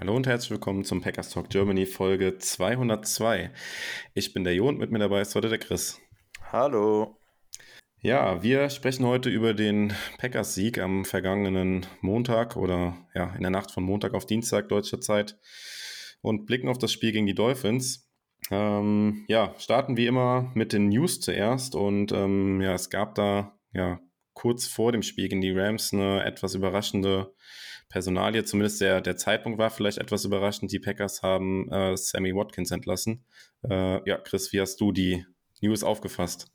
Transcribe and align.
Hallo 0.00 0.14
und 0.14 0.28
herzlich 0.28 0.52
willkommen 0.52 0.84
zum 0.84 1.00
Packers 1.00 1.30
Talk 1.30 1.50
Germany 1.50 1.84
Folge 1.84 2.38
202. 2.38 3.50
Ich 4.14 4.32
bin 4.32 4.44
der 4.44 4.54
Jo 4.54 4.68
und 4.68 4.78
mit 4.78 4.92
mir 4.92 5.00
dabei 5.00 5.22
ist 5.22 5.34
heute 5.34 5.48
der 5.48 5.58
Chris. 5.58 6.00
Hallo. 6.52 7.16
Ja, 8.00 8.40
wir 8.40 8.70
sprechen 8.70 9.04
heute 9.04 9.28
über 9.28 9.54
den 9.54 9.92
Packers-Sieg 10.18 10.78
am 10.78 11.04
vergangenen 11.04 11.84
Montag 12.00 12.56
oder 12.56 12.96
ja, 13.12 13.34
in 13.34 13.42
der 13.42 13.50
Nacht 13.50 13.72
von 13.72 13.82
Montag 13.82 14.14
auf 14.14 14.24
Dienstag 14.24 14.68
deutscher 14.68 15.00
Zeit 15.00 15.36
und 16.20 16.46
blicken 16.46 16.68
auf 16.68 16.78
das 16.78 16.92
Spiel 16.92 17.10
gegen 17.10 17.26
die 17.26 17.34
Dolphins. 17.34 18.08
Ähm, 18.52 19.24
ja, 19.26 19.52
starten 19.58 19.96
wie 19.96 20.06
immer 20.06 20.52
mit 20.54 20.72
den 20.72 20.90
News 20.90 21.18
zuerst 21.18 21.74
und 21.74 22.12
ähm, 22.12 22.60
ja, 22.60 22.72
es 22.72 22.88
gab 22.88 23.16
da 23.16 23.58
ja 23.72 23.98
kurz 24.32 24.68
vor 24.68 24.92
dem 24.92 25.02
Spiel 25.02 25.28
gegen 25.28 25.40
die 25.40 25.50
Rams 25.50 25.92
eine 25.92 26.22
etwas 26.22 26.54
überraschende 26.54 27.34
Personalie. 27.88 28.44
Zumindest 28.44 28.80
der, 28.80 29.00
der 29.00 29.16
Zeitpunkt 29.16 29.58
war 29.58 29.70
vielleicht 29.70 29.98
etwas 29.98 30.24
überraschend. 30.24 30.72
Die 30.72 30.78
Packers 30.78 31.22
haben 31.22 31.70
äh, 31.70 31.96
Sammy 31.96 32.34
Watkins 32.34 32.70
entlassen. 32.70 33.24
Äh, 33.68 34.08
ja, 34.08 34.18
Chris, 34.18 34.52
wie 34.52 34.60
hast 34.60 34.80
du 34.80 34.92
die 34.92 35.24
News 35.60 35.82
aufgefasst? 35.82 36.50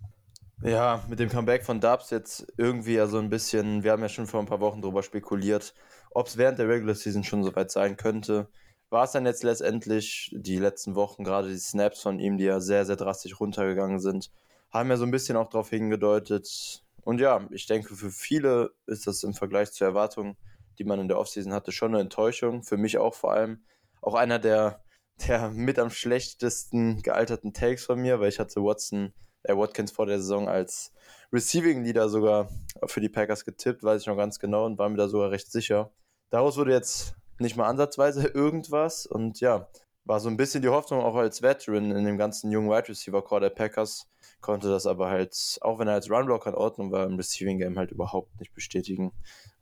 Ja, 0.63 1.03
mit 1.09 1.19
dem 1.19 1.30
Comeback 1.30 1.66
von 1.66 1.81
Dubs 1.81 2.09
jetzt 2.09 2.47
irgendwie 2.57 2.94
ja 2.94 3.07
so 3.07 3.17
ein 3.17 3.30
bisschen, 3.30 3.83
wir 3.83 3.91
haben 3.91 4.02
ja 4.02 4.07
schon 4.07 4.27
vor 4.27 4.39
ein 4.39 4.45
paar 4.45 4.61
Wochen 4.61 4.81
darüber 4.81 5.03
spekuliert, 5.03 5.73
ob 6.11 6.27
es 6.27 6.38
während 6.38 6.57
der 6.57 6.69
Regular 6.69 6.95
Season 6.95 7.23
schon 7.23 7.44
soweit 7.44 7.69
sein 7.69 7.97
könnte. 7.97 8.47
War 8.89 9.03
es 9.03 9.11
dann 9.11 9.25
jetzt 9.25 9.44
letztendlich 9.44 10.33
die 10.33 10.59
letzten 10.59 10.95
Wochen, 10.95 11.23
gerade 11.23 11.50
die 11.50 11.57
Snaps 11.57 12.02
von 12.02 12.19
ihm, 12.19 12.38
die 12.38 12.45
ja 12.45 12.61
sehr, 12.61 12.85
sehr 12.85 12.95
drastisch 12.95 13.39
runtergegangen 13.39 14.00
sind, 14.00 14.31
haben 14.72 14.89
ja 14.89 14.97
so 14.97 15.03
ein 15.03 15.11
bisschen 15.11 15.35
auch 15.35 15.50
darauf 15.50 15.69
hingedeutet. 15.69 16.83
Und 17.02 17.19
ja, 17.19 17.45
ich 17.52 17.66
denke, 17.66 17.95
für 17.95 18.11
viele 18.11 18.72
ist 18.85 19.05
das 19.05 19.23
im 19.23 19.33
Vergleich 19.33 19.72
zur 19.73 19.88
Erwartung, 19.88 20.38
die 20.79 20.83
man 20.83 20.99
in 20.99 21.07
der 21.07 21.19
Offseason 21.19 21.53
hatte, 21.53 21.71
schon 21.71 21.93
eine 21.93 22.02
Enttäuschung. 22.02 22.63
Für 22.63 22.77
mich 22.77 22.97
auch 22.97 23.13
vor 23.13 23.33
allem. 23.33 23.63
Auch 24.02 24.16
einer 24.16 24.39
der, 24.39 24.83
der 25.27 25.49
mit 25.49 25.79
am 25.79 25.89
schlechtesten 25.89 27.02
gealterten 27.02 27.53
Takes 27.53 27.85
von 27.85 27.99
mir, 27.99 28.19
weil 28.19 28.29
ich 28.29 28.39
hatte 28.39 28.61
Watson 28.61 29.13
äh, 29.44 29.55
Watkins 29.55 29.91
vor 29.91 30.05
der 30.05 30.19
Saison 30.19 30.47
als 30.47 30.91
Receiving 31.31 31.83
Leader 31.83 32.09
sogar 32.09 32.49
für 32.85 33.01
die 33.01 33.09
Packers 33.09 33.45
getippt, 33.45 33.83
weiß 33.83 34.01
ich 34.01 34.07
noch 34.07 34.17
ganz 34.17 34.39
genau 34.39 34.66
und 34.66 34.77
war 34.77 34.89
mir 34.89 34.97
da 34.97 35.07
sogar 35.07 35.31
recht 35.31 35.51
sicher. 35.51 35.91
Daraus 36.29 36.57
wurde 36.57 36.71
jetzt 36.71 37.16
nicht 37.39 37.57
mal 37.57 37.67
ansatzweise 37.67 38.27
irgendwas 38.27 39.05
und 39.05 39.39
ja, 39.39 39.67
war 40.05 40.19
so 40.19 40.29
ein 40.29 40.38
bisschen 40.38 40.61
die 40.61 40.69
Hoffnung 40.69 41.01
auch 41.01 41.16
als 41.16 41.41
Veteran 41.41 41.91
in 41.91 42.05
dem 42.05 42.17
ganzen 42.17 42.51
jungen 42.51 42.69
Wide 42.69 42.89
Receiver 42.89 43.23
Core 43.23 43.41
der 43.41 43.49
Packers, 43.49 44.07
konnte 44.41 44.69
das 44.69 44.85
aber 44.85 45.09
halt, 45.09 45.57
auch 45.61 45.79
wenn 45.79 45.88
er 45.88 45.95
als 45.95 46.09
Runblocker 46.09 46.51
in 46.51 46.55
Ordnung 46.55 46.91
war, 46.91 47.05
im 47.05 47.16
Receiving 47.16 47.59
Game 47.59 47.77
halt 47.77 47.91
überhaupt 47.91 48.39
nicht 48.39 48.53
bestätigen 48.53 49.11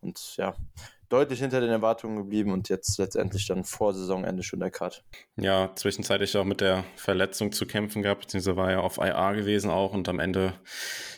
und 0.01 0.35
ja, 0.37 0.55
deutlich 1.11 1.39
hinter 1.39 1.59
den 1.59 1.69
Erwartungen 1.69 2.15
geblieben 2.15 2.51
und 2.51 2.69
jetzt 2.69 2.97
letztendlich 2.97 3.47
dann 3.47 3.63
vor 3.63 3.93
Saisonende 3.93 4.43
schon 4.43 4.59
der 4.59 4.71
Cut. 4.71 5.03
Ja, 5.35 5.71
zwischenzeitlich 5.75 6.35
auch 6.37 6.45
mit 6.45 6.61
der 6.61 6.83
Verletzung 6.95 7.51
zu 7.51 7.65
kämpfen 7.65 8.01
gehabt, 8.01 8.21
beziehungsweise 8.21 8.55
war 8.55 8.71
ja 8.71 8.79
auf 8.79 8.97
IR 8.97 9.33
gewesen 9.35 9.69
auch 9.69 9.93
und 9.93 10.07
am 10.07 10.19
Ende 10.19 10.53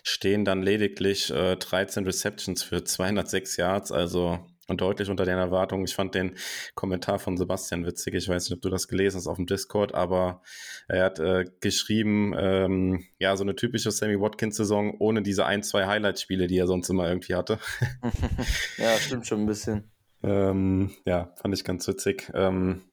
stehen 0.04 0.46
dann 0.46 0.62
lediglich 0.62 1.32
äh, 1.32 1.56
13 1.56 2.06
Receptions 2.06 2.64
für 2.64 2.84
206 2.84 3.58
Yards, 3.58 3.92
also 3.92 4.40
und 4.68 4.82
deutlich 4.82 5.10
unter 5.10 5.26
den 5.26 5.38
Erwartungen. 5.38 5.86
Ich 5.86 5.96
fand 5.96 6.16
den 6.16 6.36
Kommentar 6.76 7.20
von 7.20 7.38
Sebastian 7.38 7.86
witzig. 7.86 8.16
Ich 8.16 8.30
weiß 8.30 8.50
nicht, 8.50 8.56
ob 8.56 8.62
du 8.62 8.70
das 8.70 8.88
gelesen 8.88 9.18
hast 9.18 9.28
auf 9.28 9.38
dem 9.38 9.46
Discord, 9.46 9.94
aber 9.94 10.42
er 10.88 11.06
hat 11.06 11.20
äh, 11.20 11.46
geschrieben, 11.60 12.34
ähm, 12.38 13.06
ja, 13.20 13.36
so 13.36 13.44
eine 13.44 13.56
typische 13.56 13.92
Sammy 13.92 14.20
Watkins-Saison 14.20 14.96
ohne 15.00 15.22
diese 15.22 15.46
ein, 15.46 15.64
zwei 15.64 15.86
Highlight-Spiele, 15.86 16.48
die 16.48 16.58
er 16.58 16.68
sonst 16.68 16.90
immer 16.90 17.08
irgendwie 17.08 17.36
hatte. 17.36 17.60
ja, 18.78 18.96
stimmt 18.98 19.28
schon 19.28 19.42
ein 19.42 19.48
bisschen. 19.48 19.92
ähm, 20.24 20.92
ja, 21.06 21.34
fand 21.36 21.54
ich 21.54 21.64
ganz 21.64 21.88
witzig. 21.88 22.32
Ähm, 22.34 22.84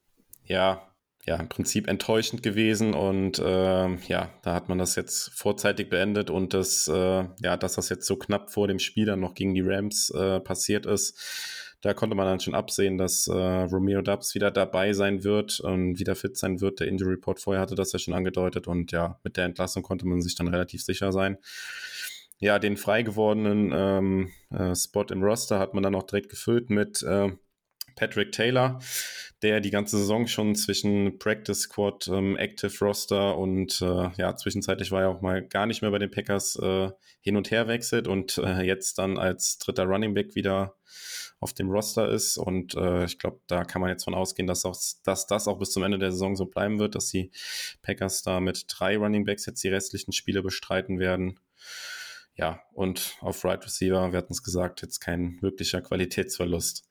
ja, 0.45 0.90
ja, 1.31 1.37
im 1.37 1.49
Prinzip 1.49 1.87
enttäuschend 1.87 2.43
gewesen 2.43 2.93
und 2.93 3.39
äh, 3.39 3.95
ja, 4.09 4.31
da 4.43 4.53
hat 4.53 4.69
man 4.69 4.79
das 4.79 4.97
jetzt 4.97 5.31
vorzeitig 5.33 5.89
beendet 5.89 6.29
und 6.29 6.55
das, 6.55 6.89
äh, 6.89 7.25
ja, 7.41 7.57
dass 7.57 7.75
das 7.75 7.89
jetzt 7.89 8.07
so 8.07 8.17
knapp 8.17 8.51
vor 8.51 8.67
dem 8.67 8.81
Spiel 8.81 9.07
dann 9.07 9.21
noch 9.21 9.35
gegen 9.35 9.55
die 9.55 9.61
Rams 9.61 10.11
äh, 10.11 10.41
passiert 10.41 10.87
ist, 10.87 11.17
da 11.83 11.95
konnte 11.95 12.17
man 12.17 12.27
dann 12.27 12.41
schon 12.41 12.57
absehen, 12.57 12.99
dass 12.99 13.29
äh, 13.29 13.33
Romeo 13.33 14.03
Dubs 14.03 14.35
wieder 14.35 14.51
dabei 14.51 14.93
sein 14.93 15.23
wird 15.23 15.61
und 15.61 16.01
wieder 16.01 16.17
fit 16.17 16.37
sein 16.37 16.61
wird. 16.61 16.81
Der 16.81 16.89
Injury 16.89 17.13
Report 17.13 17.39
vorher 17.39 17.63
hatte 17.63 17.77
das 17.77 17.93
ja 17.93 18.01
schon 18.01 18.13
angedeutet 18.13 18.67
und 18.67 18.91
ja, 18.91 19.21
mit 19.23 19.37
der 19.37 19.45
Entlassung 19.45 19.85
konnte 19.85 20.09
man 20.09 20.23
sich 20.23 20.35
dann 20.35 20.49
relativ 20.49 20.83
sicher 20.83 21.13
sein. 21.13 21.39
Ja, 22.41 22.59
den 22.59 22.77
frei 22.77 23.03
gewordenen 23.05 23.71
ähm, 23.73 24.33
äh, 24.51 24.75
Spot 24.75 25.05
im 25.05 25.23
Roster 25.23 25.61
hat 25.61 25.75
man 25.75 25.85
dann 25.85 25.95
auch 25.95 26.03
direkt 26.03 26.29
gefüllt 26.29 26.71
mit 26.71 27.05
äh, 27.05 27.31
Patrick 27.95 28.33
Taylor, 28.33 28.81
der 29.43 29.61
die 29.61 29.71
ganze 29.71 29.99
Saison 29.99 30.27
schon 30.27 30.55
zwischen 30.55 31.19
Practice 31.19 31.61
Squad, 31.61 32.09
ähm, 32.09 32.37
Active 32.37 32.73
Roster 32.85 33.37
und 33.39 33.81
äh, 33.81 34.11
ja, 34.17 34.37
zwischenzeitlich 34.37 34.91
war 34.91 35.03
er 35.03 35.09
auch 35.09 35.21
mal 35.23 35.43
gar 35.43 35.67
nicht 35.67 35.83
mehr 35.83 35.91
bei 35.91 35.99
den 35.99 36.11
Packers 36.11 36.57
äh, 36.57 36.91
hin 37.21 37.37
und 37.37 37.51
her 37.51 37.67
wechselt 37.67 38.07
und 38.09 38.39
äh, 38.39 38.63
jetzt 38.63 38.99
dann 38.99 39.19
als 39.19 39.59
dritter 39.59 39.85
Running 39.85 40.15
Back 40.15 40.35
wieder 40.35 40.77
auf 41.41 41.55
dem 41.55 41.71
Roster 41.71 42.09
ist. 42.11 42.37
Und 42.37 42.75
äh, 42.75 43.05
ich 43.05 43.19
glaube, 43.19 43.41
da 43.47 43.65
kann 43.65 43.81
man 43.81 43.91
jetzt 43.91 44.05
von 44.05 44.15
ausgehen, 44.15 44.47
dass, 44.47 44.65
auch, 44.65 44.77
dass 45.05 45.27
das 45.27 45.49
auch 45.49 45.59
bis 45.59 45.73
zum 45.73 45.83
Ende 45.83 45.99
der 45.99 46.13
Saison 46.13 46.37
so 46.37 46.45
bleiben 46.45 46.79
wird, 46.79 46.95
dass 46.95 47.09
die 47.09 47.31
Packers 47.83 48.23
da 48.23 48.41
mit 48.41 48.67
drei 48.69 48.97
Running 48.97 49.25
Backs 49.25 49.47
jetzt 49.47 49.65
die 49.65 49.69
restlichen 49.69 50.13
Spiele 50.13 50.43
bestreiten 50.43 50.99
werden. 50.99 51.41
Ja, 52.35 52.63
und 52.73 53.17
auf 53.21 53.45
Right 53.45 53.65
Receiver, 53.65 54.13
wir 54.13 54.19
hatten 54.19 54.33
es 54.33 54.43
gesagt, 54.43 54.83
jetzt 54.83 55.01
kein 55.01 55.41
wirklicher 55.41 55.81
Qualitätsverlust. 55.81 56.89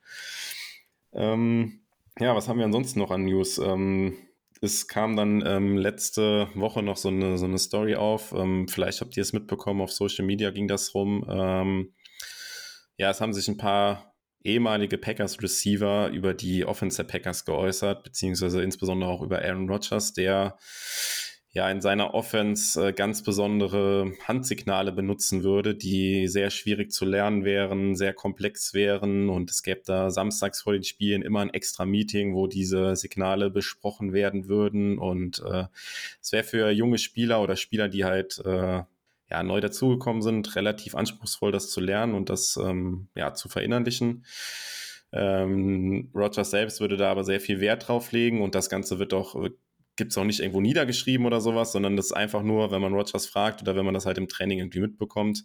Ähm, 1.13 1.81
ja, 2.19 2.35
was 2.35 2.47
haben 2.47 2.57
wir 2.59 2.65
ansonsten 2.65 2.99
noch 2.99 3.11
an 3.11 3.25
News? 3.25 3.57
Ähm, 3.57 4.17
es 4.61 4.87
kam 4.87 5.15
dann 5.15 5.43
ähm, 5.45 5.77
letzte 5.77 6.49
Woche 6.53 6.83
noch 6.83 6.97
so 6.97 7.09
eine, 7.09 7.37
so 7.37 7.45
eine 7.45 7.57
Story 7.57 7.95
auf. 7.95 8.33
Ähm, 8.33 8.67
vielleicht 8.67 9.01
habt 9.01 9.15
ihr 9.15 9.21
es 9.21 9.33
mitbekommen, 9.33 9.81
auf 9.81 9.91
Social 9.91 10.25
Media 10.25 10.51
ging 10.51 10.67
das 10.67 10.93
rum. 10.93 11.25
Ähm, 11.29 11.93
ja, 12.97 13.09
es 13.09 13.21
haben 13.21 13.33
sich 13.33 13.47
ein 13.47 13.57
paar 13.57 14.15
ehemalige 14.43 14.97
Packers 14.97 15.41
Receiver 15.41 16.09
über 16.09 16.33
die 16.33 16.65
Offense 16.65 16.97
der 16.97 17.09
Packers 17.09 17.45
geäußert, 17.45 18.03
beziehungsweise 18.03 18.61
insbesondere 18.61 19.09
auch 19.09 19.21
über 19.21 19.39
Aaron 19.41 19.69
Rodgers, 19.69 20.13
der 20.13 20.57
ja 21.51 21.69
in 21.69 21.81
seiner 21.81 22.13
Offense 22.13 22.89
äh, 22.89 22.93
ganz 22.93 23.23
besondere 23.23 24.13
Handsignale 24.27 24.91
benutzen 24.91 25.43
würde, 25.43 25.73
die 25.73 26.27
sehr 26.27 26.51
schwierig 26.51 26.91
zu 26.91 27.05
lernen 27.05 27.43
wären, 27.43 27.95
sehr 27.95 28.13
komplex 28.13 28.73
wären 28.73 29.29
und 29.29 29.49
es 29.49 29.63
gäbe 29.63 29.81
da 29.85 30.11
samstags 30.11 30.61
vor 30.61 30.73
den 30.73 30.83
Spielen 30.83 31.23
immer 31.23 31.39
ein 31.41 31.49
extra 31.49 31.85
Meeting, 31.85 32.35
wo 32.35 32.45
diese 32.45 32.95
Signale 32.95 33.49
besprochen 33.49 34.13
werden 34.13 34.47
würden 34.47 34.99
und 34.99 35.39
äh, 35.39 35.65
es 36.21 36.31
wäre 36.31 36.43
für 36.43 36.69
junge 36.69 36.99
Spieler 36.99 37.41
oder 37.41 37.55
Spieler, 37.55 37.89
die 37.89 38.05
halt 38.05 38.39
äh, 38.45 38.83
ja, 39.31 39.43
neu 39.43 39.59
dazugekommen 39.59 40.21
sind, 40.21 40.55
relativ 40.55 40.95
anspruchsvoll, 40.95 41.51
das 41.51 41.69
zu 41.69 41.81
lernen 41.81 42.13
und 42.13 42.29
das 42.29 42.57
ähm, 42.57 43.09
ja, 43.15 43.33
zu 43.33 43.49
verinnerlichen. 43.49 44.25
Ähm, 45.11 46.11
Rogers 46.13 46.51
selbst 46.51 46.79
würde 46.79 46.97
da 46.97 47.09
aber 47.09 47.23
sehr 47.23 47.39
viel 47.39 47.59
Wert 47.59 47.87
drauf 47.87 48.11
legen 48.11 48.41
und 48.41 48.53
das 48.53 48.69
Ganze 48.69 48.99
wird 48.99 49.13
auch 49.13 49.35
gibt 49.99 50.13
es 50.13 50.17
auch 50.17 50.23
nicht 50.23 50.39
irgendwo 50.39 50.61
niedergeschrieben 50.61 51.27
oder 51.27 51.41
sowas, 51.41 51.73
sondern 51.73 51.97
das 51.97 52.07
ist 52.07 52.13
einfach 52.13 52.41
nur, 52.41 52.71
wenn 52.71 52.81
man 52.81 52.93
Rogers 52.93 53.27
fragt 53.27 53.61
oder 53.61 53.75
wenn 53.75 53.85
man 53.85 53.93
das 53.93 54.05
halt 54.05 54.17
im 54.17 54.29
Training 54.29 54.59
irgendwie 54.59 54.79
mitbekommt. 54.79 55.43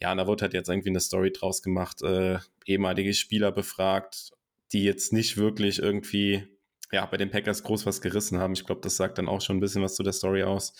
Ja, 0.00 0.12
und 0.12 0.18
da 0.18 0.28
wird 0.28 0.42
halt 0.42 0.52
jetzt 0.52 0.68
irgendwie 0.68 0.90
eine 0.90 1.00
Story 1.00 1.32
draus 1.32 1.62
gemacht, 1.62 2.02
äh, 2.02 2.38
ehemalige 2.66 3.14
Spieler 3.14 3.50
befragt, 3.50 4.32
die 4.72 4.84
jetzt 4.84 5.12
nicht 5.14 5.38
wirklich 5.38 5.80
irgendwie 5.80 6.46
ja, 6.92 7.06
bei 7.06 7.16
den 7.16 7.30
Packers 7.30 7.62
groß 7.62 7.86
was 7.86 8.00
gerissen 8.02 8.38
haben. 8.38 8.52
Ich 8.52 8.66
glaube, 8.66 8.82
das 8.82 8.96
sagt 8.96 9.18
dann 9.18 9.26
auch 9.26 9.40
schon 9.40 9.56
ein 9.56 9.60
bisschen 9.60 9.82
was 9.82 9.94
zu 9.94 10.02
der 10.02 10.12
Story 10.12 10.42
aus. 10.42 10.74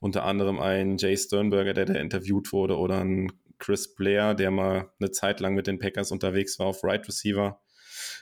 Unter 0.00 0.24
anderem 0.24 0.60
ein 0.60 0.98
Jay 0.98 1.16
Sternberger, 1.16 1.72
der 1.72 1.86
da 1.86 1.94
interviewt 1.94 2.52
wurde, 2.52 2.76
oder 2.76 3.00
ein 3.00 3.32
Chris 3.58 3.94
Blair, 3.94 4.34
der 4.34 4.50
mal 4.50 4.90
eine 5.00 5.10
Zeit 5.10 5.40
lang 5.40 5.54
mit 5.54 5.66
den 5.66 5.78
Packers 5.78 6.12
unterwegs 6.12 6.58
war 6.58 6.66
auf 6.66 6.84
Right 6.84 7.06
Receiver. 7.08 7.60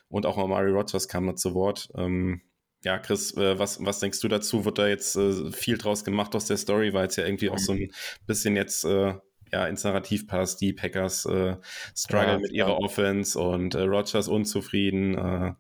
Und 0.08 0.26
auch 0.26 0.38
Amari 0.38 0.70
Rogers 0.70 1.08
kam 1.08 1.26
da 1.26 1.34
zu 1.34 1.54
Wort. 1.54 1.88
Ähm, 1.96 2.42
ja, 2.82 2.98
Chris, 2.98 3.36
äh, 3.36 3.58
was, 3.58 3.84
was 3.84 4.00
denkst 4.00 4.20
du 4.20 4.28
dazu? 4.28 4.64
Wird 4.64 4.78
da 4.78 4.86
jetzt 4.86 5.16
äh, 5.16 5.50
viel 5.52 5.78
draus 5.78 6.04
gemacht 6.04 6.34
aus 6.34 6.46
der 6.46 6.56
Story, 6.56 6.92
weil 6.92 7.06
es 7.06 7.16
ja 7.16 7.24
irgendwie 7.24 7.50
auch 7.50 7.58
so 7.58 7.72
ein 7.72 7.90
bisschen 8.26 8.56
jetzt 8.56 8.84
äh, 8.84 9.14
ja, 9.52 9.66
ins 9.66 9.84
Narrativ 9.84 10.26
passt. 10.26 10.60
Die 10.60 10.72
Packers 10.72 11.26
äh, 11.26 11.56
struggle 11.96 12.32
ja, 12.32 12.38
mit 12.38 12.52
ihrer. 12.52 12.78
Offense 12.78 13.38
und 13.38 13.74
äh, 13.74 13.82
Rogers 13.82 14.28
unzufrieden. 14.28 15.14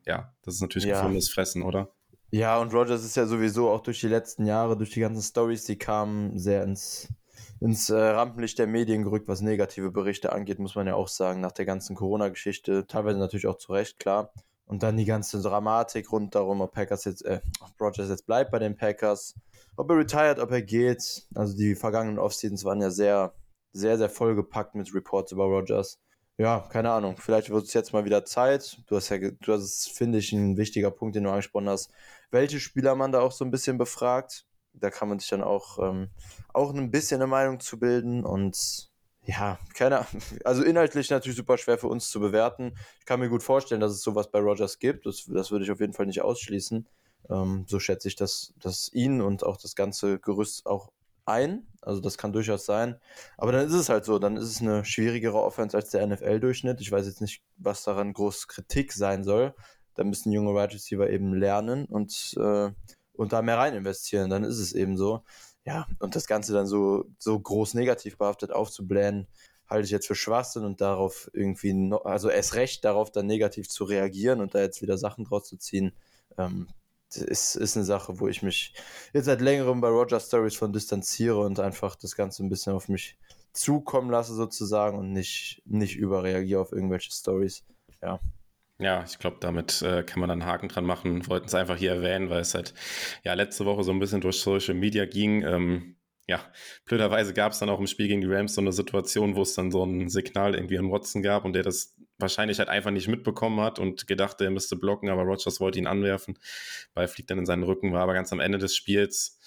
Ja, 0.06 0.32
das 0.42 0.54
ist 0.54 0.60
natürlich 0.62 0.86
ja. 0.86 0.96
gefundenes 0.96 1.28
Fressen, 1.28 1.62
oder? 1.62 1.92
Ja, 2.34 2.58
und 2.58 2.72
Rogers 2.72 3.04
ist 3.04 3.14
ja 3.14 3.26
sowieso 3.26 3.68
auch 3.68 3.82
durch 3.82 4.00
die 4.00 4.08
letzten 4.08 4.46
Jahre, 4.46 4.74
durch 4.78 4.88
die 4.88 5.00
ganzen 5.00 5.20
Stories, 5.20 5.64
die 5.64 5.76
kamen, 5.76 6.38
sehr 6.38 6.64
ins, 6.64 7.08
ins 7.60 7.90
äh, 7.90 7.94
Rampenlicht 7.94 8.58
der 8.58 8.66
Medien 8.66 9.02
gerückt, 9.02 9.28
was 9.28 9.42
negative 9.42 9.90
Berichte 9.90 10.32
angeht, 10.32 10.58
muss 10.58 10.74
man 10.74 10.86
ja 10.86 10.94
auch 10.94 11.08
sagen, 11.08 11.42
nach 11.42 11.52
der 11.52 11.66
ganzen 11.66 11.94
Corona-Geschichte. 11.94 12.86
Teilweise 12.86 13.18
natürlich 13.18 13.46
auch 13.46 13.58
zu 13.58 13.72
Recht, 13.72 13.98
klar. 13.98 14.32
Und 14.66 14.82
dann 14.82 14.96
die 14.96 15.04
ganze 15.04 15.40
Dramatik 15.42 16.12
rund 16.12 16.34
darum, 16.34 16.60
ob 16.60 16.72
Packers 16.72 17.04
jetzt, 17.04 17.24
äh, 17.24 17.40
Rogers 17.80 18.08
jetzt 18.08 18.26
bleibt 18.26 18.50
bei 18.50 18.58
den 18.58 18.76
Packers, 18.76 19.34
ob 19.76 19.90
er 19.90 19.98
retired, 19.98 20.38
ob 20.38 20.50
er 20.50 20.62
geht. 20.62 21.26
Also 21.34 21.56
die 21.56 21.74
vergangenen 21.74 22.18
Offseasons 22.18 22.64
waren 22.64 22.80
ja 22.80 22.90
sehr, 22.90 23.34
sehr, 23.72 23.98
sehr 23.98 24.08
vollgepackt 24.08 24.74
mit 24.74 24.94
Reports 24.94 25.32
über 25.32 25.44
Rogers. 25.44 25.98
Ja, 26.38 26.60
keine 26.70 26.90
Ahnung. 26.90 27.16
Vielleicht 27.18 27.50
wird 27.50 27.64
es 27.64 27.74
jetzt 27.74 27.92
mal 27.92 28.04
wieder 28.04 28.24
Zeit. 28.24 28.82
Du 28.86 28.96
hast 28.96 29.10
ja, 29.10 29.18
du 29.18 29.52
hast, 29.52 29.90
finde 29.92 30.18
ich, 30.18 30.32
ein 30.32 30.56
wichtiger 30.56 30.90
Punkt, 30.90 31.14
den 31.14 31.24
du 31.24 31.30
angesprochen 31.30 31.68
hast, 31.68 31.92
welche 32.30 32.58
Spieler 32.58 32.94
man 32.94 33.12
da 33.12 33.20
auch 33.20 33.32
so 33.32 33.44
ein 33.44 33.50
bisschen 33.50 33.78
befragt. 33.78 34.46
Da 34.72 34.90
kann 34.90 35.08
man 35.08 35.18
sich 35.18 35.28
dann 35.28 35.42
auch, 35.42 35.78
ähm, 35.78 36.08
auch 36.54 36.72
ein 36.72 36.90
bisschen 36.90 37.20
eine 37.20 37.28
Meinung 37.28 37.60
zu 37.60 37.78
bilden 37.78 38.24
und 38.24 38.90
ja, 39.24 39.58
keine 39.74 39.98
Ahnung. 39.98 40.22
Also 40.44 40.62
inhaltlich 40.62 41.10
natürlich 41.10 41.36
super 41.36 41.56
schwer 41.56 41.78
für 41.78 41.88
uns 41.88 42.10
zu 42.10 42.18
bewerten. 42.18 42.76
Ich 42.98 43.06
kann 43.06 43.20
mir 43.20 43.28
gut 43.28 43.42
vorstellen, 43.42 43.80
dass 43.80 43.92
es 43.92 44.02
sowas 44.02 44.30
bei 44.30 44.40
Rogers 44.40 44.78
gibt. 44.78 45.06
Das, 45.06 45.26
das 45.26 45.50
würde 45.50 45.64
ich 45.64 45.70
auf 45.70 45.80
jeden 45.80 45.92
Fall 45.92 46.06
nicht 46.06 46.22
ausschließen. 46.22 46.88
Ähm, 47.30 47.64
so 47.68 47.78
schätze 47.78 48.08
ich 48.08 48.16
das, 48.16 48.52
das 48.58 48.90
ihn 48.92 49.20
und 49.20 49.44
auch 49.44 49.56
das 49.56 49.76
ganze 49.76 50.18
Gerüst 50.18 50.66
auch 50.66 50.90
ein. 51.24 51.66
Also 51.80 52.00
das 52.00 52.18
kann 52.18 52.32
durchaus 52.32 52.66
sein. 52.66 52.98
Aber 53.38 53.52
dann 53.52 53.66
ist 53.66 53.74
es 53.74 53.88
halt 53.88 54.04
so, 54.04 54.18
dann 54.18 54.36
ist 54.36 54.48
es 54.48 54.60
eine 54.60 54.84
schwierigere 54.84 55.40
Offense 55.40 55.76
als 55.76 55.90
der 55.90 56.06
NFL-Durchschnitt. 56.06 56.80
Ich 56.80 56.90
weiß 56.90 57.06
jetzt 57.06 57.20
nicht, 57.20 57.42
was 57.56 57.84
daran 57.84 58.12
groß 58.12 58.48
Kritik 58.48 58.92
sein 58.92 59.22
soll. 59.22 59.54
Da 59.94 60.04
müssen 60.04 60.32
junge 60.32 60.54
Wide 60.54 60.74
Receiver 60.74 61.08
eben 61.10 61.34
lernen 61.34 61.84
und, 61.84 62.34
äh, 62.38 62.70
und 63.12 63.32
da 63.32 63.42
mehr 63.42 63.58
rein 63.58 63.74
investieren. 63.74 64.30
Dann 64.30 64.42
ist 64.42 64.58
es 64.58 64.72
eben 64.72 64.96
so. 64.96 65.22
Ja, 65.64 65.86
und 66.00 66.16
das 66.16 66.26
Ganze 66.26 66.52
dann 66.52 66.66
so, 66.66 67.04
so 67.18 67.38
groß 67.38 67.74
negativ 67.74 68.18
behaftet 68.18 68.50
aufzublähen, 68.50 69.28
halte 69.68 69.84
ich 69.86 69.90
jetzt 69.92 70.06
für 70.06 70.14
Schwachsinn 70.14 70.64
und 70.64 70.80
darauf 70.80 71.30
irgendwie, 71.32 71.72
no, 71.72 71.98
also 71.98 72.28
erst 72.28 72.54
recht 72.54 72.84
darauf 72.84 73.10
dann 73.12 73.26
negativ 73.26 73.68
zu 73.68 73.84
reagieren 73.84 74.40
und 74.40 74.54
da 74.54 74.60
jetzt 74.60 74.82
wieder 74.82 74.98
Sachen 74.98 75.24
draus 75.24 75.48
zu 75.48 75.56
ziehen, 75.56 75.92
ähm, 76.36 76.68
ist, 77.14 77.56
ist 77.56 77.76
eine 77.76 77.84
Sache, 77.84 78.20
wo 78.20 78.28
ich 78.28 78.42
mich 78.42 78.74
jetzt 79.12 79.26
seit 79.26 79.40
längerem 79.40 79.80
bei 79.80 79.88
Roger 79.88 80.20
Stories 80.20 80.56
von 80.56 80.72
distanziere 80.72 81.40
und 81.40 81.60
einfach 81.60 81.94
das 81.96 82.16
Ganze 82.16 82.42
ein 82.42 82.48
bisschen 82.48 82.72
auf 82.72 82.88
mich 82.88 83.18
zukommen 83.52 84.10
lasse 84.10 84.34
sozusagen 84.34 84.98
und 84.98 85.12
nicht, 85.12 85.62
nicht 85.66 85.96
überreagiere 85.96 86.60
auf 86.60 86.72
irgendwelche 86.72 87.12
Stories. 87.12 87.64
Ja. 88.02 88.18
Ja, 88.82 89.04
ich 89.06 89.18
glaube, 89.20 89.36
damit 89.38 89.80
äh, 89.82 90.02
kann 90.02 90.18
man 90.18 90.28
dann 90.28 90.42
einen 90.42 90.50
Haken 90.50 90.68
dran 90.68 90.84
machen. 90.84 91.26
Wollten 91.28 91.46
es 91.46 91.54
einfach 91.54 91.76
hier 91.76 91.92
erwähnen, 91.92 92.30
weil 92.30 92.40
es 92.40 92.54
halt 92.54 92.74
ja 93.22 93.32
letzte 93.34 93.64
Woche 93.64 93.84
so 93.84 93.92
ein 93.92 94.00
bisschen 94.00 94.20
durch 94.20 94.40
Social 94.40 94.74
Media 94.74 95.04
ging. 95.04 95.42
Ähm, 95.42 95.96
ja, 96.26 96.40
blöderweise 96.84 97.32
gab 97.32 97.52
es 97.52 97.60
dann 97.60 97.68
auch 97.70 97.78
im 97.78 97.86
Spiel 97.86 98.08
gegen 98.08 98.20
die 98.20 98.32
Rams 98.32 98.54
so 98.54 98.60
eine 98.60 98.72
Situation, 98.72 99.36
wo 99.36 99.42
es 99.42 99.54
dann 99.54 99.70
so 99.70 99.84
ein 99.84 100.08
Signal 100.08 100.54
irgendwie 100.56 100.78
an 100.78 100.90
Watson 100.90 101.22
gab 101.22 101.44
und 101.44 101.52
der 101.52 101.62
das 101.62 101.96
wahrscheinlich 102.18 102.58
halt 102.58 102.68
einfach 102.68 102.90
nicht 102.90 103.08
mitbekommen 103.08 103.60
hat 103.60 103.78
und 103.78 104.06
gedacht, 104.08 104.40
er 104.40 104.50
müsste 104.50 104.76
blocken, 104.76 105.10
aber 105.10 105.22
Rogers 105.22 105.60
wollte 105.60 105.78
ihn 105.78 105.86
anwerfen. 105.86 106.38
Ball 106.94 107.06
fliegt 107.06 107.30
dann 107.30 107.38
in 107.38 107.46
seinen 107.46 107.64
Rücken, 107.64 107.92
war 107.92 108.02
aber 108.02 108.14
ganz 108.14 108.32
am 108.32 108.40
Ende 108.40 108.58
des 108.58 108.74
Spiels, 108.74 109.38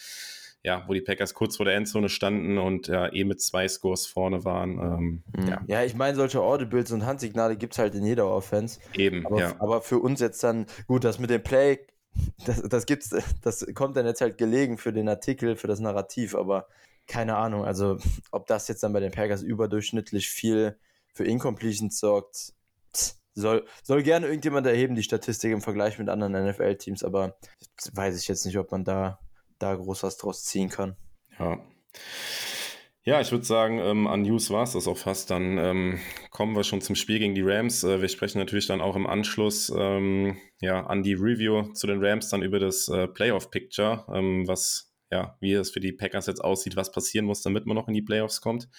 ja, 0.65 0.83
wo 0.87 0.93
die 0.93 1.01
Packers 1.01 1.35
kurz 1.35 1.57
vor 1.57 1.65
der 1.65 1.75
Endzone 1.75 2.09
standen 2.09 2.57
und 2.57 2.87
ja, 2.87 3.13
eh 3.13 3.23
mit 3.23 3.39
zwei 3.39 3.67
Scores 3.67 4.07
vorne 4.07 4.43
waren. 4.45 4.71
Ähm, 4.79 5.23
mhm. 5.37 5.47
ja. 5.47 5.61
ja, 5.67 5.83
ich 5.83 5.93
meine, 5.93 6.15
solche 6.15 6.41
Audibles 6.41 6.91
und 6.91 7.05
Handsignale 7.05 7.55
gibt 7.55 7.73
es 7.73 7.79
halt 7.79 7.93
in 7.93 8.03
jeder 8.03 8.27
Offense. 8.27 8.79
Eben, 8.95 9.27
aber, 9.27 9.39
ja. 9.39 9.55
Aber 9.59 9.81
für 9.81 9.99
uns 9.99 10.19
jetzt 10.19 10.43
dann, 10.43 10.65
gut, 10.87 11.03
das 11.03 11.19
mit 11.19 11.29
dem 11.29 11.43
Play, 11.43 11.85
das, 12.45 12.63
das 12.63 12.87
gibt's, 12.87 13.15
das 13.43 13.65
kommt 13.75 13.95
dann 13.95 14.07
jetzt 14.07 14.21
halt 14.21 14.39
gelegen 14.39 14.79
für 14.79 14.91
den 14.91 15.07
Artikel, 15.07 15.55
für 15.55 15.67
das 15.67 15.79
Narrativ, 15.79 16.33
aber 16.33 16.67
keine 17.05 17.37
Ahnung, 17.37 17.63
also 17.63 17.99
ob 18.31 18.47
das 18.47 18.67
jetzt 18.67 18.81
dann 18.81 18.91
bei 18.91 18.99
den 18.99 19.11
Packers 19.11 19.43
überdurchschnittlich 19.43 20.29
viel 20.29 20.79
für 21.13 21.25
Incompletions 21.25 21.99
sorgt, 21.99 22.53
soll, 23.35 23.65
soll 23.83 24.01
gerne 24.01 24.25
irgendjemand 24.25 24.65
erheben, 24.65 24.95
die 24.95 25.03
Statistik 25.03 25.51
im 25.51 25.61
Vergleich 25.61 25.99
mit 25.99 26.09
anderen 26.09 26.33
NFL-Teams, 26.49 27.03
aber 27.03 27.37
weiß 27.93 28.19
ich 28.19 28.27
jetzt 28.27 28.45
nicht, 28.45 28.57
ob 28.57 28.71
man 28.71 28.83
da, 28.83 29.19
da 29.59 29.75
groß 29.75 30.03
was 30.03 30.17
draus 30.17 30.43
ziehen 30.43 30.69
kann. 30.69 30.95
Ja. 31.39 31.59
Ja, 33.07 33.21
ich 33.21 33.31
würde 33.31 33.45
sagen, 33.45 33.77
ähm, 33.77 34.07
an 34.07 34.23
News 34.23 34.49
war 34.49 34.63
es 34.63 34.73
das 34.73 34.87
auch 34.87 34.97
fast. 34.97 35.29
Dann 35.29 35.59
ähm, 35.59 35.99
kommen 36.31 36.55
wir 36.55 36.63
schon 36.63 36.81
zum 36.81 36.95
Spiel 36.95 37.19
gegen 37.19 37.35
die 37.35 37.43
Rams. 37.43 37.83
Äh, 37.83 38.01
wir 38.01 38.07
sprechen 38.07 38.39
natürlich 38.39 38.65
dann 38.65 38.81
auch 38.81 38.95
im 38.95 39.05
Anschluss 39.05 39.71
ähm, 39.77 40.37
ja, 40.59 40.83
an 40.87 41.03
die 41.03 41.13
Review 41.13 41.71
zu 41.73 41.85
den 41.85 42.03
Rams 42.03 42.29
dann 42.29 42.41
über 42.41 42.57
das 42.57 42.87
äh, 42.87 43.07
Playoff-Picture, 43.07 44.05
ähm, 44.11 44.47
was 44.47 44.91
ja, 45.11 45.37
wie 45.39 45.53
es 45.53 45.69
für 45.69 45.79
die 45.79 45.91
Packers 45.91 46.25
jetzt 46.25 46.43
aussieht, 46.43 46.75
was 46.75 46.91
passieren 46.91 47.25
muss, 47.25 47.43
damit 47.43 47.67
man 47.67 47.75
noch 47.75 47.87
in 47.87 47.93
die 47.93 48.01
Playoffs 48.01 48.41
kommt. 48.41 48.69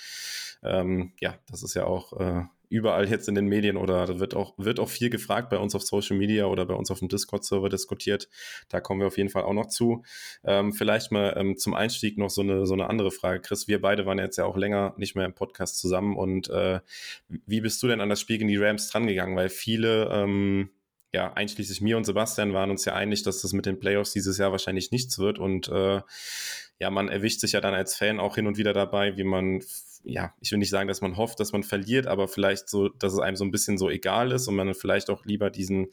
Ähm, 0.62 1.12
ja, 1.20 1.38
das 1.49 1.62
ist 1.62 1.75
ja 1.75 1.84
auch 1.84 2.12
äh, 2.19 2.43
überall 2.68 3.08
jetzt 3.08 3.28
in 3.28 3.34
den 3.34 3.46
Medien 3.46 3.76
oder 3.76 4.06
da 4.06 4.18
wird 4.18 4.34
auch, 4.34 4.54
wird 4.56 4.80
auch 4.80 4.88
viel 4.88 5.10
gefragt 5.10 5.50
bei 5.50 5.58
uns 5.58 5.74
auf 5.74 5.82
Social 5.82 6.16
Media 6.16 6.46
oder 6.46 6.66
bei 6.66 6.74
uns 6.74 6.90
auf 6.90 6.98
dem 6.98 7.08
Discord-Server 7.08 7.68
diskutiert. 7.68 8.28
Da 8.68 8.80
kommen 8.80 9.00
wir 9.00 9.06
auf 9.06 9.18
jeden 9.18 9.30
Fall 9.30 9.44
auch 9.44 9.52
noch 9.52 9.66
zu. 9.66 10.02
Ähm, 10.44 10.72
vielleicht 10.72 11.12
mal 11.12 11.34
ähm, 11.36 11.56
zum 11.56 11.74
Einstieg 11.74 12.18
noch 12.18 12.30
so 12.30 12.42
eine, 12.42 12.66
so 12.66 12.74
eine 12.74 12.88
andere 12.88 13.10
Frage. 13.10 13.40
Chris, 13.40 13.68
wir 13.68 13.80
beide 13.80 14.06
waren 14.06 14.18
jetzt 14.18 14.36
ja 14.36 14.44
auch 14.44 14.56
länger 14.56 14.94
nicht 14.96 15.14
mehr 15.14 15.24
im 15.24 15.34
Podcast 15.34 15.78
zusammen 15.78 16.16
und 16.16 16.48
äh, 16.50 16.80
wie 17.28 17.60
bist 17.60 17.82
du 17.82 17.88
denn 17.88 18.00
an 18.00 18.08
das 18.08 18.20
Spiel 18.20 18.38
gegen 18.38 18.48
die 18.48 18.56
Rams 18.56 18.88
drangegangen? 18.88 19.36
Weil 19.36 19.48
viele, 19.48 20.10
ähm, 20.12 20.70
ja, 21.12 21.32
einschließlich 21.32 21.80
mir 21.80 21.96
und 21.96 22.04
Sebastian 22.04 22.52
waren 22.52 22.70
uns 22.70 22.84
ja 22.84 22.94
einig, 22.94 23.22
dass 23.22 23.42
das 23.42 23.52
mit 23.52 23.66
den 23.66 23.78
Playoffs 23.78 24.12
dieses 24.12 24.38
Jahr 24.38 24.52
wahrscheinlich 24.52 24.90
nichts 24.90 25.19
wird 25.19 25.38
und 25.38 25.69
äh, 25.69 26.00
ja, 26.78 26.90
man 26.90 27.08
erwischt 27.08 27.40
sich 27.40 27.52
ja 27.52 27.60
dann 27.60 27.74
als 27.74 27.96
Fan 27.96 28.20
auch 28.20 28.34
hin 28.34 28.46
und 28.46 28.58
wieder 28.58 28.72
dabei, 28.72 29.16
wie 29.16 29.24
man 29.24 29.62
ja, 30.06 30.32
ich 30.41 30.53
will 30.53 30.58
nicht 30.58 30.70
sagen, 30.70 30.87
dass 30.87 31.00
man 31.00 31.17
hofft, 31.17 31.41
dass 31.41 31.53
man 31.53 31.64
verliert, 31.64 32.06
aber 32.06 32.29
vielleicht 32.29 32.69
so, 32.69 32.88
dass 32.88 33.12
es 33.12 33.19
einem 33.19 33.37
so 33.37 33.44
ein 33.44 33.50
bisschen 33.50 33.76
so 33.76 33.91
egal 33.91 34.31
ist 34.31 34.47
und 34.47 34.55
man 34.55 34.73
vielleicht 34.75 35.11
auch 35.11 35.25
lieber 35.25 35.50
diesen 35.50 35.88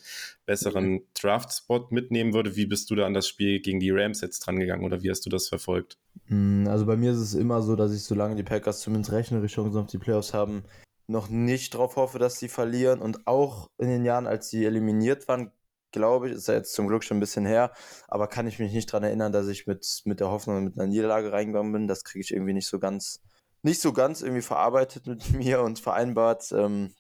besseren 0.46 0.92
mhm. 0.92 1.04
Draft-Spot 1.20 1.88
mitnehmen 1.90 2.34
würde. 2.34 2.56
Wie 2.56 2.68
bist 2.68 2.92
du 2.92 2.96
da 2.96 3.06
an 3.06 3.16
das 3.16 3.28
Spiel 3.28 3.60
gegen 3.60 3.80
die 3.80 3.90
Rams 3.90 4.22
jetzt 4.22 4.42
dran 4.42 4.60
gegangen 4.60 4.86
oder 4.86 5.02
wie 5.02 5.10
hast 5.10 5.26
du 5.26 5.30
das 5.30 5.50
verfolgt? 5.50 5.98
Mm, 6.28 6.68
also 6.68 6.86
bei 6.86 6.96
mir 6.96 7.12
ist 7.12 7.18
es 7.18 7.34
immer 7.34 7.64
so, 7.64 7.76
dass 7.76 7.94
ich, 7.94 8.04
solange 8.04 8.36
die 8.36 8.44
Packers 8.44 8.82
zumindest 8.82 9.12
rechnerisch 9.12 9.54
Chancen 9.54 9.80
auf 9.80 9.88
die 9.88 9.98
Playoffs 9.98 10.34
haben, 10.34 10.64
noch 11.08 11.30
nicht 11.30 11.74
darauf 11.74 11.96
hoffe, 11.96 12.20
dass 12.20 12.38
sie 12.38 12.50
verlieren. 12.50 13.02
Und 13.02 13.26
auch 13.26 13.72
in 13.80 13.88
den 13.88 14.06
Jahren, 14.06 14.28
als 14.28 14.50
sie 14.50 14.64
eliminiert 14.64 15.28
waren, 15.28 15.52
glaube 15.92 16.30
ich, 16.30 16.36
ist 16.36 16.48
ja 16.48 16.54
jetzt 16.54 16.74
zum 16.74 16.88
Glück 16.88 17.04
schon 17.04 17.18
ein 17.18 17.20
bisschen 17.20 17.46
her, 17.46 17.72
aber 18.08 18.28
kann 18.28 18.48
ich 18.48 18.60
mich 18.60 18.74
nicht 18.74 18.92
daran 18.92 19.04
erinnern, 19.04 19.32
dass 19.32 19.48
ich 19.48 19.68
mit, 19.68 20.02
mit 20.06 20.20
der 20.20 20.30
Hoffnung 20.30 20.64
mit 20.64 20.78
einer 20.78 20.88
Niederlage 20.88 21.32
reingegangen 21.32 21.72
bin. 21.72 21.88
Das 21.88 22.04
kriege 22.04 22.22
ich 22.22 22.34
irgendwie 22.34 22.54
nicht 22.54 22.68
so 22.68 22.80
ganz 22.80 23.22
nicht 23.64 23.82
so 23.82 23.94
ganz 23.94 24.22
irgendwie 24.22 24.42
verarbeitet 24.42 25.08
mit 25.08 25.32
mir 25.34 25.62
und 25.62 25.80
vereinbart. 25.80 26.52
Ähm, 26.52 26.94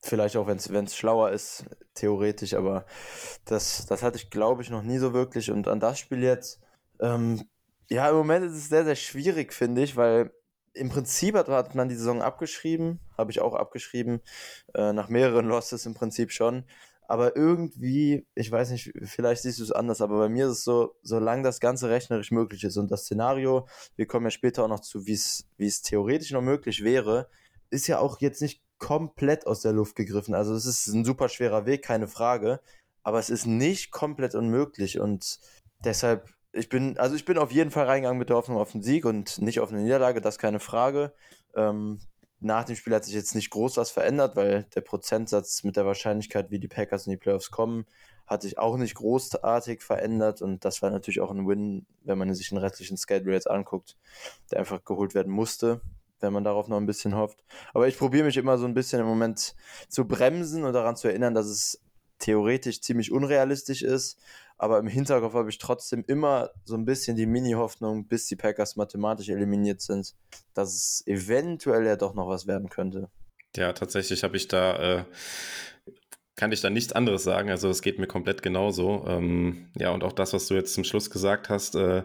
vielleicht 0.00 0.36
auch, 0.36 0.46
wenn 0.46 0.56
es 0.56 0.96
schlauer 0.96 1.30
ist, 1.30 1.64
theoretisch, 1.94 2.54
aber 2.54 2.86
das, 3.44 3.86
das 3.86 4.02
hatte 4.02 4.16
ich, 4.16 4.30
glaube 4.30 4.62
ich, 4.62 4.70
noch 4.70 4.82
nie 4.82 4.98
so 4.98 5.12
wirklich. 5.12 5.50
Und 5.50 5.68
an 5.68 5.80
das 5.80 5.98
Spiel 5.98 6.22
jetzt, 6.22 6.60
ähm, 7.00 7.44
ja, 7.90 8.08
im 8.08 8.16
Moment 8.16 8.46
ist 8.46 8.54
es 8.56 8.68
sehr, 8.68 8.84
sehr 8.84 8.96
schwierig, 8.96 9.52
finde 9.52 9.82
ich, 9.82 9.96
weil 9.96 10.32
im 10.74 10.88
Prinzip 10.88 11.34
hat, 11.34 11.48
hat 11.48 11.74
man 11.74 11.88
die 11.88 11.94
Saison 11.94 12.22
abgeschrieben, 12.22 13.00
habe 13.18 13.30
ich 13.30 13.40
auch 13.40 13.54
abgeschrieben, 13.54 14.22
äh, 14.74 14.92
nach 14.92 15.08
mehreren 15.08 15.46
Losses 15.46 15.84
im 15.84 15.94
Prinzip 15.94 16.32
schon 16.32 16.64
aber 17.12 17.36
irgendwie, 17.36 18.26
ich 18.34 18.50
weiß 18.50 18.70
nicht, 18.70 18.90
vielleicht 19.02 19.42
siehst 19.42 19.58
du 19.58 19.64
es 19.64 19.70
anders, 19.70 20.00
aber 20.00 20.16
bei 20.16 20.30
mir 20.30 20.46
ist 20.46 20.52
es 20.52 20.64
so, 20.64 20.96
solange 21.02 21.42
das 21.42 21.60
Ganze 21.60 21.90
rechnerisch 21.90 22.30
möglich 22.30 22.64
ist 22.64 22.78
und 22.78 22.90
das 22.90 23.02
Szenario, 23.02 23.68
wir 23.96 24.06
kommen 24.06 24.24
ja 24.24 24.30
später 24.30 24.64
auch 24.64 24.68
noch 24.68 24.80
zu, 24.80 25.04
wie 25.04 25.12
es 25.12 25.82
theoretisch 25.82 26.30
noch 26.30 26.40
möglich 26.40 26.82
wäre, 26.82 27.28
ist 27.68 27.86
ja 27.86 27.98
auch 27.98 28.22
jetzt 28.22 28.40
nicht 28.40 28.62
komplett 28.78 29.46
aus 29.46 29.60
der 29.60 29.74
Luft 29.74 29.94
gegriffen. 29.94 30.34
Also 30.34 30.54
es 30.54 30.64
ist 30.64 30.86
ein 30.86 31.04
super 31.04 31.28
schwerer 31.28 31.66
Weg, 31.66 31.82
keine 31.84 32.08
Frage, 32.08 32.60
aber 33.02 33.18
es 33.18 33.28
ist 33.28 33.44
nicht 33.44 33.90
komplett 33.90 34.34
unmöglich 34.34 34.98
und 34.98 35.38
deshalb, 35.84 36.30
ich 36.52 36.70
bin, 36.70 36.96
also 36.96 37.14
ich 37.14 37.26
bin 37.26 37.36
auf 37.36 37.52
jeden 37.52 37.70
Fall 37.70 37.84
reingegangen 37.84 38.18
mit 38.18 38.30
der 38.30 38.36
Hoffnung 38.36 38.56
auf 38.56 38.72
den 38.72 38.82
Sieg 38.82 39.04
und 39.04 39.38
nicht 39.38 39.60
auf 39.60 39.70
eine 39.70 39.82
Niederlage, 39.82 40.22
das 40.22 40.38
keine 40.38 40.60
Frage. 40.60 41.12
Ähm, 41.54 42.00
nach 42.42 42.64
dem 42.64 42.76
Spiel 42.76 42.94
hat 42.94 43.04
sich 43.04 43.14
jetzt 43.14 43.34
nicht 43.34 43.50
groß 43.50 43.76
was 43.76 43.90
verändert, 43.90 44.36
weil 44.36 44.64
der 44.74 44.80
Prozentsatz 44.80 45.62
mit 45.62 45.76
der 45.76 45.86
Wahrscheinlichkeit, 45.86 46.50
wie 46.50 46.58
die 46.58 46.68
Packers 46.68 47.06
in 47.06 47.10
die 47.10 47.16
Playoffs 47.16 47.50
kommen, 47.50 47.86
hat 48.26 48.42
sich 48.42 48.58
auch 48.58 48.76
nicht 48.76 48.94
großartig 48.94 49.82
verändert 49.82 50.42
und 50.42 50.64
das 50.64 50.82
war 50.82 50.90
natürlich 50.90 51.20
auch 51.20 51.30
ein 51.30 51.46
Win, 51.46 51.86
wenn 52.02 52.18
man 52.18 52.32
sich 52.34 52.48
den 52.48 52.58
restlichen 52.58 52.96
Schedule 52.96 53.34
jetzt 53.34 53.50
anguckt, 53.50 53.96
der 54.50 54.60
einfach 54.60 54.84
geholt 54.84 55.14
werden 55.14 55.32
musste, 55.32 55.80
wenn 56.20 56.32
man 56.32 56.44
darauf 56.44 56.68
noch 56.68 56.76
ein 56.76 56.86
bisschen 56.86 57.14
hofft. 57.14 57.44
Aber 57.74 57.88
ich 57.88 57.98
probiere 57.98 58.24
mich 58.24 58.36
immer 58.36 58.58
so 58.58 58.64
ein 58.64 58.74
bisschen 58.74 59.00
im 59.00 59.06
Moment 59.06 59.54
zu 59.88 60.06
bremsen 60.06 60.64
und 60.64 60.72
daran 60.72 60.96
zu 60.96 61.08
erinnern, 61.08 61.34
dass 61.34 61.46
es 61.46 61.80
theoretisch 62.18 62.80
ziemlich 62.80 63.12
unrealistisch 63.12 63.82
ist, 63.82 64.18
aber 64.62 64.78
im 64.78 64.86
Hinterkopf 64.86 65.34
habe 65.34 65.50
ich 65.50 65.58
trotzdem 65.58 66.04
immer 66.06 66.50
so 66.64 66.76
ein 66.76 66.84
bisschen 66.84 67.16
die 67.16 67.26
Mini-Hoffnung, 67.26 68.06
bis 68.06 68.26
die 68.28 68.36
Packers 68.36 68.76
mathematisch 68.76 69.28
eliminiert 69.28 69.80
sind, 69.80 70.14
dass 70.54 70.72
es 70.72 71.02
eventuell 71.06 71.84
ja 71.84 71.96
doch 71.96 72.14
noch 72.14 72.28
was 72.28 72.46
werden 72.46 72.68
könnte. 72.68 73.10
Ja, 73.56 73.72
tatsächlich 73.72 74.22
habe 74.22 74.36
ich 74.36 74.46
da 74.46 75.00
äh, 75.00 75.04
kann 76.36 76.52
ich 76.52 76.60
da 76.60 76.70
nichts 76.70 76.92
anderes 76.92 77.24
sagen. 77.24 77.50
Also 77.50 77.68
es 77.70 77.82
geht 77.82 77.98
mir 77.98 78.06
komplett 78.06 78.40
genauso. 78.42 79.04
Ähm, 79.08 79.68
ja, 79.76 79.90
und 79.90 80.04
auch 80.04 80.12
das, 80.12 80.32
was 80.32 80.46
du 80.46 80.54
jetzt 80.54 80.74
zum 80.74 80.84
Schluss 80.84 81.10
gesagt 81.10 81.48
hast, 81.48 81.74
äh, 81.74 82.04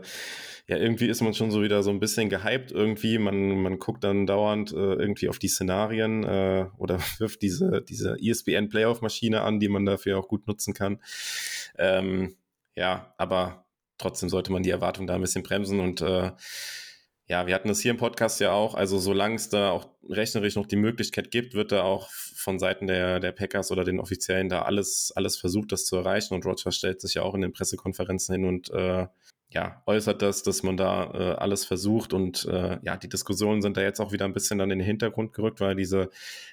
ja, 0.67 0.77
irgendwie 0.77 1.07
ist 1.07 1.21
man 1.21 1.35
schon 1.35 1.51
so 1.51 1.61
wieder 1.61 1.83
so 1.83 1.91
ein 1.91 1.99
bisschen 1.99 2.27
gehypt 2.27 2.71
irgendwie. 2.71 3.19
Man, 3.19 3.61
man 3.61 3.77
guckt 3.77 4.03
dann 4.03 4.25
dauernd 4.25 4.73
äh, 4.73 4.95
irgendwie 4.95 5.29
auf 5.29 5.37
die 5.37 5.47
Szenarien 5.47 6.23
äh, 6.23 6.65
oder 6.79 6.99
wirft 7.19 7.43
diese, 7.43 7.83
diese 7.83 8.17
ESPN 8.19 8.67
Playoff-Maschine 8.67 9.41
an, 9.41 9.59
die 9.59 9.69
man 9.69 9.85
dafür 9.85 10.17
auch 10.17 10.27
gut 10.27 10.47
nutzen 10.47 10.73
kann. 10.73 10.99
Ähm, 11.77 12.35
ja, 12.77 13.13
aber 13.17 13.65
trotzdem 13.97 14.29
sollte 14.29 14.51
man 14.51 14.63
die 14.63 14.69
Erwartung 14.69 15.07
da 15.07 15.15
ein 15.15 15.21
bisschen 15.21 15.43
bremsen 15.43 15.79
und 15.79 16.01
äh, 16.01 16.31
ja, 17.29 17.45
wir 17.45 17.55
hatten 17.55 17.67
das 17.67 17.81
hier 17.81 17.91
im 17.91 17.97
Podcast 17.97 18.39
ja 18.39 18.53
auch. 18.53 18.73
Also, 18.73 18.99
solange 18.99 19.35
es 19.35 19.49
da 19.49 19.71
auch 19.71 19.89
rechnerisch 20.07 20.55
noch 20.55 20.65
die 20.65 20.77
Möglichkeit 20.77 21.29
gibt, 21.29 21.55
wird 21.55 21.73
da 21.73 21.83
auch 21.83 22.09
von 22.09 22.57
Seiten 22.57 22.87
der, 22.87 23.19
der 23.19 23.33
Packers 23.33 23.69
oder 23.69 23.83
den 23.83 23.99
Offiziellen 23.99 24.47
da 24.47 24.61
alles, 24.61 25.11
alles 25.13 25.37
versucht, 25.37 25.73
das 25.73 25.85
zu 25.85 25.97
erreichen. 25.97 26.33
Und 26.35 26.45
Roger 26.45 26.71
stellt 26.71 27.01
sich 27.01 27.15
ja 27.15 27.23
auch 27.23 27.35
in 27.35 27.41
den 27.41 27.51
Pressekonferenzen 27.51 28.33
hin 28.33 28.45
und 28.45 28.69
äh, 28.69 29.07
ja, 29.49 29.81
äußert 29.85 30.21
das, 30.21 30.43
dass 30.43 30.63
man 30.63 30.77
da 30.77 31.11
äh, 31.13 31.35
alles 31.35 31.65
versucht. 31.65 32.13
Und 32.13 32.45
äh, 32.45 32.79
ja, 32.83 32.95
die 32.95 33.09
Diskussionen 33.09 33.61
sind 33.61 33.75
da 33.75 33.81
jetzt 33.81 33.99
auch 33.99 34.13
wieder 34.13 34.23
ein 34.23 34.33
bisschen 34.33 34.59
dann 34.59 34.71
in 34.71 34.79
den 34.79 34.85
Hintergrund 34.85 35.33
gerückt, 35.33 35.59
weil 35.59 35.75
diese 35.75 36.09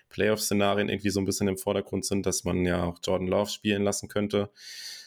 Playoff-Szenarien 0.09 0.89
irgendwie 0.89 1.11
so 1.11 1.21
ein 1.21 1.25
bisschen 1.25 1.47
im 1.47 1.59
Vordergrund 1.59 2.05
sind, 2.05 2.27
dass 2.27 2.43
man 2.43 2.65
ja 2.65 2.83
auch 2.83 2.99
Jordan 3.05 3.29
Love 3.29 3.51
spielen 3.51 3.85
lassen 3.85 4.09
könnte. 4.09 4.51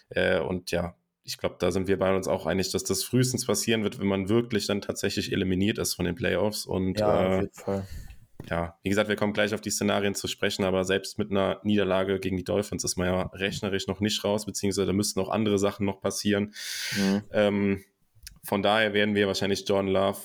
Äh, 0.10 0.40
und 0.40 0.72
ja, 0.72 0.96
ich 1.28 1.38
glaube, 1.38 1.58
da 1.60 1.72
sind 1.72 1.90
wir 1.90 2.00
bei 2.00 2.16
uns 2.16 2.30
auch 2.30 2.46
einig, 2.46 2.72
dass 2.72 2.86
das 2.86 3.04
frühestens 3.04 3.46
passieren 3.46 3.84
wird, 3.84 4.00
wenn 4.00 4.08
man 4.08 4.30
wirklich 4.30 4.66
dann 4.66 4.80
tatsächlich 4.80 5.34
eliminiert 5.34 5.78
ist 5.78 5.94
von 5.94 6.06
den 6.06 6.16
Playoffs. 6.16 6.66
Und 6.66 7.00
Ja, 7.00 7.28
auf 7.28 7.34
äh, 7.34 7.42
jeden 7.42 7.54
Fall. 7.54 7.88
ja, 8.50 8.78
wie 8.82 8.90
gesagt, 8.90 9.10
wir 9.10 9.18
kommen 9.18 9.34
gleich 9.34 9.54
auf 9.54 9.60
die 9.60 9.70
Szenarien 9.70 10.16
zu 10.16 10.30
sprechen, 10.30 10.64
aber 10.64 10.86
selbst 10.86 11.20
mit 11.20 11.30
einer 11.30 11.60
Niederlage 11.64 12.22
gegen 12.22 12.38
die 12.38 12.46
Dolphins 12.46 12.86
ist 12.86 12.96
man 12.96 13.08
ja 13.08 13.22
rechnerisch 13.34 13.88
noch 13.88 14.00
nicht 14.00 14.24
raus, 14.24 14.46
beziehungsweise 14.46 14.88
da 14.88 14.94
müssten 14.94 15.20
auch 15.20 15.30
andere 15.30 15.60
Sachen 15.60 15.86
noch 15.86 16.00
passieren. 16.00 16.54
Mhm. 16.96 17.24
Ähm, 17.34 17.84
von 18.46 18.62
daher 18.62 18.94
werden 18.94 19.14
wir 19.14 19.28
wahrscheinlich 19.28 19.68
Jordan 19.68 19.92
Love, 19.92 20.20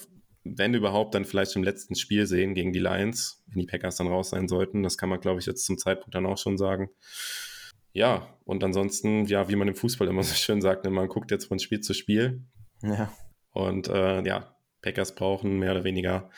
wenn 0.45 0.73
überhaupt, 0.73 1.17
dann 1.17 1.25
vielleicht 1.25 1.57
im 1.57 1.65
letzten 1.65 1.97
Spiel 1.97 2.29
sehen 2.29 2.55
gegen 2.55 2.73
die 2.73 2.79
Lions, 2.79 3.43
wenn 3.49 3.59
die 3.59 3.67
Packers 3.67 3.97
dann 3.97 4.07
raus 4.07 4.31
sein 4.31 4.47
sollten. 4.47 4.85
Das 4.85 4.97
kann 4.97 5.09
man, 5.09 5.21
glaube 5.21 5.41
ich, 5.41 5.47
jetzt 5.47 5.67
zum 5.67 5.79
Zeitpunkt 5.79 6.15
dann 6.15 6.27
auch 6.27 6.39
schon 6.39 6.59
sagen. 6.59 6.91
Ja, 7.93 8.27
und 8.45 8.65
ansonsten, 8.65 9.27
ja, 9.27 9.49
wie 9.49 9.57
man 9.57 9.69
im 9.69 9.75
Fußball 9.75 10.09
immer 10.09 10.23
so 10.23 10.35
schön 10.35 10.61
sagt, 10.61 10.85
ne, 10.85 10.91
man 10.91 11.09
guckt 11.09 11.31
jetzt 11.31 11.47
von 11.47 11.59
Spiel 11.59 11.81
zu 11.81 11.95
Spiel. 11.95 12.43
Ja. 12.83 13.13
Und 13.53 13.89
äh, 13.89 14.23
ja, 14.27 14.57
Packers 14.83 15.15
brauchen 15.15 15.59
mehr 15.59 15.73
oder 15.73 15.85
weniger 15.85 16.31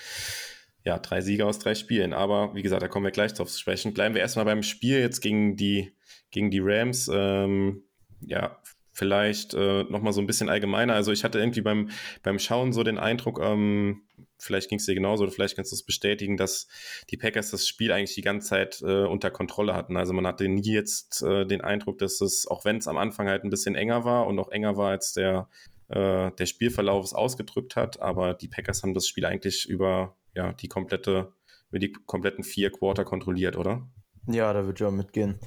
ja, 0.85 0.99
drei 0.99 1.23
Siege 1.23 1.47
aus 1.47 1.59
drei 1.59 1.75
Spielen. 1.75 2.13
Aber 2.13 2.55
wie 2.55 2.63
gesagt, 2.63 2.83
da 2.83 2.89
kommen 2.89 3.07
wir 3.07 3.11
gleich 3.11 3.33
drauf 3.33 3.51
zu 3.51 3.59
sprechen. 3.59 3.95
Bleiben 3.95 4.15
wir 4.15 4.21
erstmal 4.21 4.45
beim 4.45 4.63
Spiel 4.63 4.99
jetzt 4.99 5.21
gegen 5.21 5.57
die, 5.57 5.97
gegen 6.31 6.51
die 6.51 6.61
Rams. 6.63 7.11
Ähm, 7.13 7.85
ja, 8.21 8.59
vielleicht 8.93 9.55
äh, 9.55 9.85
nochmal 9.85 10.13
so 10.13 10.21
ein 10.21 10.27
bisschen 10.27 10.51
allgemeiner. 10.51 10.95
Also 10.95 11.11
ich 11.11 11.25
hatte 11.25 11.39
irgendwie 11.39 11.63
beim, 11.63 11.89
beim 12.23 12.39
Schauen 12.39 12.73
so 12.73 12.83
den 12.83 12.99
Eindruck, 12.99 13.41
ähm, 13.43 14.03
vielleicht 14.45 14.69
ging 14.69 14.79
es 14.79 14.87
dir 14.87 14.95
genauso 14.95 15.25
oder 15.25 15.33
vielleicht 15.33 15.57
kannst 15.57 15.73
du 15.73 15.77
es 15.77 15.83
bestätigen, 15.83 16.37
dass 16.37 16.69
die 17.11 17.17
Packers 17.17 17.51
das 17.51 17.67
Spiel 17.67 17.93
eigentlich 17.93 18.15
die 18.15 18.23
ganze 18.23 18.49
Zeit 18.49 18.83
äh, 18.83 19.05
unter 19.05 19.31
Kontrolle 19.31 19.75
hatten. 19.75 19.97
Also 19.97 20.13
man 20.13 20.27
hatte 20.27 20.49
nie 20.49 20.73
jetzt 20.73 21.23
äh, 21.23 21.47
den 21.47 21.63
Eindruck, 21.63 21.99
dass 21.99 22.21
es, 22.21 22.47
auch 22.47 22.65
wenn 22.65 22.77
es 22.77 22.89
am 22.89 22.99
Anfang 22.99 23.29
halt 23.29 23.45
ein 23.45 23.51
bisschen 23.51 23.75
enger 23.75 24.05
war 24.05 24.27
und 24.27 24.39
auch 24.39 24.51
enger 24.51 24.77
war, 24.77 24.91
als 24.91 25.13
der, 25.13 25.49
äh, 25.89 26.31
der 26.31 26.47
Spielverlauf 26.47 27.05
es 27.05 27.15
ausgedrückt 27.15 27.77
hat, 27.77 28.01
aber 28.01 28.35
die 28.35 28.49
Packers 28.49 28.83
haben 28.83 28.95
das 28.95 29.07
Spiel 29.07 29.25
eigentlich 29.25 29.67
über 29.67 30.17
ja, 30.35 30.53
die 30.53 30.69
komplette, 30.69 31.33
über 31.71 31.79
die 31.79 31.93
kompletten 31.93 32.45
vier 32.45 32.71
Quarter 32.71 33.05
kontrolliert, 33.05 33.57
oder? 33.57 33.89
Ja, 34.27 34.53
da 34.53 34.65
würde 34.65 34.83
ich 34.83 34.87
auch 34.87 34.93
mitgehen. 34.93 35.39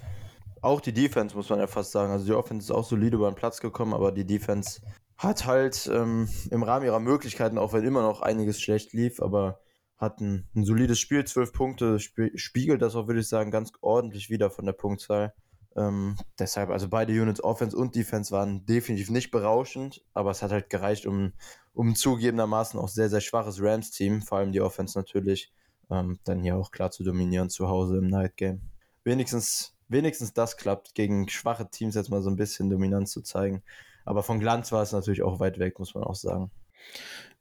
Auch 0.61 0.81
die 0.81 0.93
Defense, 0.93 1.35
muss 1.35 1.49
man 1.49 1.59
ja 1.59 1.67
fast 1.67 1.91
sagen. 1.91 2.11
Also 2.11 2.25
die 2.25 2.33
Offense 2.33 2.65
ist 2.65 2.71
auch 2.71 2.83
solide 2.83 3.17
über 3.17 3.29
den 3.29 3.35
Platz 3.35 3.59
gekommen, 3.59 3.93
aber 3.93 4.11
die 4.11 4.25
Defense 4.25 4.81
hat 5.17 5.45
halt 5.45 5.89
ähm, 5.91 6.29
im 6.51 6.63
Rahmen 6.63 6.85
ihrer 6.85 6.99
Möglichkeiten, 6.99 7.57
auch 7.57 7.73
wenn 7.73 7.83
immer 7.83 8.01
noch 8.01 8.21
einiges 8.21 8.61
schlecht 8.61 8.93
lief, 8.93 9.21
aber 9.21 9.59
hat 9.97 10.21
ein, 10.21 10.47
ein 10.55 10.63
solides 10.63 10.99
Spiel, 10.99 11.25
zwölf 11.25 11.53
Punkte, 11.53 11.99
spie 11.99 12.31
spiegelt 12.35 12.81
das 12.81 12.95
auch, 12.95 13.07
würde 13.07 13.21
ich 13.21 13.27
sagen, 13.27 13.49
ganz 13.49 13.71
ordentlich 13.81 14.29
wieder 14.29 14.51
von 14.51 14.65
der 14.65 14.73
Punktzahl. 14.73 15.33
Ähm, 15.75 16.17
deshalb, 16.37 16.69
also 16.69 16.87
beide 16.87 17.13
Units, 17.13 17.43
Offense 17.43 17.75
und 17.75 17.95
Defense, 17.95 18.31
waren 18.31 18.65
definitiv 18.65 19.09
nicht 19.09 19.31
berauschend, 19.31 20.03
aber 20.13 20.31
es 20.31 20.41
hat 20.41 20.51
halt 20.51 20.69
gereicht, 20.69 21.07
um, 21.07 21.33
um 21.73 21.95
zugegebenermaßen 21.95 22.79
auch 22.79 22.89
sehr, 22.89 23.09
sehr 23.09 23.21
schwaches 23.21 23.61
Rams-Team, 23.61 24.21
vor 24.21 24.39
allem 24.39 24.51
die 24.51 24.61
Offense 24.61 24.97
natürlich, 24.97 25.51
ähm, 25.89 26.19
dann 26.25 26.41
hier 26.41 26.57
auch 26.57 26.71
klar 26.71 26.91
zu 26.91 27.03
dominieren 27.03 27.49
zu 27.49 27.67
Hause 27.67 27.97
im 27.97 28.07
Night 28.07 28.37
Game. 28.37 28.61
Wenigstens, 29.03 29.75
wenigstens 29.87 30.33
das 30.33 30.57
klappt, 30.57 30.93
gegen 30.93 31.27
schwache 31.29 31.69
Teams 31.69 31.95
jetzt 31.95 32.09
mal 32.09 32.21
so 32.21 32.29
ein 32.29 32.35
bisschen 32.35 32.69
Dominanz 32.69 33.11
zu 33.11 33.21
zeigen. 33.21 33.63
Aber 34.07 34.23
von 34.23 34.39
Glanz 34.39 34.71
war 34.71 34.81
es 34.81 34.93
natürlich 34.93 35.21
auch 35.21 35.39
weit 35.39 35.59
weg, 35.59 35.79
muss 35.79 35.93
man 35.93 36.03
auch 36.03 36.15
sagen. 36.15 36.49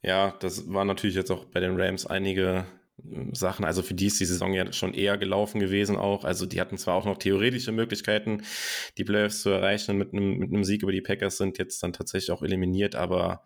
Ja, 0.02 0.34
das 0.40 0.72
war 0.72 0.84
natürlich 0.84 1.16
jetzt 1.16 1.30
auch 1.30 1.44
bei 1.46 1.60
den 1.60 1.80
Rams 1.80 2.06
einige 2.06 2.66
äh, 2.98 3.34
Sachen. 3.34 3.64
Also 3.64 3.82
für 3.82 3.94
die 3.94 4.06
ist 4.06 4.18
die 4.18 4.24
Saison 4.24 4.52
ja 4.52 4.72
schon 4.72 4.92
eher 4.92 5.16
gelaufen 5.16 5.60
gewesen 5.60 5.96
auch. 5.96 6.24
Also 6.24 6.44
die 6.44 6.60
hatten 6.60 6.76
zwar 6.76 6.96
auch 6.96 7.04
noch 7.04 7.18
theoretische 7.18 7.72
Möglichkeiten, 7.72 8.42
die 8.98 9.04
Playoffs 9.04 9.42
zu 9.42 9.50
erreichen 9.50 9.96
mit 9.96 10.12
einem, 10.12 10.38
mit 10.38 10.52
einem 10.52 10.64
Sieg 10.64 10.82
über 10.82 10.92
die 10.92 11.00
Packers, 11.00 11.38
sind 11.38 11.58
jetzt 11.58 11.82
dann 11.82 11.92
tatsächlich 11.92 12.32
auch 12.32 12.42
eliminiert, 12.42 12.96
aber 12.96 13.44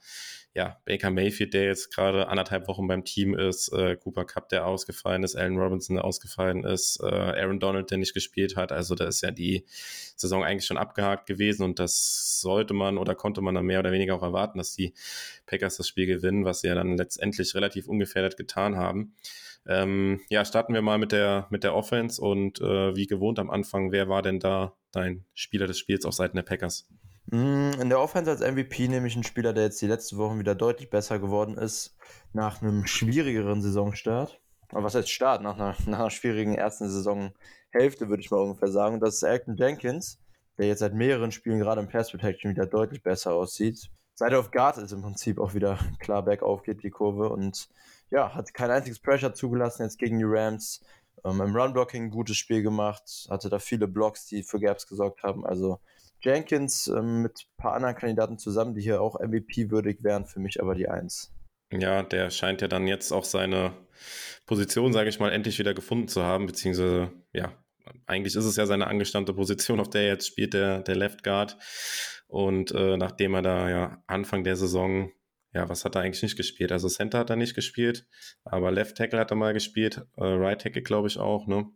ja, 0.52 0.80
Baker 0.84 1.10
Mayfield, 1.10 1.54
der 1.54 1.64
jetzt 1.66 1.94
gerade 1.94 2.26
anderthalb 2.26 2.66
Wochen 2.66 2.88
beim 2.88 3.04
Team 3.04 3.34
ist, 3.34 3.72
äh, 3.72 3.96
Cooper 3.96 4.24
Cup, 4.24 4.48
der 4.48 4.66
ausgefallen 4.66 5.22
ist, 5.22 5.36
Allen 5.36 5.56
Robinson, 5.56 5.96
der 5.96 6.04
ausgefallen 6.04 6.64
ist, 6.64 6.98
äh, 7.00 7.06
Aaron 7.06 7.60
Donald, 7.60 7.90
der 7.90 7.98
nicht 7.98 8.14
gespielt 8.14 8.56
hat. 8.56 8.72
Also 8.72 8.96
da 8.96 9.06
ist 9.06 9.22
ja 9.22 9.30
die 9.30 9.64
Saison 10.16 10.42
eigentlich 10.42 10.66
schon 10.66 10.76
abgehakt 10.76 11.26
gewesen 11.26 11.62
und 11.62 11.78
das 11.78 12.40
sollte 12.40 12.74
man 12.74 12.98
oder 12.98 13.14
konnte 13.14 13.40
man 13.42 13.54
dann 13.54 13.64
mehr 13.64 13.78
oder 13.78 13.92
weniger 13.92 14.16
auch 14.16 14.22
erwarten, 14.22 14.58
dass 14.58 14.74
die 14.74 14.92
Packers 15.46 15.76
das 15.76 15.86
Spiel 15.86 16.06
gewinnen, 16.06 16.44
was 16.44 16.62
sie 16.62 16.66
ja 16.66 16.74
dann 16.74 16.96
letztendlich 16.96 17.54
relativ 17.54 17.86
ungefährdet 17.86 18.36
getan 18.36 18.76
haben. 18.76 19.14
Ähm, 19.66 20.20
ja, 20.30 20.44
starten 20.44 20.74
wir 20.74 20.82
mal 20.82 20.98
mit 20.98 21.12
der, 21.12 21.46
mit 21.50 21.62
der 21.62 21.76
Offense 21.76 22.20
und 22.20 22.60
äh, 22.60 22.96
wie 22.96 23.06
gewohnt 23.06 23.38
am 23.38 23.50
Anfang, 23.50 23.92
wer 23.92 24.08
war 24.08 24.22
denn 24.22 24.40
da 24.40 24.74
dein 24.90 25.24
Spieler 25.34 25.68
des 25.68 25.78
Spiels 25.78 26.04
auf 26.04 26.14
Seiten 26.14 26.36
der 26.36 26.42
Packers? 26.42 26.88
Mm, 27.30 27.70
In 27.80 27.88
der 27.88 28.00
Offense 28.00 28.30
als 28.30 28.40
MVP 28.40 28.88
nehme 28.88 29.06
ich 29.06 29.14
einen 29.14 29.24
Spieler, 29.24 29.52
der 29.52 29.64
jetzt 29.64 29.80
die 29.80 29.86
letzten 29.86 30.16
Wochen 30.18 30.38
wieder 30.38 30.54
deutlich 30.54 30.90
besser 30.90 31.18
geworden 31.18 31.56
ist, 31.56 31.96
nach 32.32 32.60
einem 32.60 32.86
schwierigeren 32.86 33.62
Saisonstart. 33.62 34.40
Aber 34.70 34.84
was 34.84 34.94
heißt 34.94 35.10
Start? 35.10 35.42
Nach 35.42 35.54
einer, 35.54 35.74
nach 35.86 36.00
einer 36.00 36.10
schwierigen 36.10 36.54
ersten 36.54 36.88
Saisonhälfte, 36.88 38.08
würde 38.08 38.22
ich 38.22 38.30
mal 38.30 38.38
ungefähr 38.40 38.68
sagen. 38.68 38.94
Und 38.94 39.00
das 39.00 39.16
ist 39.16 39.22
Elton 39.22 39.56
Jenkins, 39.56 40.18
der 40.58 40.66
jetzt 40.66 40.80
seit 40.80 40.94
mehreren 40.94 41.30
Spielen 41.32 41.60
gerade 41.60 41.80
im 41.80 41.88
Pass 41.88 42.10
Protection 42.10 42.50
wieder 42.50 42.66
deutlich 42.66 43.02
besser 43.02 43.32
aussieht. 43.34 43.90
Seit 44.14 44.32
er 44.32 44.40
auf 44.40 44.50
Guard 44.50 44.78
ist 44.78 44.92
im 44.92 45.02
Prinzip 45.02 45.38
auch 45.38 45.54
wieder 45.54 45.78
klar 45.98 46.22
bergauf 46.22 46.62
geht 46.62 46.82
die 46.82 46.90
Kurve 46.90 47.30
und 47.30 47.68
ja, 48.10 48.34
hat 48.34 48.52
kein 48.52 48.70
einziges 48.70 48.98
Pressure 48.98 49.32
zugelassen 49.32 49.82
jetzt 49.82 49.98
gegen 49.98 50.18
die 50.18 50.24
Rams. 50.26 50.82
Ähm, 51.24 51.40
Im 51.40 51.54
Run-Blocking 51.56 52.04
ein 52.04 52.10
gutes 52.10 52.36
Spiel 52.36 52.62
gemacht, 52.62 53.28
hatte 53.30 53.48
da 53.48 53.58
viele 53.58 53.86
Blocks, 53.86 54.26
die 54.26 54.42
für 54.42 54.58
Gaps 54.58 54.86
gesorgt 54.86 55.22
haben. 55.22 55.46
Also 55.46 55.78
Jenkins 56.22 56.86
ähm, 56.88 57.22
mit 57.22 57.46
ein 57.46 57.56
paar 57.56 57.74
anderen 57.74 57.94
Kandidaten 57.94 58.38
zusammen, 58.38 58.74
die 58.74 58.82
hier 58.82 59.00
auch 59.00 59.20
MVP-würdig 59.20 60.02
wären, 60.02 60.26
für 60.26 60.40
mich 60.40 60.60
aber 60.60 60.74
die 60.74 60.88
Eins. 60.88 61.32
Ja, 61.72 62.02
der 62.02 62.30
scheint 62.30 62.62
ja 62.62 62.68
dann 62.68 62.86
jetzt 62.86 63.12
auch 63.12 63.24
seine 63.24 63.72
Position, 64.46 64.92
sage 64.92 65.08
ich 65.08 65.20
mal, 65.20 65.30
endlich 65.30 65.58
wieder 65.58 65.74
gefunden 65.74 66.08
zu 66.08 66.22
haben, 66.22 66.46
beziehungsweise, 66.46 67.12
ja, 67.32 67.52
eigentlich 68.06 68.34
ist 68.34 68.44
es 68.44 68.56
ja 68.56 68.66
seine 68.66 68.86
angestammte 68.86 69.34
Position, 69.34 69.80
auf 69.80 69.90
der 69.90 70.02
er 70.02 70.08
jetzt 70.08 70.26
spielt, 70.26 70.54
der, 70.54 70.80
der 70.80 70.96
Left 70.96 71.22
Guard. 71.22 71.56
Und 72.26 72.72
äh, 72.72 72.96
nachdem 72.96 73.34
er 73.34 73.42
da 73.42 73.70
ja 73.70 74.02
Anfang 74.06 74.44
der 74.44 74.56
Saison, 74.56 75.12
ja, 75.52 75.68
was 75.68 75.84
hat 75.84 75.96
er 75.96 76.02
eigentlich 76.02 76.22
nicht 76.22 76.36
gespielt? 76.36 76.72
Also 76.72 76.88
Center 76.88 77.18
hat 77.18 77.30
er 77.30 77.36
nicht 77.36 77.54
gespielt, 77.54 78.06
aber 78.44 78.70
Left 78.70 78.96
Tackle 78.96 79.18
hat 79.18 79.30
er 79.30 79.36
mal 79.36 79.52
gespielt, 79.52 80.02
äh, 80.16 80.24
Right 80.24 80.60
Tackle 80.60 80.82
glaube 80.82 81.08
ich 81.08 81.18
auch, 81.18 81.46
ne? 81.46 81.68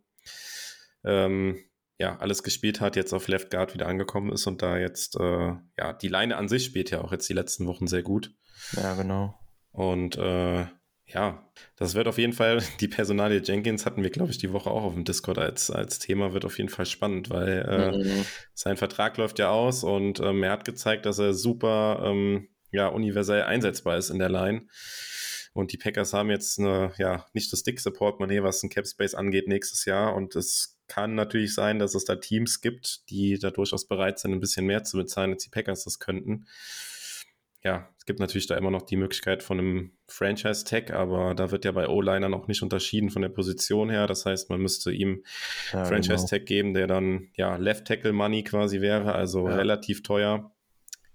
Ähm, 1.03 1.63
ja, 1.97 2.17
alles 2.17 2.43
gespielt 2.43 2.81
hat, 2.81 2.95
jetzt 2.95 3.13
auf 3.13 3.27
Left 3.27 3.51
Guard 3.51 3.73
wieder 3.73 3.87
angekommen 3.87 4.31
ist 4.31 4.47
und 4.47 4.61
da 4.61 4.77
jetzt, 4.77 5.15
äh, 5.19 5.53
ja, 5.77 5.93
die 5.93 6.07
Leine 6.07 6.37
an 6.37 6.49
sich 6.49 6.65
spielt 6.65 6.91
ja 6.91 7.01
auch 7.01 7.11
jetzt 7.11 7.29
die 7.29 7.33
letzten 7.33 7.67
Wochen 7.67 7.87
sehr 7.87 8.03
gut. 8.03 8.33
Ja, 8.73 8.95
genau. 8.95 9.37
Und 9.71 10.17
äh, 10.17 10.65
ja, 11.07 11.51
das 11.75 11.93
wird 11.93 12.07
auf 12.07 12.17
jeden 12.17 12.33
Fall, 12.33 12.61
die 12.79 12.87
Personalie 12.87 13.41
Jenkins 13.41 13.85
hatten 13.85 14.03
wir, 14.03 14.09
glaube 14.09 14.31
ich, 14.31 14.37
die 14.37 14.51
Woche 14.51 14.69
auch 14.71 14.83
auf 14.83 14.93
dem 14.93 15.05
Discord 15.05 15.37
als, 15.37 15.69
als 15.71 15.99
Thema, 15.99 16.33
wird 16.33 16.45
auf 16.45 16.57
jeden 16.57 16.69
Fall 16.69 16.85
spannend, 16.85 17.29
weil 17.29 17.65
äh, 17.69 17.97
Mhm. 17.97 18.25
sein 18.53 18.77
Vertrag 18.77 19.17
läuft 19.17 19.39
ja 19.39 19.49
aus 19.49 19.83
und 19.83 20.19
ähm, 20.19 20.43
er 20.43 20.51
hat 20.51 20.65
gezeigt, 20.65 21.05
dass 21.05 21.19
er 21.19 21.33
super 21.33 22.01
ähm, 22.05 22.49
ja, 22.71 22.87
universell 22.87 23.43
einsetzbar 23.43 23.97
ist 23.97 24.09
in 24.09 24.19
der 24.19 24.29
Line. 24.29 24.67
Und 25.53 25.71
die 25.71 25.77
Packers 25.77 26.11
haben 26.11 26.29
jetzt 26.29 26.59
eine, 26.59 26.91
ja, 26.97 27.25
nicht 27.31 27.53
das 27.53 27.63
dickste 27.63 27.89
Portemonnaie, 27.91 28.43
was 28.43 28.59
den 28.59 28.69
Cap 28.69 28.85
Space 28.85 29.13
angeht, 29.15 29.47
nächstes 29.47 29.85
Jahr. 29.85 30.13
Und 30.13 30.35
es 30.35 30.74
kann 30.87 31.15
natürlich 31.15 31.53
sein, 31.53 31.79
dass 31.79 31.95
es 31.95 32.05
da 32.05 32.15
Teams 32.15 32.61
gibt, 32.61 33.09
die 33.09 33.39
da 33.39 33.51
durchaus 33.51 33.87
bereit 33.87 34.19
sind, 34.19 34.33
ein 34.33 34.39
bisschen 34.39 34.65
mehr 34.65 34.83
zu 34.83 34.97
bezahlen, 34.97 35.33
als 35.33 35.43
die 35.43 35.49
Packers 35.49 35.83
das 35.83 35.99
könnten. 35.99 36.45
ja, 37.63 37.89
es 37.97 38.05
gibt 38.05 38.19
natürlich 38.19 38.45
da 38.45 38.55
immer 38.55 38.69
noch 38.69 38.83
die 38.83 38.95
Möglichkeit 38.95 39.41
von 39.41 39.59
einem 39.59 39.91
Franchise-Tag, 40.07 40.91
aber 40.91 41.33
da 41.33 41.49
wird 41.49 41.65
ja 41.65 41.71
bei 41.71 41.87
O-Liner 41.87 42.29
noch 42.29 42.47
nicht 42.47 42.61
unterschieden 42.61 43.09
von 43.09 43.23
der 43.23 43.29
Position 43.29 43.89
her. 43.89 44.05
Das 44.05 44.27
heißt, 44.27 44.51
man 44.51 44.61
müsste 44.61 44.91
ihm 44.91 45.23
ja, 45.73 45.83
Franchise-Tag 45.83 46.41
genau. 46.41 46.47
geben, 46.47 46.73
der 46.75 46.85
dann 46.85 47.29
ja 47.35 47.55
Left-Tackle-Money 47.55 48.43
quasi 48.43 48.81
wäre, 48.81 49.15
also 49.15 49.47
ja. 49.47 49.55
relativ 49.55 50.03
teuer. 50.03 50.51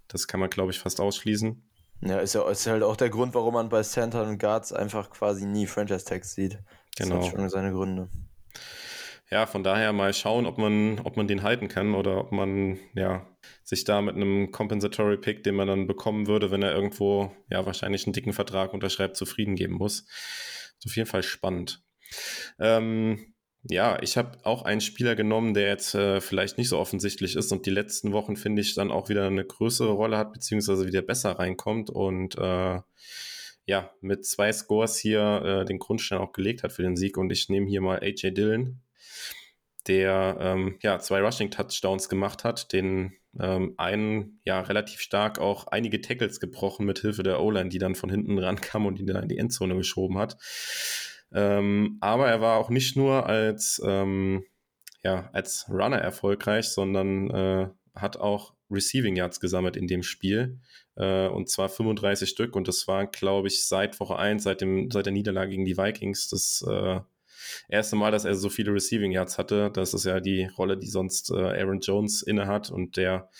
Das 0.08 0.26
kann 0.26 0.40
man, 0.40 0.50
glaube 0.50 0.72
ich, 0.72 0.80
fast 0.80 1.00
ausschließen. 1.00 1.62
Ja, 2.02 2.18
ist 2.18 2.34
ja 2.34 2.50
ist 2.50 2.66
halt 2.66 2.82
auch 2.82 2.96
der 2.96 3.10
Grund, 3.10 3.34
warum 3.34 3.54
man 3.54 3.68
bei 3.68 3.82
Center 3.82 4.24
und 4.26 4.38
Guards 4.38 4.72
einfach 4.72 5.10
quasi 5.10 5.46
nie 5.46 5.68
Franchise-Tags 5.68 6.34
sieht. 6.34 6.58
Das 6.96 7.08
genau. 7.08 7.22
hat 7.22 7.30
schon 7.30 7.48
seine 7.48 7.70
Gründe 7.70 8.08
ja, 9.30 9.46
von 9.46 9.62
daher 9.62 9.92
mal 9.92 10.12
schauen, 10.12 10.46
ob 10.46 10.58
man, 10.58 10.98
ob 11.00 11.16
man 11.16 11.28
den 11.28 11.42
halten 11.42 11.68
kann 11.68 11.94
oder 11.94 12.18
ob 12.18 12.32
man 12.32 12.78
ja, 12.94 13.26
sich 13.62 13.84
da 13.84 14.02
mit 14.02 14.16
einem 14.16 14.50
Compensatory 14.50 15.18
Pick, 15.18 15.44
den 15.44 15.54
man 15.54 15.68
dann 15.68 15.86
bekommen 15.86 16.26
würde, 16.26 16.50
wenn 16.50 16.62
er 16.62 16.74
irgendwo 16.74 17.32
ja 17.48 17.64
wahrscheinlich 17.64 18.06
einen 18.06 18.12
dicken 18.12 18.32
Vertrag 18.32 18.74
unterschreibt, 18.74 19.16
zufrieden 19.16 19.54
geben 19.54 19.74
muss. 19.74 20.00
Ist 20.78 20.86
auf 20.86 20.96
jeden 20.96 21.08
Fall 21.08 21.22
spannend. 21.22 21.82
Ähm, 22.58 23.34
ja, 23.62 24.02
ich 24.02 24.16
habe 24.16 24.38
auch 24.44 24.62
einen 24.62 24.80
Spieler 24.80 25.14
genommen, 25.14 25.54
der 25.54 25.68
jetzt 25.68 25.94
äh, 25.94 26.20
vielleicht 26.20 26.58
nicht 26.58 26.68
so 26.68 26.78
offensichtlich 26.78 27.36
ist 27.36 27.52
und 27.52 27.66
die 27.66 27.70
letzten 27.70 28.12
Wochen, 28.12 28.36
finde 28.36 28.62
ich, 28.62 28.74
dann 28.74 28.90
auch 28.90 29.10
wieder 29.10 29.26
eine 29.26 29.44
größere 29.44 29.92
Rolle 29.92 30.16
hat, 30.16 30.32
beziehungsweise 30.32 30.86
wieder 30.86 31.02
besser 31.02 31.32
reinkommt 31.38 31.90
und 31.90 32.36
äh, 32.38 32.80
ja, 33.66 33.90
mit 34.00 34.26
zwei 34.26 34.52
Scores 34.52 34.96
hier 34.98 35.42
äh, 35.44 35.64
den 35.64 35.78
Grundstein 35.78 36.18
auch 36.18 36.32
gelegt 36.32 36.62
hat 36.62 36.72
für 36.72 36.82
den 36.82 36.96
Sieg. 36.96 37.16
Und 37.16 37.30
ich 37.30 37.48
nehme 37.48 37.68
hier 37.68 37.80
mal 37.82 38.00
AJ 38.00 38.32
Dillon, 38.32 38.80
der 39.88 40.36
ähm, 40.40 40.78
ja 40.82 40.98
zwei 40.98 41.20
Rushing-Touchdowns 41.20 42.08
gemacht 42.08 42.44
hat, 42.44 42.72
den 42.72 43.12
ähm, 43.38 43.74
einen 43.76 44.40
ja 44.44 44.60
relativ 44.60 45.00
stark 45.00 45.38
auch 45.38 45.66
einige 45.68 46.00
Tackles 46.00 46.40
gebrochen 46.40 46.86
mit 46.86 46.98
Hilfe 46.98 47.22
der 47.22 47.40
O-Line, 47.40 47.68
die 47.68 47.78
dann 47.78 47.94
von 47.94 48.10
hinten 48.10 48.38
rankam 48.38 48.86
und 48.86 48.98
ihn 48.98 49.06
dann 49.06 49.22
in 49.22 49.28
die 49.28 49.38
Endzone 49.38 49.76
geschoben 49.76 50.18
hat. 50.18 50.36
Ähm, 51.32 51.98
aber 52.00 52.28
er 52.28 52.40
war 52.40 52.58
auch 52.58 52.70
nicht 52.70 52.96
nur 52.96 53.26
als, 53.26 53.80
ähm, 53.84 54.44
ja, 55.02 55.30
als 55.32 55.66
Runner 55.68 55.98
erfolgreich, 55.98 56.66
sondern 56.66 57.30
äh, 57.30 57.68
hat 57.94 58.16
auch 58.16 58.54
Receiving 58.70 59.16
Yards 59.16 59.40
gesammelt 59.40 59.76
in 59.76 59.86
dem 59.86 60.02
Spiel. 60.02 60.60
Äh, 60.96 61.28
und 61.28 61.48
zwar 61.48 61.68
35 61.68 62.28
Stück. 62.28 62.56
Und 62.56 62.68
das 62.68 62.86
war, 62.88 63.06
glaube 63.06 63.48
ich, 63.48 63.66
seit 63.66 63.98
Woche 64.00 64.16
1, 64.16 64.42
seit, 64.42 64.60
dem, 64.60 64.90
seit 64.90 65.06
der 65.06 65.12
Niederlage 65.12 65.50
gegen 65.50 65.64
die 65.64 65.76
Vikings, 65.76 66.28
das 66.28 66.64
äh, 66.68 67.00
erste 67.68 67.96
Mal, 67.96 68.10
dass 68.10 68.24
er 68.24 68.34
so 68.34 68.48
viele 68.48 68.72
Receiving 68.72 69.12
Yards 69.12 69.38
hatte. 69.38 69.70
Das 69.72 69.94
ist 69.94 70.04
ja 70.04 70.20
die 70.20 70.44
Rolle, 70.58 70.76
die 70.76 70.88
sonst 70.88 71.30
äh, 71.30 71.34
Aaron 71.34 71.80
Jones 71.80 72.22
innehat. 72.22 72.70
Und 72.70 72.96
der, 72.96 73.30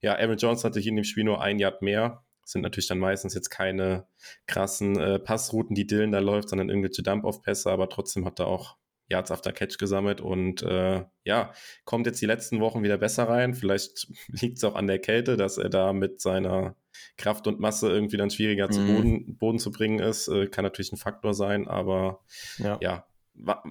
ja, 0.00 0.16
Aaron 0.16 0.38
Jones 0.38 0.64
hatte 0.64 0.80
hier 0.80 0.90
in 0.90 0.96
dem 0.96 1.04
Spiel 1.04 1.24
nur 1.24 1.42
ein 1.42 1.58
Yard 1.58 1.82
mehr. 1.82 2.24
Sind 2.44 2.62
natürlich 2.62 2.88
dann 2.88 2.98
meistens 2.98 3.34
jetzt 3.34 3.50
keine 3.50 4.06
krassen 4.46 4.98
äh, 4.98 5.18
Passrouten, 5.18 5.74
die 5.74 5.86
Dylan 5.86 6.12
da 6.12 6.18
läuft, 6.18 6.48
sondern 6.48 6.70
irgendwelche 6.70 7.02
Dump-Off-Pässe, 7.02 7.70
aber 7.70 7.90
trotzdem 7.90 8.24
hat 8.24 8.38
er 8.40 8.46
auch 8.46 8.76
Yards 9.08 9.30
after 9.30 9.52
Catch 9.52 9.78
gesammelt 9.78 10.20
und 10.20 10.62
äh, 10.62 11.04
ja, 11.24 11.52
kommt 11.84 12.06
jetzt 12.06 12.20
die 12.20 12.26
letzten 12.26 12.60
Wochen 12.60 12.82
wieder 12.82 12.98
besser 12.98 13.24
rein. 13.24 13.54
Vielleicht 13.54 14.08
liegt 14.28 14.58
es 14.58 14.64
auch 14.64 14.74
an 14.74 14.86
der 14.86 14.98
Kälte, 14.98 15.36
dass 15.36 15.58
er 15.58 15.70
da 15.70 15.92
mit 15.92 16.20
seiner 16.20 16.76
Kraft 17.16 17.46
und 17.46 17.60
Masse 17.60 17.88
irgendwie 17.88 18.16
dann 18.16 18.30
schwieriger 18.30 18.66
mhm. 18.66 18.72
zu 18.72 18.86
Boden, 18.86 19.36
Boden 19.36 19.58
zu 19.58 19.70
bringen 19.70 19.98
ist. 19.98 20.28
Äh, 20.28 20.46
kann 20.46 20.64
natürlich 20.64 20.92
ein 20.92 20.98
Faktor 20.98 21.34
sein, 21.34 21.66
aber 21.68 22.20
ja, 22.58 22.78
ja 22.82 23.06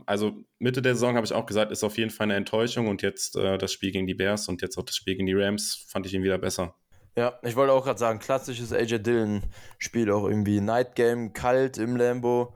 also 0.05 0.43
Mitte 0.59 0.81
der 0.81 0.95
Saison 0.95 1.15
habe 1.15 1.25
ich 1.25 1.33
auch 1.33 1.45
gesagt, 1.45 1.71
ist 1.71 1.83
auf 1.83 1.97
jeden 1.97 2.12
Fall 2.12 2.25
eine 2.25 2.36
Enttäuschung 2.36 2.88
und 2.88 3.01
jetzt 3.01 3.36
äh, 3.36 3.57
das 3.57 3.74
Spiel 3.74 3.91
gegen 3.91 4.07
die 4.07 4.13
Bears 4.13 4.47
und 4.47 4.62
jetzt 4.62 4.77
auch 4.77 4.83
das 4.83 4.95
Spiel 4.95 5.15
gegen 5.15 5.25
die 5.25 5.33
Rams 5.33 5.86
fand 5.89 6.05
ich 6.05 6.13
ihn 6.13 6.24
wieder 6.24 6.38
besser. 6.38 6.75
Ja, 7.15 7.39
ich 7.41 7.55
wollte 7.55 7.74
auch 7.74 7.83
gerade 7.83 8.00
sagen, 8.00 8.19
klassisches 8.19 8.71
AJ 8.71 9.00
Dillon-Spiel, 9.00 10.12
auch 10.12 10.27
irgendwie 10.27 10.62
Night 10.62 10.95
Game, 10.95 11.33
kalt 11.33 11.77
im 11.79 11.95
Lambo. 11.95 12.55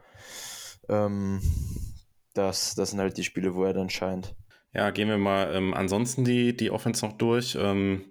Ähm, 0.87 1.41
das, 2.35 2.75
das 2.75 2.91
sind 2.91 2.99
halt 2.99 3.17
die 3.17 3.23
Spiele, 3.23 3.55
wo 3.55 3.63
er 3.63 3.73
dann 3.73 3.89
scheint. 3.89 4.35
Ja, 4.73 4.91
gehen 4.91 5.09
wir 5.09 5.17
mal 5.17 5.53
ähm, 5.55 5.73
ansonsten 5.73 6.23
die, 6.23 6.55
die 6.55 6.71
Offense 6.71 7.05
noch 7.05 7.13
durch. 7.13 7.57
Ähm, 7.59 8.05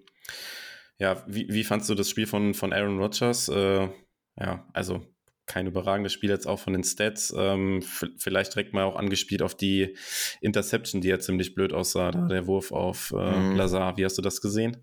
ja, 0.98 1.22
wie, 1.26 1.48
wie 1.48 1.64
fandst 1.64 1.88
du 1.88 1.94
das 1.94 2.10
Spiel 2.10 2.26
von, 2.26 2.52
von 2.52 2.72
Aaron 2.72 2.98
Rodgers? 2.98 3.48
Äh, 3.48 3.88
ja, 4.36 4.68
also 4.72 5.02
kein 5.50 5.66
überragendes 5.66 6.12
Spiel 6.12 6.30
jetzt 6.30 6.46
auch 6.46 6.60
von 6.60 6.72
den 6.72 6.84
Stats. 6.84 7.34
Ähm, 7.36 7.82
vielleicht 8.16 8.54
direkt 8.54 8.72
mal 8.72 8.84
auch 8.84 8.94
angespielt 8.94 9.42
auf 9.42 9.56
die 9.56 9.96
Interception, 10.40 11.00
die 11.00 11.08
ja 11.08 11.18
ziemlich 11.18 11.56
blöd 11.56 11.72
aussah, 11.72 12.12
da 12.12 12.28
der 12.28 12.46
Wurf 12.46 12.70
auf 12.70 13.12
äh, 13.16 13.36
mhm. 13.36 13.56
Lazar. 13.56 13.96
Wie 13.96 14.04
hast 14.04 14.16
du 14.16 14.22
das 14.22 14.40
gesehen? 14.40 14.76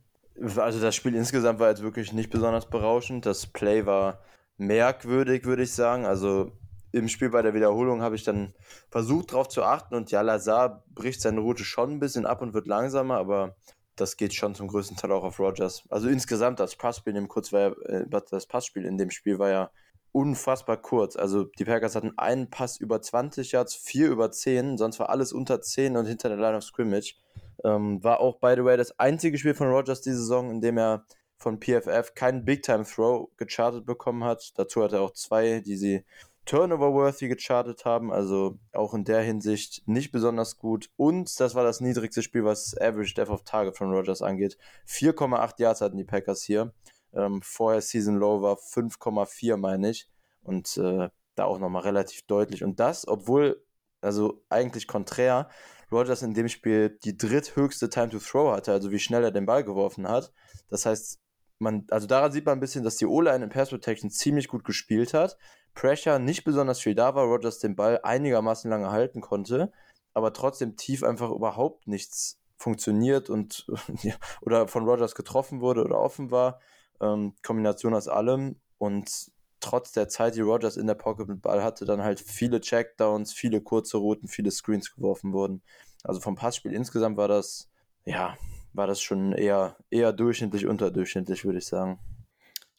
Also 0.58 0.82
das 0.82 0.94
Spiel 0.94 1.16
insgesamt 1.16 1.60
war 1.60 1.70
jetzt 1.70 1.82
wirklich 1.82 2.12
nicht 2.12 2.30
besonders 2.30 2.70
berauschend. 2.70 3.26
Das 3.26 3.48
Play 3.48 3.86
war 3.86 4.20
merkwürdig, 4.58 5.46
würde 5.46 5.64
ich 5.64 5.72
sagen. 5.72 6.06
Also 6.06 6.52
im 6.92 7.08
Spiel 7.08 7.30
bei 7.30 7.42
der 7.42 7.54
Wiederholung 7.54 8.02
habe 8.02 8.16
ich 8.16 8.24
dann 8.24 8.54
versucht 8.90 9.32
darauf 9.32 9.48
zu 9.48 9.64
achten 9.64 9.96
und 9.96 10.12
ja, 10.12 10.22
Lazar 10.22 10.84
bricht 10.94 11.22
seine 11.22 11.40
Route 11.40 11.64
schon 11.64 11.92
ein 11.92 12.00
bisschen 12.00 12.26
ab 12.26 12.42
und 12.42 12.54
wird 12.54 12.68
langsamer, 12.68 13.18
aber 13.18 13.56
das 13.96 14.18
geht 14.18 14.34
schon 14.34 14.54
zum 14.54 14.68
größten 14.68 14.98
Teil 14.98 15.12
auch 15.12 15.24
auf 15.24 15.40
Rogers. 15.40 15.84
Also 15.90 16.08
insgesamt 16.10 16.60
das 16.60 16.76
Passspiel 16.76 17.12
in 17.12 17.24
dem 17.24 17.28
kurz 17.30 17.54
war 17.54 17.62
ja, 17.62 17.70
äh, 17.86 18.22
das 18.30 18.46
Passspiel 18.48 18.86
in 18.86 18.98
dem 18.98 19.12
Spiel 19.12 19.40
war 19.40 19.50
ja 19.50 19.72
unfassbar 20.18 20.78
kurz. 20.78 21.16
Also 21.16 21.44
die 21.44 21.66
Packers 21.66 21.96
hatten 21.96 22.18
einen 22.18 22.50
Pass 22.50 22.78
über 22.78 23.00
20 23.00 23.52
Yards, 23.52 23.76
vier 23.76 24.10
über 24.10 24.32
10, 24.32 24.80
sonst 24.80 25.00
war 25.00 25.12
alles 25.12 25.32
unter 25.32 25.62
10 25.62 25.96
und 25.96 26.08
hinter 26.08 26.30
der 26.30 26.40
Line 26.40 26.58
of 26.58 26.64
Scrimmage. 26.64 27.16
Ähm, 27.64 28.04
war 28.04 28.20
auch, 28.20 28.40
by 28.40 28.54
the 28.56 28.64
way, 28.64 28.78
das 28.78 29.00
einzige 29.00 29.38
Spiel 29.38 29.54
von 29.54 29.68
Rogers 29.68 30.02
diese 30.02 30.18
Saison, 30.18 30.50
in 30.50 30.60
dem 30.60 30.80
er 30.80 31.06
von 31.38 31.60
PFF 31.60 32.16
keinen 32.16 32.46
Big-Time-Throw 32.46 33.30
gechartet 33.38 33.86
bekommen 33.86 34.24
hat. 34.24 34.54
Dazu 34.56 34.84
hat 34.84 34.94
er 34.94 35.02
auch 35.02 35.14
zwei, 35.14 35.60
die 35.60 35.78
sie 35.78 36.04
Turnover-worthy 36.46 37.28
gechartet 37.28 37.86
haben, 37.86 38.12
also 38.12 38.58
auch 38.74 38.96
in 38.96 39.04
der 39.04 39.22
Hinsicht 39.22 39.88
nicht 39.88 40.12
besonders 40.12 40.58
gut. 40.58 40.90
Und 40.98 41.40
das 41.40 41.54
war 41.54 41.64
das 41.64 41.80
niedrigste 41.80 42.24
Spiel, 42.24 42.44
was 42.44 42.76
Average 42.76 43.14
Death 43.14 43.30
of 43.30 43.44
Target 43.44 43.78
von 43.78 43.92
Rogers 43.92 44.24
angeht. 44.24 44.58
4,8 44.88 45.62
Yards 45.62 45.82
hatten 45.82 45.98
die 45.98 46.06
Packers 46.06 46.42
hier. 46.42 46.74
Ähm, 47.18 47.42
vorher 47.42 47.82
Season 47.82 48.18
Low 48.18 48.42
war 48.42 48.56
5,4, 48.56 49.58
meine 49.58 49.90
ich. 49.90 50.08
Und 50.44 50.78
äh, 50.78 51.10
da 51.36 51.46
auch 51.46 51.60
nochmal 51.60 51.84
relativ 51.84 52.24
deutlich. 52.28 52.64
Und 52.64 52.80
das, 52.80 53.08
obwohl, 53.08 53.64
also 54.02 54.44
eigentlich 54.50 54.88
konträr, 54.88 55.50
Rogers 55.92 56.22
in 56.22 56.34
dem 56.34 56.50
Spiel 56.50 56.98
die 57.04 57.18
dritthöchste 57.18 57.90
Time 57.90 58.10
to 58.10 58.20
Throw 58.20 58.54
hatte, 58.56 58.72
also 58.72 58.92
wie 58.92 59.00
schnell 59.00 59.24
er 59.24 59.32
den 59.32 59.46
Ball 59.46 59.64
geworfen 59.64 60.08
hat. 60.08 60.34
Das 60.70 60.86
heißt, 60.86 61.20
man, 61.60 61.86
also 61.90 62.08
daran 62.08 62.32
sieht 62.32 62.46
man 62.46 62.58
ein 62.58 62.62
bisschen, 62.62 62.84
dass 62.84 62.98
die 62.98 63.06
O-Line 63.06 63.44
in 63.46 63.50
Pass 63.50 63.70
Protection 63.70 64.12
ziemlich 64.12 64.48
gut 64.48 64.64
gespielt 64.64 65.14
hat. 65.14 65.38
Pressure 65.74 66.20
nicht 66.20 66.44
besonders 66.44 66.80
viel 66.80 66.96
da 66.96 67.16
war, 67.16 67.26
Rogers 67.26 67.60
den 67.60 67.76
Ball 67.76 68.00
einigermaßen 68.04 68.70
lange 68.70 68.92
halten 68.92 69.22
konnte, 69.22 69.72
aber 70.14 70.34
trotzdem 70.34 70.76
tief 70.76 71.04
einfach 71.04 71.32
überhaupt 71.32 71.88
nichts 71.88 72.40
funktioniert 72.58 73.30
und 73.30 73.68
oder 74.42 74.68
von 74.68 74.86
Rogers 74.86 75.16
getroffen 75.16 75.62
wurde 75.62 75.84
oder 75.84 76.00
offen 76.00 76.32
war. 76.32 76.60
Ähm, 77.02 77.34
Kombination 77.44 77.94
aus 77.94 78.08
allem 78.08 78.56
und 78.78 79.32
trotz 79.60 79.92
der 79.92 80.08
Zeit, 80.08 80.36
die 80.36 80.42
Rogers 80.42 80.78
in 80.78 80.88
der 80.88 80.96
Pocket 80.96 81.28
mit 81.28 81.42
Ball 81.42 81.64
hatte, 81.64 81.86
dann 81.86 82.02
halt 82.02 82.20
viele 82.20 82.62
Checkdowns, 82.62 83.34
viele 83.34 83.62
kurze 83.62 83.98
Routen, 83.98 84.28
viele 84.28 84.52
Screens 84.52 84.94
geworfen 84.94 85.34
wurden. 85.34 85.62
Also 86.04 86.20
vom 86.20 86.36
Passspiel 86.36 86.74
insgesamt 86.74 87.18
war 87.18 87.28
das, 87.28 87.70
ja, 88.06 88.38
war 88.74 88.88
das 88.88 89.02
schon 89.02 89.34
eher, 89.34 89.76
eher 89.90 90.14
durchschnittlich, 90.14 90.68
unterdurchschnittlich, 90.68 91.44
würde 91.44 91.58
ich 91.58 91.66
sagen. 91.66 92.00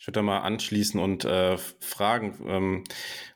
Ich 0.00 0.06
würde 0.06 0.20
da 0.20 0.22
mal 0.22 0.38
anschließen 0.42 1.00
und 1.00 1.24
äh, 1.24 1.58
fragen, 1.80 2.38
ähm, 2.46 2.84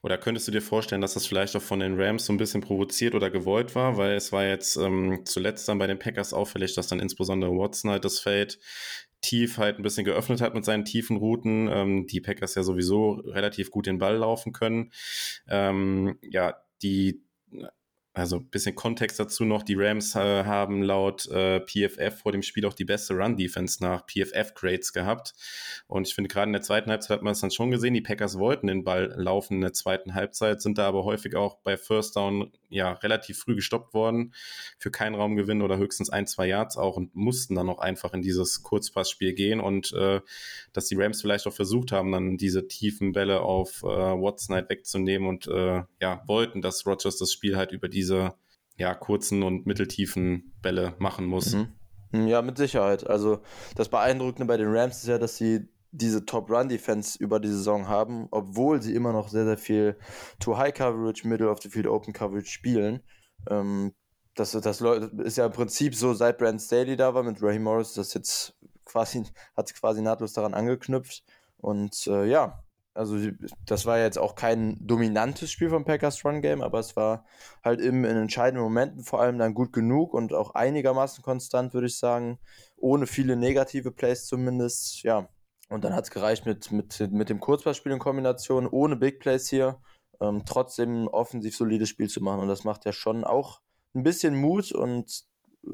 oder 0.01 0.17
könntest 0.17 0.47
du 0.47 0.53
dir 0.53 0.63
vorstellen, 0.63 1.01
dass 1.01 1.15
das 1.15 1.27
vielleicht 1.27 1.57
auch 1.57 1.63
von 1.63 1.81
den 1.81 2.01
Rams 2.01 2.27
so 2.27 2.33
ein 2.33 2.37
bisschen 2.37 2.61
provoziert 2.61 3.17
oder 3.17 3.31
gewollt 3.31 3.75
war, 3.75 3.97
weil 3.97 4.15
es 4.15 4.31
war 4.31 4.45
jetzt 4.45 4.77
ähm, 4.77 5.23
zuletzt 5.25 5.69
dann 5.69 5.79
bei 5.79 5.89
den 5.89 5.99
Packers 5.99 6.33
auffällig, 6.33 6.77
dass 6.77 6.87
dann 6.87 7.01
insbesondere 7.01 7.51
Watson 7.51 7.91
halt 7.91 8.05
das 8.05 8.21
Feld 8.21 8.61
tief 9.23 9.57
halt 9.57 9.79
ein 9.79 9.83
bisschen 9.83 10.05
geöffnet 10.05 10.41
hat 10.41 10.55
mit 10.55 10.65
seinen 10.65 10.85
tiefen 10.85 11.17
Routen. 11.17 11.69
Ähm, 11.69 12.07
die 12.07 12.21
Packers 12.21 12.55
ja 12.55 12.63
sowieso 12.63 13.13
relativ 13.13 13.71
gut 13.71 13.87
den 13.87 13.99
Ball 13.99 14.17
laufen 14.17 14.53
können. 14.53 14.93
Ähm, 15.49 16.19
ja, 16.23 16.57
die 16.83 17.23
also 18.15 18.37
ein 18.37 18.51
bisschen 18.51 18.75
Kontext 18.75 19.19
dazu 19.19 19.45
noch. 19.45 19.63
Die 19.63 19.75
Rams 19.75 20.15
äh, 20.17 20.45
haben 20.45 20.83
laut 20.83 21.27
äh, 21.29 21.61
PFF 21.61 22.21
vor 22.21 22.33
dem 22.33 22.43
Spiel 22.43 22.67
auch 22.67 22.75
die 22.75 22.85
beste 22.85 23.15
Run-Defense 23.15 23.83
nach 23.83 24.07
PFF-Grades 24.07 24.93
gehabt. 24.93 25.33
Und 25.87 26.07
ich 26.07 26.15
finde, 26.15 26.29
gerade 26.29 26.49
in 26.49 26.53
der 26.53 26.63
zweiten 26.63 26.91
Halbzeit 26.91 27.17
hat 27.17 27.23
man 27.23 27.33
es 27.33 27.41
dann 27.41 27.51
schon 27.51 27.71
gesehen. 27.71 27.95
Die 27.95 28.03
Packers 28.03 28.39
wollten 28.39 28.67
den 28.67 28.85
Ball 28.85 29.15
laufen 29.17 29.55
in 29.55 29.61
der 29.63 29.73
zweiten 29.73 30.15
Halbzeit, 30.15 30.61
sind 30.61 30.77
da 30.77 30.87
aber 30.87 31.05
häufig 31.05 31.37
auch 31.37 31.59
bei 31.63 31.79
First 31.79 32.17
Down 32.17 32.53
ja 32.73 32.93
relativ 32.93 33.39
früh 33.39 33.55
gestoppt 33.55 33.95
worden 33.95 34.35
für 34.79 34.91
keinen 34.91 35.15
Raumgewinn 35.15 35.63
oder 35.63 35.79
höchstens 35.79 36.11
ein, 36.11 36.27
zwei 36.27 36.47
Yards 36.47 36.77
auch 36.77 36.97
und 36.97 37.15
mussten 37.15 37.55
dann 37.55 37.71
auch 37.71 37.79
einfach 37.79 38.13
in 38.13 38.21
dieses 38.21 38.63
Kurzpassspiel 38.63 39.33
gehen. 39.33 39.61
Und 39.61 39.93
äh, 39.93 40.21
dass 40.75 40.87
die 40.87 40.97
Rams 40.97 41.23
vielleicht 41.23 41.47
auch 41.47 41.55
versucht 41.55 41.93
haben, 41.93 42.13
dann 42.13 42.37
diese 42.37 42.69
tiefen 42.69 43.13
Bälle 43.13 43.41
auf 43.41 43.83
äh, 43.83 43.87
Watson 43.87 44.55
halt 44.55 44.69
wegzunehmen 44.69 45.29
und 45.29 45.47
äh, 45.47 45.83
ja, 46.01 46.23
wollten, 46.27 46.61
dass 46.61 46.87
Rogers 46.87 47.17
das 47.17 47.33
Spiel 47.33 47.57
halt 47.57 47.73
über 47.73 47.89
die 47.89 48.03
diese 48.03 48.35
ja, 48.77 48.95
kurzen 48.95 49.45
und 49.45 49.65
mitteltiefen 49.65 50.53
Bälle 50.61 50.95
machen 50.99 51.25
muss. 51.25 51.55
Mhm. 51.55 52.27
Ja, 52.27 52.43
mit 52.43 52.59
Sicherheit. 52.59 53.07
Also 53.07 53.41
das 53.77 53.89
Beeindruckende 53.89 54.47
bei 54.47 54.57
den 54.57 54.69
Rams 54.69 54.99
ist 54.99 55.09
ja, 55.09 55.19
dass 55.19 55.37
sie 55.37 55.69
diese 55.93 56.25
Top-Run-Defense 56.25 57.19
über 57.19 57.39
die 57.39 57.49
Saison 57.49 57.87
haben, 57.87 58.27
obwohl 58.31 58.83
sie 58.83 58.95
immer 58.95 59.13
noch 59.13 59.29
sehr, 59.29 59.45
sehr 59.45 59.59
viel 59.59 59.99
To-High-Coverage, 60.41 61.29
Middle 61.29 61.51
of 61.51 61.61
the 61.63 61.69
Field 61.69 61.87
Open 61.87 62.13
Coverage 62.13 62.51
spielen. 62.51 63.03
Ähm, 63.49 63.93
das, 64.35 64.53
das 64.53 64.81
ist 64.81 65.37
ja 65.37 65.47
im 65.47 65.53
Prinzip 65.53 65.95
so, 65.95 66.15
seit 66.15 66.39
Brand 66.39 66.61
Staley 66.61 66.97
da 66.97 67.15
war 67.15 67.23
mit 67.23 67.43
Raheem 67.43 67.63
Morris, 67.63 67.93
das 67.93 68.15
jetzt 68.15 68.55
quasi, 68.87 69.25
hat 69.55 69.73
quasi 69.75 70.01
nahtlos 70.01 70.33
daran 70.33 70.55
angeknüpft. 70.55 71.23
Und 71.59 72.07
äh, 72.07 72.25
ja, 72.25 72.65
also 72.95 73.19
das 73.67 73.87
war 73.87 73.99
jetzt 73.99 74.19
auch 74.19 74.35
kein 74.35 74.77
dominantes 74.81 75.51
Spiel 75.51 75.71
vom 75.71 75.85
Packers 75.85 76.25
Run 76.25 76.43
Game, 76.43 76.63
aber 76.63 76.79
es 76.79 76.97
war 76.97 77.25
halt 77.63 77.81
im, 77.81 78.05
in 78.05 78.17
entscheidenden 78.17 78.63
Momenten 78.63 79.03
vor 79.05 79.21
allem 79.21 79.39
dann 79.39 79.55
gut 79.55 79.73
genug 79.73 80.15
und 80.15 80.33
auch 80.33 80.55
einigermaßen 80.55 81.23
konstant, 81.23 81.75
würde 81.75 81.87
ich 81.87 81.99
sagen, 81.99 82.39
ohne 82.77 83.07
viele 83.07 83.37
negative 83.37 83.93
Plays 83.93 84.27
zumindest. 84.27 85.03
Ja, 85.03 85.29
und 85.73 85.85
dann 85.85 85.95
hat 85.95 86.05
es 86.05 86.11
gereicht 86.11 86.47
mit, 86.47 86.71
mit, 86.71 87.01
mit 87.13 87.29
dem 87.29 87.41
Kurzpassspiel 87.41 87.93
in 87.93 87.99
Kombination, 87.99 88.67
ohne 88.67 88.97
Big 88.97 89.21
Plays 89.21 89.49
hier, 89.49 89.81
ähm, 90.21 90.43
trotzdem 90.47 91.05
ein 91.05 91.09
offensiv 91.09 91.57
solides 91.57 91.89
Spiel 91.89 92.09
zu 92.09 92.23
machen. 92.23 92.41
Und 92.41 92.49
das 92.49 92.65
macht 92.65 92.85
ja 92.85 92.93
schon 92.93 93.25
auch 93.25 93.61
ein 93.95 94.03
bisschen 94.03 94.35
Mut 94.35 94.73
und 94.73 95.25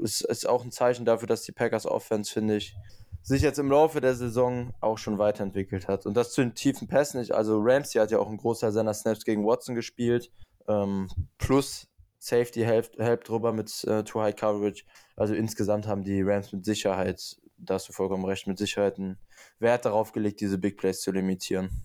es 0.03 0.21
ist 0.21 0.49
auch 0.49 0.65
ein 0.65 0.71
Zeichen 0.71 1.05
dafür, 1.05 1.29
dass 1.29 1.43
die 1.43 1.53
Packers 1.53 1.87
Offense, 1.87 2.33
finde 2.33 2.57
ich, 2.57 2.77
sich 3.23 3.43
jetzt 3.43 3.59
im 3.59 3.71
Laufe 3.71 4.01
der 4.01 4.15
Saison 4.15 4.73
auch 4.81 4.99
schon 4.99 5.19
weiterentwickelt 5.19 5.89
hat. 5.89 6.07
Und 6.07 6.17
das 6.17 6.33
zu 6.33 6.43
den 6.43 6.55
tiefen 6.55 6.89
Pässen 6.89 7.21
nicht. 7.21 7.33
Also 7.33 7.59
Ramsey 7.61 8.01
hat 8.01 8.11
ja 8.11 8.19
auch 8.19 8.29
einen 8.29 8.39
Großteil 8.39 8.73
seiner 8.73 8.95
Snaps 8.95 9.25
gegen 9.25 9.47
Watson 9.47 9.75
gespielt. 9.75 10.31
Ähm, 10.67 11.09
plus 11.39 11.89
Safety 12.19 12.63
help, 12.63 12.99
help 12.99 13.25
drüber 13.25 13.53
mit 13.53 13.85
äh, 13.85 14.03
Too 14.05 14.21
High 14.21 14.37
Coverage. 14.37 14.85
Also 15.17 15.35
insgesamt 15.35 15.87
haben 15.87 16.05
die 16.05 16.23
Rams 16.23 16.53
mit 16.53 16.65
Sicherheit, 16.65 17.37
da 17.59 17.75
hast 17.75 17.89
du 17.89 17.93
vollkommen 17.93 18.25
recht, 18.25 18.47
mit 18.47 18.59
Sicherheit 18.59 18.99
einen 18.99 19.19
Wert 19.59 19.85
darauf 19.85 20.13
gelegt, 20.13 20.41
diese 20.41 20.59
Big 20.59 20.77
Plays 20.77 21.01
zu 21.01 21.13
limitieren. 21.13 21.85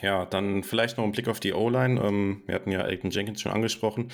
Ja, 0.00 0.24
dann 0.24 0.62
vielleicht 0.62 0.96
noch 0.96 1.04
ein 1.04 1.12
Blick 1.12 1.28
auf 1.28 1.40
die 1.40 1.52
O-Line. 1.52 2.00
Ähm, 2.00 2.42
wir 2.46 2.54
hatten 2.54 2.70
ja 2.70 2.80
Elton 2.80 3.10
Jenkins 3.10 3.42
schon 3.42 3.52
angesprochen. 3.52 4.10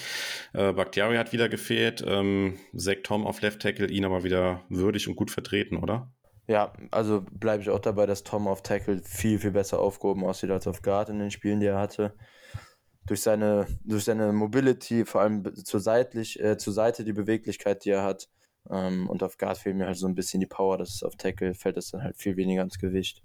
Äh, 0.53 0.73
Bakhtiari 0.73 1.16
hat 1.16 1.33
wieder 1.33 1.49
gefehlt. 1.49 2.03
Ähm, 2.07 2.59
Zach 2.77 2.97
Tom 3.05 3.27
auf 3.27 3.40
Left 3.40 3.62
Tackle, 3.62 3.88
ihn 3.88 4.05
aber 4.05 4.25
wieder 4.25 4.64
würdig 4.68 5.09
und 5.09 5.16
gut 5.16 5.31
vertreten, 5.31 5.77
oder? 5.77 6.11
Ja, 6.49 6.73
also 6.90 7.25
bleibe 7.31 7.62
ich 7.62 7.71
auch 7.71 7.79
dabei, 7.79 8.07
dass 8.07 8.25
Tom 8.25 8.49
auf 8.49 8.62
Tackle 8.62 9.03
viel, 9.05 9.38
viel 9.38 9.51
besser 9.51 9.79
aufgehoben 9.79 10.25
aussieht 10.25 10.51
als 10.51 10.66
auf 10.66 10.83
Guard 10.83 11.11
in 11.11 11.18
den 11.18 11.31
Spielen, 11.31 11.61
die 11.61 11.66
er 11.66 11.79
hatte. 11.79 12.14
Durch 13.07 13.21
seine, 13.21 13.66
durch 13.85 14.05
seine 14.05 14.33
Mobility, 14.33 15.05
vor 15.05 15.21
allem 15.21 15.55
zur, 15.55 15.81
seitlich, 15.81 16.42
äh, 16.42 16.57
zur 16.57 16.73
Seite 16.73 17.05
die 17.05 17.12
Beweglichkeit, 17.12 17.85
die 17.85 17.90
er 17.90 18.03
hat, 18.03 18.29
ähm, 18.71 19.09
und 19.09 19.23
auf 19.23 19.38
Guard 19.38 19.59
fehlt 19.59 19.77
mir 19.77 19.87
halt 19.87 19.97
so 19.97 20.07
ein 20.07 20.14
bisschen 20.14 20.40
die 20.40 20.47
Power, 20.47 20.79
dass 20.79 21.03
auf 21.03 21.16
Tackle 21.16 21.55
fällt 21.55 21.77
das 21.77 21.90
dann 21.90 22.03
halt 22.03 22.16
viel 22.16 22.37
weniger 22.37 22.62
ins 22.62 22.79
Gewicht. 22.79 23.23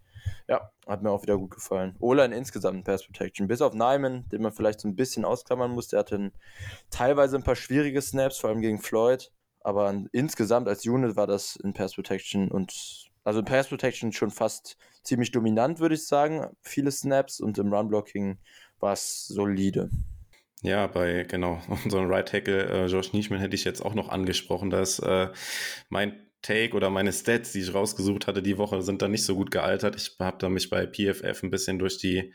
Ja, 0.47 0.71
hat 0.87 1.01
mir 1.03 1.11
auch 1.11 1.23
wieder 1.23 1.37
gut 1.37 1.51
gefallen. 1.51 1.95
Ola 1.99 2.25
insgesamt 2.25 2.77
in 2.77 2.83
Pass 2.83 3.05
Protection. 3.05 3.47
Bis 3.47 3.61
auf 3.61 3.73
Nyman, 3.73 4.27
den 4.29 4.41
man 4.41 4.53
vielleicht 4.53 4.79
so 4.79 4.87
ein 4.87 4.95
bisschen 4.95 5.25
ausklammern 5.25 5.71
musste. 5.71 5.97
Er 5.97 5.99
hatte 5.99 6.31
teilweise 6.89 7.35
ein 7.35 7.43
paar 7.43 7.55
schwierige 7.55 8.01
Snaps, 8.01 8.37
vor 8.37 8.49
allem 8.49 8.61
gegen 8.61 8.79
Floyd. 8.79 9.31
Aber 9.61 9.93
insgesamt 10.11 10.67
als 10.67 10.85
Unit 10.85 11.15
war 11.15 11.27
das 11.27 11.55
in 11.55 11.73
Pass 11.73 11.95
Protection 11.95 12.51
und 12.51 13.09
also 13.23 13.39
in 13.39 13.45
Pass 13.45 13.69
Protection 13.69 14.11
schon 14.11 14.31
fast 14.31 14.77
ziemlich 15.03 15.31
dominant, 15.31 15.79
würde 15.79 15.95
ich 15.95 16.05
sagen. 16.05 16.47
Viele 16.61 16.91
Snaps 16.91 17.39
und 17.39 17.57
im 17.57 17.73
Run 17.73 17.87
Blocking 17.87 18.37
war 18.79 18.93
es 18.93 19.25
solide. 19.27 19.89
Ja, 20.63 20.87
bei 20.87 21.23
genau 21.23 21.61
unserem 21.83 22.09
Right 22.09 22.27
Tackle 22.27 22.65
äh, 22.65 22.85
Josh 22.87 23.13
Nischman 23.13 23.39
hätte 23.39 23.55
ich 23.55 23.65
jetzt 23.65 23.81
auch 23.81 23.93
noch 23.93 24.09
angesprochen, 24.09 24.69
dass 24.69 24.97
äh, 24.99 25.27
mein 25.89 26.25
Take 26.41 26.75
oder 26.75 26.89
meine 26.89 27.13
Stats, 27.13 27.51
die 27.51 27.59
ich 27.59 27.73
rausgesucht 27.73 28.27
hatte 28.27 28.41
die 28.41 28.57
Woche, 28.57 28.81
sind 28.81 29.01
da 29.01 29.07
nicht 29.07 29.23
so 29.23 29.35
gut 29.35 29.51
gealtert. 29.51 29.95
Ich 29.95 30.15
habe 30.19 30.37
da 30.39 30.49
mich 30.49 30.69
bei 30.69 30.87
PFF 30.87 31.43
ein 31.43 31.51
bisschen 31.51 31.79
durch 31.79 31.97
die 31.97 32.33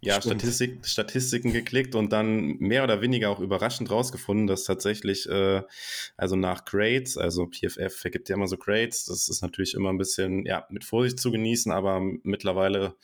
ja, 0.00 0.20
Statistik, 0.20 0.86
Statistiken 0.86 1.52
geklickt 1.52 1.94
und 1.94 2.12
dann 2.12 2.58
mehr 2.58 2.84
oder 2.84 3.00
weniger 3.00 3.30
auch 3.30 3.40
überraschend 3.40 3.90
rausgefunden, 3.90 4.46
dass 4.46 4.64
tatsächlich, 4.64 5.28
äh, 5.28 5.62
also 6.16 6.36
nach 6.36 6.64
Grades, 6.64 7.16
also 7.16 7.46
PFF 7.46 7.94
vergibt 7.96 8.28
ja 8.28 8.36
immer 8.36 8.46
so 8.46 8.58
Grades, 8.58 9.06
das 9.06 9.28
ist 9.28 9.42
natürlich 9.42 9.74
immer 9.74 9.90
ein 9.90 9.98
bisschen, 9.98 10.44
ja, 10.44 10.66
mit 10.70 10.84
Vorsicht 10.84 11.18
zu 11.18 11.30
genießen, 11.30 11.72
aber 11.72 12.00
mittlerweile 12.22 12.94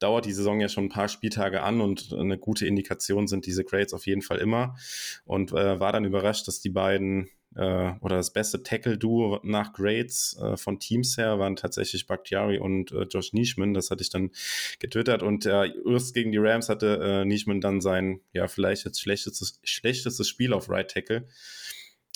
dauert 0.00 0.26
die 0.26 0.32
Saison 0.32 0.60
ja 0.60 0.68
schon 0.68 0.84
ein 0.84 0.90
paar 0.90 1.08
Spieltage 1.08 1.62
an 1.62 1.80
und 1.80 2.12
eine 2.12 2.38
gute 2.38 2.66
Indikation 2.66 3.28
sind 3.28 3.46
diese 3.46 3.64
Grades 3.64 3.94
auf 3.94 4.06
jeden 4.06 4.22
Fall 4.22 4.38
immer 4.38 4.76
und 5.24 5.52
äh, 5.52 5.78
war 5.78 5.92
dann 5.92 6.04
überrascht, 6.04 6.48
dass 6.48 6.60
die 6.60 6.70
beiden 6.70 7.30
äh, 7.56 7.92
oder 8.00 8.16
das 8.16 8.32
beste 8.32 8.62
Tackle-Duo 8.62 9.40
nach 9.42 9.72
Grades 9.72 10.38
äh, 10.40 10.56
von 10.56 10.78
Teams 10.78 11.16
her 11.16 11.38
waren 11.38 11.56
tatsächlich 11.56 12.06
Bakhtiari 12.06 12.58
und 12.58 12.92
äh, 12.92 13.02
Josh 13.02 13.32
Nischman. 13.32 13.74
Das 13.74 13.90
hatte 13.90 14.02
ich 14.02 14.10
dann 14.10 14.30
getwittert 14.78 15.22
und 15.22 15.46
äh, 15.46 15.72
erst 15.86 16.14
gegen 16.14 16.32
die 16.32 16.38
Rams 16.38 16.68
hatte 16.68 17.00
äh, 17.02 17.24
Nischman 17.24 17.60
dann 17.60 17.80
sein, 17.80 18.20
ja, 18.32 18.46
vielleicht 18.48 18.84
jetzt 18.84 19.00
schlechtestes, 19.00 19.60
schlechtestes 19.64 20.28
Spiel 20.28 20.52
auf 20.52 20.68
Right 20.70 20.90
Tackle. 20.90 21.26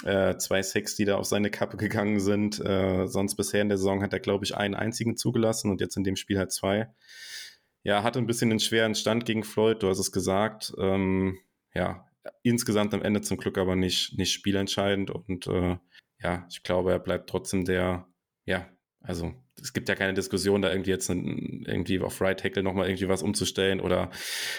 Äh, 0.04 0.36
zwei 0.38 0.62
Sacks, 0.62 0.96
die 0.96 1.04
da 1.04 1.16
auf 1.16 1.26
seine 1.26 1.50
Kappe 1.50 1.76
gegangen 1.76 2.20
sind. 2.20 2.60
Äh, 2.60 3.06
sonst 3.06 3.36
bisher 3.36 3.62
in 3.62 3.68
der 3.68 3.78
Saison 3.78 4.02
hat 4.02 4.12
er, 4.12 4.20
glaube 4.20 4.44
ich, 4.44 4.56
einen 4.56 4.74
einzigen 4.74 5.16
zugelassen 5.16 5.70
und 5.70 5.80
jetzt 5.80 5.96
in 5.96 6.04
dem 6.04 6.16
Spiel 6.16 6.38
halt 6.38 6.52
zwei. 6.52 6.92
Ja, 7.84 8.02
hatte 8.02 8.18
ein 8.18 8.26
bisschen 8.26 8.50
einen 8.50 8.60
schweren 8.60 8.94
Stand 8.94 9.26
gegen 9.26 9.44
Floyd, 9.44 9.82
du 9.82 9.88
hast 9.88 9.98
es 9.98 10.10
gesagt. 10.10 10.72
Ähm, 10.78 11.38
ja, 11.74 12.06
insgesamt 12.42 12.94
am 12.94 13.02
Ende 13.02 13.20
zum 13.20 13.36
Glück 13.36 13.58
aber 13.58 13.76
nicht, 13.76 14.16
nicht 14.18 14.32
spielentscheidend 14.32 15.10
und 15.10 15.46
äh, 15.46 15.76
ja, 16.22 16.46
ich 16.50 16.62
glaube, 16.62 16.92
er 16.92 16.98
bleibt 16.98 17.28
trotzdem 17.28 17.64
der, 17.64 18.06
ja, 18.46 18.66
also 19.00 19.34
es 19.60 19.72
gibt 19.72 19.88
ja 19.88 19.94
keine 19.94 20.14
Diskussion, 20.14 20.62
da 20.62 20.70
irgendwie 20.70 20.90
jetzt 20.90 21.10
irgendwie 21.10 22.00
auf 22.00 22.20
Right 22.20 22.40
Tackle 22.40 22.62
nochmal 22.62 22.88
irgendwie 22.88 23.08
was 23.08 23.22
umzustellen 23.22 23.80
oder 23.80 24.10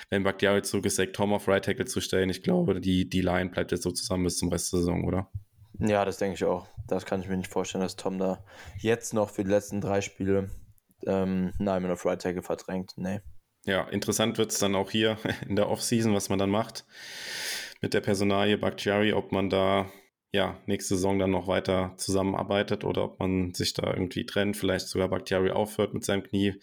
wenn 0.09 0.23
Bakhtiari 0.23 0.61
zurück 0.61 0.85
ist, 0.85 1.01
Tom 1.13 1.33
auf 1.33 1.47
Right 1.47 1.65
Tackle 1.65 1.85
zu 1.85 2.01
stellen. 2.01 2.29
Ich 2.29 2.43
glaube, 2.43 2.79
die, 2.79 3.09
die 3.09 3.21
Line 3.21 3.49
bleibt 3.49 3.71
jetzt 3.71 3.83
so 3.83 3.91
zusammen 3.91 4.23
bis 4.23 4.37
zum 4.37 4.49
Rest 4.49 4.71
der 4.71 4.79
Saison, 4.79 5.03
oder? 5.03 5.31
Ja, 5.79 6.05
das 6.05 6.17
denke 6.17 6.35
ich 6.35 6.45
auch. 6.45 6.67
Das 6.87 7.05
kann 7.05 7.21
ich 7.21 7.27
mir 7.27 7.37
nicht 7.37 7.51
vorstellen, 7.51 7.83
dass 7.83 7.95
Tom 7.95 8.17
da 8.17 8.43
jetzt 8.77 9.13
noch 9.13 9.31
für 9.31 9.43
die 9.43 9.49
letzten 9.49 9.81
drei 9.81 10.01
Spiele 10.01 10.49
ähm, 11.07 11.51
Nyman 11.59 11.91
auf 11.91 12.05
Right 12.05 12.21
Tackle 12.21 12.43
verdrängt. 12.43 12.93
Nee. 12.97 13.21
Ja, 13.65 13.83
interessant 13.89 14.37
wird 14.37 14.51
es 14.51 14.59
dann 14.59 14.75
auch 14.75 14.91
hier 14.91 15.17
in 15.47 15.55
der 15.55 15.69
Offseason, 15.69 16.13
was 16.13 16.29
man 16.29 16.39
dann 16.39 16.49
macht 16.49 16.85
mit 17.81 17.93
der 17.93 18.01
Personalie 18.01 18.57
Bakhtiari, 18.57 19.13
ob 19.13 19.31
man 19.31 19.49
da 19.49 19.91
ja 20.31 20.59
nächste 20.65 20.95
Saison 20.95 21.19
dann 21.19 21.31
noch 21.31 21.47
weiter 21.47 21.93
zusammenarbeitet 21.97 22.83
oder 22.83 23.03
ob 23.03 23.19
man 23.19 23.53
sich 23.53 23.73
da 23.73 23.93
irgendwie 23.93 24.25
trennt, 24.25 24.57
vielleicht 24.57 24.87
sogar 24.87 25.07
Bakhtiari 25.07 25.51
aufhört 25.51 25.93
mit 25.93 26.03
seinem 26.03 26.23
Knie, 26.23 26.55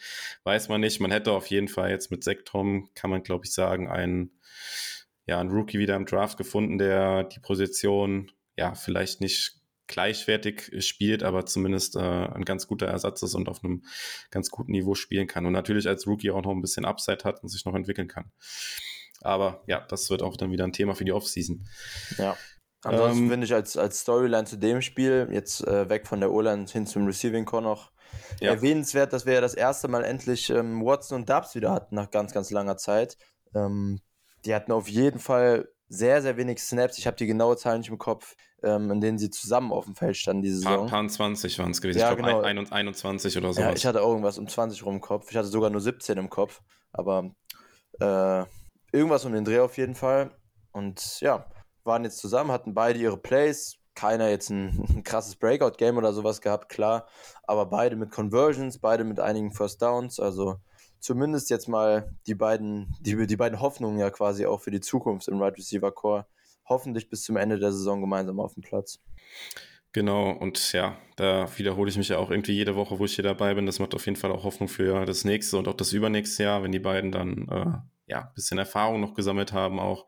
weiß 0.45 0.69
man 0.69 0.81
nicht. 0.81 1.01
Man 1.01 1.11
hätte 1.11 1.33
auf 1.33 1.47
jeden 1.47 1.69
Fall 1.69 1.91
jetzt 1.91 2.11
mit 2.11 2.25
Sektom, 2.25 2.91
kann 2.95 3.11
man 3.11 3.23
glaube 3.23 3.47
ich 3.47 3.53
sagen, 3.53 3.89
einen, 3.89 4.33
ja, 5.27 5.41
einen 5.41 5.51
Rookie 5.51 5.79
wieder 5.79 5.97
im 5.97 6.07
Draft 6.07 6.39
gefunden, 6.39 6.79
der 6.79 7.25
die 7.25 7.41
Position 7.41 8.31
ja 8.57 8.75
vielleicht 8.75 9.21
nicht 9.21 9.62
gleichwertig 9.87 10.73
spielt, 10.85 11.23
aber 11.23 11.47
zumindest 11.47 11.97
äh, 11.97 12.01
ein 12.01 12.45
ganz 12.45 12.67
guter 12.67 12.87
Ersatz 12.87 13.23
ist 13.23 13.35
und 13.35 13.49
auf 13.49 13.63
einem 13.63 13.85
ganz 14.31 14.51
guten 14.51 14.73
Niveau 14.73 14.95
spielen 14.95 15.27
kann. 15.27 15.47
Und 15.47 15.53
natürlich 15.53 15.89
als 15.89 16.07
Rookie 16.07 16.31
auch 16.31 16.43
noch 16.43 16.53
ein 16.53 16.63
bisschen 16.63 16.85
Upside 16.85 17.25
hat 17.25 17.43
und 17.43 17.49
sich 17.49 17.65
noch 17.65 17.75
entwickeln 17.75 18.09
kann. 18.09 18.31
Aber 19.21 19.63
ja, 19.67 19.81
das 19.89 20.11
wird 20.11 20.23
auch 20.23 20.37
dann 20.37 20.51
wieder 20.51 20.65
ein 20.65 20.73
Thema 20.73 20.95
für 20.95 21.05
die 21.05 21.13
Offseason. 21.13 21.67
Ja. 22.19 22.37
Ansonsten 22.85 23.25
ähm, 23.25 23.31
finde 23.31 23.47
ich 23.47 23.55
als, 23.55 23.77
als 23.77 24.01
Storyline 24.01 24.45
zu 24.45 24.57
dem 24.57 24.83
Spiel, 24.83 25.29
jetzt 25.31 25.65
äh, 25.67 25.89
weg 25.89 26.07
von 26.07 26.21
der 26.21 26.33
O-Line 26.33 26.67
hin 26.67 26.87
zum 26.87 27.07
Receiving 27.07 27.45
Core 27.45 27.63
noch, 27.63 27.93
ja. 28.41 28.51
erwähnenswert, 28.51 29.13
dass 29.13 29.25
wir 29.25 29.35
ja 29.35 29.41
das 29.41 29.55
erste 29.55 29.89
Mal 29.89 30.05
endlich 30.05 30.51
ähm, 30.51 30.85
Watson 30.85 31.21
und 31.21 31.31
Dubs 31.31 31.55
wieder 31.55 31.71
hatten 31.71 31.95
nach 31.95 32.11
ganz, 32.11 32.33
ganz 32.33 32.51
langer 32.51 32.77
Zeit. 32.77 33.17
Ähm, 33.55 34.01
die 34.45 34.55
hatten 34.55 34.73
auf 34.73 34.89
jeden 34.89 35.21
Fall 35.21 35.69
sehr, 35.93 36.23
sehr 36.23 36.37
wenig 36.37 36.59
Snaps. 36.61 36.97
Ich 36.99 37.07
habe 37.07 37.17
die 37.17 37.27
genaue 37.27 37.57
Zahl 37.57 37.79
nicht 37.79 37.91
im 37.91 37.99
Kopf, 37.99 38.35
ähm, 38.63 38.91
in 38.91 39.01
denen 39.01 39.19
sie 39.19 39.31
zusammen 39.31 39.73
auf 39.73 39.85
dem 39.85 39.95
Feld 39.95 40.17
standen 40.17 40.43
diese 40.43 40.59
Saison. 40.59 40.89
Paar, 40.89 41.03
paar 41.03 41.09
20 41.09 41.59
waren 41.59 41.71
es 41.71 41.81
gewesen. 41.83 41.99
Ja, 41.99 42.11
ich 42.11 42.17
glaube 42.17 42.43
genau. 42.55 42.71
21 42.71 43.37
oder 43.37 43.53
so. 43.53 43.61
Ja, 43.61 43.73
ich 43.73 43.85
hatte 43.85 43.99
irgendwas 43.99 44.39
um 44.39 44.49
20 44.49 44.85
rum 44.87 44.95
im 44.95 45.01
Kopf. 45.01 45.31
Ich 45.31 45.37
hatte 45.37 45.49
sogar 45.49 45.71
nur 45.71 45.81
17 45.81 46.17
im 46.17 46.31
Kopf. 46.31 46.63
Aber 46.93 47.31
äh, 48.01 48.45
irgendwas 48.91 49.25
um 49.27 49.33
den 49.33 49.45
Dreh 49.45 49.61
auf 49.61 49.77
jeden 49.77 49.95
Fall. 49.95 50.31
Und 50.73 51.21
ja, 51.21 51.47
waren 51.85 52.05
jetzt 52.05 52.19
zusammen, 52.19 52.51
hatten 52.53 52.73
beide 52.73 52.99
ihre 52.99 53.19
Plays. 53.19 53.77
Keiner 53.95 54.31
jetzt 54.31 54.49
ein, 54.49 54.87
ein 54.97 55.03
krasses 55.03 55.37
Breakout-Game 55.37 55.99
oder 55.99 56.15
sowas 56.15 56.41
gehabt, 56.41 56.71
klar. 56.71 57.07
Aber 57.45 57.67
beide 57.67 57.97
mit 57.97 58.11
Conversions, 58.11 58.79
beide 58.79 59.05
mit 59.05 59.21
einigen 59.21 59.53
First 59.53 59.83
Downs. 59.83 60.19
Also 60.19 60.57
zumindest 61.03 61.51
jetzt 61.51 61.69
mal 61.69 62.17
die 62.27 62.35
beiden, 62.35 62.95
die, 63.01 63.27
die 63.27 63.37
beiden 63.37 63.61
Hoffnungen 63.61 63.99
ja 63.99 64.09
quasi 64.11 64.47
auch 64.47 64.61
für 64.61 64.71
die 64.71 64.81
Zukunft 64.81 65.29
im 65.29 65.43
Right 65.43 65.59
Receiver 65.59 65.93
Core 65.93 66.27
hoffentlich 66.65 67.11
bis 67.11 67.25
zum 67.25 67.37
Ende 67.37 67.59
der 67.59 67.73
Saison 67.73 68.01
gemeinsam 68.01 68.41
auf 68.41 68.55
dem 68.55 68.63
Platz. 68.63 69.01
Genau, 69.93 70.31
und 70.31 70.73
ja, 70.73 70.97
da 71.17 71.47
wiederhole 71.59 71.91
ich 71.91 71.99
mich 71.99 72.09
ja 72.09 72.17
auch 72.17 72.31
irgendwie 72.31 72.53
jede 72.53 72.77
Woche, 72.77 72.99
wo 72.99 73.05
ich 73.05 73.15
hier 73.15 73.25
dabei 73.25 73.53
bin. 73.53 73.67
Das 73.67 73.79
macht 73.79 73.95
auf 73.95 74.07
jeden 74.07 74.17
Fall 74.17 74.33
auch 74.33 74.45
Hoffnung 74.45 74.69
für 74.69 75.05
das 75.05 75.25
nächste 75.25 75.59
und 75.59 75.69
auch 75.69 75.75
das 75.75 75.93
übernächste 75.93 76.45
Jahr, 76.45 76.63
wenn 76.63 76.73
die 76.73 76.79
beiden 76.79 77.13
dann 77.13 77.49
äh, 77.49 78.11
ja 78.11 78.21
ein 78.21 78.35
bisschen 78.35 78.59
Erfahrung 78.59 79.01
noch 79.01 79.13
gesammelt 79.13 79.53
haben 79.53 79.79
auch. 79.79 80.07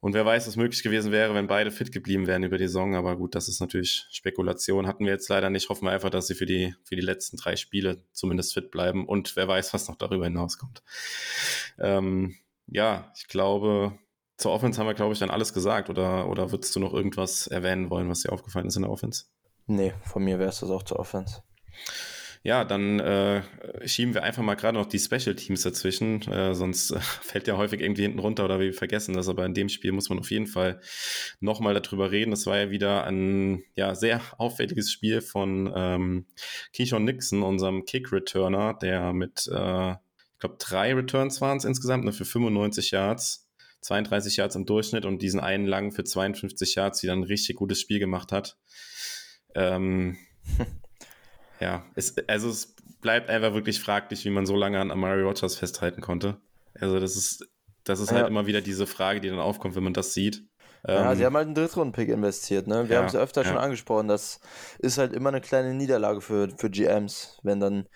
Und 0.00 0.14
wer 0.14 0.24
weiß, 0.24 0.46
was 0.46 0.56
möglich 0.56 0.82
gewesen 0.82 1.12
wäre, 1.12 1.34
wenn 1.34 1.46
beide 1.46 1.70
fit 1.70 1.92
geblieben 1.92 2.26
wären 2.26 2.42
über 2.42 2.56
die 2.56 2.66
Saison. 2.66 2.94
Aber 2.94 3.16
gut, 3.16 3.34
das 3.34 3.48
ist 3.48 3.60
natürlich 3.60 4.06
Spekulation. 4.10 4.86
Hatten 4.86 5.04
wir 5.04 5.12
jetzt 5.12 5.28
leider 5.28 5.50
nicht. 5.50 5.68
Hoffen 5.68 5.84
wir 5.84 5.92
einfach, 5.92 6.08
dass 6.08 6.26
sie 6.26 6.34
für 6.34 6.46
die, 6.46 6.74
für 6.84 6.96
die 6.96 7.02
letzten 7.02 7.36
drei 7.36 7.56
Spiele 7.56 8.02
zumindest 8.12 8.54
fit 8.54 8.70
bleiben. 8.70 9.06
Und 9.06 9.36
wer 9.36 9.46
weiß, 9.46 9.74
was 9.74 9.88
noch 9.88 9.96
darüber 9.96 10.24
hinauskommt. 10.24 10.82
Ähm, 11.78 12.36
ja, 12.66 13.12
ich 13.14 13.28
glaube, 13.28 13.98
zur 14.38 14.52
Offense 14.52 14.80
haben 14.80 14.86
wir, 14.86 14.94
glaube 14.94 15.12
ich, 15.12 15.18
dann 15.18 15.30
alles 15.30 15.52
gesagt. 15.52 15.90
Oder, 15.90 16.28
oder 16.28 16.50
würdest 16.50 16.74
du 16.74 16.80
noch 16.80 16.94
irgendwas 16.94 17.46
erwähnen 17.46 17.90
wollen, 17.90 18.08
was 18.08 18.22
dir 18.22 18.32
aufgefallen 18.32 18.66
ist 18.66 18.76
in 18.76 18.82
der 18.82 18.90
Offense? 18.90 19.24
Nee, 19.66 19.92
von 20.02 20.24
mir 20.24 20.38
wäre 20.38 20.48
es 20.48 20.60
das 20.60 20.70
auch 20.70 20.82
zur 20.82 20.98
Offense. 20.98 21.42
Ja, 22.42 22.64
dann 22.64 23.00
äh, 23.00 23.42
schieben 23.86 24.14
wir 24.14 24.22
einfach 24.22 24.42
mal 24.42 24.54
gerade 24.54 24.78
noch 24.78 24.86
die 24.86 24.98
Special 24.98 25.34
Teams 25.34 25.60
dazwischen, 25.60 26.22
äh, 26.22 26.54
sonst 26.54 26.90
äh, 26.90 26.98
fällt 27.20 27.46
ja 27.46 27.58
häufig 27.58 27.82
irgendwie 27.82 28.02
hinten 28.02 28.18
runter 28.18 28.46
oder 28.46 28.58
wir 28.58 28.72
vergessen 28.72 29.12
das. 29.12 29.28
Aber 29.28 29.44
in 29.44 29.52
dem 29.52 29.68
Spiel 29.68 29.92
muss 29.92 30.08
man 30.08 30.18
auf 30.18 30.30
jeden 30.30 30.46
Fall 30.46 30.80
nochmal 31.40 31.74
darüber 31.74 32.10
reden. 32.10 32.30
Das 32.30 32.46
war 32.46 32.56
ja 32.58 32.70
wieder 32.70 33.04
ein 33.04 33.62
ja, 33.74 33.94
sehr 33.94 34.22
auffälliges 34.38 34.90
Spiel 34.90 35.20
von 35.20 35.70
ähm, 35.76 36.26
Keyshawn 36.74 37.04
Nixon, 37.04 37.42
unserem 37.42 37.84
Kick-Returner, 37.84 38.72
der 38.80 39.12
mit, 39.12 39.46
äh, 39.52 39.90
ich 39.92 40.38
glaube, 40.38 40.56
drei 40.58 40.94
Returns 40.94 41.42
waren 41.42 41.58
es 41.58 41.66
insgesamt, 41.66 42.04
ne, 42.04 42.12
für 42.12 42.24
95 42.24 42.90
Yards. 42.92 43.48
32 43.82 44.36
Yards 44.36 44.56
im 44.56 44.66
Durchschnitt 44.66 45.04
und 45.06 45.22
diesen 45.22 45.40
einen 45.40 45.66
lang 45.66 45.92
für 45.92 46.04
52 46.04 46.74
Yards, 46.74 47.00
die 47.00 47.06
dann 47.06 47.20
ein 47.20 47.24
richtig 47.24 47.56
gutes 47.56 47.80
Spiel 47.80 47.98
gemacht 47.98 48.32
hat. 48.32 48.58
Ähm, 49.54 50.16
Ja, 51.60 51.84
es, 51.94 52.16
also 52.26 52.48
es 52.48 52.74
bleibt 53.00 53.28
einfach 53.28 53.54
wirklich 53.54 53.80
fraglich, 53.80 54.24
wie 54.24 54.30
man 54.30 54.46
so 54.46 54.56
lange 54.56 54.80
an 54.80 54.90
Amari 54.90 55.22
Rogers 55.22 55.56
festhalten 55.56 56.00
konnte. 56.00 56.40
Also 56.74 56.98
das 57.00 57.16
ist, 57.16 57.48
das 57.84 58.00
ist 58.00 58.08
halt 58.08 58.18
ja. 58.18 58.22
halt 58.22 58.30
immer 58.30 58.46
wieder 58.46 58.60
diese 58.60 58.86
Frage, 58.86 59.20
die 59.20 59.28
dann 59.28 59.38
aufkommt, 59.38 59.76
wenn 59.76 59.84
man 59.84 59.94
das 59.94 60.14
sieht. 60.14 60.44
Ja, 60.86 61.12
ähm, 61.12 61.18
sie 61.18 61.26
haben 61.26 61.36
halt 61.36 61.46
einen 61.46 61.54
Drittrunden-Pick 61.54 62.08
investiert, 62.08 62.66
ne? 62.66 62.88
Wir 62.88 62.94
ja, 62.94 63.00
haben 63.00 63.08
es 63.08 63.14
öfter 63.14 63.42
ja. 63.42 63.48
schon 63.48 63.58
angesprochen. 63.58 64.08
Das 64.08 64.40
ist 64.78 64.98
halt 64.98 65.12
immer 65.12 65.28
eine 65.28 65.40
kleine 65.40 65.74
Niederlage 65.74 66.20
für, 66.20 66.48
für 66.56 66.70
GMs, 66.70 67.38
wenn 67.42 67.60
dann 67.60 67.86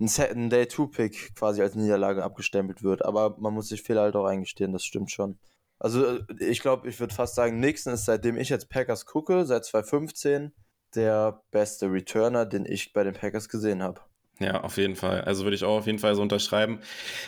ein, 0.00 0.08
ein 0.18 0.50
Day-2-Pick 0.50 1.36
quasi 1.36 1.62
als 1.62 1.76
Niederlage 1.76 2.24
abgestempelt 2.24 2.82
wird. 2.82 3.04
Aber 3.04 3.36
man 3.38 3.54
muss 3.54 3.68
sich 3.68 3.82
Fehler 3.82 4.02
halt 4.02 4.16
auch 4.16 4.24
eingestehen, 4.24 4.72
das 4.72 4.84
stimmt 4.84 5.10
schon. 5.10 5.38
Also 5.78 6.18
ich 6.38 6.60
glaube, 6.60 6.88
ich 6.88 7.00
würde 7.00 7.14
fast 7.14 7.34
sagen, 7.34 7.58
Nixon 7.60 7.94
ist 7.94 8.04
seitdem 8.04 8.36
ich 8.36 8.48
jetzt 8.48 8.68
Packers 8.68 9.06
gucke, 9.06 9.46
seit 9.46 9.64
2015, 9.64 10.52
der 10.94 11.42
beste 11.50 11.90
Returner, 11.90 12.46
den 12.46 12.64
ich 12.66 12.92
bei 12.92 13.04
den 13.04 13.14
Packers 13.14 13.48
gesehen 13.48 13.82
habe. 13.82 14.00
Ja, 14.40 14.62
auf 14.62 14.78
jeden 14.78 14.96
Fall. 14.96 15.22
Also 15.22 15.44
würde 15.44 15.54
ich 15.54 15.64
auch 15.64 15.78
auf 15.78 15.86
jeden 15.86 15.98
Fall 15.98 16.14
so 16.14 16.22
unterschreiben. 16.22 16.80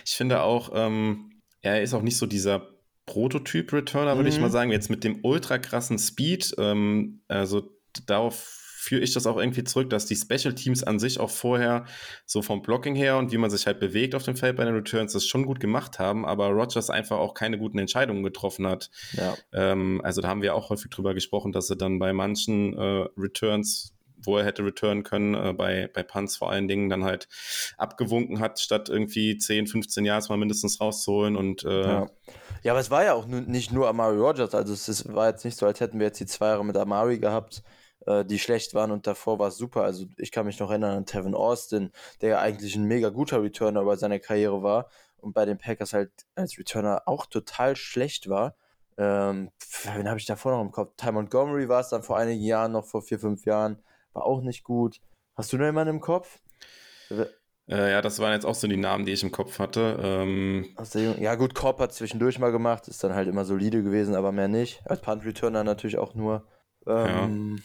Ich 0.05 0.13
finde 0.13 0.43
auch, 0.43 0.71
ähm, 0.75 1.41
er 1.61 1.83
ist 1.83 1.95
auch 1.95 2.03
nicht 2.03 2.17
so 2.17 2.27
dieser 2.27 2.69
Prototyp-Returner, 3.07 4.17
würde 4.17 4.31
mhm. 4.31 4.35
ich 4.35 4.41
mal 4.41 4.51
sagen, 4.51 4.71
jetzt 4.71 4.91
mit 4.91 5.05
dem 5.05 5.21
ultra 5.23 5.59
krassen 5.59 5.99
Speed. 5.99 6.55
Ähm, 6.59 7.21
also 7.29 7.71
darauf 8.07 8.62
führe 8.83 9.03
ich 9.03 9.15
das 9.15 9.27
auch 9.27 9.37
irgendwie 9.37 9.63
zurück, 9.63 9.91
dass 9.91 10.07
die 10.07 10.17
Special 10.17 10.55
Teams 10.55 10.83
an 10.83 10.99
sich 10.99 11.21
auch 11.21 11.31
vorher 11.31 11.85
so 12.27 12.43
vom 12.43 12.63
Blocking 12.63 12.97
her 12.97 13.17
und 13.17 13.31
wie 13.31 13.39
man 13.39 13.49
sich 13.49 13.67
halt 13.67 13.79
bewegt 13.79 14.17
auf 14.17 14.25
dem 14.25 14.35
Feld 14.35 14.57
bei 14.57 14.65
den 14.65 14.75
Returns 14.75 15.13
das 15.13 15.25
schon 15.25 15.47
gut 15.47 15.61
gemacht 15.61 16.01
haben, 16.01 16.27
aber 16.27 16.49
Rogers 16.49 16.91
einfach 16.91 17.19
auch 17.19 17.35
keine 17.35 17.59
guten 17.59 17.79
Entscheidungen 17.79 18.25
getroffen 18.25 18.67
hat. 18.67 18.91
Ja. 19.13 19.37
Ähm, 19.53 20.01
also 20.03 20.21
da 20.21 20.29
haben 20.29 20.43
wir 20.43 20.57
auch 20.57 20.71
häufig 20.71 20.91
drüber 20.91 21.15
gesprochen, 21.15 21.53
dass 21.53 21.71
er 21.71 21.77
dann 21.77 22.01
bei 22.01 22.13
manchen 22.13 22.77
äh, 22.77 23.07
Returns 23.17 23.95
wo 24.25 24.39
er 24.39 24.45
hätte 24.45 24.65
returnen 24.65 25.03
können, 25.03 25.35
äh, 25.35 25.53
bei, 25.53 25.91
bei 25.93 26.05
Punts 26.05 26.37
vor 26.37 26.53
allen 26.53 26.69
Dingen 26.69 26.89
dann 26.89 27.03
halt 27.03 27.27
abgewunken 27.77 28.39
hat, 28.39 28.61
statt 28.61 28.89
irgendwie 28.89 29.37
10, 29.37 29.67
15 29.67 30.05
Jahre 30.05 30.25
mal 30.29 30.39
mindestens 30.39 30.81
rauszuholen 30.81 31.35
und 31.35 31.65
äh, 31.65 31.83
ja. 31.83 32.07
ja. 32.63 32.71
aber 32.71 32.81
es 32.81 32.93
war 32.93 33.03
ja 33.03 33.15
auch 33.15 33.27
nicht 33.27 33.73
nur 33.73 33.89
Amari 33.89 34.17
Rogers, 34.17 34.55
also 34.55 34.73
es 34.75 35.13
war 35.13 35.29
jetzt 35.29 35.45
nicht 35.45 35.59
so, 35.59 35.67
als 35.67 35.81
hätten 35.81 35.99
wir 35.99 36.07
jetzt 36.07 36.21
die 36.21 36.27
zwei 36.27 36.51
Jahre 36.51 36.65
mit 36.65 36.77
Amari 36.77 37.19
gehabt, 37.19 37.65
äh, 38.07 38.25
die 38.25 38.39
schlecht 38.39 38.75
waren 38.75 38.91
und 38.91 39.07
davor 39.07 39.39
war 39.39 39.49
es 39.49 39.57
super. 39.57 39.83
Also 39.83 40.07
ich 40.17 40.33
kann 40.33 40.47
mich 40.47 40.59
noch 40.59 40.71
erinnern 40.71 40.97
an 40.97 41.07
Tevin 41.07 41.35
Austin, 41.35 41.93
der 42.21 42.31
ja 42.31 42.39
eigentlich 42.41 42.77
ein 42.77 42.85
mega 42.85 43.11
guter 43.11 43.43
Returner 43.43 43.85
bei 43.85 43.97
seiner 43.97 44.19
Karriere 44.19 44.63
war 44.63 44.89
und 45.19 45.33
bei 45.33 45.45
den 45.45 45.59
Packers 45.59 45.93
halt 45.93 46.11
als 46.35 46.59
Returner 46.59 47.03
auch 47.07 47.27
total 47.27 47.77
schlecht 47.77 48.29
war. 48.29 48.55
Ähm, 48.99 49.51
wen 49.95 50.09
habe 50.09 50.19
ich 50.19 50.27
davor 50.27 50.53
noch 50.53 50.61
im 50.61 50.71
Kopf? 50.71 50.93
Ty 50.97 51.13
Montgomery 51.13 51.69
war 51.69 51.81
es 51.81 51.89
dann 51.89 52.03
vor 52.03 52.19
einigen 52.19 52.43
Jahren, 52.43 52.73
noch 52.73 52.85
vor 52.85 53.03
vier, 53.03 53.19
fünf 53.19 53.47
Jahren, 53.47 53.79
war 54.13 54.25
auch 54.25 54.43
nicht 54.43 54.65
gut. 54.65 55.01
Hast 55.35 55.53
du 55.53 55.57
noch 55.57 55.65
jemanden 55.65 55.95
im 55.95 56.01
Kopf? 56.01 56.41
Äh, 57.69 57.91
ja, 57.91 58.03
das 58.03 58.19
waren 58.19 58.33
jetzt 58.33 58.45
auch 58.45 58.55
so 58.55 58.67
die 58.67 58.77
Namen, 58.77 59.07
die 59.07 59.13
ich 59.13 59.23
im 59.23 59.31
Kopf 59.31 59.59
hatte. 59.59 59.99
Ähm 60.03 60.75
ja, 61.21 61.37
gut, 61.37 61.55
Korb 61.55 61.79
hat 61.81 61.93
zwischendurch 61.93 62.39
mal 62.39 62.53
gemacht, 62.53 62.89
ist 62.89 63.03
dann 63.03 63.15
halt 63.15 63.29
immer 63.29 63.45
solide 63.45 63.83
gewesen, 63.83 64.15
aber 64.15 64.33
mehr 64.33 64.49
nicht. 64.49 64.83
Als 64.85 65.01
Punt-Returner 65.01 65.65
natürlich 65.65 65.99
auch 65.99 66.15
nur. 66.15 66.45
Ähm, 66.87 67.63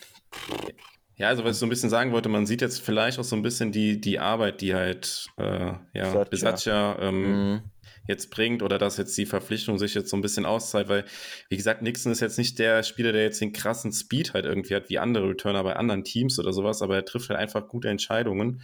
ja. 0.48 0.68
ja. 1.16 1.28
also 1.28 1.44
was 1.44 1.56
ich 1.56 1.60
so 1.60 1.66
ein 1.66 1.70
bisschen 1.70 1.90
sagen 1.90 2.12
wollte, 2.12 2.28
man 2.28 2.46
sieht 2.46 2.60
jetzt 2.60 2.80
vielleicht 2.80 3.18
auch 3.18 3.24
so 3.24 3.36
ein 3.36 3.42
bisschen 3.42 3.72
die, 3.72 4.00
die 4.00 4.18
Arbeit, 4.18 4.60
die 4.60 4.74
halt 4.74 5.28
äh, 5.36 5.72
ja, 5.94 6.24
Besatzer 6.24 6.98
ähm, 7.00 7.52
mhm. 7.52 7.60
jetzt 8.06 8.30
bringt 8.30 8.62
oder 8.62 8.78
dass 8.78 8.96
jetzt 8.96 9.16
die 9.18 9.26
Verpflichtung 9.26 9.78
sich 9.78 9.94
jetzt 9.94 10.10
so 10.10 10.16
ein 10.16 10.22
bisschen 10.22 10.46
auszahlt, 10.46 10.88
weil, 10.88 11.04
wie 11.48 11.56
gesagt, 11.56 11.82
Nixon 11.82 12.12
ist 12.12 12.20
jetzt 12.20 12.38
nicht 12.38 12.58
der 12.58 12.82
Spieler, 12.82 13.12
der 13.12 13.22
jetzt 13.22 13.40
den 13.40 13.52
krassen 13.52 13.92
Speed 13.92 14.34
halt 14.34 14.44
irgendwie 14.44 14.74
hat, 14.74 14.88
wie 14.88 14.98
andere 14.98 15.30
Returner 15.30 15.62
bei 15.64 15.76
anderen 15.76 16.04
Teams 16.04 16.38
oder 16.38 16.52
sowas, 16.52 16.82
aber 16.82 16.96
er 16.96 17.04
trifft 17.04 17.28
halt 17.30 17.38
einfach 17.38 17.68
gute 17.68 17.88
Entscheidungen, 17.88 18.62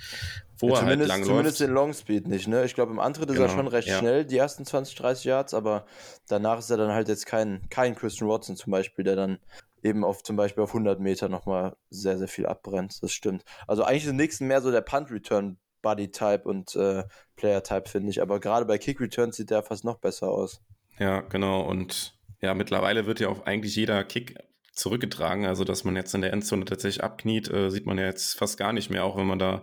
wo 0.59 0.69
ja, 0.69 0.81
er 0.81 0.87
halt 0.87 1.07
lang 1.07 1.25
Zumindest 1.25 1.61
den 1.61 1.71
Long 1.73 1.93
Speed 1.93 2.29
nicht, 2.29 2.47
ne? 2.47 2.65
Ich 2.65 2.75
glaube, 2.75 2.93
im 2.93 3.01
Antritt 3.01 3.29
genau, 3.29 3.33
ist 3.33 3.41
er 3.41 3.49
genau, 3.49 3.59
schon 3.59 3.69
recht 3.69 3.89
ja. 3.89 3.99
schnell, 3.99 4.25
die 4.25 4.39
ersten 4.39 4.65
20, 4.65 4.95
30 4.95 5.25
Yards, 5.25 5.55
aber 5.55 5.87
danach 6.29 6.59
ist 6.59 6.71
er 6.71 6.77
dann 6.77 6.93
halt 6.93 7.09
jetzt 7.09 7.27
kein, 7.27 7.69
kein 7.71 7.95
Christian 7.97 8.29
Watson 8.29 8.57
zum 8.57 8.71
Beispiel, 8.71 9.05
der 9.05 9.17
dann 9.17 9.39
eben 9.85 10.05
auf 10.05 10.23
zum 10.23 10.37
Beispiel 10.37 10.65
auf 10.65 10.71
100 10.71 10.99
Meter 10.99 11.29
nochmal 11.29 11.77
sehr, 11.91 12.19
sehr 12.19 12.29
viel 12.29 12.47
abbrennt. 12.47 13.03
Das 13.03 13.13
stimmt. 13.13 13.45
Also 13.67 13.85
eigentlich 13.85 14.07
ist 14.07 14.13
Nixon 14.13 14.49
mehr 14.49 14.63
so 14.63 14.71
der 14.71 14.81
Punt-Return 14.81 15.59
Body-Type 15.83 16.43
und 16.45 16.75
äh, 16.75 17.05
Player-Type, 17.37 17.89
finde 17.89 18.11
ich. 18.11 18.23
Aber 18.23 18.41
gerade 18.41 18.65
bei 18.65 18.79
Kick-Returns 18.79 19.37
sieht 19.37 19.51
der 19.51 19.63
fast 19.63 19.85
noch 19.85 19.99
besser 19.99 20.29
aus. 20.29 20.63
Ja, 20.99 21.21
genau. 21.21 21.61
Und 21.61 22.19
ja, 22.41 22.55
mittlerweile 22.55 23.07
wird 23.07 23.21
ja 23.21 23.29
auch 23.29 23.45
eigentlich 23.47 23.77
jeder 23.77 24.03
Kick 24.03 24.37
zurückgetragen. 24.73 25.47
Also, 25.47 25.65
dass 25.65 25.85
man 25.85 25.95
jetzt 25.95 26.15
in 26.15 26.23
der 26.23 26.33
Endzone 26.33 26.65
tatsächlich 26.65 27.05
abkniet, 27.05 27.51
äh, 27.51 27.71
sieht 27.71 27.87
man 27.87 27.99
ja 27.99 28.07
jetzt 28.07 28.37
fast 28.37 28.59
gar 28.59 28.73
nicht 28.73 28.91
mehr, 28.91 29.05
auch 29.05 29.17
wenn 29.17 29.27
man 29.27 29.39
da 29.39 29.63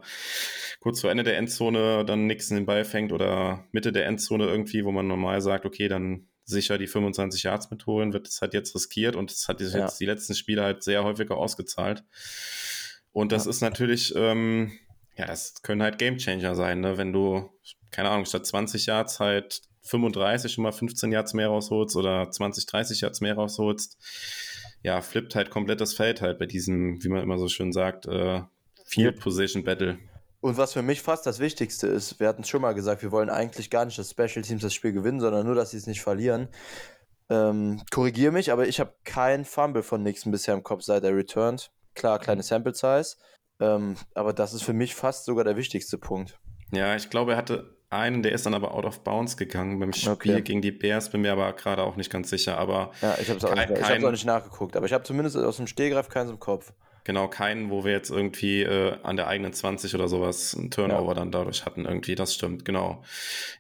kurz 0.80 1.02
vor 1.02 1.12
Ende 1.12 1.24
der 1.24 1.38
Endzone 1.38 2.06
dann 2.06 2.28
Nixon 2.28 2.58
den 2.58 2.66
Ball 2.66 2.86
fängt 2.86 3.12
oder 3.12 3.66
Mitte 3.72 3.92
der 3.92 4.06
Endzone 4.06 4.46
irgendwie, 4.46 4.86
wo 4.86 4.92
man 4.92 5.08
normal 5.08 5.42
sagt, 5.42 5.66
okay, 5.66 5.88
dann 5.88 6.28
sicher 6.52 6.78
die 6.78 6.88
25 6.88 7.44
Yards 7.44 7.72
mitholen, 7.72 8.14
wird 8.14 8.28
es 8.28 8.42
halt 8.42 8.54
jetzt 8.54 8.76
riskiert 8.76 9.16
und 9.16 9.32
es 9.32 9.48
hat 9.48 9.60
sich 9.60 9.74
ja. 9.74 9.82
jetzt 9.82 10.00
die 10.00 10.06
letzten 10.06 10.36
Spiele 10.36 10.64
halt 10.64 10.84
sehr 10.84 11.04
häufiger 11.04 11.38
ausgezahlt. 11.38 12.04
Und 13.12 13.32
das 13.32 13.46
ja. 13.46 13.50
ist 13.50 13.62
natürlich, 13.62 14.14
ähm, 14.16 14.72
ja, 15.18 15.26
das 15.26 15.62
können 15.64 15.82
halt 15.82 15.98
Gamechanger 15.98 16.56
sein, 16.56 16.82
ne? 16.82 16.98
wenn 16.98 17.12
du, 17.12 17.50
keine 17.92 18.10
Ahnung, 18.10 18.26
statt 18.26 18.46
20 18.46 18.86
Yards 18.86 19.20
halt 19.20 19.62
35 19.84 20.54
schon 20.54 20.64
mal 20.64 20.72
15 20.72 21.12
Yards 21.12 21.34
mehr 21.34 21.48
rausholst 21.48 21.96
oder 21.96 22.30
20, 22.30 22.66
30 22.66 23.02
Yards 23.02 23.22
mehr 23.22 23.36
rausholst. 23.36 23.98
Ja, 24.84 25.02
flippt 25.02 25.36
halt 25.36 25.50
komplett 25.50 25.82
das 25.82 25.94
Feld 25.94 26.22
halt 26.22 26.40
bei 26.40 26.46
diesem, 26.46 27.04
wie 27.04 27.10
man 27.10 27.22
immer 27.22 27.38
so 27.38 27.48
schön 27.48 27.72
sagt, 27.72 28.06
äh, 28.06 28.42
Field 28.86 29.20
Position 29.20 29.64
Battle. 29.64 30.00
Und 30.42 30.58
was 30.58 30.74
für 30.74 30.82
mich 30.82 31.02
fast 31.02 31.26
das 31.26 31.40
Wichtigste 31.40 31.88
ist, 31.88 32.20
wir 32.20 32.28
hatten 32.28 32.42
es 32.42 32.50
schon 32.50 32.62
mal 32.62 32.74
gesagt, 32.74 33.04
wir 33.04 33.12
wollen 33.12 33.30
eigentlich 33.30 33.70
gar 33.70 33.86
nicht, 33.86 33.98
dass 33.98 34.10
Special 34.10 34.42
Teams 34.42 34.64
das 34.64 34.74
Spiel 34.74 34.92
gewinnen, 34.92 35.20
sondern 35.20 35.46
nur, 35.46 35.56
dass 35.56 35.72
sie 35.72 35.78
es 35.78 35.88
nicht 35.88 36.02
verlieren. 36.02 36.50
Ähm, 37.30 37.82
Korrigiere 37.92 38.32
mich, 38.32 38.52
aber 38.52 38.68
ich 38.68 38.80
habe 38.80 38.94
keinen 39.06 39.46
Fumble 39.46 39.84
von 39.84 40.02
Nixon 40.02 40.32
bisher 40.32 40.56
im 40.56 40.64
Kopf, 40.64 40.82
seit 40.82 41.04
er 41.04 41.16
returned. 41.16 41.72
Klar, 41.94 42.20
kleine 42.20 42.42
Sample 42.42 42.74
Size. 42.74 43.18
Ähm, 43.60 43.96
aber 44.16 44.34
das 44.34 44.54
ist 44.54 44.64
für 44.64 44.74
mich 44.74 44.96
fast 44.96 45.26
sogar 45.26 45.44
der 45.44 45.56
wichtigste 45.56 46.00
Punkt. 46.00 46.40
Ja, 46.72 46.96
ich 46.96 47.10
glaube, 47.10 47.34
er 47.34 47.38
hatte 47.38 47.78
einen, 47.92 48.24
der 48.24 48.32
ist 48.32 48.46
dann 48.46 48.54
aber 48.54 48.74
out 48.74 48.86
of 48.86 49.04
bounds 49.04 49.38
gegangen 49.38 49.80
beim 49.80 49.94
Spiel 49.94 50.12
okay. 50.12 50.42
gegen 50.42 50.62
die 50.62 50.72
Bears, 50.72 51.10
bin 51.10 51.22
mir 51.22 51.34
aber 51.34 51.54
gerade 51.54 51.84
auch 51.84 51.98
nicht 51.98 52.10
ganz 52.10 52.30
sicher. 52.30 52.58
Aber 52.58 52.92
ja, 53.02 53.16
ich 53.22 53.30
habe 53.30 53.38
es 53.38 53.46
auch, 53.46 53.54
kein, 53.54 54.04
auch, 54.04 54.12
nicht 54.12 54.26
nachgeguckt, 54.26 54.76
aber 54.76 54.86
ich 54.86 54.94
habe 54.94 55.04
zumindest 55.04 55.38
aus 55.38 55.58
dem 55.58 55.68
Stehgreif 55.68 56.10
keins 56.10 56.32
im 56.32 56.40
Kopf. 56.40 56.74
Genau, 57.04 57.28
keinen, 57.28 57.72
wo 57.72 57.84
wir 57.84 57.92
jetzt 57.92 58.12
irgendwie 58.12 58.62
äh, 58.62 58.98
an 59.04 59.16
der 59.16 59.28
eigenen 59.28 59.54
20 59.54 59.96
oder 59.96 60.08
sowas 60.08 60.56
einen 60.56 60.70
Turnover 60.70 61.10
ja. 61.10 61.14
dann 61.16 61.32
dadurch 61.32 61.66
hatten. 61.66 61.86
Irgendwie, 61.86 62.16
das 62.16 62.34
stimmt, 62.34 62.64
genau. 62.66 63.04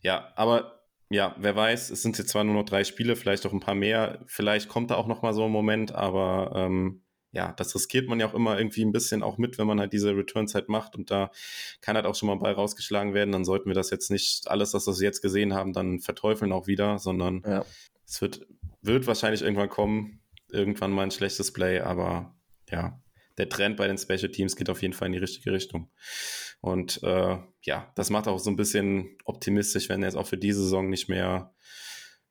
Ja, 0.01 0.31
aber 0.35 0.81
ja, 1.09 1.35
wer 1.37 1.55
weiß, 1.55 1.89
es 1.89 2.01
sind 2.03 2.17
jetzt 2.17 2.29
zwar 2.29 2.43
nur 2.43 2.55
noch 2.55 2.65
drei 2.65 2.83
Spiele, 2.83 3.15
vielleicht 3.15 3.45
auch 3.45 3.51
ein 3.51 3.59
paar 3.59 3.75
mehr. 3.75 4.19
Vielleicht 4.27 4.69
kommt 4.69 4.91
da 4.91 4.95
auch 4.95 5.07
noch 5.07 5.21
mal 5.21 5.33
so 5.33 5.45
ein 5.45 5.51
Moment, 5.51 5.93
aber 5.93 6.53
ähm, 6.55 7.01
ja, 7.33 7.53
das 7.53 7.73
riskiert 7.75 8.07
man 8.07 8.19
ja 8.19 8.27
auch 8.27 8.33
immer 8.33 8.57
irgendwie 8.57 8.83
ein 8.83 8.91
bisschen 8.91 9.23
auch 9.23 9.37
mit, 9.37 9.57
wenn 9.57 9.67
man 9.67 9.79
halt 9.79 9.93
diese 9.93 10.15
Return-Zeit 10.15 10.69
macht 10.69 10.95
und 10.95 11.11
da 11.11 11.31
kann 11.81 11.95
halt 11.95 12.05
auch 12.05 12.15
schon 12.15 12.27
mal 12.27 12.33
ein 12.33 12.39
Ball 12.39 12.53
rausgeschlagen 12.53 13.13
werden. 13.13 13.31
Dann 13.31 13.45
sollten 13.45 13.69
wir 13.69 13.73
das 13.73 13.89
jetzt 13.89 14.11
nicht 14.11 14.49
alles, 14.49 14.73
was 14.73 14.87
wir 14.87 15.05
jetzt 15.05 15.21
gesehen 15.21 15.53
haben, 15.53 15.73
dann 15.73 15.99
verteufeln 15.99 16.51
auch 16.51 16.67
wieder, 16.67 16.99
sondern 16.99 17.41
ja. 17.45 17.65
es 18.05 18.21
wird, 18.21 18.47
wird 18.81 19.07
wahrscheinlich 19.07 19.41
irgendwann 19.41 19.69
kommen, 19.69 20.21
irgendwann 20.49 20.91
mal 20.91 21.03
ein 21.03 21.11
schlechtes 21.11 21.51
Play, 21.51 21.79
aber 21.79 22.35
ja, 22.69 23.00
der 23.37 23.49
Trend 23.49 23.77
bei 23.77 23.87
den 23.87 23.97
Special 23.97 24.29
Teams 24.29 24.55
geht 24.55 24.69
auf 24.69 24.81
jeden 24.81 24.93
Fall 24.93 25.07
in 25.07 25.13
die 25.13 25.19
richtige 25.19 25.51
Richtung. 25.51 25.89
Und 26.61 27.01
äh, 27.03 27.37
ja, 27.63 27.91
das 27.95 28.09
macht 28.09 28.27
auch 28.27 28.39
so 28.39 28.49
ein 28.49 28.55
bisschen 28.55 29.17
optimistisch, 29.25 29.89
wenn 29.89 30.03
jetzt 30.03 30.15
auch 30.15 30.27
für 30.27 30.37
diese 30.37 30.61
Saison 30.61 30.89
nicht 30.89 31.09
mehr 31.09 31.53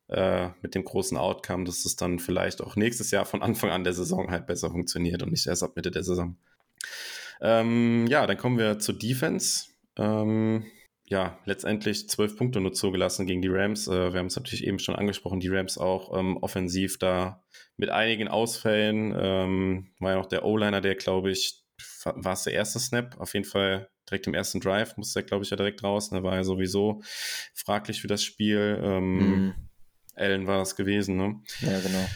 äh, 0.07 0.49
mit 0.61 0.75
dem 0.75 0.83
großen 0.83 1.17
Outcome, 1.17 1.63
dass 1.65 1.85
es 1.85 1.95
dann 1.95 2.19
vielleicht 2.19 2.61
auch 2.61 2.75
nächstes 2.75 3.11
Jahr 3.11 3.25
von 3.25 3.41
Anfang 3.41 3.71
an 3.71 3.83
der 3.83 3.93
Saison 3.93 4.31
halt 4.31 4.47
besser 4.47 4.69
funktioniert 4.69 5.23
und 5.23 5.31
nicht 5.31 5.47
erst 5.47 5.63
ab 5.63 5.75
Mitte 5.75 5.91
der 5.91 6.03
Saison. 6.03 6.37
Ähm, 7.41 8.07
ja, 8.07 8.27
dann 8.27 8.37
kommen 8.37 8.57
wir 8.57 8.79
zur 8.79 8.97
Defense. 8.97 9.69
Ähm, 9.97 10.65
ja, 11.11 11.37
letztendlich 11.43 12.07
zwölf 12.07 12.37
Punkte 12.37 12.61
nur 12.61 12.71
zugelassen 12.71 13.27
gegen 13.27 13.41
die 13.41 13.49
Rams. 13.49 13.89
Äh, 13.89 14.13
wir 14.13 14.19
haben 14.19 14.27
es 14.27 14.37
natürlich 14.37 14.65
eben 14.65 14.79
schon 14.79 14.95
angesprochen, 14.95 15.41
die 15.41 15.49
Rams 15.49 15.77
auch 15.77 16.17
ähm, 16.17 16.37
offensiv 16.37 16.99
da 16.99 17.43
mit 17.75 17.89
einigen 17.89 18.29
Ausfällen. 18.29 19.13
Ähm, 19.19 19.91
war 19.99 20.11
ja 20.11 20.17
noch 20.17 20.27
der 20.27 20.45
O-Liner, 20.45 20.79
der, 20.79 20.95
glaube 20.95 21.29
ich, 21.29 21.65
war 22.05 22.31
es 22.31 22.43
der 22.43 22.53
erste 22.53 22.79
Snap? 22.79 23.19
Auf 23.19 23.33
jeden 23.33 23.45
Fall 23.45 23.89
direkt 24.09 24.25
im 24.27 24.33
ersten 24.33 24.61
Drive 24.61 24.95
musste 24.95 25.19
er, 25.19 25.23
glaube 25.23 25.43
ich, 25.43 25.49
ja 25.49 25.57
direkt 25.57 25.83
raus. 25.83 26.11
Da 26.11 26.23
war 26.23 26.37
er 26.37 26.45
sowieso 26.45 27.01
fraglich 27.53 27.99
für 27.99 28.07
das 28.07 28.23
Spiel. 28.23 28.79
Ähm, 28.81 29.17
mhm. 29.17 29.53
Allen 30.15 30.47
war 30.47 30.59
das 30.59 30.77
gewesen, 30.77 31.17
ne? 31.17 31.41
Ja, 31.59 31.79
genau. 31.81 32.09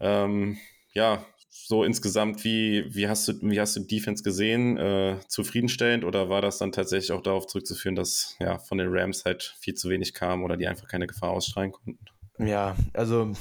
Ähm, 0.00 0.58
ja, 0.92 1.24
so 1.54 1.84
insgesamt, 1.84 2.44
wie, 2.44 2.86
wie, 2.94 3.08
hast 3.08 3.28
du, 3.28 3.34
wie 3.42 3.60
hast 3.60 3.76
du 3.76 3.80
Defense 3.80 4.22
gesehen? 4.22 4.78
Äh, 4.78 5.18
zufriedenstellend 5.28 6.02
oder 6.02 6.30
war 6.30 6.40
das 6.40 6.56
dann 6.56 6.72
tatsächlich 6.72 7.12
auch 7.12 7.20
darauf 7.20 7.46
zurückzuführen, 7.46 7.94
dass 7.94 8.36
ja 8.40 8.58
von 8.58 8.78
den 8.78 8.88
Rams 8.90 9.26
halt 9.26 9.54
viel 9.60 9.74
zu 9.74 9.90
wenig 9.90 10.14
kam 10.14 10.44
oder 10.44 10.56
die 10.56 10.66
einfach 10.66 10.88
keine 10.88 11.06
Gefahr 11.06 11.30
ausstrahlen 11.30 11.72
konnten? 11.72 11.98
Ja, 12.38 12.74
also 12.94 13.32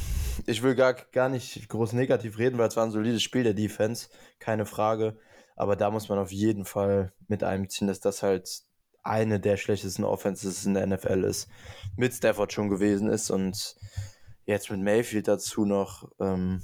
ich 0.45 0.62
will 0.62 0.76
gar, 0.76 0.93
gar 0.93 1.30
nicht 1.30 1.69
groß 1.69 1.93
negativ 1.93 2.38
reden, 2.38 2.58
weil 2.58 2.67
es 2.67 2.76
war 2.76 2.86
ein 2.86 2.91
solides 2.91 3.24
Spiel 3.24 3.43
der 3.43 3.54
Defense, 3.54 4.10
keine 4.39 4.65
Frage. 4.65 5.17
Aber 5.56 5.78
da 5.78 5.89
muss 5.89 6.10
man 6.10 6.19
auf 6.19 6.34
jeden 6.34 6.65
Fall 6.65 7.13
mit 7.30 7.45
einbeziehen, 7.45 7.88
dass 7.88 8.02
das 8.02 8.24
halt 8.24 8.63
eine 9.04 9.39
der 9.39 9.56
schlechtesten 9.56 10.04
Offenses 10.04 10.65
in 10.65 10.74
der 10.74 10.86
NFL 10.86 11.24
ist. 11.24 11.47
Mit 11.95 12.13
Stafford 12.13 12.52
schon 12.52 12.67
gewesen 12.67 13.08
ist 13.10 13.32
und 13.32 13.78
jetzt 14.45 14.69
mit 14.69 14.82
Mayfield 14.82 15.30
dazu 15.30 15.65
noch 15.65 16.12
ähm, 16.19 16.62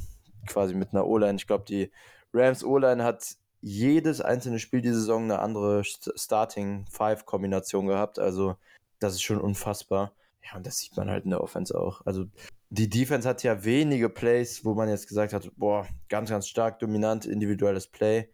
quasi 0.47 0.73
mit 0.73 0.93
einer 0.93 1.05
O-Line. 1.05 1.35
Ich 1.35 1.47
glaube, 1.47 1.65
die 1.65 1.91
Rams 2.33 2.63
O-Line 2.63 3.03
hat 3.03 3.35
jedes 3.61 4.21
einzelne 4.21 4.59
Spiel 4.59 4.81
die 4.81 4.93
Saison 4.93 5.23
eine 5.23 5.39
andere 5.39 5.83
Starting-Five-Kombination 5.83 7.87
gehabt. 7.87 8.19
Also 8.19 8.55
das 8.99 9.13
ist 9.13 9.23
schon 9.23 9.41
unfassbar. 9.41 10.13
Ja, 10.43 10.57
und 10.57 10.65
das 10.65 10.77
sieht 10.77 10.95
man 10.95 11.09
halt 11.09 11.25
in 11.25 11.31
der 11.31 11.41
Offense 11.41 11.77
auch. 11.77 12.05
Also 12.05 12.25
die 12.69 12.89
Defense 12.89 13.27
hat 13.27 13.43
ja 13.43 13.63
wenige 13.63 14.09
Plays, 14.09 14.63
wo 14.63 14.73
man 14.73 14.89
jetzt 14.89 15.07
gesagt 15.07 15.33
hat, 15.33 15.49
boah, 15.55 15.87
ganz, 16.09 16.29
ganz 16.29 16.47
stark 16.47 16.79
dominant 16.79 17.25
individuelles 17.25 17.87
Play 17.87 18.29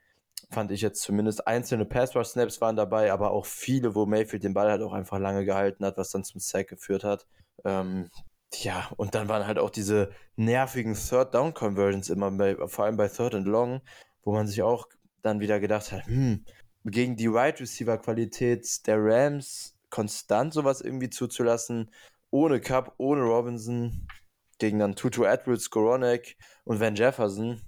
fand 0.51 0.71
ich 0.71 0.81
jetzt 0.81 1.01
zumindest. 1.01 1.47
Einzelne 1.47 1.85
Pass-Rush-Snaps 1.85 2.61
waren 2.61 2.75
dabei, 2.75 3.11
aber 3.11 3.31
auch 3.31 3.45
viele, 3.45 3.95
wo 3.95 4.05
Mayfield 4.05 4.43
den 4.43 4.53
Ball 4.53 4.69
halt 4.69 4.81
auch 4.81 4.93
einfach 4.93 5.19
lange 5.19 5.45
gehalten 5.45 5.85
hat, 5.85 5.97
was 5.97 6.11
dann 6.11 6.23
zum 6.23 6.39
Sack 6.39 6.67
geführt 6.67 7.03
hat. 7.03 7.25
Ähm, 7.65 8.09
ja, 8.61 8.89
und 8.97 9.15
dann 9.15 9.29
waren 9.29 9.47
halt 9.47 9.57
auch 9.57 9.69
diese 9.69 10.11
nervigen 10.35 10.93
Third-Down-Conversions 10.93 12.09
immer, 12.09 12.31
bei, 12.31 12.55
vor 12.67 12.85
allem 12.85 12.97
bei 12.97 13.07
Third 13.07 13.35
and 13.35 13.47
Long, 13.47 13.81
wo 14.23 14.33
man 14.33 14.47
sich 14.47 14.61
auch 14.61 14.87
dann 15.21 15.39
wieder 15.39 15.59
gedacht 15.59 15.91
hat, 15.91 16.05
hm, 16.05 16.45
gegen 16.85 17.15
die 17.15 17.31
Wide 17.31 17.59
Receiver-Qualität 17.59 18.85
der 18.87 18.97
Rams 18.99 19.75
konstant 19.89 20.53
sowas 20.53 20.81
irgendwie 20.81 21.09
zuzulassen, 21.09 21.91
ohne 22.31 22.59
Cup, 22.59 22.93
ohne 22.97 23.21
Robinson, 23.21 24.07
gegen 24.57 24.79
dann 24.79 24.95
Tutu 24.95 25.23
Edwards, 25.23 25.69
Goronek 25.69 26.35
und 26.63 26.79
Van 26.79 26.95
Jefferson. 26.95 27.61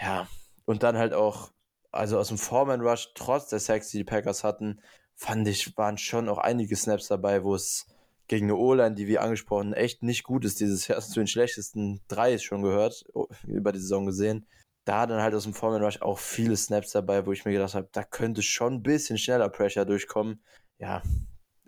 Ja, 0.00 0.26
und 0.64 0.82
dann 0.82 0.96
halt 0.96 1.12
auch 1.12 1.52
also 1.92 2.18
aus 2.18 2.28
dem 2.28 2.38
Foreman 2.38 2.80
Rush, 2.80 3.10
trotz 3.14 3.48
der 3.48 3.58
Sacks, 3.58 3.90
die 3.90 3.98
die 3.98 4.04
Packers 4.04 4.44
hatten, 4.44 4.80
fand 5.14 5.46
ich, 5.48 5.76
waren 5.76 5.98
schon 5.98 6.28
auch 6.28 6.38
einige 6.38 6.76
Snaps 6.76 7.08
dabei, 7.08 7.42
wo 7.44 7.54
es 7.54 7.86
gegen 8.30 8.46
eine 8.46 8.54
O-Line, 8.54 8.94
die 8.94 9.08
wie 9.08 9.18
angesprochen 9.18 9.72
echt 9.72 10.04
nicht 10.04 10.22
gut 10.22 10.44
ist, 10.44 10.60
dieses 10.60 10.86
Jahr 10.86 11.00
zu 11.00 11.14
den 11.14 11.26
schlechtesten 11.26 12.00
drei 12.06 12.34
ist 12.34 12.44
schon 12.44 12.62
gehört, 12.62 13.04
über 13.44 13.72
die 13.72 13.80
Saison 13.80 14.06
gesehen. 14.06 14.46
Da 14.84 15.04
dann 15.06 15.20
halt 15.20 15.34
aus 15.34 15.42
dem 15.42 15.52
Foreman 15.52 15.82
Rush 15.82 16.00
auch 16.00 16.20
viele 16.20 16.56
Snaps 16.56 16.92
dabei, 16.92 17.26
wo 17.26 17.32
ich 17.32 17.44
mir 17.44 17.50
gedacht 17.50 17.74
habe, 17.74 17.88
da 17.90 18.04
könnte 18.04 18.42
schon 18.42 18.74
ein 18.74 18.82
bisschen 18.84 19.18
schneller 19.18 19.48
Pressure 19.48 19.84
durchkommen. 19.84 20.44
Ja, 20.78 21.02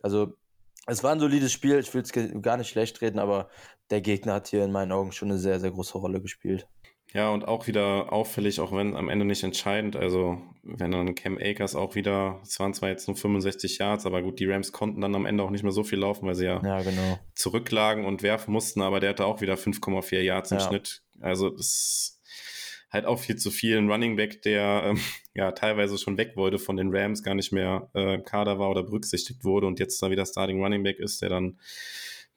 also 0.03 0.35
es 0.87 1.03
war 1.03 1.11
ein 1.11 1.18
solides 1.18 1.53
Spiel, 1.53 1.81
ich 1.81 1.92
will 1.94 2.03
es 2.03 2.12
gar 2.42 2.57
nicht 2.57 2.68
schlecht 2.68 3.01
reden, 3.01 3.18
aber 3.18 3.51
der 3.90 4.01
Gegner 4.01 4.35
hat 4.35 4.46
hier 4.46 4.64
in 4.64 4.72
meinen 4.72 4.92
Augen 4.92 5.11
schon 5.11 5.31
eine 5.31 5.38
sehr, 5.38 5.59
sehr 5.59 5.72
große 5.72 5.98
Rolle 5.98 6.22
gespielt. 6.22 6.68
Ja, 7.14 7.31
und 7.31 7.46
auch 7.46 7.66
wieder 7.66 8.12
auffällig, 8.12 8.61
auch 8.61 8.72
wenn 8.72 8.96
am 8.96 9.11
Ende 9.11 9.27
nicht 9.27 9.42
entscheidend. 9.42 9.96
Also, 9.96 10.40
wenn 10.62 10.92
dann 10.92 11.14
Cam 11.14 11.37
Akers 11.38 11.75
auch 11.75 11.94
wieder, 11.94 12.40
es 12.42 12.59
waren 12.59 12.72
zwar 12.72 12.88
jetzt 12.88 13.07
nur 13.07 13.16
65 13.16 13.79
Yards, 13.79 14.07
aber 14.07 14.22
gut, 14.22 14.40
die 14.40 14.46
Rams 14.46 14.72
konnten 14.72 15.03
dann 15.03 15.14
am 15.14 15.27
Ende 15.27 15.44
auch 15.44 15.51
nicht 15.51 15.62
mehr 15.62 15.72
so 15.72 15.85
viel 15.85 15.98
laufen, 15.98 16.27
weil 16.27 16.35
sie 16.35 16.46
ja, 16.46 16.62
ja 16.64 16.83
genau. 16.83 17.18
zurücklagen 17.35 18.07
und 18.07 18.22
werfen 18.22 18.53
mussten, 18.53 18.81
aber 18.81 18.98
der 18.98 19.11
hatte 19.11 19.27
auch 19.27 19.42
wieder 19.42 19.55
5,4 19.55 20.20
Yards 20.20 20.53
im 20.53 20.59
ja. 20.59 20.66
Schnitt. 20.66 21.03
Also, 21.20 21.51
das 21.51 21.66
ist 21.66 22.22
halt 22.92 23.07
auch 23.07 23.18
viel 23.18 23.37
zu 23.37 23.51
viel. 23.51 23.79
Ein 23.79 23.90
Running 23.90 24.16
Back, 24.16 24.42
der 24.42 24.83
ähm, 24.87 25.01
ja 25.35 25.53
teilweise 25.53 25.98
schon 25.98 26.16
weg 26.16 26.33
wollte 26.37 26.59
von 26.59 26.77
den 26.77 26.94
Rams, 26.94 27.22
gar 27.22 27.35
nicht 27.35 27.53
mehr 27.53 27.90
äh, 27.94 28.18
Kader 28.18 28.59
war 28.59 28.70
oder 28.70 28.83
berücksichtigt 28.83 29.44
wurde 29.44 29.66
und 29.66 29.81
jetzt 29.81 30.03
da 30.03 30.11
wieder 30.11 30.27
Starting 30.27 30.62
Running 30.62 30.83
Back 30.83 30.98
ist, 30.98 31.22
der 31.22 31.31
dann 31.31 31.59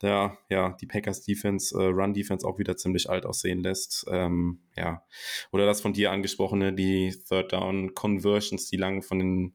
der 0.01 0.37
ja 0.49 0.75
die 0.81 0.85
Packers 0.85 1.23
Defense, 1.23 1.75
äh, 1.77 1.87
Run 1.87 2.13
Defense 2.13 2.45
auch 2.45 2.59
wieder 2.59 2.75
ziemlich 2.75 3.09
alt 3.09 3.25
aussehen 3.25 3.61
lässt. 3.61 4.05
Ähm, 4.09 4.59
ja. 4.75 5.05
Oder 5.51 5.65
das 5.65 5.81
von 5.81 5.93
dir 5.93 6.11
angesprochene, 6.11 6.73
die 6.73 7.15
Third 7.27 7.53
Down 7.53 7.93
Conversions, 7.93 8.67
die 8.69 8.77
langen 8.77 9.01
von 9.01 9.19
den, 9.19 9.53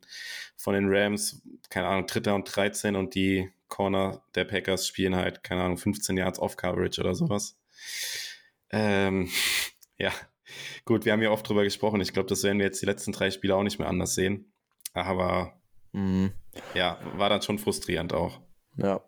von 0.56 0.74
den 0.74 0.86
Rams, 0.88 1.42
keine 1.68 1.88
Ahnung, 1.88 2.06
Dritter 2.06 2.34
und 2.34 2.44
13 2.44 2.96
und 2.96 3.14
die 3.14 3.50
Corner 3.68 4.22
der 4.34 4.44
Packers 4.44 4.86
spielen 4.86 5.14
halt, 5.14 5.44
keine 5.44 5.62
Ahnung, 5.62 5.78
15 5.78 6.16
Yards 6.16 6.38
Off 6.38 6.56
Coverage 6.56 7.00
oder 7.00 7.14
sowas. 7.14 7.58
Ähm, 8.70 9.28
ja, 9.98 10.12
gut, 10.84 11.04
wir 11.04 11.12
haben 11.12 11.22
ja 11.22 11.30
oft 11.30 11.48
drüber 11.48 11.64
gesprochen. 11.64 12.00
Ich 12.00 12.12
glaube, 12.12 12.28
das 12.28 12.42
werden 12.42 12.58
wir 12.58 12.66
jetzt 12.66 12.82
die 12.82 12.86
letzten 12.86 13.12
drei 13.12 13.30
Spiele 13.30 13.54
auch 13.54 13.62
nicht 13.62 13.78
mehr 13.78 13.88
anders 13.88 14.14
sehen. 14.14 14.52
Aber 14.92 15.60
mhm. 15.92 16.32
ja, 16.74 16.98
war 17.16 17.28
dann 17.28 17.42
schon 17.42 17.58
frustrierend 17.58 18.12
auch. 18.12 18.40
Ja, 18.76 19.00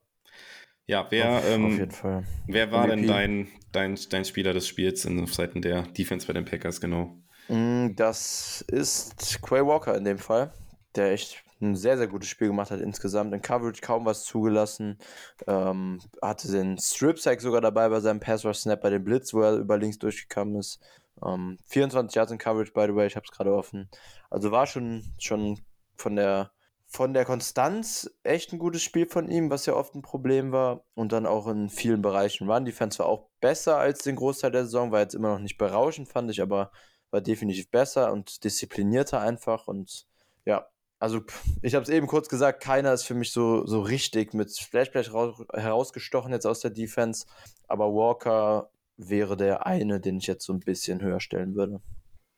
ja, 0.87 1.07
wer, 1.11 1.39
auf, 1.39 1.49
ähm, 1.49 1.65
auf 1.67 1.73
jeden 1.73 1.91
Fall. 1.91 2.25
wer 2.47 2.73
war 2.73 2.87
MVP. 2.87 2.97
denn 2.97 3.07
dein, 3.07 3.49
dein, 3.73 3.99
dein 4.11 4.25
Spieler 4.25 4.53
des 4.53 4.67
Spiels 4.67 5.05
in 5.05 5.27
Seiten 5.27 5.63
der 5.63 5.83
Defense 5.83 6.27
bei 6.27 6.33
den 6.33 6.45
Packers, 6.45 6.81
genau? 6.81 7.17
Mm, 7.49 7.95
das 7.95 8.65
ist 8.69 9.41
Quay 9.43 9.65
Walker 9.65 9.97
in 9.97 10.05
dem 10.05 10.19
Fall, 10.19 10.53
der 10.95 11.13
echt 11.13 11.43
ein 11.63 11.77
sehr, 11.77 11.97
sehr 11.97 12.09
gutes 12.09 12.29
Spiel 12.29 12.49
gemacht 12.49 12.71
hat 12.71 12.81
insgesamt. 12.81 13.33
In 13.33 13.41
Coverage 13.41 13.81
kaum 13.81 14.05
was 14.05 14.25
zugelassen. 14.25 14.99
Ähm, 15.47 16.01
hatte 16.21 16.51
den 16.51 16.77
Strip-Sack 16.77 17.41
sogar 17.41 17.61
dabei 17.61 17.89
bei 17.89 18.01
seinem 18.01 18.21
Pass-Rush-Snap 18.21 18.81
bei 18.81 18.91
dem 18.91 19.05
Blitz, 19.05 19.33
wo 19.33 19.43
er 19.43 19.57
über 19.57 19.79
links 19.79 19.99
durchgekommen 19.99 20.57
ist. 20.57 20.81
Ähm, 21.25 21.59
24 21.69 22.15
Yards 22.15 22.33
in 22.33 22.39
Coverage, 22.39 22.73
by 22.73 22.87
the 22.89 22.95
way, 22.95 23.07
ich 23.07 23.17
habe 23.17 23.25
es 23.25 23.37
gerade 23.37 23.55
offen. 23.55 23.89
Also 24.29 24.51
war 24.51 24.67
schon, 24.67 25.05
schon 25.19 25.61
von 25.97 26.17
der 26.17 26.51
von 26.93 27.15
der 27.15 27.25
Konstanz 27.25 28.11
echt 28.23 28.53
ein 28.53 28.59
gutes 28.59 28.83
Spiel 28.83 29.07
von 29.07 29.29
ihm, 29.31 29.49
was 29.49 29.65
ja 29.65 29.75
oft 29.75 29.95
ein 29.95 30.03
Problem 30.03 30.53
war. 30.53 30.85
Und 30.95 31.13
dann 31.13 31.25
auch 31.25 31.49
in 31.49 31.71
vielen 31.71 32.03
Bereichen. 32.03 32.51
Run 32.51 32.67
Defense 32.67 32.99
war 32.99 33.07
auch 33.07 33.31
besser 33.41 33.79
als 33.79 34.01
den 34.01 34.17
Großteil 34.17 34.51
der 34.51 34.65
Saison, 34.65 34.93
war 34.93 35.01
jetzt 35.01 35.15
immer 35.15 35.33
noch 35.33 35.39
nicht 35.39 35.57
berauschend, 35.57 36.09
fand 36.09 36.31
ich, 36.31 36.43
aber 36.43 36.71
war 37.11 37.23
definitiv 37.23 37.71
besser 37.71 38.13
und 38.13 38.45
disziplinierter 38.45 39.21
einfach. 39.21 39.69
Und 39.69 40.07
ja, 40.45 40.67
also 40.99 41.23
ich 41.63 41.75
habe 41.75 41.83
es 41.83 41.89
eben 41.89 42.07
kurz 42.07 42.29
gesagt, 42.29 42.63
keiner 42.63 42.93
ist 42.93 43.05
für 43.05 43.15
mich 43.15 43.33
so, 43.33 43.67
so 43.67 43.81
richtig 43.81 44.35
mit 44.35 44.55
Splash 44.55 44.89
Splash 44.89 45.11
herausgestochen 45.11 46.33
jetzt 46.33 46.47
aus 46.47 46.61
der 46.61 46.71
Defense. 46.73 47.27
Aber 47.69 47.87
Walker 47.87 48.71
wäre 48.99 49.39
der 49.39 49.67
eine, 49.67 49.99
den 49.99 50.19
ich 50.19 50.27
jetzt 50.27 50.45
so 50.45 50.53
ein 50.53 50.61
bisschen 50.61 51.01
höher 51.01 51.21
stellen 51.21 51.55
würde. 51.55 51.81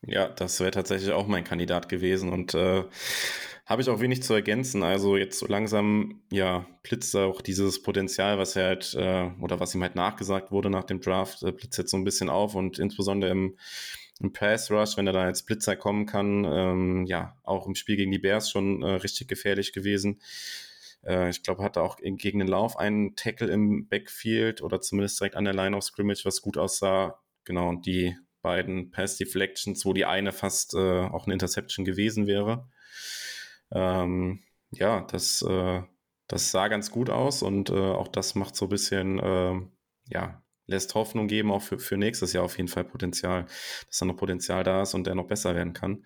Ja, 0.06 0.28
das 0.28 0.60
wäre 0.60 0.70
tatsächlich 0.70 1.12
auch 1.12 1.26
mein 1.26 1.44
Kandidat 1.44 1.88
gewesen 1.88 2.32
und 2.32 2.54
äh, 2.54 2.84
habe 3.66 3.80
ich 3.80 3.88
auch 3.88 4.00
wenig 4.00 4.22
zu 4.22 4.34
ergänzen. 4.34 4.82
Also 4.82 5.16
jetzt 5.16 5.38
so 5.38 5.46
langsam, 5.46 6.20
ja, 6.30 6.66
blitzt 6.82 7.16
auch 7.16 7.40
dieses 7.40 7.82
Potenzial, 7.82 8.38
was 8.38 8.56
er 8.56 8.66
halt, 8.66 8.94
äh, 8.94 9.30
oder 9.40 9.60
was 9.60 9.74
ihm 9.74 9.82
halt 9.82 9.94
nachgesagt 9.94 10.52
wurde 10.52 10.68
nach 10.68 10.84
dem 10.84 11.00
Draft, 11.00 11.42
äh, 11.42 11.52
blitzt 11.52 11.78
jetzt 11.78 11.90
so 11.90 11.96
ein 11.96 12.04
bisschen 12.04 12.28
auf 12.28 12.54
und 12.54 12.78
insbesondere 12.78 13.30
im, 13.30 13.56
im 14.20 14.32
Pass 14.32 14.70
Rush, 14.70 14.96
wenn 14.96 15.06
er 15.06 15.14
da 15.14 15.22
als 15.22 15.44
Blitzer 15.44 15.76
kommen 15.76 16.04
kann, 16.06 16.44
ähm, 16.44 17.06
ja, 17.06 17.36
auch 17.42 17.66
im 17.66 17.74
Spiel 17.74 17.96
gegen 17.96 18.12
die 18.12 18.18
Bears 18.18 18.50
schon 18.50 18.82
äh, 18.82 18.96
richtig 18.96 19.28
gefährlich 19.28 19.72
gewesen. 19.72 20.20
Äh, 21.02 21.30
ich 21.30 21.42
glaube, 21.42 21.62
hatte 21.64 21.82
auch 21.82 21.96
gegen 21.96 22.38
den 22.40 22.48
Lauf 22.48 22.76
einen 22.78 23.16
Tackle 23.16 23.48
im 23.50 23.88
Backfield 23.88 24.60
oder 24.62 24.80
zumindest 24.82 25.18
direkt 25.20 25.36
an 25.36 25.44
der 25.44 25.54
Line 25.54 25.76
of 25.76 25.84
Scrimmage, 25.84 26.24
was 26.24 26.42
gut 26.42 26.58
aussah. 26.58 27.18
Genau, 27.44 27.68
und 27.70 27.86
die 27.86 28.16
beiden 28.44 28.90
Pass 28.92 29.16
Deflections, 29.16 29.84
wo 29.84 29.94
die 29.94 30.04
eine 30.04 30.30
fast 30.30 30.74
äh, 30.74 31.00
auch 31.00 31.24
eine 31.24 31.32
Interception 31.32 31.84
gewesen 31.84 32.28
wäre. 32.28 32.68
Ähm, 33.72 34.44
ja, 34.70 35.00
das, 35.10 35.42
äh, 35.42 35.82
das 36.28 36.50
sah 36.50 36.68
ganz 36.68 36.90
gut 36.90 37.10
aus 37.10 37.42
und 37.42 37.70
äh, 37.70 37.72
auch 37.72 38.08
das 38.08 38.34
macht 38.34 38.54
so 38.54 38.66
ein 38.66 38.68
bisschen, 38.68 39.18
äh, 39.18 39.60
ja, 40.10 40.42
lässt 40.66 40.94
Hoffnung 40.94 41.26
geben, 41.26 41.50
auch 41.50 41.62
für, 41.62 41.78
für 41.78 41.96
nächstes 41.96 42.34
Jahr 42.34 42.44
auf 42.44 42.58
jeden 42.58 42.68
Fall 42.68 42.84
Potenzial, 42.84 43.46
dass 43.86 43.98
da 43.98 44.04
noch 44.04 44.16
Potenzial 44.16 44.62
da 44.62 44.82
ist 44.82 44.94
und 44.94 45.06
der 45.06 45.14
noch 45.14 45.26
besser 45.26 45.54
werden 45.54 45.72
kann. 45.72 46.04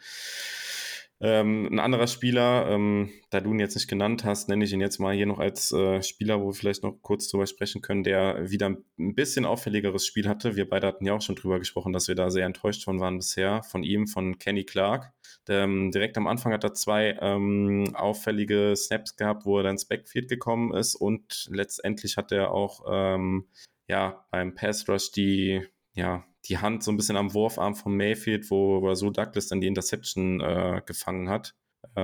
Ähm, 1.20 1.66
ein 1.72 1.80
anderer 1.80 2.06
Spieler, 2.06 2.68
ähm, 2.68 3.10
da 3.30 3.40
du 3.40 3.50
ihn 3.50 3.58
jetzt 3.58 3.74
nicht 3.74 3.88
genannt 3.88 4.24
hast, 4.24 4.48
nenne 4.48 4.64
ich 4.64 4.72
ihn 4.72 4.80
jetzt 4.80 5.00
mal 5.00 5.14
hier 5.14 5.26
noch 5.26 5.40
als 5.40 5.72
äh, 5.72 6.00
Spieler, 6.00 6.40
wo 6.40 6.46
wir 6.46 6.54
vielleicht 6.54 6.84
noch 6.84 7.02
kurz 7.02 7.28
drüber 7.28 7.46
sprechen 7.48 7.82
können, 7.82 8.04
der 8.04 8.50
wieder 8.50 8.76
ein 8.98 9.14
bisschen 9.14 9.44
auffälligeres 9.44 10.06
Spiel 10.06 10.28
hatte. 10.28 10.54
Wir 10.54 10.68
beide 10.68 10.86
hatten 10.86 11.04
ja 11.04 11.14
auch 11.14 11.20
schon 11.20 11.34
drüber 11.34 11.58
gesprochen, 11.58 11.92
dass 11.92 12.06
wir 12.06 12.14
da 12.14 12.30
sehr 12.30 12.46
enttäuscht 12.46 12.84
von 12.84 13.00
waren 13.00 13.16
bisher, 13.16 13.64
von 13.64 13.82
ihm, 13.82 14.06
von 14.06 14.38
Kenny 14.38 14.64
Clark. 14.64 15.12
Ähm, 15.48 15.90
direkt 15.90 16.16
am 16.18 16.28
Anfang 16.28 16.52
hat 16.52 16.62
er 16.62 16.74
zwei 16.74 17.18
ähm, 17.20 17.94
auffällige 17.94 18.74
Snaps 18.76 19.16
gehabt, 19.16 19.44
wo 19.44 19.58
er 19.58 19.64
dann 19.64 19.72
ins 19.72 19.86
Backfield 19.86 20.28
gekommen 20.28 20.72
ist 20.72 20.94
und 20.94 21.48
letztendlich 21.50 22.16
hat 22.16 22.30
er 22.30 22.52
auch 22.52 22.84
ähm, 22.88 23.48
ja, 23.88 24.24
beim 24.30 24.54
Pass 24.54 24.88
Rush 24.88 25.10
die 25.10 25.66
ja, 25.94 26.24
die 26.46 26.58
Hand 26.58 26.82
so 26.82 26.90
ein 26.90 26.96
bisschen 26.96 27.16
am 27.16 27.34
Wurfarm 27.34 27.74
von 27.74 27.96
Mayfield, 27.96 28.50
wo, 28.50 28.94
so 28.94 29.10
Douglas 29.10 29.48
dann 29.48 29.60
die 29.60 29.66
Interception 29.66 30.40
äh, 30.40 30.82
gefangen 30.84 31.28
hat. 31.28 31.54
Äh, 31.94 32.00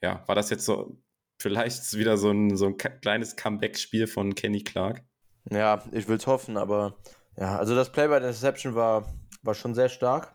ja, 0.00 0.22
war 0.26 0.34
das 0.34 0.50
jetzt 0.50 0.64
so 0.64 0.96
vielleicht 1.40 1.94
wieder 1.94 2.16
so 2.16 2.30
ein, 2.30 2.56
so 2.56 2.66
ein 2.66 2.76
kleines 2.76 3.36
Comeback-Spiel 3.36 4.06
von 4.06 4.34
Kenny 4.34 4.62
Clark? 4.62 5.02
Ja, 5.50 5.82
ich 5.92 6.08
will 6.08 6.16
es 6.16 6.26
hoffen, 6.26 6.56
aber 6.56 6.96
ja, 7.36 7.56
also 7.56 7.74
das 7.74 7.92
Play 7.92 8.08
bei 8.08 8.18
der 8.18 8.28
Interception 8.28 8.74
war, 8.74 9.12
war 9.42 9.54
schon 9.54 9.74
sehr 9.74 9.88
stark. 9.88 10.34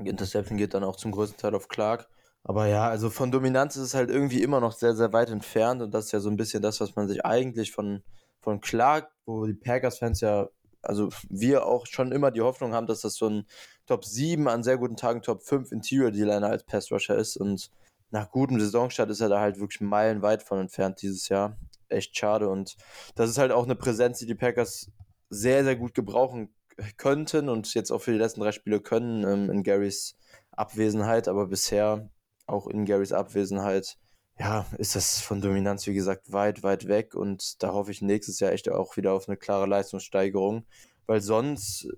Die 0.00 0.08
Interception 0.08 0.56
geht 0.56 0.74
dann 0.74 0.84
auch 0.84 0.96
zum 0.96 1.12
größten 1.12 1.38
Teil 1.38 1.54
auf 1.54 1.68
Clark. 1.68 2.08
Aber 2.44 2.66
ja, 2.66 2.88
also 2.88 3.10
von 3.10 3.32
Dominanz 3.32 3.74
ist 3.76 3.82
es 3.82 3.94
halt 3.94 4.08
irgendwie 4.08 4.42
immer 4.42 4.60
noch 4.60 4.72
sehr, 4.72 4.94
sehr 4.94 5.12
weit 5.12 5.30
entfernt 5.30 5.82
und 5.82 5.92
das 5.92 6.06
ist 6.06 6.12
ja 6.12 6.20
so 6.20 6.30
ein 6.30 6.36
bisschen 6.36 6.62
das, 6.62 6.80
was 6.80 6.94
man 6.94 7.08
sich 7.08 7.24
eigentlich 7.24 7.72
von, 7.72 8.04
von 8.40 8.60
Clark, 8.60 9.10
wo 9.24 9.46
die 9.46 9.54
Packers-Fans 9.54 10.20
ja 10.20 10.48
also 10.88 11.10
wir 11.28 11.66
auch 11.66 11.86
schon 11.86 12.12
immer 12.12 12.30
die 12.30 12.40
Hoffnung 12.40 12.74
haben, 12.74 12.86
dass 12.86 13.02
das 13.02 13.14
so 13.14 13.28
ein 13.28 13.46
Top 13.86 14.04
7 14.04 14.48
an 14.48 14.62
sehr 14.62 14.78
guten 14.78 14.96
Tagen 14.96 15.22
Top 15.22 15.42
5 15.42 15.72
Interior 15.72 16.10
D-Liner 16.10 16.48
als 16.48 16.64
Pass 16.64 16.90
Rusher 16.90 17.16
ist. 17.16 17.36
Und 17.36 17.70
nach 18.10 18.30
gutem 18.30 18.60
Saisonstart 18.60 19.10
ist 19.10 19.20
er 19.20 19.28
da 19.28 19.40
halt 19.40 19.58
wirklich 19.58 19.80
meilenweit 19.80 20.42
von 20.42 20.58
entfernt 20.58 21.02
dieses 21.02 21.28
Jahr. 21.28 21.56
Echt 21.88 22.16
schade. 22.16 22.48
Und 22.48 22.76
das 23.14 23.30
ist 23.30 23.38
halt 23.38 23.52
auch 23.52 23.64
eine 23.64 23.76
Präsenz, 23.76 24.18
die 24.18 24.26
die 24.26 24.34
Packers 24.34 24.90
sehr, 25.30 25.64
sehr 25.64 25.76
gut 25.76 25.94
gebrauchen 25.94 26.54
könnten 26.96 27.48
und 27.48 27.72
jetzt 27.74 27.90
auch 27.90 28.00
für 28.00 28.12
die 28.12 28.18
letzten 28.18 28.40
drei 28.40 28.52
Spiele 28.52 28.80
können 28.80 29.24
ähm, 29.24 29.50
in 29.50 29.62
Garys 29.62 30.16
Abwesenheit, 30.50 31.28
aber 31.28 31.46
bisher 31.46 32.10
auch 32.46 32.66
in 32.66 32.84
Garys 32.84 33.12
Abwesenheit 33.12 33.98
ja, 34.38 34.66
ist 34.76 34.96
das 34.96 35.20
von 35.20 35.40
Dominanz, 35.40 35.86
wie 35.86 35.94
gesagt, 35.94 36.32
weit, 36.32 36.62
weit 36.62 36.88
weg 36.88 37.14
und 37.14 37.62
da 37.62 37.72
hoffe 37.72 37.90
ich 37.90 38.02
nächstes 38.02 38.38
Jahr 38.40 38.52
echt 38.52 38.70
auch 38.70 38.96
wieder 38.96 39.12
auf 39.12 39.28
eine 39.28 39.36
klare 39.36 39.66
Leistungssteigerung, 39.66 40.66
weil 41.06 41.22
sonst, 41.22 41.88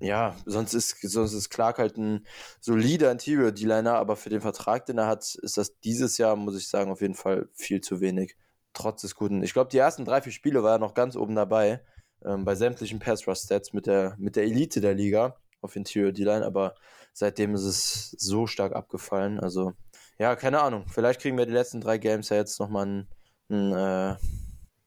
ja, 0.00 0.36
sonst 0.44 0.74
ist, 0.74 1.00
sonst 1.02 1.32
ist 1.32 1.50
Clark 1.50 1.78
halt 1.78 1.96
ein 1.96 2.26
solider 2.60 3.12
Interior-D-Liner, 3.12 3.94
aber 3.94 4.16
für 4.16 4.28
den 4.28 4.40
Vertrag, 4.40 4.86
den 4.86 4.98
er 4.98 5.06
hat, 5.06 5.36
ist 5.36 5.56
das 5.56 5.78
dieses 5.80 6.18
Jahr, 6.18 6.34
muss 6.34 6.56
ich 6.56 6.68
sagen, 6.68 6.90
auf 6.90 7.00
jeden 7.00 7.14
Fall 7.14 7.48
viel 7.52 7.80
zu 7.80 8.00
wenig. 8.00 8.36
Trotz 8.72 9.02
des 9.02 9.14
Guten. 9.14 9.44
Ich 9.44 9.52
glaube, 9.52 9.70
die 9.70 9.78
ersten 9.78 10.04
drei, 10.04 10.20
vier 10.20 10.32
Spiele 10.32 10.64
war 10.64 10.72
er 10.72 10.78
noch 10.80 10.94
ganz 10.94 11.14
oben 11.14 11.36
dabei, 11.36 11.80
ähm, 12.24 12.44
bei 12.44 12.56
sämtlichen 12.56 12.98
Pass-Rush-Stats 12.98 13.72
mit 13.72 13.86
der, 13.86 14.16
mit 14.18 14.34
der 14.34 14.44
Elite 14.44 14.80
der 14.80 14.94
Liga 14.94 15.36
auf 15.60 15.76
Interior 15.76 16.10
D-Line, 16.10 16.44
aber 16.44 16.74
seitdem 17.12 17.54
ist 17.54 17.62
es 17.62 18.10
so 18.18 18.48
stark 18.48 18.74
abgefallen, 18.74 19.38
also 19.38 19.74
ja, 20.18 20.36
keine 20.36 20.60
Ahnung. 20.60 20.86
Vielleicht 20.88 21.20
kriegen 21.20 21.36
wir 21.36 21.46
die 21.46 21.52
letzten 21.52 21.80
drei 21.80 21.98
Games 21.98 22.28
ja 22.28 22.36
jetzt 22.36 22.60
nochmal 22.60 22.86
ein, 22.86 23.08
ein, 23.50 23.72
äh, 23.72 24.16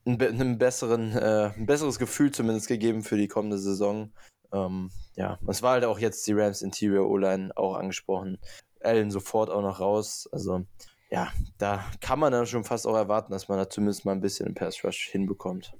ein, 0.06 0.22
einen 0.22 0.58
besseren, 0.58 1.12
äh, 1.16 1.52
ein 1.56 1.66
besseres 1.66 2.00
Gefühl 2.00 2.32
zumindest 2.32 2.68
gegeben 2.68 3.04
für 3.04 3.18
die 3.18 3.28
kommende 3.28 3.58
Saison. 3.58 4.14
Ähm, 4.54 4.92
ja, 5.16 5.40
es 5.48 5.62
war 5.62 5.74
halt 5.74 5.86
auch 5.86 6.00
jetzt 6.00 6.26
die 6.28 6.34
Rams 6.34 6.62
Interior 6.62 7.10
O-Line 7.10 7.52
auch 7.56 7.76
angesprochen. 7.76 8.38
Allen 8.82 9.12
sofort 9.12 9.50
auch 9.50 9.62
noch 9.62 9.80
raus. 9.80 10.30
Also, 10.32 10.66
ja, 11.10 11.32
da 11.58 11.86
kann 12.00 12.20
man 12.20 12.32
dann 12.32 12.46
schon 12.46 12.64
fast 12.64 12.88
auch 12.88 12.96
erwarten, 12.96 13.32
dass 13.32 13.50
man 13.50 13.58
da 13.58 13.70
zumindest 13.70 14.06
mal 14.06 14.14
ein 14.14 14.22
bisschen 14.22 14.48
im 14.48 14.56
Pass 14.56 14.84
Rush 14.84 15.10
hinbekommt. 15.12 15.74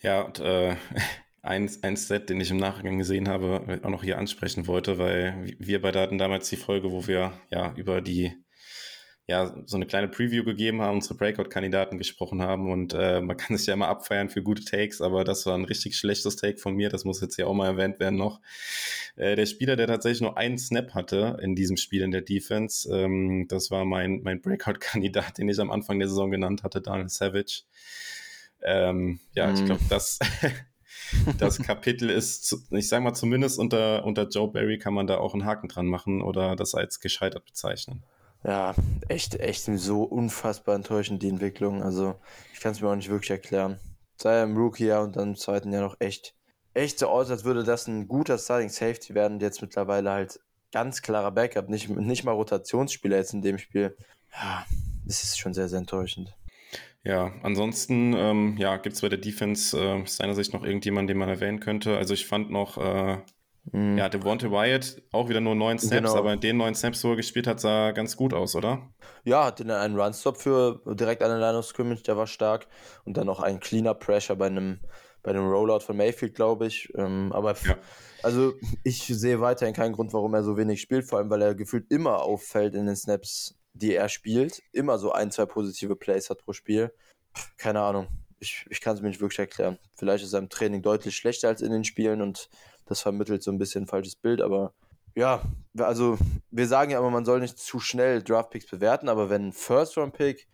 Ja, 0.00 0.22
und 0.22 0.40
äh, 0.40 0.76
ein, 1.42 1.70
ein 1.82 1.96
Set, 1.96 2.30
den 2.30 2.40
ich 2.40 2.50
im 2.50 2.56
Nachgang 2.56 2.98
gesehen 2.98 3.28
habe, 3.28 3.80
auch 3.84 3.90
noch 3.90 4.02
hier 4.02 4.18
ansprechen 4.18 4.66
wollte, 4.66 4.98
weil 4.98 5.54
wir 5.58 5.80
beide 5.80 6.00
hatten 6.00 6.18
damals 6.18 6.48
die 6.48 6.56
Folge, 6.56 6.90
wo 6.90 7.06
wir 7.06 7.32
ja 7.50 7.72
über 7.76 8.00
die 8.00 8.43
ja, 9.26 9.54
so 9.64 9.76
eine 9.76 9.86
kleine 9.86 10.08
Preview 10.08 10.44
gegeben 10.44 10.82
haben, 10.82 10.96
unsere 10.96 11.14
Breakout-Kandidaten 11.14 11.96
gesprochen 11.96 12.42
haben 12.42 12.70
und 12.70 12.92
äh, 12.92 13.22
man 13.22 13.36
kann 13.36 13.56
sich 13.56 13.66
ja 13.66 13.74
immer 13.74 13.88
abfeiern 13.88 14.28
für 14.28 14.42
gute 14.42 14.64
Takes, 14.64 15.00
aber 15.00 15.24
das 15.24 15.46
war 15.46 15.54
ein 15.54 15.64
richtig 15.64 15.96
schlechtes 15.96 16.36
Take 16.36 16.58
von 16.58 16.74
mir, 16.74 16.90
das 16.90 17.04
muss 17.04 17.22
jetzt 17.22 17.38
ja 17.38 17.46
auch 17.46 17.54
mal 17.54 17.66
erwähnt 17.66 18.00
werden 18.00 18.18
noch. 18.18 18.40
Äh, 19.16 19.36
der 19.36 19.46
Spieler, 19.46 19.76
der 19.76 19.86
tatsächlich 19.86 20.20
nur 20.20 20.36
einen 20.36 20.58
Snap 20.58 20.92
hatte 20.92 21.38
in 21.40 21.54
diesem 21.54 21.78
Spiel 21.78 22.02
in 22.02 22.10
der 22.10 22.20
Defense, 22.20 22.88
ähm, 22.94 23.46
das 23.48 23.70
war 23.70 23.86
mein, 23.86 24.20
mein 24.22 24.42
Breakout-Kandidat, 24.42 25.38
den 25.38 25.48
ich 25.48 25.58
am 25.58 25.70
Anfang 25.70 25.98
der 25.98 26.08
Saison 26.08 26.30
genannt 26.30 26.62
hatte, 26.62 26.82
Daniel 26.82 27.08
Savage. 27.08 27.62
Ähm, 28.62 29.20
ja, 29.34 29.46
mm. 29.46 29.54
ich 29.54 29.64
glaube, 29.64 29.82
das, 29.88 30.18
das 31.38 31.58
Kapitel 31.62 32.10
ist, 32.10 32.66
ich 32.70 32.88
sage 32.88 33.04
mal, 33.04 33.14
zumindest 33.14 33.58
unter, 33.58 34.04
unter 34.04 34.28
Joe 34.28 34.50
Barry 34.50 34.78
kann 34.78 34.92
man 34.92 35.06
da 35.06 35.16
auch 35.16 35.32
einen 35.32 35.46
Haken 35.46 35.68
dran 35.68 35.86
machen 35.86 36.20
oder 36.20 36.56
das 36.56 36.74
als 36.74 37.00
gescheitert 37.00 37.46
bezeichnen. 37.46 38.02
Ja, 38.44 38.74
echt, 39.08 39.40
echt 39.40 39.64
so 39.64 40.02
unfassbar 40.02 40.74
enttäuschend, 40.74 41.22
die 41.22 41.28
Entwicklung. 41.28 41.82
Also, 41.82 42.16
ich 42.52 42.60
kann 42.60 42.72
es 42.72 42.80
mir 42.80 42.88
auch 42.88 42.96
nicht 42.96 43.08
wirklich 43.08 43.30
erklären. 43.30 43.78
Sei 44.16 44.42
im 44.42 44.56
Rookie-Jahr 44.56 45.02
und 45.02 45.16
dann 45.16 45.30
im 45.30 45.36
zweiten 45.36 45.72
Jahr 45.72 45.82
noch 45.82 45.96
echt, 45.98 46.34
echt 46.74 46.98
so 46.98 47.08
aus, 47.08 47.30
als 47.30 47.44
würde 47.44 47.64
das 47.64 47.86
ein 47.86 48.06
guter 48.06 48.38
Starting 48.38 48.68
Safety 48.68 49.14
werden 49.14 49.40
jetzt 49.40 49.62
mittlerweile 49.62 50.10
halt 50.10 50.40
ganz 50.72 51.02
klarer 51.02 51.30
Backup, 51.30 51.68
nicht, 51.68 51.88
nicht 51.88 52.24
mal 52.24 52.32
Rotationsspieler 52.32 53.16
jetzt 53.16 53.32
in 53.32 53.42
dem 53.42 53.58
Spiel. 53.58 53.96
Ja, 54.32 54.66
das 55.06 55.22
ist 55.22 55.38
schon 55.38 55.54
sehr, 55.54 55.68
sehr 55.68 55.78
enttäuschend. 55.78 56.34
Ja, 57.04 57.32
ansonsten 57.42 58.14
ähm, 58.14 58.56
ja, 58.58 58.76
gibt 58.78 58.96
es 58.96 59.02
bei 59.02 59.08
der 59.08 59.18
Defense 59.18 59.78
äh, 59.78 60.02
aus 60.02 60.16
seiner 60.16 60.34
Sicht 60.34 60.52
noch 60.52 60.64
irgendjemanden, 60.64 61.06
den 61.08 61.18
man 61.18 61.28
erwähnen 61.28 61.60
könnte. 61.60 61.96
Also 61.96 62.14
ich 62.14 62.26
fand 62.26 62.50
noch 62.50 62.78
äh, 62.78 63.18
Mhm. 63.72 63.96
Ja, 63.96 64.08
Devontae 64.08 64.50
Wyatt 64.50 65.02
auch 65.12 65.28
wieder 65.28 65.40
nur 65.40 65.54
neun 65.54 65.78
Snaps, 65.78 66.08
genau. 66.08 66.16
aber 66.16 66.34
in 66.34 66.40
den 66.40 66.56
neun 66.56 66.74
Snaps, 66.74 67.02
wo 67.04 67.10
er 67.10 67.16
gespielt 67.16 67.46
hat, 67.46 67.60
sah 67.60 67.92
ganz 67.92 68.16
gut 68.16 68.34
aus, 68.34 68.54
oder? 68.54 68.90
Ja, 69.24 69.46
hatte 69.46 69.64
dann 69.64 69.80
einen 69.80 69.98
Runstop 69.98 70.36
für 70.36 70.82
direkt 70.86 71.22
an 71.22 71.30
der 71.30 71.38
Line 71.38 71.58
of 71.58 71.64
Scrimmage, 71.64 72.02
der 72.02 72.16
war 72.16 72.26
stark. 72.26 72.66
Und 73.04 73.16
dann 73.16 73.26
noch 73.26 73.40
ein 73.40 73.60
Cleaner 73.60 73.94
Pressure 73.94 74.36
bei 74.36 74.46
einem, 74.46 74.80
bei 75.22 75.30
einem 75.30 75.48
Rollout 75.48 75.80
von 75.80 75.96
Mayfield, 75.96 76.34
glaube 76.34 76.66
ich. 76.66 76.92
Ähm, 76.96 77.32
aber 77.32 77.54
ja. 77.64 77.76
also 78.22 78.52
ich 78.82 79.06
sehe 79.06 79.40
weiterhin 79.40 79.74
keinen 79.74 79.94
Grund, 79.94 80.12
warum 80.12 80.34
er 80.34 80.44
so 80.44 80.56
wenig 80.58 80.80
spielt, 80.80 81.08
vor 81.08 81.18
allem 81.18 81.30
weil 81.30 81.42
er 81.42 81.54
gefühlt 81.54 81.90
immer 81.90 82.22
auffällt 82.22 82.74
in 82.74 82.86
den 82.86 82.96
Snaps, 82.96 83.56
die 83.72 83.94
er 83.94 84.10
spielt. 84.10 84.62
Immer 84.72 84.98
so 84.98 85.12
ein, 85.12 85.30
zwei 85.30 85.46
positive 85.46 85.96
Plays 85.96 86.28
hat 86.28 86.44
pro 86.44 86.52
Spiel. 86.52 86.92
Keine 87.56 87.80
Ahnung. 87.80 88.08
Ich, 88.40 88.66
ich 88.68 88.82
kann 88.82 88.94
es 88.94 89.00
mir 89.00 89.08
nicht 89.08 89.22
wirklich 89.22 89.38
erklären. 89.38 89.78
Vielleicht 89.96 90.22
ist 90.22 90.34
er 90.34 90.40
im 90.40 90.50
Training 90.50 90.82
deutlich 90.82 91.16
schlechter 91.16 91.48
als 91.48 91.62
in 91.62 91.72
den 91.72 91.84
Spielen 91.84 92.20
und 92.20 92.50
das 92.86 93.00
vermittelt 93.00 93.42
so 93.42 93.50
ein 93.50 93.58
bisschen 93.58 93.84
ein 93.84 93.88
falsches 93.88 94.16
Bild, 94.16 94.40
aber 94.40 94.72
ja, 95.14 95.42
also 95.78 96.18
wir 96.50 96.66
sagen 96.66 96.90
ja 96.90 96.98
immer, 96.98 97.10
man 97.10 97.24
soll 97.24 97.40
nicht 97.40 97.58
zu 97.58 97.78
schnell 97.78 98.22
Draftpicks 98.22 98.66
bewerten, 98.66 99.08
aber 99.08 99.30
wenn 99.30 99.48
ein 99.48 99.52
First-Round-Pick 99.52 100.48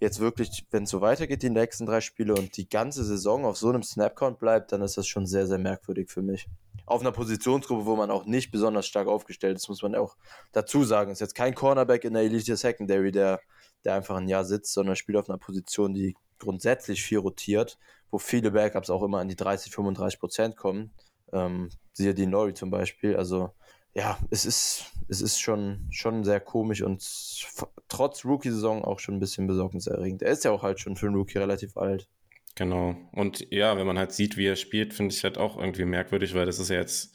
jetzt 0.00 0.20
wirklich, 0.20 0.66
wenn 0.70 0.84
es 0.84 0.90
so 0.90 1.00
weitergeht, 1.00 1.42
die 1.42 1.50
nächsten 1.50 1.86
drei 1.86 2.00
Spiele 2.00 2.34
und 2.34 2.56
die 2.56 2.68
ganze 2.68 3.04
Saison 3.04 3.44
auf 3.44 3.58
so 3.58 3.68
einem 3.68 3.82
Snap-Count 3.82 4.38
bleibt, 4.38 4.72
dann 4.72 4.82
ist 4.82 4.96
das 4.96 5.06
schon 5.06 5.26
sehr, 5.26 5.46
sehr 5.46 5.58
merkwürdig 5.58 6.10
für 6.10 6.22
mich. 6.22 6.48
Auf 6.86 7.02
einer 7.02 7.12
Positionsgruppe, 7.12 7.84
wo 7.84 7.96
man 7.96 8.10
auch 8.10 8.24
nicht 8.24 8.50
besonders 8.50 8.86
stark 8.86 9.08
aufgestellt 9.08 9.56
ist, 9.56 9.68
muss 9.68 9.82
man 9.82 9.94
auch 9.94 10.16
dazu 10.52 10.84
sagen. 10.84 11.10
Ist 11.10 11.20
jetzt 11.20 11.34
kein 11.34 11.54
Cornerback 11.54 12.04
in 12.04 12.14
der 12.14 12.22
Elite 12.22 12.56
Secondary, 12.56 13.12
der, 13.12 13.40
der 13.84 13.94
einfach 13.94 14.16
ein 14.16 14.28
Jahr 14.28 14.44
sitzt, 14.44 14.72
sondern 14.72 14.96
spielt 14.96 15.18
auf 15.18 15.28
einer 15.28 15.38
Position, 15.38 15.92
die 15.92 16.16
grundsätzlich 16.38 17.02
viel 17.02 17.18
rotiert, 17.18 17.78
wo 18.10 18.18
viele 18.18 18.52
Backups 18.52 18.88
auch 18.88 19.02
immer 19.02 19.18
an 19.18 19.28
die 19.28 19.36
30, 19.36 19.72
35 19.72 20.18
Prozent 20.18 20.56
kommen. 20.56 20.92
Ähm, 21.32 21.70
siehe 21.92 22.14
die 22.14 22.26
Nori 22.26 22.54
zum 22.54 22.70
Beispiel. 22.70 23.16
Also 23.16 23.50
ja, 23.94 24.18
es 24.30 24.44
ist, 24.44 24.92
es 25.08 25.20
ist 25.20 25.40
schon, 25.40 25.88
schon 25.90 26.24
sehr 26.24 26.40
komisch 26.40 26.82
und 26.82 27.02
trotz 27.88 28.24
Rookie-Saison 28.24 28.84
auch 28.84 29.00
schon 29.00 29.16
ein 29.16 29.20
bisschen 29.20 29.46
besorgniserregend. 29.46 30.22
Er 30.22 30.30
ist 30.30 30.44
ja 30.44 30.50
auch 30.50 30.62
halt 30.62 30.78
schon 30.78 30.96
für 30.96 31.06
einen 31.06 31.16
Rookie 31.16 31.38
relativ 31.38 31.76
alt. 31.76 32.08
Genau. 32.54 32.96
Und 33.12 33.46
ja, 33.52 33.76
wenn 33.76 33.86
man 33.86 33.98
halt 33.98 34.12
sieht, 34.12 34.36
wie 34.36 34.46
er 34.46 34.56
spielt, 34.56 34.92
finde 34.92 35.14
ich 35.14 35.22
halt 35.22 35.38
auch 35.38 35.56
irgendwie 35.58 35.84
merkwürdig, 35.84 36.34
weil 36.34 36.46
das 36.46 36.58
ist 36.58 36.70
ja 36.70 36.76
jetzt, 36.76 37.14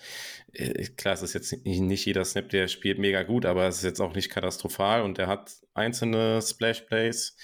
äh, 0.53 0.85
klar, 0.85 1.15
es 1.15 1.21
ist 1.21 1.33
jetzt 1.33 1.65
nicht 1.65 2.05
jeder 2.05 2.23
Snap, 2.23 2.47
der 2.49 2.69
spielt 2.69 2.97
mega 2.97 3.23
gut, 3.23 3.45
aber 3.45 3.67
es 3.67 3.77
ist 3.77 3.83
jetzt 3.83 3.99
auch 3.99 4.15
nicht 4.15 4.29
katastrophal 4.29 5.01
und 5.01 5.19
er 5.19 5.27
hat 5.27 5.51
einzelne 5.73 6.41
Splash-Plays, 6.41 7.35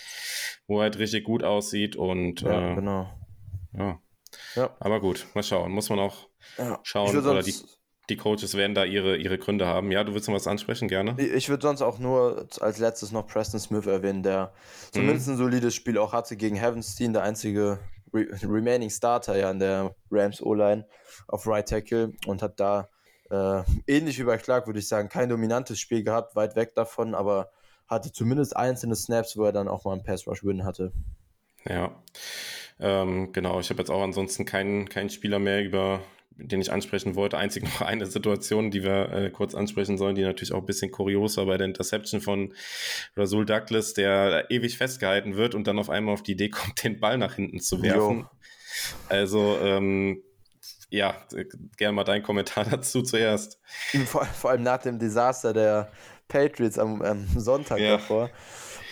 wo 0.65 0.79
er 0.79 0.83
halt 0.83 0.97
richtig 0.97 1.25
gut 1.25 1.43
aussieht 1.43 1.97
und 1.97 2.41
ja, 2.41 2.71
äh, 2.71 2.75
genau. 2.75 3.09
Ja. 3.73 4.01
ja. 4.55 4.75
Aber 4.79 5.01
gut, 5.01 5.27
mal 5.33 5.43
schauen. 5.43 5.71
Muss 5.73 5.89
man 5.89 5.99
auch 5.99 6.28
ja. 6.57 6.79
schauen. 6.83 7.17
Oder 7.17 7.41
die, 7.41 7.55
die 8.09 8.17
Coaches 8.17 8.55
werden 8.55 8.73
da 8.73 8.83
ihre, 8.85 9.17
ihre 9.17 9.37
Gründe 9.37 9.67
haben. 9.67 9.91
Ja, 9.91 10.03
du 10.03 10.13
willst 10.13 10.27
noch 10.27 10.35
was 10.35 10.47
ansprechen, 10.47 10.87
gerne? 10.87 11.19
Ich 11.21 11.49
würde 11.49 11.61
sonst 11.61 11.81
auch 11.81 11.99
nur 11.99 12.47
als 12.59 12.79
letztes 12.79 13.11
noch 13.11 13.27
Preston 13.27 13.59
Smith 13.59 13.85
erwähnen, 13.85 14.23
der 14.23 14.47
mhm. 14.47 14.93
zumindest 14.93 15.29
ein 15.29 15.37
solides 15.37 15.75
Spiel 15.75 15.97
auch 15.97 16.13
hatte 16.13 16.35
gegen 16.35 16.55
Heavenstein, 16.55 17.13
der 17.13 17.23
einzige 17.23 17.79
Re 18.13 18.25
Remaining 18.43 18.89
Starter 18.89 19.37
ja 19.37 19.49
an 19.49 19.59
der 19.59 19.95
Rams 20.09 20.41
O-Line 20.41 20.87
auf 21.27 21.45
Right 21.45 21.69
Tackle 21.69 22.13
und 22.25 22.41
hat 22.41 22.59
da 22.59 22.89
äh, 23.29 23.61
ähnlich 23.87 24.17
wie 24.19 24.23
bei 24.23 24.37
Clark, 24.37 24.65
würde 24.65 24.79
ich 24.79 24.87
sagen, 24.87 25.09
kein 25.09 25.29
dominantes 25.29 25.79
Spiel 25.79 26.03
gehabt, 26.03 26.35
weit 26.35 26.55
weg 26.55 26.73
davon, 26.73 27.13
aber 27.13 27.51
hatte 27.87 28.11
zumindest 28.11 28.55
einzelne 28.55 28.95
Snaps, 28.95 29.37
wo 29.37 29.43
er 29.43 29.51
dann 29.51 29.67
auch 29.67 29.85
mal 29.85 29.93
einen 29.93 30.03
Pass-Rush-Win 30.03 30.63
hatte. 30.63 30.91
Ja, 31.65 31.91
ähm, 32.79 33.31
genau. 33.33 33.59
Ich 33.59 33.69
habe 33.69 33.79
jetzt 33.79 33.89
auch 33.89 34.01
ansonsten 34.01 34.45
keinen, 34.45 34.87
keinen 34.89 35.09
Spieler 35.09 35.39
mehr, 35.39 35.63
über 35.63 36.01
den 36.41 36.61
ich 36.61 36.71
ansprechen 36.71 37.15
wollte. 37.15 37.37
Einzig 37.37 37.63
noch 37.63 37.81
eine 37.81 38.05
Situation, 38.05 38.71
die 38.71 38.83
wir 38.83 39.11
äh, 39.11 39.29
kurz 39.29 39.55
ansprechen 39.55 39.97
sollen, 39.97 40.15
die 40.15 40.23
natürlich 40.23 40.53
auch 40.53 40.59
ein 40.59 40.65
bisschen 40.65 40.91
kurios 40.91 41.37
war 41.37 41.45
bei 41.45 41.57
der 41.57 41.67
Interception 41.67 42.21
von 42.21 42.53
Rasul 43.15 43.45
Douglas, 43.45 43.93
der 43.93 44.49
ewig 44.49 44.77
festgehalten 44.77 45.35
wird 45.35 45.55
und 45.55 45.67
dann 45.67 45.79
auf 45.79 45.89
einmal 45.89 46.13
auf 46.13 46.23
die 46.23 46.33
Idee 46.33 46.49
kommt, 46.49 46.83
den 46.83 46.99
Ball 46.99 47.17
nach 47.17 47.35
hinten 47.35 47.59
zu 47.59 47.81
werfen. 47.81 48.19
Jo. 48.19 48.25
Also, 49.09 49.57
ähm, 49.61 50.23
ja, 50.89 51.15
gerne 51.77 51.93
mal 51.93 52.03
dein 52.03 52.23
Kommentar 52.23 52.65
dazu 52.69 53.01
zuerst. 53.01 53.59
Vor, 54.05 54.25
vor, 54.25 54.51
allem 54.51 54.63
nach 54.63 54.79
dem 54.79 54.99
Desaster 54.99 55.53
der 55.53 55.91
Patriots 56.27 56.77
am, 56.77 57.01
am 57.01 57.27
Sonntag 57.35 57.79
ja. 57.79 57.91
davor. 57.91 58.29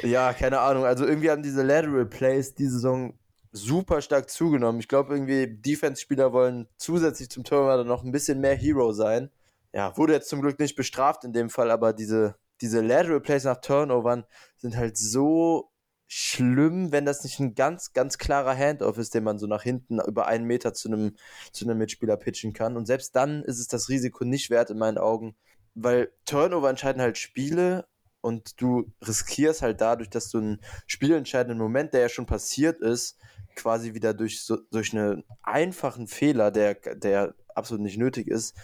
Ja, 0.04 0.34
keine 0.34 0.60
Ahnung. 0.60 0.86
Also 0.86 1.06
irgendwie 1.06 1.32
haben 1.32 1.42
diese 1.42 1.64
Lateral 1.64 2.06
Plays 2.06 2.54
die 2.54 2.68
Saison 2.68 3.18
super 3.62 4.02
stark 4.02 4.30
zugenommen. 4.30 4.80
Ich 4.80 4.88
glaube, 4.88 5.14
irgendwie 5.14 5.48
Defense-Spieler 5.48 6.34
wollen 6.34 6.68
zusätzlich 6.78 7.30
zum 7.30 7.44
Turnover 7.44 7.84
noch 7.84 8.04
ein 8.04 8.12
bisschen 8.12 8.40
mehr 8.40 8.56
Hero 8.56 8.92
sein. 8.94 9.30
Ja, 9.74 9.96
wurde 9.98 10.14
jetzt 10.14 10.30
zum 10.30 10.42
Glück 10.42 10.60
nicht 10.60 10.76
bestraft 10.76 11.24
in 11.24 11.34
dem 11.34 11.50
Fall, 11.50 11.72
aber 11.72 11.94
diese, 11.94 12.36
diese 12.62 12.82
Lateral 12.82 13.22
Plays 13.22 13.44
nach 13.44 13.58
Turnovern 13.58 14.26
sind 14.58 14.78
halt 14.78 14.98
so 14.98 15.72
schlimm, 16.08 16.92
wenn 16.92 17.06
das 17.06 17.24
nicht 17.24 17.40
ein 17.40 17.54
ganz, 17.54 17.92
ganz 17.92 18.18
klarer 18.18 18.56
Handoff 18.56 18.98
ist, 18.98 19.14
den 19.14 19.26
man 19.26 19.40
so 19.40 19.46
nach 19.46 19.64
hinten 19.64 20.00
über 20.00 20.28
einen 20.28 20.46
Meter 20.46 20.74
zu 20.74 20.88
einem, 20.88 21.16
zu 21.52 21.66
einem 21.66 21.78
Mitspieler 21.78 22.16
pitchen 22.16 22.54
kann. 22.54 22.78
Und 22.78 22.86
selbst 22.86 23.16
dann 23.16 23.44
ist 23.44 23.60
es 23.60 23.68
das 23.68 23.90
Risiko 23.90 24.24
nicht 24.24 24.50
wert 24.50 24.70
in 24.70 24.78
meinen 24.78 24.98
Augen, 24.98 25.36
weil 25.76 26.12
Turnover 26.26 26.70
entscheiden 26.70 27.02
halt 27.02 27.18
Spiele 27.18 27.88
und 28.22 28.60
du 28.62 28.92
riskierst 29.06 29.62
halt 29.62 29.82
dadurch, 29.82 30.10
dass 30.10 30.30
du 30.30 30.40
einen 30.40 30.62
spielentscheidenden 30.88 31.58
Moment, 31.58 31.94
der 31.94 32.02
ja 32.02 32.10
schon 32.10 32.26
passiert 32.26 32.82
ist, 32.82 33.18
quasi 33.58 33.94
wieder 33.94 34.14
durch, 34.14 34.42
so, 34.44 34.58
durch 34.72 34.94
einen 34.94 35.24
einfachen 35.44 36.08
Fehler, 36.08 36.52
der, 36.52 36.76
der 36.76 37.36
absolut 37.54 37.84
nicht 37.84 37.98
nötig 37.98 38.28
ist, 38.28 38.56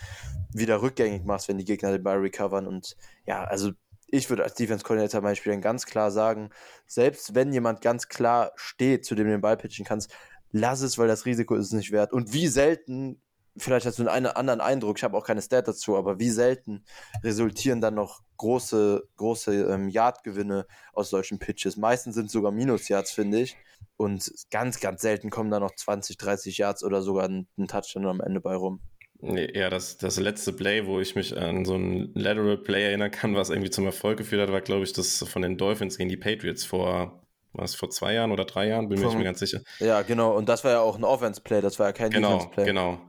wieder 0.54 0.82
rückgängig 0.82 1.26
machst, 1.26 1.50
wenn 1.50 1.58
die 1.58 1.66
Gegner 1.66 1.92
den 1.92 2.04
Ball 2.04 2.20
recovern. 2.20 2.68
Und 2.68 2.96
ja, 3.26 3.44
also 3.44 3.72
ich 4.08 4.30
würde 4.30 4.44
als 4.44 4.54
Defense 4.54 4.84
Coordinator 4.84 5.22
meinen 5.22 5.36
Spielern 5.36 5.62
ganz 5.62 5.86
klar 5.86 6.12
sagen, 6.12 6.52
selbst 6.86 7.36
wenn 7.36 7.52
jemand 7.52 7.82
ganz 7.82 8.08
klar 8.08 8.52
steht, 8.56 9.06
zu 9.06 9.16
dem 9.16 9.26
du 9.26 9.32
den 9.32 9.42
Ball 9.42 9.58
pitchen 9.58 9.86
kannst, 9.86 10.14
lass 10.52 10.82
es, 10.82 10.98
weil 10.98 11.08
das 11.08 11.26
Risiko 11.26 11.56
ist 11.56 11.68
es 11.68 11.74
nicht 11.74 11.92
wert. 11.92 12.14
Und 12.14 12.32
wie 12.32 12.48
selten, 12.48 13.22
vielleicht 13.58 13.86
hast 13.86 14.00
du 14.00 14.08
einen 14.08 14.28
anderen 14.28 14.62
Eindruck, 14.62 14.98
ich 14.98 15.04
habe 15.04 15.18
auch 15.18 15.26
keine 15.26 15.42
Stat 15.42 15.68
dazu, 15.68 15.96
aber 15.96 16.20
wie 16.20 16.30
selten 16.30 16.84
resultieren 17.24 17.82
dann 17.82 17.96
noch 17.96 18.22
große, 18.38 19.04
große 19.18 19.54
ähm, 19.72 19.90
Yard-Gewinne 19.90 20.66
aus 20.94 21.10
solchen 21.10 21.40
Pitches. 21.40 21.78
Meistens 21.78 22.16
sind 22.16 22.28
es 22.28 22.32
sogar 22.32 22.52
Minus-Yards, 22.52 23.12
finde 23.12 23.42
ich. 23.42 23.56
Und 23.98 24.32
ganz, 24.52 24.80
ganz 24.80 25.02
selten 25.02 25.30
kommen 25.30 25.52
da 25.52 25.60
noch 25.60 25.76
20, 25.76 26.18
30 26.18 26.58
Yards 26.58 26.84
oder 26.84 27.02
sogar 27.02 27.26
ein, 27.30 27.48
ein 27.58 27.68
Touchdown 27.68 28.08
am 28.08 28.22
Ende 28.22 28.42
bei 28.42 28.56
rum. 28.56 28.82
Ja, 29.22 29.70
das, 29.70 29.98
das 29.98 30.20
letzte 30.20 30.52
Play, 30.52 30.86
wo 30.86 31.00
ich 31.00 31.16
mich 31.16 31.38
an 31.38 31.64
so 31.64 31.76
ein 31.76 32.12
Lateral 32.14 32.58
Play 32.58 32.84
erinnern 32.84 33.12
kann, 33.12 33.36
was 33.36 33.50
irgendwie 33.50 33.70
zum 33.70 33.86
Erfolg 33.86 34.18
geführt 34.18 34.42
hat, 34.42 34.52
war, 34.52 34.60
glaube 34.60 34.84
ich, 34.84 34.92
das 34.92 35.20
von 35.20 35.42
den 35.42 35.58
Dolphins 35.58 35.98
gegen 35.98 36.10
die 36.10 36.18
Patriots 36.18 36.66
vor, 36.66 37.23
was, 37.54 37.76
vor 37.76 37.90
zwei 37.90 38.14
Jahren 38.14 38.32
oder 38.32 38.46
drei 38.46 38.68
Jahren, 38.68 38.90
bin 38.90 39.00
mir 39.00 39.06
nicht 39.06 39.16
mehr 39.16 39.24
ganz 39.24 39.40
sicher. 39.40 39.62
Ja, 39.80 40.02
genau, 40.02 40.36
und 40.36 40.50
das 40.50 40.64
war 40.64 40.72
ja 40.72 40.80
auch 40.82 40.98
ein 40.98 41.04
Offense-Play, 41.04 41.62
das 41.62 41.80
war 41.80 41.88
ja 41.88 41.94
kein 41.94 42.10
genau, 42.10 42.34
Defense-Play. 42.34 42.66
Genau, 42.66 43.00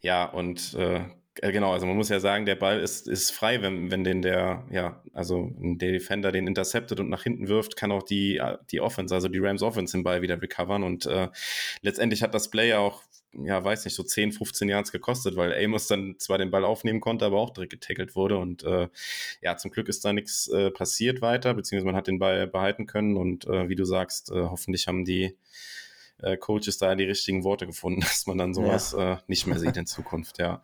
ja, 0.00 0.24
und 0.24 0.74
äh, 0.74 1.00
äh, 1.40 1.52
genau, 1.52 1.72
also 1.72 1.86
man 1.86 1.96
muss 1.96 2.08
ja 2.08 2.20
sagen, 2.20 2.46
der 2.46 2.56
Ball 2.56 2.80
ist, 2.80 3.08
ist 3.08 3.30
frei, 3.30 3.62
wenn, 3.62 3.90
wenn 3.90 4.04
den 4.04 4.22
der, 4.22 4.64
ja, 4.70 5.02
also 5.12 5.50
der 5.58 5.92
Defender 5.92 6.32
den 6.32 6.46
interceptet 6.46 7.00
und 7.00 7.08
nach 7.08 7.22
hinten 7.22 7.48
wirft, 7.48 7.76
kann 7.76 7.92
auch 7.92 8.02
die, 8.02 8.40
die 8.70 8.80
Offense, 8.80 9.14
also 9.14 9.28
die 9.28 9.38
Rams 9.38 9.62
Offense 9.62 9.96
den 9.96 10.04
Ball 10.04 10.22
wieder 10.22 10.40
recovern 10.40 10.82
und 10.82 11.06
äh, 11.06 11.28
letztendlich 11.82 12.22
hat 12.22 12.34
das 12.34 12.50
Play 12.50 12.70
ja 12.70 12.78
auch, 12.78 13.02
ja, 13.42 13.62
weiß 13.62 13.84
nicht, 13.84 13.94
so 13.94 14.02
10, 14.02 14.32
15 14.32 14.68
Yards 14.68 14.92
gekostet, 14.92 15.36
weil 15.36 15.52
Amos 15.52 15.86
dann 15.86 16.16
zwar 16.18 16.38
den 16.38 16.50
Ball 16.50 16.64
aufnehmen 16.64 17.00
konnte, 17.00 17.24
aber 17.24 17.38
auch 17.38 17.50
direkt 17.50 17.72
getackelt 17.72 18.16
wurde 18.16 18.38
und 18.38 18.64
äh, 18.64 18.88
ja, 19.42 19.56
zum 19.56 19.70
Glück 19.70 19.88
ist 19.88 20.04
da 20.04 20.12
nichts 20.12 20.48
äh, 20.48 20.70
passiert 20.70 21.22
weiter, 21.22 21.54
beziehungsweise 21.54 21.86
man 21.86 21.96
hat 21.96 22.06
den 22.06 22.18
Ball 22.18 22.46
behalten 22.46 22.86
können 22.86 23.16
und 23.16 23.46
äh, 23.46 23.68
wie 23.68 23.76
du 23.76 23.84
sagst, 23.84 24.30
äh, 24.30 24.34
hoffentlich 24.34 24.86
haben 24.86 25.04
die 25.04 25.36
äh, 26.22 26.36
Coaches 26.36 26.78
da 26.78 26.94
die 26.94 27.04
richtigen 27.04 27.44
Worte 27.44 27.66
gefunden, 27.66 28.00
dass 28.02 28.26
man 28.26 28.38
dann 28.38 28.54
sowas 28.54 28.94
ja. 28.96 29.14
äh, 29.14 29.18
nicht 29.26 29.46
mehr 29.46 29.58
sieht 29.58 29.76
in 29.76 29.86
Zukunft, 29.86 30.38
ja. 30.38 30.62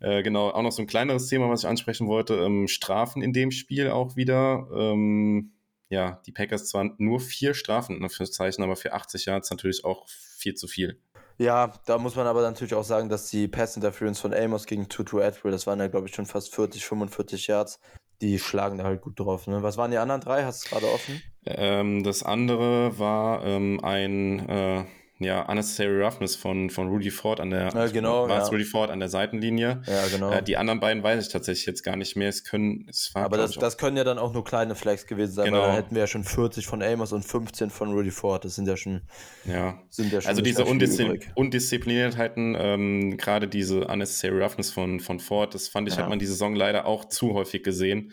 Äh, 0.00 0.22
genau, 0.22 0.48
auch 0.48 0.62
noch 0.62 0.72
so 0.72 0.82
ein 0.82 0.86
kleineres 0.86 1.26
Thema, 1.26 1.50
was 1.50 1.62
ich 1.62 1.68
ansprechen 1.68 2.08
wollte. 2.08 2.34
Ähm, 2.34 2.68
Strafen 2.68 3.22
in 3.22 3.34
dem 3.34 3.50
Spiel 3.50 3.90
auch 3.90 4.16
wieder. 4.16 4.66
Ähm, 4.74 5.52
ja, 5.90 6.22
die 6.24 6.32
Packers 6.32 6.68
zwar 6.68 6.94
nur 6.98 7.20
vier 7.20 7.52
Strafen 7.52 8.08
fürs 8.08 8.32
Zeichen, 8.32 8.62
aber 8.62 8.76
für 8.76 8.92
80 8.92 9.26
Yards 9.26 9.50
natürlich 9.50 9.84
auch 9.84 10.08
viel 10.08 10.54
zu 10.54 10.68
viel. 10.68 10.98
Ja, 11.40 11.72
da 11.86 11.96
muss 11.96 12.16
man 12.16 12.26
aber 12.26 12.42
natürlich 12.42 12.74
auch 12.74 12.84
sagen, 12.84 13.08
dass 13.08 13.30
die 13.30 13.48
Pass 13.48 13.74
Interference 13.74 14.20
von 14.20 14.34
Amos 14.34 14.66
gegen 14.66 14.90
Tutu 14.90 15.20
Atwell, 15.20 15.52
das 15.52 15.66
waren 15.66 15.80
ja, 15.80 15.88
glaube 15.88 16.06
ich, 16.06 16.14
schon 16.14 16.26
fast 16.26 16.54
40, 16.54 16.84
45 16.84 17.46
Yards, 17.46 17.80
die 18.20 18.38
schlagen 18.38 18.76
da 18.76 18.84
halt 18.84 19.00
gut 19.00 19.18
drauf. 19.18 19.46
Ne? 19.46 19.62
Was 19.62 19.78
waren 19.78 19.90
die 19.90 19.96
anderen 19.96 20.20
drei? 20.20 20.44
Hast 20.44 20.66
du 20.66 20.68
gerade 20.68 20.92
offen? 20.92 21.22
Ähm, 21.46 22.04
das 22.04 22.22
andere 22.22 22.98
war 22.98 23.42
ähm, 23.46 23.80
ein 23.82 24.46
äh, 24.50 24.84
ja, 25.22 25.42
Unnecessary 25.42 26.02
Roughness 26.02 26.34
von, 26.34 26.70
von 26.70 26.88
Rudy 26.88 27.10
Ford 27.10 27.40
an 27.40 27.50
der, 27.50 27.68
ja, 27.74 27.86
genau, 27.88 28.26
war 28.26 28.38
ja. 28.38 28.46
Rudy 28.46 28.64
Ford 28.64 28.90
an 28.90 29.00
der 29.00 29.10
Seitenlinie. 29.10 29.82
Ja, 29.86 30.06
genau. 30.10 30.32
Äh, 30.32 30.42
die 30.42 30.56
anderen 30.56 30.80
beiden 30.80 31.02
weiß 31.02 31.26
ich 31.26 31.30
tatsächlich 31.30 31.66
jetzt 31.66 31.82
gar 31.82 31.96
nicht 31.96 32.16
mehr. 32.16 32.30
Es 32.30 32.42
können, 32.42 32.86
es 32.88 33.14
war, 33.14 33.26
Aber 33.26 33.36
das, 33.36 33.52
das 33.52 33.76
können 33.76 33.98
ja 33.98 34.04
dann 34.04 34.18
auch 34.18 34.32
nur 34.32 34.44
kleine 34.44 34.74
Flags 34.74 35.06
gewesen 35.06 35.32
sein, 35.32 35.44
genau. 35.46 35.58
weil 35.58 35.66
dann 35.66 35.76
hätten 35.76 35.94
wir 35.94 36.00
ja 36.00 36.06
schon 36.06 36.24
40 36.24 36.66
von 36.66 36.82
Amos 36.82 37.12
und 37.12 37.22
15 37.22 37.68
von 37.68 37.92
Rudy 37.92 38.10
Ford. 38.10 38.46
Das 38.46 38.54
sind 38.54 38.66
ja 38.66 38.78
schon, 38.78 39.02
ja. 39.44 39.82
Sind 39.90 40.10
ja 40.10 40.22
schon 40.22 40.30
also 40.30 40.40
diese 40.40 40.64
Undiszi 40.64 41.20
Undiszipliniertheiten, 41.34 42.56
ähm, 42.58 43.18
gerade 43.18 43.46
diese 43.46 43.86
Unnecessary 43.88 44.42
Roughness 44.42 44.70
von, 44.70 45.00
von 45.00 45.20
Ford, 45.20 45.54
das 45.54 45.68
fand 45.68 45.86
ich, 45.86 45.96
ja. 45.96 46.02
hat 46.02 46.08
man 46.08 46.18
die 46.18 46.26
Saison 46.26 46.54
leider 46.54 46.86
auch 46.86 47.04
zu 47.04 47.34
häufig 47.34 47.62
gesehen. 47.62 48.10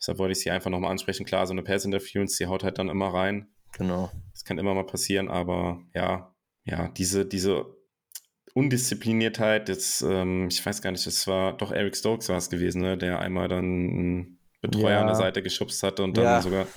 Deshalb 0.00 0.18
wollte 0.18 0.32
ich 0.32 0.40
sie 0.40 0.50
einfach 0.50 0.70
nochmal 0.70 0.90
ansprechen. 0.90 1.24
Klar, 1.24 1.46
so 1.46 1.52
eine 1.52 1.62
Pass 1.62 1.84
Interference, 1.84 2.38
die 2.38 2.46
haut 2.46 2.64
halt 2.64 2.78
dann 2.78 2.88
immer 2.88 3.14
rein. 3.14 3.46
Genau. 3.72 4.10
Das 4.32 4.44
kann 4.44 4.58
immer 4.58 4.74
mal 4.74 4.86
passieren, 4.86 5.28
aber 5.28 5.80
ja, 5.94 6.29
ja, 6.70 6.88
diese, 6.88 7.26
diese 7.26 7.66
Undiszipliniertheit, 8.54 9.68
jetzt, 9.68 10.02
ähm, 10.02 10.48
ich 10.48 10.64
weiß 10.64 10.82
gar 10.82 10.90
nicht, 10.90 11.06
es 11.06 11.26
war 11.26 11.56
doch 11.56 11.72
Eric 11.72 11.96
Stokes 11.96 12.28
war 12.28 12.36
es 12.36 12.50
gewesen, 12.50 12.82
ne, 12.82 12.96
der 12.96 13.18
einmal 13.18 13.48
dann 13.48 13.64
einen 13.64 14.38
Betreuer 14.60 14.92
ja. 14.92 15.00
an 15.00 15.06
der 15.06 15.16
Seite 15.16 15.42
geschubst 15.42 15.82
hatte 15.82 16.02
und 16.02 16.16
dann 16.16 16.24
ja. 16.24 16.42
sogar. 16.42 16.66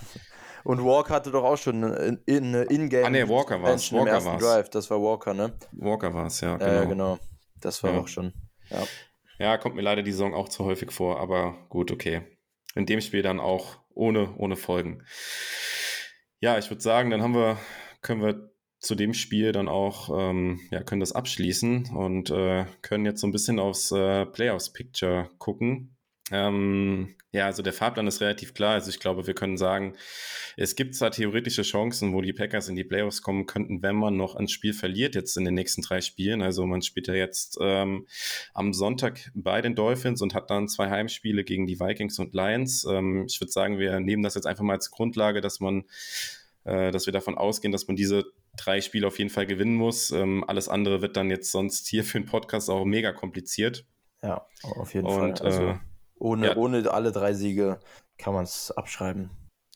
Und 0.66 0.82
Walker 0.82 1.16
hatte 1.16 1.30
doch 1.30 1.44
auch 1.44 1.58
schon 1.58 1.84
eine 1.84 2.22
In-Game. 2.26 3.06
ah, 3.06 3.10
nee, 3.10 3.28
Walker 3.28 3.62
war 3.62 3.74
es. 3.74 3.92
Walker 3.92 4.24
war 4.24 4.38
Drive, 4.38 4.70
das 4.70 4.90
war 4.90 5.02
Walker, 5.02 5.34
ne? 5.34 5.52
Walker 5.74 6.14
war 6.14 6.28
es, 6.28 6.40
ja. 6.40 6.56
Genau. 6.56 6.82
Äh, 6.84 6.88
genau. 6.88 7.20
Das 7.60 7.84
war 7.84 7.92
ja. 7.92 8.00
auch 8.00 8.08
schon. 8.08 8.32
Ja. 8.70 8.84
ja, 9.40 9.58
kommt 9.58 9.76
mir 9.76 9.82
leider 9.82 10.04
die 10.04 10.14
Saison 10.14 10.34
auch 10.34 10.48
zu 10.48 10.64
häufig 10.64 10.94
vor, 10.94 11.20
aber 11.20 11.58
gut, 11.68 11.92
okay. 11.92 12.22
In 12.76 12.86
dem 12.86 13.02
Spiel 13.02 13.22
dann 13.22 13.42
auch 13.42 13.80
ohne, 13.90 14.34
ohne 14.38 14.56
Folgen. 14.56 15.04
Ja, 16.40 16.58
ich 16.58 16.70
würde 16.70 16.82
sagen, 16.82 17.10
dann 17.10 17.22
haben 17.22 17.36
wir, 17.36 17.58
können 18.02 18.22
wir 18.22 18.53
zu 18.84 18.96
dem 18.96 19.14
Spiel 19.14 19.54
dann 19.54 19.70
auch, 19.70 20.10
ähm, 20.14 20.60
ja, 20.70 20.84
können 20.84 21.00
das 21.00 21.14
abschließen 21.14 21.92
und 21.96 22.30
äh, 22.30 22.66
können 22.82 23.06
jetzt 23.06 23.22
so 23.22 23.28
ein 23.28 23.32
bisschen 23.32 23.58
aufs 23.58 23.92
äh, 23.92 24.26
Playoffs-Picture 24.26 25.30
gucken. 25.38 25.96
Ähm, 26.32 27.16
ja, 27.32 27.46
also 27.46 27.64
der 27.64 27.72
Fahrplan 27.72 28.08
ist 28.08 28.20
relativ 28.20 28.54
klar. 28.54 28.74
Also 28.74 28.90
ich 28.90 29.00
glaube, 29.00 29.26
wir 29.26 29.34
können 29.36 29.58
sagen, 29.58 29.96
es 30.58 30.76
gibt 30.76 30.96
zwar 30.96 31.12
theoretische 31.12 31.62
Chancen, 31.62 32.14
wo 32.14 32.22
die 32.22 32.34
Packers 32.34 32.68
in 32.68 32.76
die 32.76 32.84
Playoffs 32.84 33.22
kommen 33.22 33.46
könnten, 33.46 33.82
wenn 33.82 33.96
man 33.96 34.18
noch 34.18 34.36
ein 34.36 34.50
Spiel 34.50 34.74
verliert 34.74 35.16
jetzt 35.16 35.38
in 35.38 35.46
den 35.46 35.54
nächsten 35.54 35.82
drei 35.82 36.02
Spielen. 36.02 36.42
Also 36.42 36.66
man 36.66 36.82
spielt 36.82 37.08
ja 37.08 37.14
jetzt 37.14 37.58
ähm, 37.62 38.06
am 38.54 38.74
Sonntag 38.74 39.32
bei 39.34 39.62
den 39.62 39.76
Dolphins 39.76 40.22
und 40.22 40.34
hat 40.34 40.50
dann 40.50 40.68
zwei 40.68 40.90
Heimspiele 40.90 41.46
gegen 41.46 41.68
die 41.68 41.80
Vikings 41.80 42.20
und 42.20 42.34
Lions. 42.34 42.86
Ähm, 42.86 43.28
ich 43.30 43.40
würde 43.40 43.52
sagen, 43.52 43.80
wir 43.80 44.02
nehmen 44.02 44.24
das 44.24 44.36
jetzt 44.36 44.46
einfach 44.46 44.64
mal 44.64 44.74
als 44.74 44.92
Grundlage, 44.92 45.40
dass 45.40 45.62
man 45.62 45.86
äh, 46.66 46.92
dass 46.92 47.06
wir 47.06 47.14
davon 47.14 47.38
ausgehen, 47.38 47.72
dass 47.72 47.88
man 47.88 47.96
diese 47.96 48.26
drei 48.58 48.82
Spiele 48.82 49.08
auf 49.08 49.18
jeden 49.20 49.30
Fall 49.30 49.46
gewinnen 49.46 49.76
muss. 49.76 50.12
Ähm, 50.12 50.44
alles 50.48 50.70
andere 50.70 51.02
wird 51.02 51.18
dann 51.18 51.30
jetzt 51.30 51.52
sonst 51.52 51.88
hier 51.88 52.04
für 52.04 52.20
den 52.20 52.28
Podcast 52.28 52.70
auch 52.70 52.86
mega 52.86 53.12
kompliziert. 53.12 53.86
Ja, 54.22 54.46
auf 54.64 54.94
jeden 54.94 55.08
Und, 55.08 55.40
Fall. 55.40 55.48
Also, 55.48 55.64
äh, 55.64 55.76
ohne, 56.20 56.48
ja. 56.48 56.56
ohne 56.56 56.92
alle 56.92 57.12
drei 57.12 57.34
Siege 57.34 57.80
kann 58.18 58.34
man 58.34 58.44
es 58.44 58.72
abschreiben. 58.72 59.30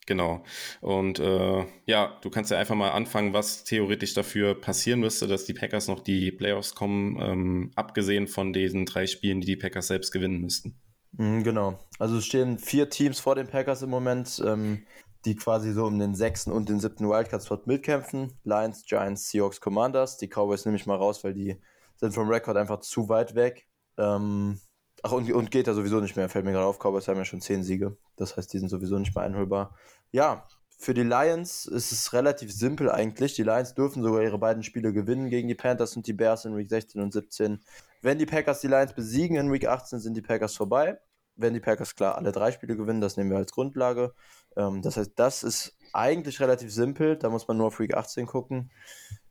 Genau. 0.06 0.42
Und 0.80 1.18
äh, 1.18 1.66
ja, 1.84 2.18
du 2.22 2.30
kannst 2.30 2.50
ja 2.50 2.56
einfach 2.56 2.74
mal 2.74 2.92
anfangen, 2.92 3.34
was 3.34 3.64
theoretisch 3.64 4.14
dafür 4.14 4.58
passieren 4.58 5.00
müsste, 5.00 5.26
dass 5.26 5.44
die 5.44 5.52
Packers 5.52 5.86
noch 5.86 6.00
die 6.00 6.32
Playoffs 6.32 6.74
kommen, 6.74 7.20
ähm, 7.20 7.70
abgesehen 7.76 8.26
von 8.26 8.54
diesen 8.54 8.86
drei 8.86 9.06
Spielen, 9.06 9.42
die 9.42 9.48
die 9.48 9.56
Packers 9.56 9.88
selbst 9.88 10.10
gewinnen 10.10 10.40
müssten. 10.40 10.80
Mhm, 11.12 11.44
genau. 11.44 11.78
Also 11.98 12.16
es 12.16 12.24
stehen 12.24 12.58
vier 12.58 12.88
Teams 12.88 13.20
vor 13.20 13.34
den 13.34 13.48
Packers 13.48 13.82
im 13.82 13.90
Moment. 13.90 14.42
Ähm, 14.46 14.86
die 15.24 15.36
quasi 15.36 15.72
so 15.72 15.86
um 15.86 15.98
den 15.98 16.14
sechsten 16.14 16.52
und 16.52 16.68
den 16.68 16.80
siebten 16.80 17.08
Wildcard-Spot 17.08 17.60
mitkämpfen. 17.66 18.32
Lions, 18.44 18.84
Giants, 18.84 19.28
Seahawks, 19.28 19.60
Commanders. 19.60 20.16
Die 20.16 20.28
Cowboys 20.28 20.64
nehme 20.64 20.76
ich 20.76 20.86
mal 20.86 20.96
raus, 20.96 21.24
weil 21.24 21.34
die 21.34 21.60
sind 21.96 22.14
vom 22.14 22.28
Rekord 22.28 22.56
einfach 22.56 22.80
zu 22.80 23.08
weit 23.08 23.34
weg. 23.34 23.66
Ähm, 23.96 24.60
Ach, 25.02 25.12
und, 25.12 25.30
und 25.32 25.50
geht 25.50 25.66
ja 25.66 25.74
sowieso 25.74 26.00
nicht 26.00 26.16
mehr, 26.16 26.28
fällt 26.28 26.44
mir 26.44 26.52
gerade 26.52 26.66
auf. 26.66 26.78
Cowboys 26.78 27.06
haben 27.08 27.18
ja 27.18 27.24
schon 27.24 27.40
zehn 27.40 27.62
Siege. 27.62 27.96
Das 28.16 28.36
heißt, 28.36 28.52
die 28.52 28.58
sind 28.58 28.68
sowieso 28.68 28.98
nicht 28.98 29.14
mehr 29.14 29.24
einholbar. 29.24 29.76
Ja, 30.10 30.46
für 30.76 30.94
die 30.94 31.02
Lions 31.02 31.66
ist 31.66 31.92
es 31.92 32.12
relativ 32.12 32.52
simpel 32.52 32.90
eigentlich. 32.90 33.34
Die 33.34 33.42
Lions 33.42 33.74
dürfen 33.74 34.02
sogar 34.02 34.22
ihre 34.22 34.38
beiden 34.38 34.62
Spiele 34.62 34.92
gewinnen 34.92 35.28
gegen 35.28 35.48
die 35.48 35.54
Panthers 35.54 35.96
und 35.96 36.06
die 36.06 36.12
Bears 36.12 36.44
in 36.44 36.56
Week 36.56 36.68
16 36.68 37.00
und 37.00 37.12
17. 37.12 37.60
Wenn 38.00 38.18
die 38.18 38.26
Packers 38.26 38.60
die 38.60 38.68
Lions 38.68 38.92
besiegen 38.92 39.36
in 39.36 39.52
Week 39.52 39.66
18, 39.66 39.98
sind 39.98 40.16
die 40.16 40.22
Packers 40.22 40.56
vorbei. 40.56 40.98
Wenn 41.36 41.54
die 41.54 41.60
Packers 41.60 41.94
klar 41.94 42.16
alle 42.16 42.32
drei 42.32 42.50
Spiele 42.52 42.76
gewinnen, 42.76 43.00
das 43.00 43.16
nehmen 43.16 43.30
wir 43.30 43.38
als 43.38 43.52
Grundlage. 43.52 44.14
Ähm, 44.58 44.82
das 44.82 44.96
heißt, 44.98 45.12
das 45.16 45.42
ist 45.42 45.74
eigentlich 45.92 46.40
relativ 46.40 46.72
simpel. 46.72 47.16
Da 47.16 47.30
muss 47.30 47.48
man 47.48 47.56
nur 47.56 47.68
auf 47.68 47.80
Week 47.80 47.94
18 47.94 48.26
gucken. 48.26 48.70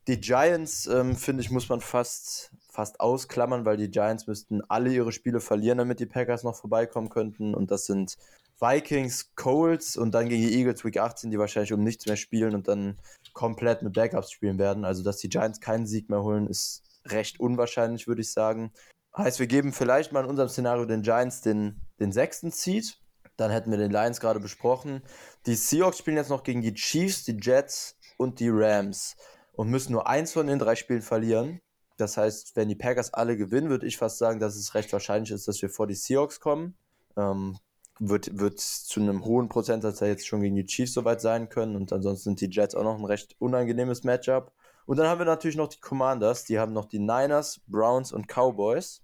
Die 0.07 0.19
Giants, 0.19 0.87
ähm, 0.87 1.15
finde 1.15 1.43
ich, 1.43 1.51
muss 1.51 1.67
man 1.67 1.81
fast, 1.81 2.51
fast 2.71 3.01
ausklammern, 3.01 3.65
weil 3.65 3.77
die 3.77 3.91
Giants 3.91 4.25
müssten 4.25 4.61
alle 4.69 4.91
ihre 4.91 5.11
Spiele 5.11 5.41
verlieren, 5.41 5.77
damit 5.77 5.99
die 5.99 6.05
Packers 6.05 6.43
noch 6.43 6.55
vorbeikommen 6.55 7.09
könnten. 7.09 7.53
Und 7.53 7.71
das 7.71 7.85
sind 7.85 8.17
Vikings, 8.59 9.35
Colts 9.35 9.97
und 9.97 10.13
dann 10.13 10.29
gegen 10.29 10.47
die 10.47 10.57
Eagles 10.57 10.83
Week 10.85 10.97
18, 10.97 11.29
die 11.29 11.37
wahrscheinlich 11.37 11.73
um 11.73 11.83
nichts 11.83 12.05
mehr 12.05 12.15
spielen 12.15 12.55
und 12.55 12.69
dann 12.69 12.97
komplett 13.33 13.83
mit 13.83 13.93
Backups 13.93 14.31
spielen 14.31 14.57
werden. 14.57 14.85
Also, 14.85 15.03
dass 15.03 15.17
die 15.17 15.29
Giants 15.29 15.59
keinen 15.59 15.85
Sieg 15.85 16.09
mehr 16.09 16.23
holen, 16.23 16.47
ist 16.47 16.83
recht 17.05 17.39
unwahrscheinlich, 17.39 18.07
würde 18.07 18.21
ich 18.21 18.31
sagen. 18.31 18.71
Heißt, 19.15 19.39
wir 19.39 19.47
geben 19.47 19.73
vielleicht 19.73 20.11
mal 20.11 20.23
in 20.23 20.29
unserem 20.29 20.49
Szenario 20.49 20.85
den 20.85 21.01
Giants 21.01 21.41
den, 21.41 21.81
den 21.99 22.11
sechsten 22.11 22.51
Seed. 22.51 22.97
Dann 23.37 23.51
hätten 23.51 23.71
wir 23.71 23.77
den 23.77 23.91
Lions 23.91 24.19
gerade 24.19 24.39
besprochen. 24.39 25.01
Die 25.45 25.55
Seahawks 25.55 25.99
spielen 25.99 26.17
jetzt 26.17 26.29
noch 26.29 26.43
gegen 26.43 26.61
die 26.61 26.73
Chiefs, 26.73 27.23
die 27.23 27.37
Jets 27.39 27.95
und 28.17 28.39
die 28.39 28.49
Rams 28.49 29.15
und 29.53 29.69
müssen 29.69 29.91
nur 29.91 30.07
eins 30.07 30.33
von 30.33 30.47
den 30.47 30.59
drei 30.59 30.75
Spielen 30.75 31.01
verlieren. 31.01 31.61
Das 31.97 32.17
heißt, 32.17 32.55
wenn 32.55 32.69
die 32.69 32.75
Packers 32.75 33.13
alle 33.13 33.37
gewinnen, 33.37 33.69
würde 33.69 33.87
ich 33.87 33.97
fast 33.97 34.17
sagen, 34.17 34.39
dass 34.39 34.55
es 34.55 34.75
recht 34.75 34.91
wahrscheinlich 34.93 35.31
ist, 35.31 35.47
dass 35.47 35.61
wir 35.61 35.69
vor 35.69 35.87
die 35.87 35.95
Seahawks 35.95 36.39
kommen. 36.39 36.75
Ähm, 37.15 37.57
wird, 37.99 38.37
wird 38.37 38.59
zu 38.59 38.99
einem 38.99 39.25
hohen 39.25 39.49
Prozentsatz 39.49 39.99
jetzt 40.01 40.27
schon 40.27 40.41
gegen 40.41 40.55
die 40.55 40.65
Chiefs 40.65 40.93
soweit 40.93 41.21
sein 41.21 41.49
können. 41.49 41.75
Und 41.75 41.91
ansonsten 41.91 42.35
sind 42.35 42.41
die 42.41 42.55
Jets 42.55 42.75
auch 42.75 42.83
noch 42.83 42.97
ein 42.97 43.05
recht 43.05 43.35
unangenehmes 43.39 44.03
Matchup. 44.03 44.53
Und 44.85 44.97
dann 44.97 45.07
haben 45.07 45.19
wir 45.19 45.25
natürlich 45.25 45.57
noch 45.57 45.67
die 45.67 45.79
Commanders. 45.79 46.43
Die 46.45 46.59
haben 46.59 46.73
noch 46.73 46.85
die 46.85 46.99
Niners, 46.99 47.61
Browns 47.67 48.11
und 48.11 48.27
Cowboys. 48.27 49.01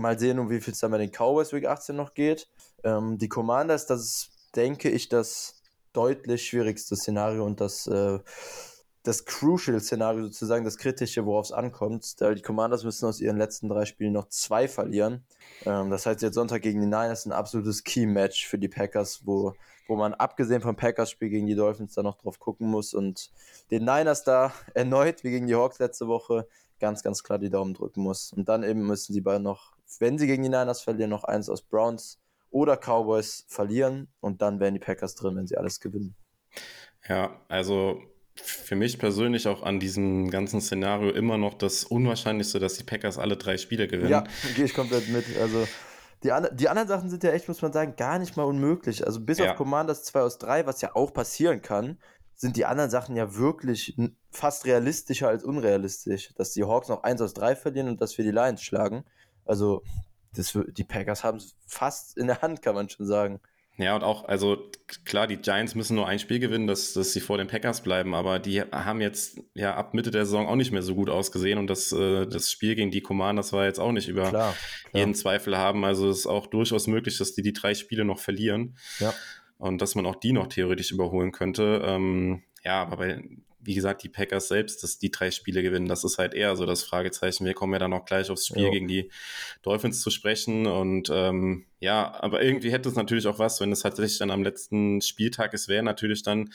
Mal 0.00 0.18
sehen, 0.18 0.38
um 0.38 0.50
wie 0.50 0.60
viel 0.60 0.72
es 0.72 0.80
dann 0.80 0.90
bei 0.90 0.98
den 0.98 1.10
Cowboys 1.10 1.52
Week 1.52 1.66
18 1.66 1.94
noch 1.94 2.14
geht. 2.14 2.48
Ähm, 2.84 3.18
die 3.18 3.28
Commanders, 3.28 3.86
das 3.86 4.00
ist, 4.00 4.30
denke 4.56 4.90
ich, 4.90 5.08
das 5.08 5.62
deutlich 5.92 6.46
schwierigste 6.46 6.96
Szenario 6.96 7.44
und 7.44 7.60
das, 7.60 7.86
äh, 7.86 8.18
das 9.02 9.24
Crucial-Szenario 9.24 10.24
sozusagen, 10.24 10.64
das 10.64 10.76
Kritische, 10.76 11.24
worauf 11.24 11.46
es 11.46 11.52
ankommt. 11.52 12.16
Die 12.20 12.42
Commanders 12.42 12.84
müssen 12.84 13.06
aus 13.06 13.20
ihren 13.20 13.38
letzten 13.38 13.68
drei 13.68 13.86
Spielen 13.86 14.12
noch 14.12 14.28
zwei 14.28 14.68
verlieren. 14.68 15.24
Ähm, 15.64 15.90
das 15.90 16.04
heißt, 16.06 16.20
jetzt 16.22 16.34
Sonntag 16.34 16.62
gegen 16.62 16.80
die 16.80 16.86
Niners 16.86 17.24
ein 17.24 17.32
absolutes 17.32 17.82
Key-Match 17.82 18.46
für 18.46 18.58
die 18.58 18.68
Packers, 18.68 19.22
wo, 19.24 19.54
wo 19.88 19.96
man 19.96 20.12
abgesehen 20.14 20.60
vom 20.60 20.76
Packers-Spiel 20.76 21.30
gegen 21.30 21.46
die 21.46 21.54
Dolphins 21.54 21.94
da 21.94 22.02
noch 22.02 22.18
drauf 22.18 22.38
gucken 22.38 22.68
muss 22.68 22.92
und 22.92 23.30
den 23.70 23.84
Niners 23.84 24.22
da 24.22 24.52
erneut, 24.74 25.24
wie 25.24 25.30
gegen 25.30 25.46
die 25.46 25.54
Hawks 25.54 25.78
letzte 25.78 26.06
Woche, 26.06 26.46
ganz, 26.78 27.02
ganz 27.02 27.22
klar 27.22 27.38
die 27.38 27.50
Daumen 27.50 27.74
drücken 27.74 28.02
muss. 28.02 28.32
Und 28.32 28.48
dann 28.48 28.62
eben 28.62 28.86
müssen 28.86 29.14
sie 29.14 29.20
beide 29.22 29.42
noch, 29.42 29.72
wenn 29.98 30.18
sie 30.18 30.26
gegen 30.26 30.42
die 30.42 30.48
Niners 30.48 30.82
verlieren, 30.82 31.10
noch 31.10 31.24
eins 31.24 31.48
aus 31.48 31.62
Browns 31.62 32.20
oder 32.50 32.76
Cowboys 32.76 33.44
verlieren 33.48 34.08
und 34.20 34.42
dann 34.42 34.60
wären 34.60 34.74
die 34.74 34.80
Packers 34.80 35.14
drin, 35.14 35.36
wenn 35.36 35.46
sie 35.46 35.56
alles 35.56 35.80
gewinnen. 35.80 36.14
Ja, 37.08 37.40
also 37.48 38.00
für 38.34 38.76
mich 38.76 38.98
persönlich 38.98 39.48
auch 39.48 39.62
an 39.62 39.80
diesem 39.80 40.30
ganzen 40.30 40.60
Szenario 40.60 41.10
immer 41.10 41.38
noch 41.38 41.54
das 41.54 41.84
Unwahrscheinlichste, 41.84 42.58
dass 42.58 42.74
die 42.74 42.84
Packers 42.84 43.18
alle 43.18 43.36
drei 43.36 43.56
Spiele 43.56 43.88
gewinnen. 43.88 44.10
Ja, 44.10 44.24
gehe 44.56 44.64
ich 44.64 44.74
komplett 44.74 45.08
mit. 45.08 45.24
Also 45.38 45.66
die, 46.22 46.32
an 46.32 46.48
die 46.52 46.68
anderen 46.68 46.88
Sachen 46.88 47.10
sind 47.10 47.22
ja 47.22 47.30
echt, 47.30 47.48
muss 47.48 47.62
man 47.62 47.72
sagen, 47.72 47.94
gar 47.96 48.18
nicht 48.18 48.36
mal 48.36 48.44
unmöglich. 48.44 49.06
Also 49.06 49.20
bis 49.20 49.38
ja. 49.38 49.50
auf 49.50 49.56
Commanders 49.56 50.04
2 50.04 50.20
aus 50.20 50.38
3, 50.38 50.66
was 50.66 50.80
ja 50.80 50.94
auch 50.94 51.12
passieren 51.12 51.62
kann, 51.62 51.98
sind 52.34 52.56
die 52.56 52.64
anderen 52.64 52.90
Sachen 52.90 53.16
ja 53.16 53.34
wirklich 53.36 53.96
fast 54.30 54.64
realistischer 54.64 55.28
als 55.28 55.44
unrealistisch. 55.44 56.32
Dass 56.36 56.52
die 56.52 56.64
Hawks 56.64 56.88
noch 56.88 57.02
1 57.02 57.20
aus 57.20 57.34
3 57.34 57.56
verlieren 57.56 57.88
und 57.88 58.00
dass 58.00 58.16
wir 58.16 58.24
die 58.24 58.30
Lions 58.30 58.62
schlagen. 58.62 59.04
Also 59.44 59.82
das, 60.34 60.56
die 60.76 60.84
Packers 60.84 61.24
haben 61.24 61.38
es 61.38 61.56
fast 61.66 62.16
in 62.16 62.26
der 62.26 62.42
Hand, 62.42 62.62
kann 62.62 62.74
man 62.74 62.88
schon 62.88 63.06
sagen. 63.06 63.40
Ja, 63.76 63.96
und 63.96 64.04
auch, 64.04 64.26
also 64.28 64.70
klar, 65.04 65.26
die 65.26 65.38
Giants 65.38 65.74
müssen 65.74 65.96
nur 65.96 66.06
ein 66.06 66.18
Spiel 66.18 66.38
gewinnen, 66.38 66.66
dass, 66.66 66.92
dass 66.92 67.12
sie 67.12 67.20
vor 67.20 67.38
den 67.38 67.46
Packers 67.46 67.82
bleiben, 67.82 68.14
aber 68.14 68.38
die 68.38 68.60
haben 68.60 69.00
jetzt 69.00 69.40
ja 69.54 69.74
ab 69.74 69.94
Mitte 69.94 70.10
der 70.10 70.26
Saison 70.26 70.48
auch 70.48 70.56
nicht 70.56 70.70
mehr 70.70 70.82
so 70.82 70.94
gut 70.94 71.08
ausgesehen 71.08 71.58
und 71.58 71.68
das, 71.68 71.90
äh, 71.92 72.26
das 72.26 72.50
Spiel 72.50 72.74
gegen 72.74 72.90
die 72.90 73.00
Commanders 73.00 73.54
war 73.54 73.64
jetzt 73.64 73.80
auch 73.80 73.92
nicht 73.92 74.08
über 74.08 74.28
klar, 74.28 74.54
klar. 74.90 75.00
jeden 75.00 75.14
Zweifel 75.14 75.56
haben. 75.56 75.84
Also 75.84 76.10
es 76.10 76.20
ist 76.20 76.26
auch 76.26 76.46
durchaus 76.46 76.88
möglich, 76.88 77.16
dass 77.16 77.32
die 77.32 77.42
die 77.42 77.54
drei 77.54 77.74
Spiele 77.74 78.04
noch 78.04 78.18
verlieren. 78.18 78.76
Ja. 78.98 79.14
Und 79.56 79.80
dass 79.80 79.94
man 79.94 80.04
auch 80.06 80.16
die 80.16 80.32
noch 80.32 80.48
theoretisch 80.48 80.90
überholen 80.90 81.32
könnte. 81.32 81.82
Ähm, 81.84 82.42
ja, 82.64 82.82
aber 82.82 82.96
bei 82.96 83.22
wie 83.62 83.74
gesagt, 83.74 84.02
die 84.02 84.08
Packers 84.08 84.48
selbst, 84.48 84.82
dass 84.82 84.98
die 84.98 85.10
drei 85.10 85.30
Spiele 85.30 85.62
gewinnen, 85.62 85.86
das 85.86 86.04
ist 86.04 86.18
halt 86.18 86.34
eher 86.34 86.56
so 86.56 86.66
das 86.66 86.82
Fragezeichen. 86.82 87.44
Wir 87.44 87.54
kommen 87.54 87.72
ja 87.72 87.78
dann 87.78 87.92
auch 87.92 88.04
gleich 88.04 88.30
aufs 88.30 88.46
Spiel 88.46 88.64
jo. 88.64 88.70
gegen 88.70 88.88
die 88.88 89.10
Dolphins 89.62 90.00
zu 90.00 90.10
sprechen. 90.10 90.66
Und 90.66 91.10
ähm, 91.12 91.66
ja, 91.78 92.14
aber 92.20 92.42
irgendwie 92.42 92.72
hätte 92.72 92.88
es 92.88 92.94
natürlich 92.94 93.26
auch 93.26 93.38
was, 93.38 93.60
wenn 93.60 93.72
es 93.72 93.80
tatsächlich 93.80 94.18
dann 94.18 94.30
am 94.30 94.42
letzten 94.42 95.00
Spieltag 95.02 95.52
ist, 95.52 95.68
wäre 95.68 95.82
natürlich 95.82 96.22
dann, 96.22 96.50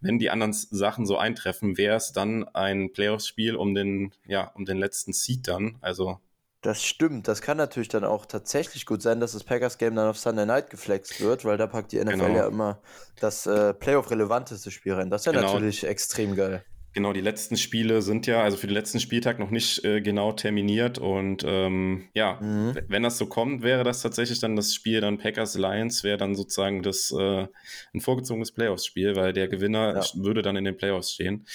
wenn 0.00 0.18
die 0.18 0.30
anderen 0.30 0.52
Sachen 0.52 1.06
so 1.06 1.16
eintreffen, 1.16 1.76
wäre 1.76 1.96
es 1.96 2.12
dann 2.12 2.44
ein 2.48 2.92
Playoffs-Spiel 2.92 3.56
um 3.56 3.74
den, 3.74 4.12
ja, 4.26 4.52
um 4.54 4.64
den 4.64 4.78
letzten 4.78 5.12
Seed 5.12 5.48
dann. 5.48 5.76
Also 5.80 6.20
das 6.64 6.82
stimmt. 6.82 7.28
Das 7.28 7.42
kann 7.42 7.58
natürlich 7.58 7.88
dann 7.88 8.04
auch 8.04 8.24
tatsächlich 8.24 8.86
gut 8.86 9.02
sein, 9.02 9.20
dass 9.20 9.32
das 9.32 9.44
Packers-Game 9.44 9.94
dann 9.94 10.08
auf 10.08 10.18
Sunday 10.18 10.46
Night 10.46 10.70
geflext 10.70 11.20
wird, 11.20 11.44
weil 11.44 11.58
da 11.58 11.66
packt 11.66 11.92
die 11.92 11.98
NFL 11.98 12.12
genau. 12.12 12.28
ja 12.28 12.46
immer 12.46 12.80
das 13.20 13.46
äh, 13.46 13.74
Playoff-relevanteste 13.74 14.70
Spiel 14.70 14.94
rein. 14.94 15.10
Das 15.10 15.22
ist 15.22 15.26
ja 15.26 15.32
genau. 15.32 15.52
natürlich 15.52 15.84
extrem 15.84 16.34
geil. 16.34 16.64
Genau, 16.94 17.12
die 17.12 17.20
letzten 17.20 17.56
Spiele 17.56 18.02
sind 18.02 18.26
ja, 18.26 18.42
also 18.42 18.56
für 18.56 18.68
den 18.68 18.74
letzten 18.74 19.00
Spieltag 19.00 19.38
noch 19.40 19.50
nicht 19.50 19.84
äh, 19.84 20.00
genau 20.00 20.32
terminiert 20.32 20.96
und 20.98 21.42
ähm, 21.44 22.04
ja, 22.14 22.38
mhm. 22.40 22.78
wenn 22.86 23.02
das 23.02 23.18
so 23.18 23.26
kommt, 23.26 23.62
wäre 23.62 23.82
das 23.82 24.00
tatsächlich 24.00 24.38
dann 24.38 24.54
das 24.54 24.72
Spiel 24.72 25.00
dann 25.00 25.18
Packers 25.18 25.56
Lions 25.56 26.04
wäre 26.04 26.18
dann 26.18 26.36
sozusagen 26.36 26.82
das 26.82 27.10
äh, 27.10 27.48
ein 27.92 28.00
vorgezogenes 28.00 28.52
Playoffs-Spiel, 28.52 29.16
weil 29.16 29.32
der 29.32 29.48
Gewinner 29.48 29.96
ja. 29.96 30.04
würde 30.22 30.42
dann 30.42 30.54
in 30.54 30.64
den 30.64 30.76
Playoffs 30.76 31.12
stehen. 31.12 31.46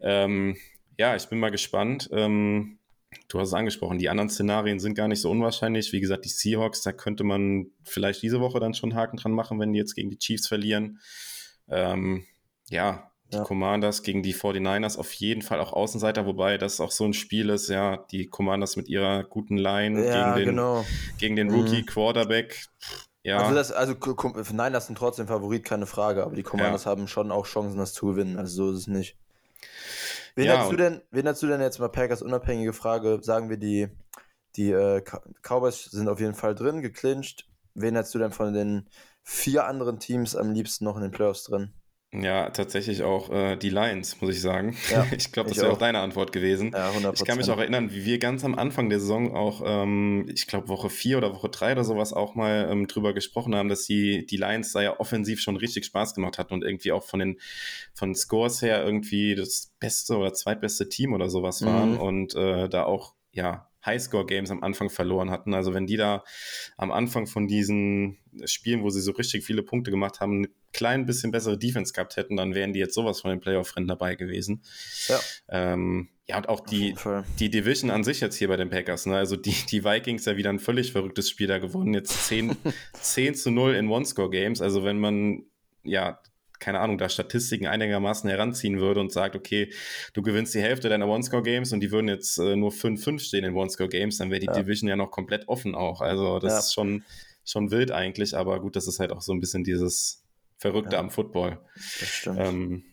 Ähm, 0.00 0.58
ja, 0.98 1.16
ich 1.16 1.26
bin 1.28 1.38
mal 1.38 1.50
gespannt. 1.50 2.10
Ähm, 2.12 2.78
Du 3.28 3.38
hast 3.38 3.48
es 3.48 3.54
angesprochen, 3.54 3.98
die 3.98 4.08
anderen 4.08 4.28
Szenarien 4.28 4.78
sind 4.78 4.94
gar 4.94 5.08
nicht 5.08 5.20
so 5.20 5.30
unwahrscheinlich. 5.30 5.92
Wie 5.92 6.00
gesagt, 6.00 6.24
die 6.24 6.30
Seahawks, 6.30 6.82
da 6.82 6.92
könnte 6.92 7.24
man 7.24 7.66
vielleicht 7.84 8.22
diese 8.22 8.40
Woche 8.40 8.60
dann 8.60 8.74
schon 8.74 8.94
Haken 8.94 9.16
dran 9.16 9.32
machen, 9.32 9.58
wenn 9.58 9.72
die 9.72 9.78
jetzt 9.78 9.94
gegen 9.94 10.10
die 10.10 10.18
Chiefs 10.18 10.48
verlieren. 10.48 11.00
Ähm, 11.68 12.24
ja, 12.68 13.10
die 13.32 13.38
ja. 13.38 13.44
Commanders 13.44 14.02
gegen 14.02 14.22
die 14.22 14.34
49ers 14.34 14.98
auf 14.98 15.12
jeden 15.14 15.42
Fall 15.42 15.60
auch 15.60 15.72
Außenseiter, 15.72 16.26
wobei 16.26 16.58
das 16.58 16.80
auch 16.80 16.90
so 16.90 17.04
ein 17.04 17.14
Spiel 17.14 17.48
ist, 17.48 17.68
ja, 17.68 18.04
die 18.10 18.28
Commanders 18.28 18.76
mit 18.76 18.88
ihrer 18.88 19.24
guten 19.24 19.56
Line 19.56 20.04
ja, 20.04 20.34
gegen, 20.34 20.36
den, 20.36 20.56
genau. 20.56 20.84
gegen 21.18 21.36
den 21.36 21.50
Rookie 21.50 21.82
mhm. 21.82 21.86
Quarterback. 21.86 22.66
Ja. 23.22 23.38
Also, 23.38 23.54
das, 23.54 23.72
also 23.72 23.94
Niners 24.52 24.86
sind 24.86 24.98
trotzdem 24.98 25.28
Favorit, 25.28 25.64
keine 25.64 25.86
Frage, 25.86 26.24
aber 26.24 26.34
die 26.34 26.42
Commanders 26.42 26.84
ja. 26.84 26.90
haben 26.90 27.08
schon 27.08 27.30
auch 27.30 27.46
Chancen, 27.46 27.78
das 27.78 27.94
zu 27.94 28.06
gewinnen. 28.06 28.36
Also 28.36 28.66
so 28.66 28.72
ist 28.72 28.80
es 28.80 28.86
nicht. 28.88 29.16
Wen, 30.34 30.46
ja, 30.46 30.68
du 30.68 30.76
denn, 30.76 31.02
wen 31.10 31.26
du 31.42 31.46
denn 31.46 31.60
jetzt 31.60 31.78
mal 31.78 31.88
Packers 31.88 32.22
unabhängige 32.22 32.72
Frage? 32.72 33.18
Sagen 33.22 33.50
wir, 33.50 33.58
die, 33.58 33.88
die 34.56 34.70
äh, 34.70 35.02
Cowboys 35.42 35.84
sind 35.84 36.08
auf 36.08 36.20
jeden 36.20 36.34
Fall 36.34 36.54
drin, 36.54 36.82
geclincht. 36.82 37.48
Wen 37.74 37.94
hättest 37.94 38.14
du 38.14 38.18
denn 38.18 38.32
von 38.32 38.52
den 38.52 38.88
vier 39.22 39.66
anderen 39.66 39.98
Teams 39.98 40.36
am 40.36 40.52
liebsten 40.52 40.84
noch 40.84 40.96
in 40.96 41.02
den 41.02 41.10
Playoffs 41.10 41.44
drin? 41.44 41.74
Ja, 42.14 42.50
tatsächlich 42.50 43.02
auch 43.02 43.30
äh, 43.30 43.56
die 43.56 43.70
Lions, 43.70 44.20
muss 44.20 44.34
ich 44.34 44.42
sagen. 44.42 44.76
Ja, 44.90 45.06
ich 45.16 45.32
glaube, 45.32 45.48
das 45.48 45.58
wäre 45.58 45.72
auch 45.72 45.78
deine 45.78 46.00
Antwort 46.00 46.30
gewesen. 46.30 46.72
Ja, 46.74 46.90
100%. 46.90 47.14
Ich 47.14 47.24
kann 47.24 47.38
mich 47.38 47.50
auch 47.50 47.58
erinnern, 47.58 47.90
wie 47.90 48.04
wir 48.04 48.18
ganz 48.18 48.44
am 48.44 48.54
Anfang 48.54 48.90
der 48.90 49.00
Saison 49.00 49.34
auch, 49.34 49.62
ähm, 49.64 50.26
ich 50.32 50.46
glaube, 50.46 50.68
Woche 50.68 50.90
4 50.90 51.16
oder 51.16 51.34
Woche 51.34 51.48
3 51.48 51.72
oder 51.72 51.84
sowas 51.84 52.12
auch 52.12 52.34
mal 52.34 52.68
ähm, 52.70 52.86
drüber 52.86 53.14
gesprochen 53.14 53.54
haben, 53.54 53.70
dass 53.70 53.84
die, 53.84 54.26
die 54.26 54.36
Lions 54.36 54.72
da 54.72 54.82
ja 54.82 55.00
offensiv 55.00 55.40
schon 55.40 55.56
richtig 55.56 55.86
Spaß 55.86 56.14
gemacht 56.14 56.36
hatten 56.36 56.52
und 56.52 56.64
irgendwie 56.64 56.92
auch 56.92 57.04
von 57.04 57.18
den 57.18 57.38
von 57.94 58.14
Scores 58.14 58.60
her 58.60 58.84
irgendwie 58.84 59.34
das 59.34 59.72
beste 59.80 60.18
oder 60.18 60.34
zweitbeste 60.34 60.90
Team 60.90 61.14
oder 61.14 61.30
sowas 61.30 61.64
waren 61.64 61.94
mhm. 61.94 62.00
und 62.00 62.34
äh, 62.34 62.68
da 62.68 62.84
auch, 62.84 63.14
ja, 63.30 63.70
Highscore-Games 63.84 64.50
am 64.50 64.62
Anfang 64.62 64.90
verloren 64.90 65.30
hatten. 65.30 65.54
Also 65.54 65.74
wenn 65.74 65.86
die 65.86 65.96
da 65.96 66.22
am 66.76 66.92
Anfang 66.92 67.26
von 67.26 67.48
diesen 67.48 68.18
Spielen, 68.44 68.82
wo 68.82 68.90
sie 68.90 69.00
so 69.00 69.12
richtig 69.12 69.44
viele 69.44 69.62
Punkte 69.62 69.90
gemacht 69.90 70.20
haben, 70.20 70.46
klein 70.72 71.06
bisschen 71.06 71.30
bessere 71.30 71.58
Defense 71.58 71.92
gehabt 71.92 72.16
hätten, 72.16 72.36
dann 72.36 72.54
wären 72.54 72.72
die 72.72 72.78
jetzt 72.78 72.94
sowas 72.94 73.20
von 73.20 73.30
den 73.30 73.40
Playoff-Rennen 73.40 73.88
dabei 73.88 74.14
gewesen. 74.14 74.62
Ja. 75.08 75.20
Ähm, 75.48 76.08
ja, 76.26 76.36
und 76.36 76.48
auch 76.48 76.60
die, 76.60 76.94
die 77.38 77.50
Division 77.50 77.90
an 77.90 78.04
sich 78.04 78.20
jetzt 78.20 78.36
hier 78.36 78.48
bei 78.48 78.56
den 78.56 78.70
Packers. 78.70 79.06
Ne? 79.06 79.16
Also 79.16 79.36
die, 79.36 79.54
die 79.70 79.84
Vikings 79.84 80.24
ja 80.24 80.36
wieder 80.36 80.50
ein 80.50 80.60
völlig 80.60 80.92
verrücktes 80.92 81.28
Spiel 81.28 81.46
da 81.46 81.58
gewonnen. 81.58 81.94
Jetzt 81.94 82.26
10, 82.28 82.56
10 82.94 83.34
zu 83.36 83.50
0 83.50 83.74
in 83.74 83.88
One-Score-Games. 83.88 84.62
Also 84.62 84.84
wenn 84.84 84.98
man 84.98 85.44
ja 85.82 86.20
keine 86.62 86.78
Ahnung, 86.78 86.96
da 86.96 87.08
Statistiken 87.08 87.66
einigermaßen 87.66 88.30
heranziehen 88.30 88.78
würde 88.78 89.00
und 89.00 89.10
sagt, 89.12 89.34
okay, 89.34 89.72
du 90.12 90.22
gewinnst 90.22 90.54
die 90.54 90.60
Hälfte 90.60 90.88
deiner 90.88 91.08
One-Score-Games 91.08 91.72
und 91.72 91.80
die 91.80 91.90
würden 91.90 92.06
jetzt 92.06 92.38
äh, 92.38 92.54
nur 92.54 92.70
5-5 92.70 93.18
stehen 93.18 93.44
in 93.44 93.54
One-Score-Games, 93.54 94.18
dann 94.18 94.30
wäre 94.30 94.38
die 94.38 94.46
ja. 94.46 94.52
Division 94.52 94.88
ja 94.88 94.94
noch 94.94 95.10
komplett 95.10 95.48
offen 95.48 95.74
auch. 95.74 96.00
Also 96.00 96.38
das 96.38 96.52
ja. 96.52 96.58
ist 96.60 96.72
schon, 96.72 97.02
schon 97.44 97.72
wild 97.72 97.90
eigentlich, 97.90 98.36
aber 98.36 98.60
gut, 98.60 98.76
das 98.76 98.86
ist 98.86 99.00
halt 99.00 99.10
auch 99.12 99.22
so 99.22 99.32
ein 99.32 99.40
bisschen 99.40 99.64
dieses 99.64 100.21
Verrückte 100.62 100.94
ja. 100.94 101.00
am 101.00 101.10
Football. 101.10 101.58
Das 101.74 102.08
stimmt. 102.08 102.38
Ähm, 102.38 102.84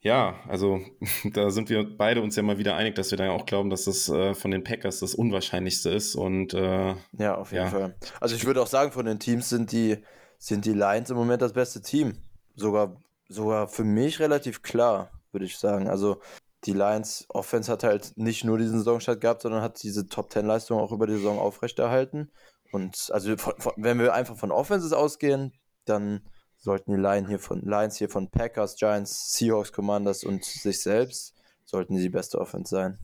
ja, 0.00 0.40
also 0.48 0.80
da 1.34 1.50
sind 1.50 1.68
wir 1.68 1.84
beide 1.96 2.22
uns 2.22 2.34
ja 2.34 2.42
mal 2.42 2.56
wieder 2.56 2.76
einig, 2.76 2.94
dass 2.94 3.10
wir 3.10 3.18
da 3.18 3.26
ja 3.26 3.32
auch 3.32 3.44
glauben, 3.44 3.68
dass 3.68 3.84
das 3.84 4.08
äh, 4.08 4.34
von 4.34 4.50
den 4.50 4.64
Packers 4.64 5.00
das 5.00 5.14
Unwahrscheinlichste 5.14 5.90
ist. 5.90 6.14
Und 6.14 6.54
äh, 6.54 6.94
ja, 7.18 7.34
auf 7.34 7.52
jeden 7.52 7.64
ja. 7.66 7.70
Fall. 7.70 7.96
Also 8.20 8.36
ich 8.36 8.46
würde 8.46 8.62
auch 8.62 8.66
sagen, 8.66 8.90
von 8.90 9.04
den 9.04 9.18
Teams 9.18 9.50
sind 9.50 9.70
die, 9.70 9.98
sind 10.38 10.64
die 10.64 10.72
Lions 10.72 11.10
im 11.10 11.16
Moment 11.18 11.42
das 11.42 11.52
beste 11.52 11.82
Team. 11.82 12.14
Sogar, 12.54 12.96
sogar 13.28 13.68
für 13.68 13.84
mich 13.84 14.18
relativ 14.18 14.62
klar, 14.62 15.10
würde 15.32 15.44
ich 15.44 15.58
sagen. 15.58 15.88
Also 15.88 16.22
die 16.64 16.72
Lions 16.72 17.26
Offense 17.28 17.70
hat 17.70 17.84
halt 17.84 18.12
nicht 18.16 18.44
nur 18.44 18.56
diesen 18.56 18.78
Saisonstart 18.78 19.20
gehabt, 19.20 19.42
sondern 19.42 19.60
hat 19.60 19.82
diese 19.82 20.08
Top 20.08 20.32
10 20.32 20.46
Leistung 20.46 20.80
auch 20.80 20.92
über 20.92 21.06
die 21.06 21.16
Saison 21.16 21.38
aufrechterhalten. 21.38 22.32
Und 22.72 23.10
also 23.12 23.36
von, 23.36 23.52
von, 23.58 23.72
wenn 23.76 23.98
wir 23.98 24.14
einfach 24.14 24.38
von 24.38 24.50
Offenses 24.50 24.94
ausgehen, 24.94 25.52
dann 25.84 26.22
sollten 26.66 26.90
die 26.90 27.00
Lions 27.00 27.28
hier 27.28 27.38
von, 27.38 27.60
Lions 27.62 27.96
hier 27.96 28.08
von 28.08 28.28
Packers, 28.28 28.74
Giants, 28.74 29.32
Seahawks, 29.34 29.72
Commanders 29.72 30.24
und 30.24 30.44
sich 30.44 30.82
selbst, 30.82 31.32
sollten 31.64 31.94
die, 31.94 32.08
beste 32.08 32.40
Offense 32.40 32.70
sein. 32.70 32.98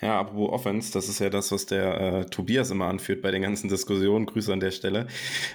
Ja, 0.00 0.18
apropos 0.18 0.50
Offense, 0.50 0.92
das 0.92 1.08
ist 1.08 1.18
ja 1.18 1.28
das, 1.28 1.52
was 1.52 1.66
der 1.66 2.00
äh, 2.00 2.24
Tobias 2.26 2.70
immer 2.70 2.86
anführt 2.86 3.20
bei 3.20 3.30
den 3.30 3.42
ganzen 3.42 3.68
Diskussionen. 3.68 4.24
Grüße 4.24 4.52
an 4.52 4.60
der 4.60 4.70
Stelle. 4.70 5.06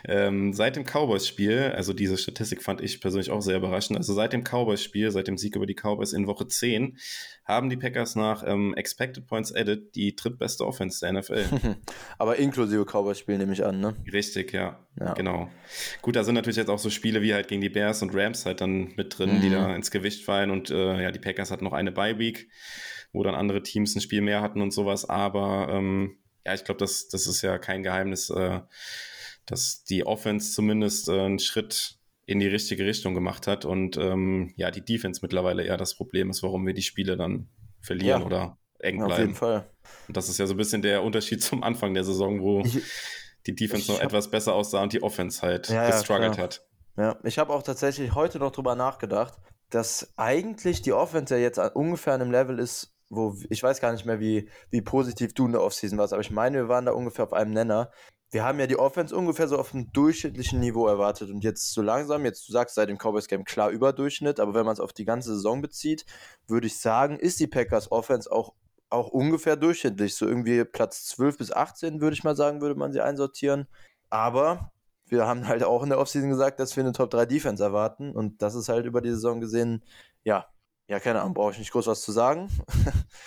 Ähm, 0.08 0.54
seit 0.54 0.76
dem 0.76 0.84
Cowboys-Spiel, 0.84 1.74
also 1.76 1.94
diese 1.94 2.18
Statistik 2.18 2.62
fand 2.62 2.82
ich 2.82 3.02
persönlich 3.02 3.32
auch 3.32 3.42
sehr 3.42 3.58
überraschend, 3.58 3.98
also 3.98 4.14
seit 4.14 4.34
dem 4.34 4.44
Cowboys-Spiel, 4.44 5.10
seit 5.10 5.28
dem 5.28 5.38
Sieg 5.38 5.56
über 5.56 5.66
die 5.66 5.74
Cowboys 5.74 6.14
in 6.14 6.28
Woche 6.28 6.48
10, 6.48 6.98
haben 7.44 7.70
die 7.70 7.78
Packers 7.78 8.16
nach 8.16 8.44
ähm, 8.46 8.76
Expected 8.76 9.26
Points 9.26 9.54
Added 9.54 9.96
die 9.96 10.16
drittbeste 10.16 10.66
Offense 10.66 11.00
der 11.00 11.14
NFL. 11.14 11.46
Aber 12.20 12.36
inklusive 12.38 12.86
Cowboys-Spiel 12.86 13.40
nehme 13.40 13.54
ich 13.54 13.66
an, 13.66 13.80
ne? 13.80 13.96
Richtig, 14.12 14.54
ja, 14.54 14.80
ja. 15.00 15.14
Genau. 15.14 15.50
Gut, 16.04 16.16
da 16.16 16.24
sind 16.24 16.36
natürlich 16.36 16.58
jetzt 16.58 16.70
auch 16.70 16.80
so 16.80 16.92
Spiele 16.92 17.24
wie 17.24 17.34
halt 17.34 17.48
gegen 17.48 17.62
die 17.62 17.70
Bears 17.70 18.04
und 18.04 18.14
Rams 18.14 18.46
halt 18.46 18.62
dann 18.62 18.94
mit 18.96 19.18
drin, 19.18 19.38
mhm. 19.38 19.42
die 19.42 19.50
da 19.50 19.76
ins 19.76 19.90
Gewicht 19.90 20.24
fallen 20.24 20.52
und 20.52 20.70
äh, 20.70 21.02
ja, 21.02 21.12
die 21.12 21.20
Packers 21.20 21.50
hatten 21.50 21.64
noch 21.64 21.74
eine 21.74 21.92
Bye-Week 21.92 22.48
wo 23.16 23.24
dann 23.24 23.36
andere 23.36 23.64
Teams 23.64 23.96
ein 23.96 24.02
Spiel 24.02 24.22
mehr 24.22 24.42
hatten 24.42 24.62
und 24.62 24.72
sowas. 24.72 25.10
Aber 25.10 25.68
ähm, 25.70 26.18
ja, 26.46 26.54
ich 26.54 26.64
glaube, 26.64 26.80
das, 26.80 27.08
das 27.08 27.28
ist 27.28 27.42
ja 27.42 27.58
kein 27.58 27.84
Geheimnis, 27.84 28.30
äh, 28.30 28.62
dass 29.46 29.84
die 29.84 30.06
Offense 30.06 30.54
zumindest 30.54 31.10
äh, 31.10 31.20
einen 31.20 31.40
Schritt 31.40 31.98
in 32.26 32.40
die 32.40 32.48
richtige 32.48 32.86
Richtung 32.86 33.14
gemacht 33.14 33.46
hat 33.48 33.66
und 33.66 33.98
ähm, 33.98 34.54
ja, 34.56 34.72
die 34.72 34.84
Defense 34.84 35.20
mittlerweile 35.22 35.64
eher 35.64 35.78
das 35.78 35.96
Problem 35.96 36.32
ist, 36.32 36.42
warum 36.42 36.66
wir 36.66 36.74
die 36.74 36.82
Spiele 36.82 37.18
dann 37.18 37.50
verlieren 37.82 38.22
ja, 38.22 38.26
oder 38.26 38.58
eng 38.80 38.98
bleiben. 38.98 39.12
Auf 39.12 39.20
jeden 39.20 39.36
Fall. 39.36 39.70
Und 40.08 40.18
das 40.18 40.30
ist 40.30 40.40
ja 40.40 40.48
so 40.48 40.56
ein 40.56 40.58
bisschen 40.58 40.82
der 40.82 41.04
Unterschied 41.04 41.44
zum 41.44 41.64
Anfang 41.64 41.94
der 41.94 42.04
Saison, 42.04 42.42
wo 42.42 42.62
ich, 42.62 42.82
die 43.46 43.56
Defense 43.56 43.92
noch 43.92 44.00
etwas 44.00 44.30
besser 44.30 44.54
aussah 44.54 44.82
und 44.82 44.94
die 44.94 45.04
Offense 45.04 45.42
halt 45.42 45.70
ja, 45.70 45.90
gestruggelt 45.90 46.38
ja, 46.38 46.44
hat. 46.44 46.66
Ja, 46.98 47.20
ich 47.24 47.38
habe 47.38 47.54
auch 47.54 47.62
tatsächlich 47.62 48.16
heute 48.16 48.40
noch 48.40 48.52
drüber 48.52 48.76
nachgedacht, 48.76 49.36
dass 49.70 50.14
eigentlich 50.16 50.82
die 50.82 50.94
Offense 50.94 51.36
ja 51.36 51.42
jetzt 51.42 51.60
ungefähr 51.76 52.14
an 52.14 52.22
einem 52.22 52.32
Level 52.32 52.60
ist, 52.60 52.95
wo 53.10 53.36
ich 53.50 53.62
weiß 53.62 53.82
gar 53.82 53.92
nicht 53.92 54.06
mehr, 54.06 54.20
wie, 54.20 54.50
wie 54.72 54.82
positiv 54.82 55.34
du 55.34 55.46
in 55.46 55.52
der 55.52 55.62
Offseason 55.62 55.98
warst, 55.98 56.14
aber 56.14 56.22
ich 56.22 56.32
meine, 56.32 56.58
wir 56.58 56.70
waren 56.70 56.86
da 56.86 56.92
ungefähr 56.94 57.26
auf 57.26 57.34
einem 57.34 57.52
Nenner. 57.52 57.92
Wir 58.32 58.44
haben 58.44 58.60
ja 58.60 58.68
die 58.68 58.78
Offense 58.78 59.16
ungefähr 59.16 59.48
so 59.48 59.58
auf 59.58 59.74
einem 59.74 59.92
durchschnittlichen 59.94 60.60
Niveau 60.60 60.88
erwartet 60.88 61.30
und 61.30 61.44
jetzt 61.44 61.72
so 61.74 61.82
langsam, 61.82 62.26
jetzt 62.26 62.48
du 62.48 62.52
sagst 62.52 62.76
seit 62.76 62.90
dem 62.90 62.98
Cowboys 62.98 63.28
Game 63.28 63.46
klar 63.46 63.70
Überdurchschnitt, 63.70 64.40
aber 64.40 64.54
wenn 64.56 64.66
man 64.66 64.74
es 64.74 64.80
auf 64.80 64.94
die 64.94 65.06
ganze 65.06 65.36
Saison 65.36 65.62
bezieht, 65.62 66.06
würde 66.48 66.68
ich 66.68 66.80
sagen, 66.80 67.18
ist 67.20 67.40
die 67.40 67.48
Packers 67.48 67.92
Offense 67.92 68.32
auch, 68.32 68.54
auch 68.90 69.10
ungefähr 69.10 69.56
durchschnittlich. 69.56 70.16
So 70.16 70.28
irgendwie 70.28 70.66
Platz 70.66 71.06
12 71.06 71.38
bis 71.38 71.52
18, 71.52 72.02
würde 72.02 72.16
ich 72.16 72.24
mal 72.24 72.36
sagen, 72.36 72.62
würde 72.62 72.76
man 72.76 72.92
sie 72.92 73.02
einsortieren. 73.02 73.68
Aber 74.10 74.72
wir 75.08 75.28
haben 75.28 75.48
halt 75.48 75.64
auch 75.64 75.84
in 75.84 75.90
der 75.90 76.00
Offseason 76.00 76.30
gesagt, 76.30 76.60
dass 76.60 76.76
wir 76.76 76.84
eine 76.84 76.94
Top 76.94 77.12
3 77.12 77.26
Defense 77.26 77.64
erwarten 77.64 78.12
und 78.12 78.42
das 78.42 78.56
ist 78.56 78.70
halt 78.70 78.86
über 78.86 79.02
die 79.02 79.12
Saison 79.12 79.40
gesehen, 79.40 79.84
ja, 80.24 80.48
ja, 80.88 81.00
keine 81.00 81.22
Ahnung, 81.22 81.34
brauche 81.34 81.52
ich 81.52 81.60
nicht 81.60 81.72
groß 81.72 81.88
was 81.88 82.02
zu 82.02 82.12
sagen. 82.12 82.50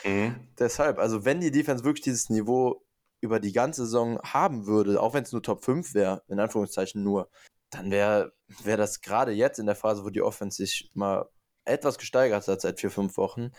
Mhm. 0.05 0.37
Deshalb, 0.59 0.99
also 0.99 1.25
wenn 1.25 1.41
die 1.41 1.51
Defense 1.51 1.85
wirklich 1.85 2.05
dieses 2.05 2.31
Niveau 2.31 2.85
über 3.21 3.41
die 3.41 3.53
ganze 3.53 3.85
Saison 3.85 4.21
haben 4.23 4.67
würde, 4.67 5.01
auch 5.01 5.15
wenn 5.15 5.25
es 5.25 5.33
nur 5.33 5.43
Top 5.43 5.65
5 5.65 5.95
wäre, 5.95 6.23
in 6.29 6.39
Anführungszeichen 6.39 7.03
nur, 7.03 7.29
dann 7.71 7.91
wäre 7.91 8.33
wär 8.63 8.77
das 8.77 9.01
gerade 9.01 9.33
jetzt 9.33 9.59
in 9.59 9.67
der 9.67 9.75
Phase, 9.75 10.05
wo 10.05 10.11
die 10.11 10.23
Offense 10.23 10.57
sich 10.57 10.91
mal 10.95 11.29
etwas 11.65 11.99
gesteigert 11.99 12.49
hat 12.49 12.61
seit 12.61 12.81
vier, 12.81 12.91
fünf 12.91 13.17
Wochen, 13.17 13.51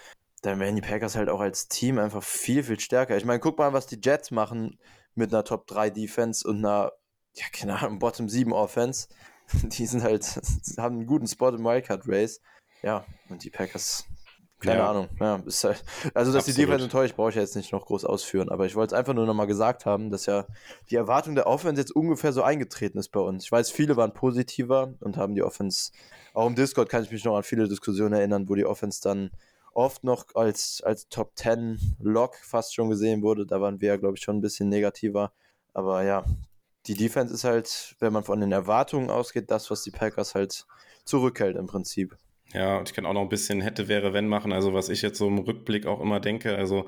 dann 0.41 0.59
wären 0.59 0.75
die 0.75 0.81
Packers 0.81 1.15
halt 1.15 1.29
auch 1.29 1.41
als 1.41 1.67
Team 1.67 1.99
einfach 1.99 2.23
viel, 2.23 2.63
viel 2.63 2.79
stärker. 2.79 3.17
Ich 3.17 3.25
meine, 3.25 3.39
guck 3.39 3.57
mal, 3.57 3.73
was 3.73 3.87
die 3.87 3.99
Jets 4.01 4.31
machen 4.31 4.79
mit 5.13 5.33
einer 5.33 5.43
Top 5.43 5.67
3 5.67 5.89
Defense 5.89 6.47
und 6.47 6.59
einer, 6.59 6.93
ja, 7.33 7.45
keine 7.51 7.77
Ahnung, 7.79 7.99
Bottom 7.99 8.29
7 8.29 8.53
Offense. 8.53 9.07
Die 9.63 9.85
sind 9.85 10.03
halt, 10.03 10.23
haben 10.77 10.97
einen 10.97 11.07
guten 11.07 11.27
Spot 11.27 11.49
im 11.49 11.65
Wildcard 11.65 12.03
Race. 12.07 12.41
Ja, 12.81 13.05
und 13.29 13.43
die 13.43 13.49
Packers, 13.49 14.05
keine 14.59 14.79
ja. 14.79 14.89
Ahnung. 14.89 15.09
Ja, 15.19 15.41
ist 15.45 15.63
halt, 15.63 15.83
also, 16.13 16.31
dass 16.31 16.43
Absolut. 16.43 16.57
die 16.57 16.61
Defense 16.61 16.83
enttäuscht, 16.85 17.15
brauche 17.15 17.29
ich 17.29 17.35
jetzt 17.35 17.55
nicht 17.55 17.71
noch 17.71 17.85
groß 17.85 18.05
ausführen. 18.05 18.49
Aber 18.49 18.65
ich 18.65 18.75
wollte 18.75 18.93
es 18.93 18.99
einfach 18.99 19.13
nur 19.13 19.25
nochmal 19.25 19.47
gesagt 19.47 19.85
haben, 19.85 20.09
dass 20.11 20.25
ja 20.25 20.45
die 20.89 20.95
Erwartung 20.95 21.35
der 21.35 21.47
Offense 21.47 21.81
jetzt 21.81 21.95
ungefähr 21.95 22.33
so 22.33 22.43
eingetreten 22.43 22.97
ist 22.97 23.09
bei 23.09 23.19
uns. 23.19 23.45
Ich 23.45 23.51
weiß, 23.51 23.71
viele 23.71 23.97
waren 23.97 24.13
positiver 24.13 24.93
und 25.01 25.17
haben 25.17 25.35
die 25.35 25.43
Offense, 25.43 25.91
auch 26.33 26.47
im 26.47 26.55
Discord 26.55 26.89
kann 26.89 27.03
ich 27.03 27.11
mich 27.11 27.23
noch 27.23 27.35
an 27.35 27.43
viele 27.43 27.67
Diskussionen 27.67 28.13
erinnern, 28.13 28.47
wo 28.47 28.55
die 28.55 28.65
Offense 28.65 29.01
dann 29.01 29.31
oft 29.73 30.03
noch 30.03 30.25
als, 30.35 30.81
als 30.83 31.07
Top 31.09 31.31
10 31.35 31.97
Lock 31.99 32.35
fast 32.35 32.73
schon 32.73 32.89
gesehen 32.89 33.21
wurde. 33.21 33.45
Da 33.45 33.61
waren 33.61 33.81
wir, 33.81 33.97
glaube 33.97 34.17
ich, 34.17 34.23
schon 34.23 34.37
ein 34.37 34.41
bisschen 34.41 34.69
negativer. 34.69 35.31
Aber 35.73 36.03
ja, 36.03 36.25
die 36.87 36.95
Defense 36.95 37.33
ist 37.33 37.43
halt, 37.43 37.95
wenn 37.99 38.13
man 38.13 38.23
von 38.23 38.39
den 38.39 38.51
Erwartungen 38.51 39.09
ausgeht, 39.09 39.51
das, 39.51 39.69
was 39.69 39.83
die 39.83 39.91
Packers 39.91 40.35
halt 40.35 40.65
zurückhält 41.05 41.55
im 41.55 41.67
Prinzip. 41.67 42.17
Ja, 42.53 42.77
und 42.79 42.89
ich 42.89 42.95
kann 42.95 43.05
auch 43.05 43.13
noch 43.13 43.21
ein 43.21 43.29
bisschen 43.29 43.61
hätte, 43.61 43.87
wäre, 43.87 44.13
wenn 44.13 44.27
machen. 44.27 44.51
Also 44.51 44.73
was 44.73 44.89
ich 44.89 45.01
jetzt 45.01 45.19
so 45.19 45.27
im 45.27 45.39
Rückblick 45.39 45.85
auch 45.85 46.01
immer 46.01 46.19
denke, 46.19 46.55
also 46.55 46.87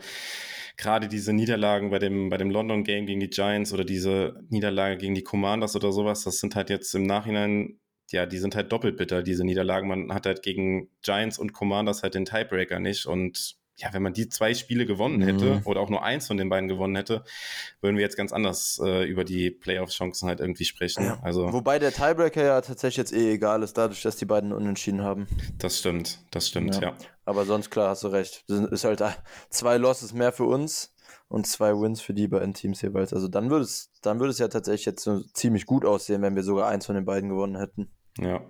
gerade 0.78 1.08
diese 1.08 1.34
Niederlagen 1.34 1.92
bei 1.92 2.00
dem, 2.00 2.30
bei 2.30 2.38
dem 2.38 2.50
London 2.50 2.84
Game 2.84 3.06
gegen 3.06 3.20
die 3.20 3.30
Giants 3.30 3.74
oder 3.74 3.84
diese 3.86 4.44
Niederlage 4.50 4.98
gegen 4.98 5.14
die 5.14 5.24
Commanders 5.24 5.76
oder 5.76 5.92
sowas, 5.92 6.24
das 6.24 6.40
sind 6.40 6.56
halt 6.56 6.70
jetzt 6.70 6.94
im 6.96 7.04
Nachhinein, 7.04 7.80
ja, 8.12 8.26
die 8.26 8.40
sind 8.40 8.56
halt 8.56 8.72
doppelt 8.72 8.98
bitter, 8.98 9.22
diese 9.22 9.46
Niederlagen. 9.46 9.88
Man 9.88 10.14
hat 10.14 10.26
halt 10.26 10.42
gegen 10.42 10.90
Giants 11.04 11.38
und 11.38 11.54
Commanders 11.54 12.02
halt 12.04 12.16
den 12.16 12.26
Tiebreaker 12.26 12.80
nicht 12.80 13.06
und 13.06 13.61
ja, 13.82 13.94
wenn 13.94 14.04
man 14.04 14.14
die 14.14 14.30
zwei 14.30 14.54
Spiele 14.54 14.86
gewonnen 14.86 15.22
hätte 15.22 15.56
mhm. 15.56 15.62
oder 15.66 15.82
auch 15.82 15.90
nur 15.90 16.04
eins 16.04 16.28
von 16.28 16.38
den 16.38 16.50
beiden 16.50 16.70
gewonnen 16.70 16.96
hätte, 16.96 17.24
würden 17.82 17.98
wir 17.98 18.04
jetzt 18.04 18.16
ganz 18.16 18.32
anders 18.32 18.80
äh, 18.84 19.04
über 19.06 19.24
die 19.24 19.50
Playoff-Chancen 19.50 20.28
halt 20.28 20.40
irgendwie 20.40 20.66
sprechen. 20.66 21.04
Ja. 21.04 21.20
Also, 21.24 21.52
Wobei 21.52 21.80
der 21.80 21.92
Tiebreaker 21.92 22.44
ja 22.44 22.62
tatsächlich 22.62 22.98
jetzt 22.98 23.14
eh 23.14 23.34
egal 23.34 23.64
ist, 23.64 23.78
dadurch, 23.78 24.02
dass 24.02 24.18
die 24.18 24.26
beiden 24.26 24.54
unentschieden 24.54 25.02
haben. 25.02 25.28
Das 25.58 25.80
stimmt, 25.80 26.20
das 26.32 26.48
stimmt, 26.48 26.76
ja. 26.76 26.82
ja. 26.82 26.96
Aber 27.26 27.46
sonst 27.46 27.72
klar, 27.72 27.90
hast 27.90 28.04
du 28.04 28.10
recht. 28.10 28.44
Ist 28.48 28.84
halt 28.84 29.04
zwei 29.50 29.78
Losses 29.78 30.14
mehr 30.14 30.32
für 30.32 30.46
uns 30.46 30.94
und 31.28 31.48
zwei 31.48 31.72
Wins 31.72 32.02
für 32.02 32.14
die 32.14 32.28
beiden 32.28 32.54
Teams 32.54 32.82
jeweils. 32.82 33.14
Also 33.14 33.28
dann 33.28 33.50
würde 33.50 33.64
es, 33.64 33.92
dann 34.02 34.20
würde 34.20 34.32
es 34.32 34.40
ja 34.40 34.48
tatsächlich 34.48 34.86
jetzt 34.86 35.04
so 35.04 35.22
ziemlich 35.34 35.66
gut 35.66 35.86
aussehen, 35.86 36.22
wenn 36.22 36.36
wir 36.36 36.44
sogar 36.44 36.68
eins 36.68 36.86
von 36.86 36.96
den 36.96 37.06
beiden 37.06 37.30
gewonnen 37.30 37.58
hätten. 37.58 37.90
Ja, 38.18 38.42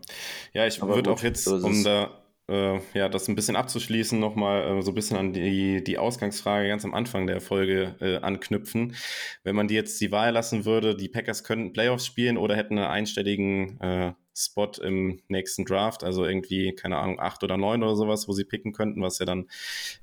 ja, 0.54 0.66
ich 0.66 0.82
würde 0.82 1.12
auch 1.12 1.22
jetzt, 1.22 1.44
so 1.44 1.56
um 1.56 1.84
da 1.84 2.21
äh, 2.52 2.82
ja, 2.94 3.08
das 3.08 3.28
ein 3.28 3.36
bisschen 3.36 3.56
abzuschließen, 3.56 4.20
nochmal 4.20 4.80
äh, 4.80 4.82
so 4.82 4.92
ein 4.92 4.96
bisschen 4.96 5.18
an 5.18 5.34
die, 5.34 5.84
die 5.84 5.98
Ausgangsfrage 5.98 6.68
ganz 6.68 6.84
am 6.84 6.94
Anfang 6.94 7.26
der 7.26 7.40
Folge 7.40 7.96
äh, 8.02 8.18
anknüpfen. 8.18 8.96
Wenn 9.44 9.56
man 9.56 9.68
die 9.68 9.76
jetzt 9.76 10.02
die 10.02 10.12
Wahl 10.12 10.34
lassen 10.34 10.66
würde, 10.66 10.96
die 10.96 11.08
Packers 11.08 11.44
könnten 11.44 11.72
Playoffs 11.72 12.06
spielen 12.06 12.38
oder 12.38 12.56
hätten 12.56 12.78
einen 12.78 12.88
einstelligen 12.88 13.80
äh, 13.80 14.14
Spot 14.36 14.72
im 14.82 15.22
nächsten 15.28 15.66
Draft, 15.66 16.04
also 16.04 16.26
irgendwie, 16.26 16.74
keine 16.74 16.98
Ahnung, 16.98 17.20
acht 17.20 17.44
oder 17.44 17.58
neun 17.58 17.84
oder 17.84 17.96
sowas, 17.96 18.28
wo 18.28 18.34
sie 18.34 18.46
picken 18.46 18.74
könnten, 18.74 19.02
was 19.02 19.20
ja 19.20 19.26
dann 19.26 19.48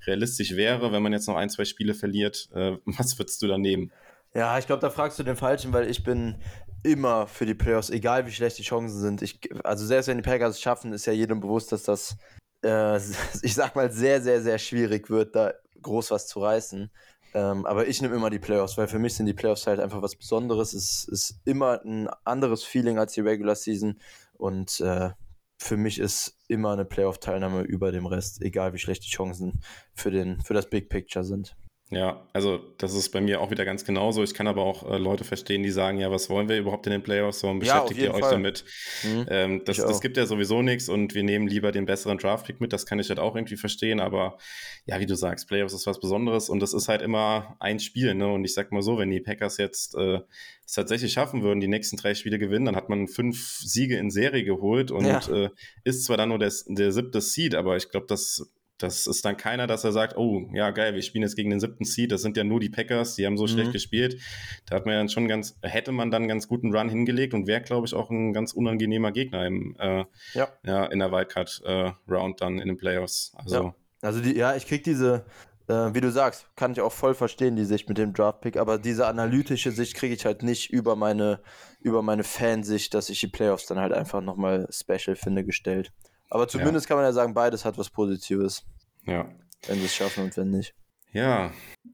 realistisch 0.07 0.57
wäre, 0.57 0.93
wenn 0.93 1.03
man 1.03 1.13
jetzt 1.13 1.29
noch 1.29 1.37
ein, 1.37 1.51
zwei 1.51 1.65
Spiele 1.65 1.95
verliert. 1.95 2.49
Äh, 2.55 2.79
was 2.87 3.19
würdest 3.19 3.43
du 3.43 3.47
da 3.47 3.59
nehmen? 3.59 3.93
Ja, 4.35 4.59
ich 4.59 4.67
glaube, 4.67 4.81
da 4.81 4.91
fragst 4.91 5.19
du 5.19 5.23
den 5.23 5.37
Falschen, 5.37 5.73
weil 5.73 5.91
ich 5.91 6.03
bin 6.05 6.37
immer 6.83 7.27
für 7.27 7.47
die 7.47 7.55
Playoffs, 7.55 7.91
egal 7.91 8.27
wie 8.27 8.33
schlecht 8.33 8.59
die 8.59 8.63
Chancen 8.63 9.01
sind. 9.01 9.23
Ich, 9.23 9.41
also 9.65 9.85
selbst 9.85 10.09
wenn 10.09 10.19
die 10.19 10.23
Packers 10.23 10.57
es 10.57 10.61
schaffen, 10.61 10.93
ist 10.93 11.07
ja 11.07 11.13
jedem 11.13 11.41
bewusst, 11.41 11.73
dass 11.73 11.83
das 11.83 12.17
äh, 12.63 12.99
ich 13.43 13.55
sag 13.55 13.75
mal, 13.77 13.91
sehr, 13.91 14.21
sehr, 14.21 14.43
sehr 14.43 14.59
schwierig 14.59 15.11
wird, 15.11 15.35
da 15.35 15.55
groß 15.83 16.11
was 16.11 16.27
zu 16.27 16.41
reißen. 16.41 16.91
Ähm, 17.35 17.67
aber 17.67 17.87
ich 17.87 18.01
nehme 18.01 18.17
immer 18.17 18.31
die 18.31 18.39
Playoffs, 18.39 18.79
weil 18.79 18.89
für 18.89 18.99
mich 18.99 19.15
sind 19.15 19.27
die 19.27 19.35
Playoffs 19.35 19.67
halt 19.67 19.81
einfach 19.81 20.03
was 20.03 20.17
Besonderes. 20.17 20.73
Es 20.73 21.05
ist 21.05 21.41
immer 21.45 21.83
ein 21.85 22.09
anderes 22.25 22.65
Feeling 22.65 22.99
als 22.99 23.13
die 23.13 23.21
Regular 23.21 23.55
Season. 23.55 24.01
Und 24.35 24.81
äh, 24.81 25.11
für 25.59 25.77
mich 25.77 25.99
ist 25.99 26.39
immer 26.49 26.73
eine 26.73 26.85
Playoff-Teilnahme 26.85 27.63
über 27.63 27.93
dem 27.93 28.07
Rest, 28.07 28.41
egal 28.43 28.73
wie 28.73 28.79
schlecht 28.79 29.05
die 29.05 29.11
Chancen 29.11 29.61
für, 29.95 30.11
den, 30.11 30.41
für 30.41 30.55
das 30.55 30.71
Big 30.71 30.89
Picture 30.89 31.25
sind. 31.25 31.57
Ja, 31.91 32.23
also 32.35 32.61
das 32.77 32.93
ist 32.95 33.11
bei 33.13 33.21
mir 33.23 33.41
auch 33.41 33.51
wieder 33.51 33.65
ganz 33.65 33.83
genauso. 33.83 34.23
Ich 34.23 34.35
kann 34.35 34.47
aber 34.47 34.63
auch 34.63 34.91
äh, 34.91 34.99
Leute 34.99 35.25
verstehen, 35.25 35.63
die 35.63 35.71
sagen, 35.71 35.99
ja, 35.99 36.11
was 36.11 36.29
wollen 36.29 36.47
wir 36.47 36.59
überhaupt 36.59 36.87
in 36.87 36.91
den 36.93 37.03
Playoffs? 37.03 37.43
Warum 37.43 37.63
Ja, 37.63 37.81
beschäftigt 37.81 38.01
ihr 38.01 38.05
jeden 38.09 38.15
euch 38.17 38.21
Fall. 38.21 38.33
damit? 38.33 38.65
Mhm. 39.05 39.27
Ähm, 39.31 39.63
das, 39.65 39.79
das 39.79 40.03
gibt 40.03 40.19
ja 40.19 40.27
sowieso 40.27 40.61
nichts 40.61 40.91
und 40.91 41.15
wir 41.15 41.23
nehmen 41.23 41.49
lieber 41.49 41.73
den 41.73 41.87
besseren 41.87 42.19
Draftpick 42.19 42.61
mit. 42.61 42.75
Das 42.75 42.85
kann 42.85 42.99
ich 42.99 43.09
halt 43.09 43.19
auch 43.19 43.35
irgendwie 43.35 43.57
verstehen. 43.57 44.01
Aber 44.01 44.37
ja, 44.85 45.01
wie 45.01 45.07
du 45.07 45.15
sagst, 45.17 45.49
Playoffs 45.49 45.73
ist 45.73 45.87
was 45.87 45.99
Besonderes 45.99 46.51
und 46.51 46.61
das 46.61 46.75
ist 46.75 46.89
halt 46.89 47.01
immer 47.01 47.57
ein 47.59 47.79
Spiel. 47.81 48.15
Ne? 48.15 48.29
Und 48.29 48.45
ich 48.45 48.53
sag 48.53 48.71
mal 48.71 48.83
so, 48.83 48.99
wenn 48.99 49.11
die 49.11 49.21
Packers 49.21 49.57
jetzt 49.57 49.95
äh, 49.95 50.19
es 50.67 50.75
tatsächlich 50.75 51.15
schaffen 51.15 51.43
würden, 51.43 51.61
die 51.61 51.69
nächsten 51.69 51.97
drei 51.97 52.15
Spiele 52.15 52.39
gewinnen, 52.39 52.67
dann 52.67 52.77
hat 52.77 52.91
man 52.91 53.09
fünf 53.09 53.61
Siege 53.61 53.97
in 53.97 54.11
Serie 54.11 54.45
geholt 54.45 54.91
und 54.91 55.07
Ja. 55.07 55.21
äh, 55.45 55.49
ist 55.85 56.05
zwar 56.05 56.19
dann 56.19 56.29
nur 56.29 56.39
der, 56.39 56.53
der 56.67 56.93
siebte 56.93 57.23
Seed, 57.23 57.55
aber 57.55 57.77
ich 57.79 57.91
glaube, 57.91 58.05
das 58.07 58.53
das 58.79 59.07
ist 59.07 59.25
dann 59.25 59.37
keiner, 59.37 59.67
dass 59.67 59.85
er 59.85 59.93
sagt, 59.93 60.17
oh, 60.17 60.49
ja, 60.53 60.71
geil, 60.71 60.95
wir 60.95 61.03
spielen 61.03 61.23
jetzt 61.23 61.37
gegen 61.37 61.51
den 61.51 61.61
siebten 61.61 61.85
Seed, 61.85 62.13
das 62.13 62.23
sind 62.23 62.37
ja 62.37 62.45
nur 62.45 62.61
die 62.61 62.69
Packers, 62.71 63.17
die 63.17 63.27
haben 63.27 63.37
so 63.37 63.45
Mhm. 63.45 63.49
schlecht 63.49 63.73
gespielt. 63.73 64.21
Da 64.67 64.77
hat 64.77 64.87
man 64.87 64.95
dann 64.95 65.09
schon 65.09 65.29
ganz, 65.29 65.59
hätte 65.63 65.93
man 65.93 66.11
dann 66.11 66.23
einen 66.23 66.29
ganz 66.29 66.49
guten 66.49 66.75
Run 66.75 66.89
hingelegt 66.89 67.35
und 67.35 67.47
wäre, 67.47 67.61
glaube 67.61 67.87
ich, 67.87 67.95
auch 67.95 68.11
ein 68.11 68.33
ganz 68.33 68.53
unangenehmer 68.53 69.13
Gegner 69.13 69.47
im, 69.47 69.77
äh, 69.79 70.05
Ja. 70.35 70.49
ja, 70.65 70.87
in 70.87 71.01
der 71.01 71.11
Wildcard-Round 71.13 72.41
dann 72.41 72.59
in 72.59 72.69
den 72.69 72.77
Playoffs. 72.77 73.33
Also, 73.37 73.55
Ja. 73.65 73.75
Also 74.01 74.21
die, 74.21 74.37
ja, 74.37 74.55
ich 74.55 74.67
krieg 74.67 74.85
diese, 74.85 75.25
äh, 75.67 75.93
wie 75.93 76.01
du 76.01 76.13
sagst, 76.13 76.47
kann 76.55 76.71
ich 76.71 76.81
auch 76.81 76.93
voll 76.93 77.15
verstehen, 77.15 77.57
die 77.57 77.65
Sicht 77.65 77.89
mit 77.89 77.99
dem 77.99 78.13
Draftpick, 78.13 78.57
aber 78.57 78.79
diese 78.79 79.09
analytische 79.09 79.73
Sicht 79.73 79.95
kriege 79.97 80.15
ich 80.15 80.25
halt 80.25 80.45
nicht 80.45 80.71
über 80.71 80.95
meine, 80.95 81.41
über 81.81 82.01
meine 82.03 82.23
Fansicht, 82.23 82.95
dass 82.95 83.11
ich 83.11 83.19
die 83.19 83.27
Playoffs 83.27 83.67
dann 83.67 83.79
halt 83.81 83.93
einfach 83.93 84.21
nochmal 84.21 84.69
special 84.71 85.17
finde, 85.17 85.45
gestellt. 85.45 85.93
Aber 86.31 86.49
zumindest 86.49 86.87
kann 86.87 86.97
man 86.97 87.07
ja 87.07 87.13
sagen, 87.13 87.35
beides 87.35 87.65
hat 87.65 87.79
was 87.79 87.91
Positives, 87.91 88.65
ja. 89.07 89.29
wenn 89.67 89.79
sie 89.79 89.87
es 89.87 89.95
schaffen 89.95 90.25
und 90.25 90.37
wenn 90.37 90.51
nicht. 90.51 90.75
Ja, 91.13 91.53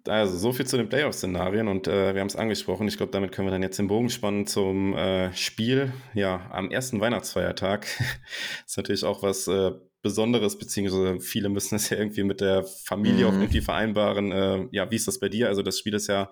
also 0.09 0.37
so 0.37 0.53
viel 0.53 0.67
zu 0.67 0.77
den 0.77 0.89
Playoff-Szenarien 0.89 1.69
und 1.69 1.87
äh, 1.87 2.15
wir 2.15 2.21
haben 2.21 2.27
es 2.27 2.37
angesprochen. 2.37 2.89
Ich 2.89 2.97
glaube, 2.97 3.13
damit 3.13 3.31
können 3.31 3.47
wir 3.47 3.53
dann 3.53 3.63
jetzt 3.63 3.79
den 3.79 3.87
Bogen 3.87 4.11
spannen 4.11 4.47
zum 4.47 4.95
äh, 4.95 5.33
Spiel. 5.35 5.93
Ja, 6.15 6.51
am 6.51 6.71
ersten 6.71 7.01
Weihnachtsfeiertag 7.01 7.87
ist 8.67 8.77
natürlich 8.77 9.05
auch 9.05 9.23
was 9.23 9.47
äh, 9.47 9.73
Besonderes, 10.05 10.57
beziehungsweise 10.57 11.19
viele 11.19 11.49
müssen 11.49 11.75
es 11.75 11.91
ja 11.91 11.97
irgendwie 11.97 12.23
mit 12.23 12.41
der 12.41 12.63
Familie 12.63 13.27
auch 13.27 13.33
Mhm. 13.33 13.41
irgendwie 13.41 13.61
vereinbaren. 13.63 14.31
Äh, 14.31 14.69
ja, 14.71 14.89
wie 14.91 14.97
ist 14.97 15.09
das 15.09 15.19
bei 15.19 15.29
dir? 15.29 15.49
Also 15.49 15.63
das 15.63 15.79
Spiel 15.79 15.95
ist 15.95 16.07
ja, 16.07 16.31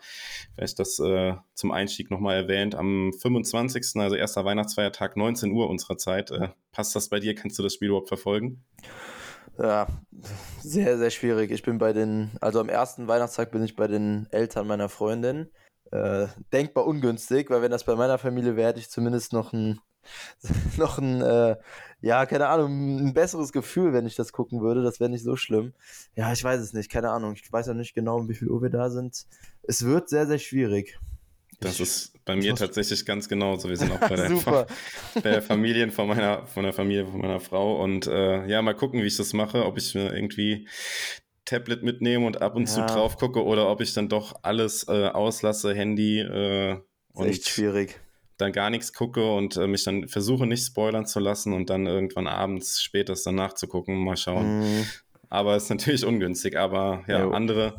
vielleicht 0.55 0.79
das 0.79 1.01
äh, 1.01 1.35
zum 1.55 1.73
Einstieg 1.73 2.11
nochmal 2.11 2.37
erwähnt, 2.37 2.75
am 2.77 3.12
25., 3.12 3.97
also 3.97 4.14
erster 4.14 4.45
Weihnachtsfeiertag, 4.45 5.16
19 5.16 5.51
Uhr 5.51 5.68
unserer 5.68 5.97
Zeit. 5.97 6.31
Äh, 6.31 6.51
passt 6.70 6.95
das 6.95 7.09
bei 7.09 7.18
dir? 7.18 7.35
Kannst 7.35 7.59
du 7.59 7.62
das 7.64 7.75
Spiel 7.75 7.89
überhaupt 7.89 8.09
verfolgen? 8.09 8.62
Ja, 9.59 9.87
sehr, 10.61 10.99
sehr 10.99 11.11
schwierig. 11.11 11.51
Ich 11.51 11.62
bin 11.62 11.79
bei 11.79 11.93
den, 11.93 12.31
also 12.41 12.61
am 12.61 12.68
ersten 12.68 13.09
Weihnachtstag 13.09 13.51
bin 13.51 13.62
ich 13.64 13.75
bei 13.75 13.89
den 13.89 14.27
Eltern 14.31 14.66
meiner 14.66 14.89
Freundin. 14.89 15.51
Äh, 15.91 16.29
denkbar 16.53 16.87
ungünstig, 16.87 17.51
weil 17.51 17.61
wenn 17.62 17.70
das 17.70 17.85
bei 17.85 17.95
meiner 17.97 18.18
Familie 18.18 18.57
wäre, 18.57 18.68
hätte 18.68 18.81
ich 18.81 18.91
zumindest 18.91 19.33
noch 19.33 19.53
ein, 19.53 19.79
noch 20.77 20.99
ein, 20.99 21.21
äh, 21.21 21.57
ja, 22.01 22.27
keine 22.27 22.49
Ahnung, 22.49 22.99
ein 23.09 23.15
besseres 23.15 23.53
Gefühl, 23.53 23.93
wenn 23.93 24.07
ich 24.07 24.17
das 24.17 24.33
gucken 24.33 24.61
würde. 24.61 24.83
Das 24.83 24.99
wäre 25.01 25.11
nicht 25.11 25.23
so 25.25 25.37
schlimm. 25.37 25.73
Ja, 26.17 26.33
ich 26.33 26.43
weiß 26.43 26.61
es 26.61 26.73
nicht, 26.73 26.91
keine 26.91 27.11
Ahnung. 27.11 27.35
Ich 27.35 27.53
weiß 27.53 27.67
ja 27.67 27.75
nicht 27.75 27.95
genau, 27.95 28.19
um 28.19 28.29
wie 28.29 28.35
viel 28.35 28.49
Uhr 28.49 28.61
wir 28.63 28.71
da 28.71 28.91
sind. 28.91 29.25
Es 29.63 29.85
wird 29.85 30.09
sehr, 30.09 30.27
sehr 30.27 30.39
schwierig. 30.39 30.99
Das 31.61 31.75
Ich- 31.75 31.81
ist 31.83 32.25
bei 32.25 32.35
mir 32.37 32.55
tatsächlich 32.57 33.05
ganz 33.07 33.29
genauso. 33.29 33.69
Wir 33.69 33.77
sind 33.77 33.93
auch 33.93 34.01
bei 34.01 34.09
der, 34.17 34.29
Super. 34.29 34.67
bei 35.15 35.21
der 35.31 35.43
Familien 35.43 35.91
von 35.93 36.09
meiner, 36.09 36.45
von 36.47 36.65
der 36.65 36.73
Familie 36.73 37.07
von 37.07 37.21
meiner 37.21 37.39
Frau. 37.41 37.81
Und 37.83 38.07
äh, 38.09 38.47
ja, 38.47 38.63
mal 38.63 38.75
gucken, 38.75 39.01
wie 39.03 39.07
ich 39.07 39.17
das 39.17 39.33
mache, 39.33 39.65
ob 39.65 39.79
ich 39.79 39.95
mir 39.95 40.13
irgendwie 40.13 40.67
Tablet 41.45 41.83
mitnehme 41.83 42.25
und 42.27 42.41
ab 42.43 42.55
und 42.57 42.67
zu 42.67 42.81
Ja. 42.81 42.87
drauf 42.87 43.17
gucke 43.17 43.45
oder 43.45 43.69
ob 43.69 43.81
ich 43.81 43.95
dann 43.95 44.09
doch 44.09 44.35
alles 44.43 44.87
äh, 44.89 45.07
auslasse, 45.09 45.75
Handy 45.75 46.21
äh, 46.21 46.73
Ist 46.73 46.81
echt 47.21 47.39
und 47.47 47.49
schwierig. 47.49 48.01
Dann 48.43 48.53
gar 48.53 48.70
nichts 48.70 48.93
gucke 48.93 49.32
und 49.32 49.57
äh, 49.57 49.66
mich 49.66 49.84
dann 49.84 50.09
versuche 50.09 50.47
nicht 50.47 50.64
spoilern 50.64 51.07
zu 51.07 51.20
lassen 51.20 51.53
und 51.53 51.70
dann 51.70 51.86
irgendwann 51.86 52.26
abends 52.26 52.82
spätestens 52.82 53.24
dann 53.24 53.34
nachzugucken, 53.36 53.97
mal 54.03 54.16
schauen. 54.16 54.61
Mhm. 54.61 54.86
Aber 55.28 55.57
ist 55.57 55.70
natürlich 55.70 56.05
ungünstig. 56.05 56.59
Aber 56.59 57.05
ja, 57.09 57.22
Jo. 57.22 57.30
andere, 57.30 57.78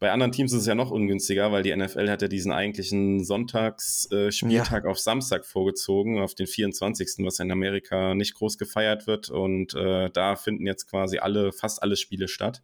bei 0.00 0.10
anderen 0.10 0.32
Teams 0.32 0.52
ist 0.52 0.62
es 0.62 0.66
ja 0.66 0.74
noch 0.74 0.90
ungünstiger, 0.90 1.52
weil 1.52 1.62
die 1.62 1.74
NFL 1.74 2.08
hat 2.08 2.22
ja 2.22 2.28
diesen 2.28 2.50
eigentlichen 2.50 3.24
Sonntagsspieltag 3.24 4.28
äh, 4.28 4.32
Spieltag 4.32 4.86
auf 4.86 4.98
Samstag 4.98 5.46
vorgezogen, 5.46 6.20
auf 6.20 6.34
den 6.34 6.46
24., 6.46 7.24
was 7.24 7.38
in 7.38 7.52
Amerika 7.52 8.14
nicht 8.14 8.34
groß 8.34 8.58
gefeiert 8.58 9.06
wird. 9.06 9.30
Und 9.30 9.74
äh, 9.74 10.10
da 10.10 10.34
finden 10.34 10.66
jetzt 10.66 10.90
quasi 10.90 11.18
alle, 11.18 11.52
fast 11.52 11.82
alle 11.82 11.96
Spiele 11.96 12.26
statt. 12.26 12.62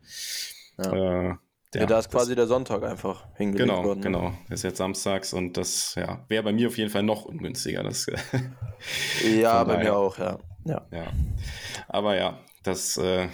Ja. 0.79 1.31
Äh, 1.31 1.35
Ja, 1.75 1.87
da 1.87 1.99
ist 1.99 2.07
das- 2.07 2.13
quasi 2.13 2.35
der 2.35 2.47
Sonntag 2.47 2.83
einfach 2.85 3.27
hingelegt 3.37 3.69
Genau, 3.71 3.85
worden. 3.85 4.01
ne? 4.01 4.05
genau. 4.05 4.33
Das 4.49 4.61
ist 4.61 4.63
jetzt 4.65 4.79
samstags 4.79 5.33
und 5.33 5.57
das 5.57 5.95
ja, 5.97 6.25
wäre 6.29 6.43
bei 6.43 6.53
mir 6.53 6.69
auf 6.69 6.79
jeden 6.79 6.91
Fall 6.91 7.03
noch 7.03 7.25
ungünstiger. 7.25 7.83
Das, 7.83 8.07
Ja, 9.41 9.65
bei 9.65 9.79
mir 9.79 9.95
auch, 9.97 10.19
ja. 10.19 10.39
Ja, 10.65 10.87
ja. 10.91 11.07
Aber 11.89 12.17
ja, 12.17 12.39
das, 12.63 12.97
äh, 12.97 13.29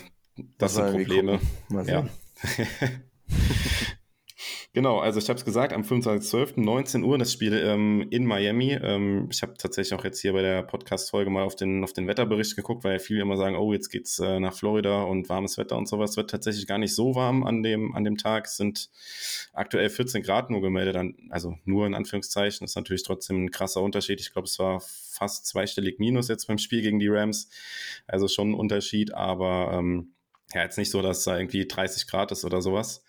das 0.58 0.76
man 0.76 0.92
sind 0.92 0.96
Probleme. 0.96 1.40
Ja. 1.86 2.06
genau, 4.72 4.98
also 4.98 5.18
ich 5.18 5.28
habe 5.28 5.38
es 5.38 5.44
gesagt, 5.44 5.72
am 5.72 5.82
25.12. 5.82 6.60
19 6.60 7.02
Uhr 7.02 7.18
das 7.18 7.32
Spiel 7.32 7.54
ähm, 7.54 8.06
in 8.10 8.24
Miami. 8.24 8.72
Ähm, 8.72 9.28
ich 9.30 9.42
habe 9.42 9.54
tatsächlich 9.54 9.98
auch 9.98 10.04
jetzt 10.04 10.20
hier 10.20 10.32
bei 10.32 10.42
der 10.42 10.62
Podcast-Folge 10.62 11.30
mal 11.30 11.44
auf 11.44 11.56
den, 11.56 11.84
auf 11.84 11.92
den 11.92 12.06
Wetterbericht 12.06 12.56
geguckt, 12.56 12.84
weil 12.84 12.98
viele 12.98 13.22
immer 13.22 13.36
sagen, 13.36 13.56
oh, 13.56 13.72
jetzt 13.72 13.90
geht's 13.90 14.18
äh, 14.18 14.40
nach 14.40 14.54
Florida 14.54 15.02
und 15.02 15.28
warmes 15.28 15.58
Wetter 15.58 15.76
und 15.76 15.88
sowas. 15.88 16.16
Wird 16.16 16.30
tatsächlich 16.30 16.66
gar 16.66 16.78
nicht 16.78 16.94
so 16.94 17.14
warm 17.14 17.44
an 17.44 17.62
dem, 17.62 17.94
an 17.94 18.04
dem 18.04 18.16
Tag. 18.16 18.46
Es 18.46 18.56
sind 18.56 18.90
aktuell 19.52 19.90
14 19.90 20.22
Grad 20.22 20.50
nur 20.50 20.60
gemeldet, 20.60 20.96
an, 20.96 21.16
also 21.30 21.56
nur 21.64 21.86
in 21.86 21.94
Anführungszeichen. 21.94 22.64
Das 22.64 22.72
ist 22.72 22.76
natürlich 22.76 23.02
trotzdem 23.02 23.44
ein 23.44 23.50
krasser 23.50 23.82
Unterschied. 23.82 24.20
Ich 24.20 24.32
glaube, 24.32 24.46
es 24.46 24.58
war 24.58 24.80
fast 24.80 25.46
zweistellig 25.46 25.98
Minus 25.98 26.28
jetzt 26.28 26.46
beim 26.46 26.58
Spiel 26.58 26.82
gegen 26.82 26.98
die 26.98 27.08
Rams. 27.08 27.48
Also 28.06 28.28
schon 28.28 28.50
ein 28.50 28.54
Unterschied, 28.54 29.12
aber 29.14 29.72
ähm, 29.74 30.14
ja, 30.54 30.62
jetzt 30.62 30.78
nicht 30.78 30.90
so, 30.90 31.00
dass 31.02 31.24
da 31.24 31.38
irgendwie 31.38 31.66
30 31.66 32.06
Grad 32.08 32.32
ist 32.32 32.44
oder 32.44 32.60
sowas. 32.60 33.04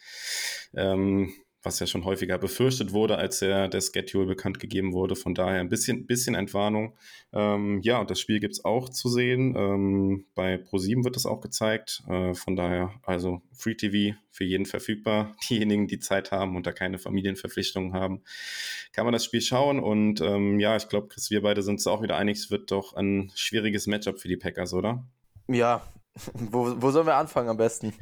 Ähm, 0.75 1.33
was 1.63 1.79
ja 1.79 1.85
schon 1.85 2.05
häufiger 2.05 2.37
befürchtet 2.37 2.91
wurde, 2.91 3.17
als 3.17 3.39
der, 3.39 3.67
der 3.67 3.81
Schedule 3.81 4.25
bekannt 4.25 4.59
gegeben 4.59 4.93
wurde. 4.93 5.15
Von 5.15 5.35
daher 5.35 5.59
ein 5.59 5.69
bisschen, 5.69 6.07
bisschen 6.07 6.33
Entwarnung. 6.33 6.95
Ähm, 7.33 7.81
ja, 7.83 7.99
und 7.99 8.09
das 8.09 8.19
Spiel 8.19 8.39
gibt's 8.39 8.65
auch 8.65 8.89
zu 8.89 9.09
sehen. 9.09 9.55
Ähm, 9.55 10.25
bei 10.33 10.55
Pro7 10.55 11.03
wird 11.03 11.17
es 11.17 11.25
auch 11.25 11.39
gezeigt. 11.39 12.03
Äh, 12.07 12.33
von 12.33 12.55
daher, 12.55 12.93
also 13.03 13.41
Free 13.53 13.75
TV 13.75 14.17
für 14.31 14.43
jeden 14.43 14.65
verfügbar. 14.65 15.35
Diejenigen, 15.49 15.87
die 15.87 15.99
Zeit 15.99 16.31
haben 16.31 16.55
und 16.55 16.65
da 16.65 16.71
keine 16.71 16.97
Familienverpflichtungen 16.97 17.93
haben, 17.93 18.23
kann 18.91 19.05
man 19.05 19.13
das 19.13 19.25
Spiel 19.25 19.41
schauen. 19.41 19.79
Und 19.79 20.19
ähm, 20.21 20.59
ja, 20.59 20.75
ich 20.75 20.89
glaube, 20.89 21.09
Chris, 21.09 21.29
wir 21.29 21.41
beide 21.41 21.61
sind 21.61 21.75
uns 21.75 21.87
auch 21.87 22.01
wieder 22.01 22.17
einig, 22.17 22.37
es 22.37 22.51
wird 22.51 22.71
doch 22.71 22.93
ein 22.93 23.31
schwieriges 23.35 23.85
Matchup 23.85 24.19
für 24.19 24.27
die 24.27 24.37
Packers, 24.37 24.73
oder? 24.73 25.05
Ja, 25.47 25.83
wo, 26.33 26.81
wo 26.81 26.91
sollen 26.91 27.07
wir 27.07 27.15
anfangen 27.15 27.49
am 27.49 27.57
besten? 27.57 27.93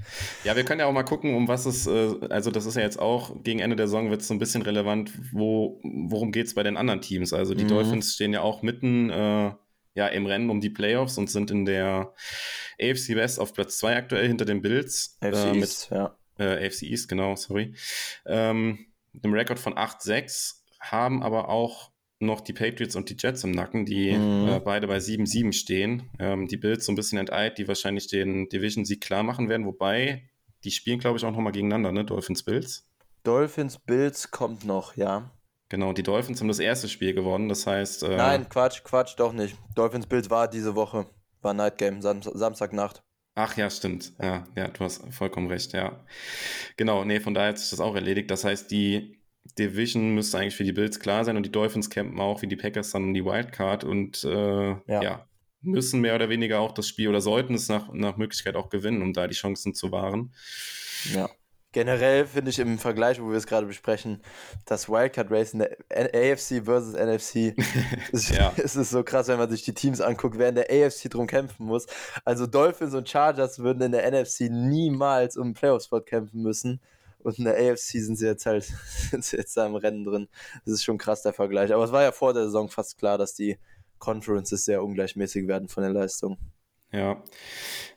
Ja, 0.43 0.55
wir 0.55 0.64
können 0.66 0.80
ja 0.80 0.88
auch 0.88 0.91
mal 0.93 1.03
gucken, 1.03 1.36
um 1.36 1.47
was 1.47 1.66
es, 1.66 1.86
äh, 1.88 2.16
also 2.30 2.49
das 2.51 2.66
ist 2.66 2.76
ja 2.76 2.82
jetzt 2.82 2.99
auch, 2.99 3.36
gegen 3.43 3.60
Ende 3.60 3.76
der 3.76 3.88
Saison 3.88 4.10
wird 4.10 4.22
es 4.22 4.28
so 4.28 4.34
ein 4.34 4.39
bisschen 4.39 4.62
relevant, 4.64 5.12
wo, 5.32 5.80
worum 5.84 6.32
geht 6.32 6.47
es 6.47 6.55
bei 6.55 6.64
den 6.64 6.78
anderen 6.78 7.01
Teams? 7.01 7.34
Also 7.34 7.53
die 7.53 7.66
Mhm. 7.66 7.70
Dolphins 7.70 8.16
stehen 8.16 8.34
ja 8.34 8.41
auch 8.41 8.62
mitten 8.62 9.10
äh, 9.10 9.51
ja, 9.95 10.07
im 10.07 10.26
Rennen 10.26 10.49
um 10.49 10.62
die 10.62 10.70
Playoffs 10.70 11.18
und 11.18 11.30
sind 11.30 11.51
in 11.51 11.66
der 11.66 12.14
AFC 12.82 13.16
West 13.16 13.39
auf 13.39 13.53
Platz 13.53 13.78
2 13.80 13.95
aktuell 13.97 14.28
hinter 14.28 14.45
den 14.45 14.62
Bills. 14.62 15.18
AFC 15.20 15.36
äh, 15.45 15.53
mit, 15.53 15.62
East, 15.62 15.89
ja. 15.91 16.16
äh, 16.38 16.66
AFC 16.68 16.84
East, 16.84 17.10
genau, 17.10 17.36
sorry. 17.36 17.76
Ähm, 18.26 18.88
mit 19.14 19.24
einem 19.26 19.34
Rekord 19.34 19.60
von 19.60 19.74
8-6, 19.76 20.55
haben 20.80 21.22
aber 21.24 21.49
auch 21.49 21.91
noch 22.20 22.42
die 22.42 22.54
Patriots 22.54 22.96
und 22.96 23.10
die 23.10 23.16
Jets 23.18 23.44
im 23.44 23.52
Nacken, 23.52 23.86
die 23.86 24.12
Mhm. 24.12 24.48
äh, 24.48 24.60
beide 24.60 24.88
bei 24.88 25.00
7-7 25.00 25.54
stehen. 25.54 26.10
Ähm, 26.20 26.48
die 26.48 26.58
Bills 26.58 26.86
so 26.86 26.92
ein 26.92 26.96
bisschen 26.96 27.18
enteilt, 27.18 27.58
die 27.58 27.68
wahrscheinlich 27.68 28.08
den 28.08 28.50
Division-Sieg 28.50 29.02
klar 29.02 29.24
machen 29.24 29.48
werden, 29.50 29.66
wobei 29.66 30.30
die 30.66 30.72
spielen, 30.72 31.00
glaube 31.00 31.18
ich, 31.18 31.24
auch 31.26 31.32
nochmal 31.32 31.54
gegeneinander, 31.54 31.92
ne? 31.94 32.04
Dolphins 32.04 32.44
Bills. 32.44 32.86
Dolphins, 33.24 33.78
Bills 33.78 34.32
kommt 34.32 34.66
noch, 34.66 34.96
ja. 34.98 35.32
Genau, 35.70 35.94
die 35.94 36.04
Dolphins 36.04 36.42
haben 36.42 36.48
das 36.48 36.60
erste 36.60 36.90
Spiel 36.90 37.14
gewonnen, 37.14 37.48
das 37.48 37.66
heißt. 37.68 38.04
Äh, 38.04 38.18
Nein, 38.18 38.50
Quatsch, 38.50 38.84
Quatsch, 38.84 39.14
doch 39.18 39.32
nicht. 39.34 39.56
Dolphins, 39.76 40.08
Bills 40.08 40.30
war 40.30 40.48
diese 40.50 40.76
Woche. 40.76 41.06
War 41.42 41.54
Night 41.54 41.78
Game, 41.78 42.02
Sam 42.02 42.22
Samstagnacht. 42.22 43.02
Ach 43.36 43.56
ja, 43.56 43.70
stimmt. 43.70 44.12
Ja, 44.22 44.46
ja, 44.58 44.68
du 44.68 44.84
hast 44.84 45.02
vollkommen 45.14 45.48
recht, 45.48 45.72
ja. 45.72 46.04
Genau, 46.76 47.06
nee, 47.06 47.20
von 47.22 47.34
daher 47.34 47.50
hat 47.50 47.60
sich 47.60 47.70
das 47.70 47.80
auch 47.80 47.96
erledigt. 47.96 48.30
Das 48.32 48.44
heißt, 48.44 48.70
die 48.72 49.19
Division 49.58 50.14
müsste 50.16 50.38
eigentlich 50.38 50.56
für 50.56 50.64
die 50.64 50.72
Bills 50.74 51.00
klar 51.00 51.26
sein 51.26 51.36
und 51.38 51.44
die 51.44 51.52
Dolphins 51.52 51.90
campen 51.90 52.20
auch 52.20 52.42
wie 52.42 52.48
die 52.48 52.56
Packers 52.56 52.92
dann 52.92 53.14
die 53.14 53.26
Wildcard 53.26 53.84
und 53.84 54.24
äh, 54.24 54.70
ja. 54.70 54.80
Ja. 54.88 55.28
müssen 55.62 56.02
mehr 56.02 56.16
oder 56.16 56.30
weniger 56.30 56.60
auch 56.60 56.72
das 56.74 56.88
Spiel 56.88 57.10
oder 57.10 57.22
sollten 57.22 57.56
es 57.56 57.68
nach, 57.68 57.92
nach 57.94 58.18
Möglichkeit 58.18 58.56
auch 58.56 58.70
gewinnen, 58.70 59.02
um 59.02 59.14
da 59.14 59.28
die 59.28 59.36
Chancen 59.36 59.74
zu 59.74 59.92
wahren. 59.92 60.34
Ja. 61.14 61.30
Generell 61.72 62.26
finde 62.26 62.50
ich 62.50 62.58
im 62.58 62.80
Vergleich, 62.80 63.22
wo 63.22 63.30
wir 63.30 63.38
es 63.38 63.46
gerade 63.46 63.68
besprechen, 63.68 64.24
das 64.66 64.90
Wildcard 64.90 65.30
Race 65.30 65.54
in 65.54 65.60
der 65.60 65.78
AFC 65.92 66.66
versus 66.66 66.96
NFC, 66.96 67.54
ist, 68.12 68.32
Ja. 68.36 68.52
es 68.58 68.76
ist 68.76 68.90
so 68.90 69.04
krass, 69.04 69.28
wenn 69.28 69.38
man 69.38 69.52
sich 69.52 69.62
die 69.62 69.76
Teams 69.76 70.02
anguckt, 70.02 70.40
wer 70.40 70.50
in 70.50 70.56
der 70.56 70.66
AFC 70.72 71.12
drum 71.12 71.28
kämpfen 71.28 71.68
muss. 71.68 71.86
Also 72.26 72.48
Dolphins 72.48 72.96
und 72.96 73.08
Chargers 73.08 73.60
würden 73.60 73.84
in 73.84 73.92
der 73.92 74.10
NFC 74.10 74.50
niemals 74.50 75.38
um 75.38 75.44
einen 75.44 75.54
Playoff-Spot 75.54 76.02
kämpfen 76.02 76.42
müssen. 76.42 76.82
Und 77.22 77.38
in 77.38 77.46
der 77.46 77.56
AFC 77.56 78.00
sind 78.00 78.18
sie 78.18 78.26
jetzt 78.26 78.46
halt 78.46 78.64
sind 79.12 79.24
sie 79.24 79.38
jetzt 79.38 79.56
da 79.58 79.66
im 79.66 79.76
Rennen 79.76 80.06
drin. 80.06 80.28
Das 80.66 80.74
ist 80.74 80.84
schon 80.84 80.98
krass, 80.98 81.22
der 81.22 81.34
Vergleich. 81.34 81.74
Aber 81.74 81.84
es 81.84 81.92
war 81.92 82.04
ja 82.04 82.12
vor 82.12 82.34
der 82.34 82.46
Saison 82.46 82.70
fast 82.70 82.98
klar, 82.98 83.18
dass 83.18 83.34
die 83.34 83.58
Conferences 83.98 84.66
sehr 84.66 84.84
ungleichmäßig 84.84 85.48
werden 85.48 85.68
von 85.68 85.84
der 85.84 85.92
Leistung. 85.92 86.38
Ja. 86.92 87.22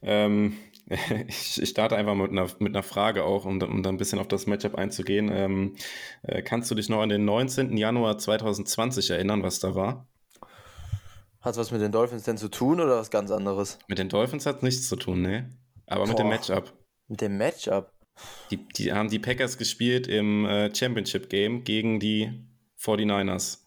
Ähm, 0.02 0.56
ich, 1.28 1.68
starte 1.68 1.96
einfach 1.96 2.14
mit 2.14 2.30
einer, 2.30 2.48
mit 2.58 2.74
einer 2.74 2.82
Frage 2.82 3.24
auch, 3.24 3.44
um, 3.44 3.62
um 3.62 3.82
da 3.82 3.88
ein 3.88 3.96
bisschen 3.96 4.18
auf 4.18 4.28
das 4.28 4.46
Matchup 4.46 4.74
einzugehen. 4.74 5.30
Ähm, 5.32 5.76
äh, 6.22 6.42
kannst 6.42 6.70
du 6.70 6.74
dich 6.74 6.88
noch 6.88 7.00
an 7.00 7.08
den 7.08 7.24
19. 7.24 7.76
Januar 7.76 8.18
2020 8.18 9.10
erinnern, 9.10 9.42
was 9.42 9.60
da 9.60 9.74
war? 9.74 10.08
Hat 11.40 11.56
was 11.56 11.70
mit 11.70 11.80
den 11.80 11.92
Dolphins 11.92 12.24
denn 12.24 12.36
zu 12.36 12.48
tun 12.48 12.80
oder 12.80 12.98
was 12.98 13.10
ganz 13.10 13.30
anderes? 13.30 13.78
Mit 13.88 13.98
den 13.98 14.08
Dolphins 14.08 14.46
hat 14.46 14.62
nichts 14.62 14.88
zu 14.88 14.96
tun, 14.96 15.22
ne? 15.22 15.50
Aber 15.86 16.04
Boah. 16.04 16.08
mit 16.08 16.18
dem 16.18 16.28
Matchup. 16.28 16.72
Mit 17.08 17.20
dem 17.20 17.36
Matchup? 17.36 17.92
Die, 18.50 18.56
die 18.56 18.92
haben 18.92 19.08
die 19.08 19.18
Packers 19.18 19.58
gespielt 19.58 20.06
im 20.06 20.44
äh, 20.44 20.74
Championship 20.74 21.28
Game 21.28 21.64
gegen 21.64 22.00
die 22.00 22.30
49ers. 22.80 23.58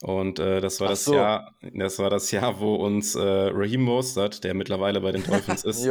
Und 0.00 0.38
äh, 0.38 0.60
das 0.60 0.80
war 0.80 0.88
das 0.88 1.04
so. 1.04 1.14
Jahr, 1.14 1.54
das 1.74 1.98
war 1.98 2.08
das 2.08 2.30
Jahr, 2.30 2.60
wo 2.60 2.76
uns 2.76 3.16
äh, 3.16 3.20
Raheem 3.20 3.82
Mostert, 3.82 4.44
der 4.44 4.54
mittlerweile 4.54 5.00
bei 5.00 5.10
den 5.10 5.24
Dolphins 5.24 5.64
ist, 5.64 5.88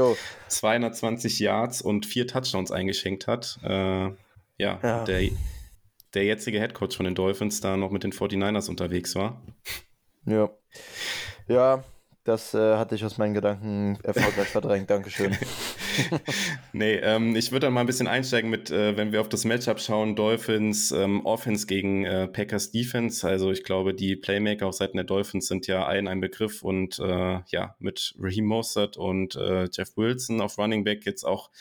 220 0.48 1.40
Yards 1.40 1.82
und 1.82 2.06
vier 2.06 2.26
Touchdowns 2.26 2.72
eingeschenkt 2.72 3.28
hat. 3.28 3.60
Äh, 3.64 4.12
ja, 4.60 4.80
ja, 4.82 5.04
Der, 5.04 5.30
der 6.14 6.24
jetzige 6.24 6.60
Headcoach 6.60 6.96
von 6.96 7.04
den 7.04 7.16
Dolphins 7.16 7.60
da 7.60 7.76
noch 7.76 7.92
mit 7.92 8.04
den 8.04 8.14
49ers 8.14 8.70
unterwegs 8.70 9.14
war. 9.16 9.42
Ja. 10.26 10.50
Ja, 11.50 11.84
das 12.24 12.54
äh, 12.54 12.78
hatte 12.78 12.96
ich 12.96 13.04
aus 13.04 13.18
meinen 13.18 13.34
Gedanken 13.34 14.00
erfolgreich 14.04 14.48
verdrängt. 14.48 14.90
Dankeschön. 14.90 15.36
nee, 16.74 16.96
ähm, 16.96 17.36
ich 17.36 17.52
würde 17.52 17.68
dann 17.68 17.74
mal 17.74 17.82
ein 17.82 17.88
bisschen 17.88 18.08
einsteigen 18.08 18.50
mit, 18.50 18.70
äh, 18.72 18.98
wenn 18.98 19.12
wir 19.12 19.22
auf 19.22 19.30
das 19.30 19.46
Matchup 19.46 19.80
schauen, 19.80 20.16
Dolphins 20.16 20.92
ähm, 20.92 21.26
Offense 21.26 21.68
gegen 21.68 22.06
äh, 22.06 22.28
Packers 22.28 22.72
Defense. 22.72 23.28
Also 23.28 23.52
ich 23.52 23.64
glaube, 23.64 23.94
die 23.94 24.16
Playmaker 24.16 24.68
auf 24.68 24.76
Seiten 24.76 24.98
der 24.98 25.06
Dolphins 25.06 25.48
sind 25.48 25.68
ja 25.68 25.86
allen 25.86 26.08
ein 26.08 26.22
Begriff 26.22 26.64
und 26.64 27.00
äh, 27.00 27.40
ja, 27.48 27.76
mit 27.80 28.16
Raheem 28.20 28.46
Mostert 28.46 28.98
und 28.98 29.36
äh, 29.36 29.68
Jeff 29.72 29.96
Wilson 29.98 30.42
auf 30.42 30.58
Running 30.58 30.84
Back 30.84 31.06
jetzt 31.06 31.24
auch 31.24 31.52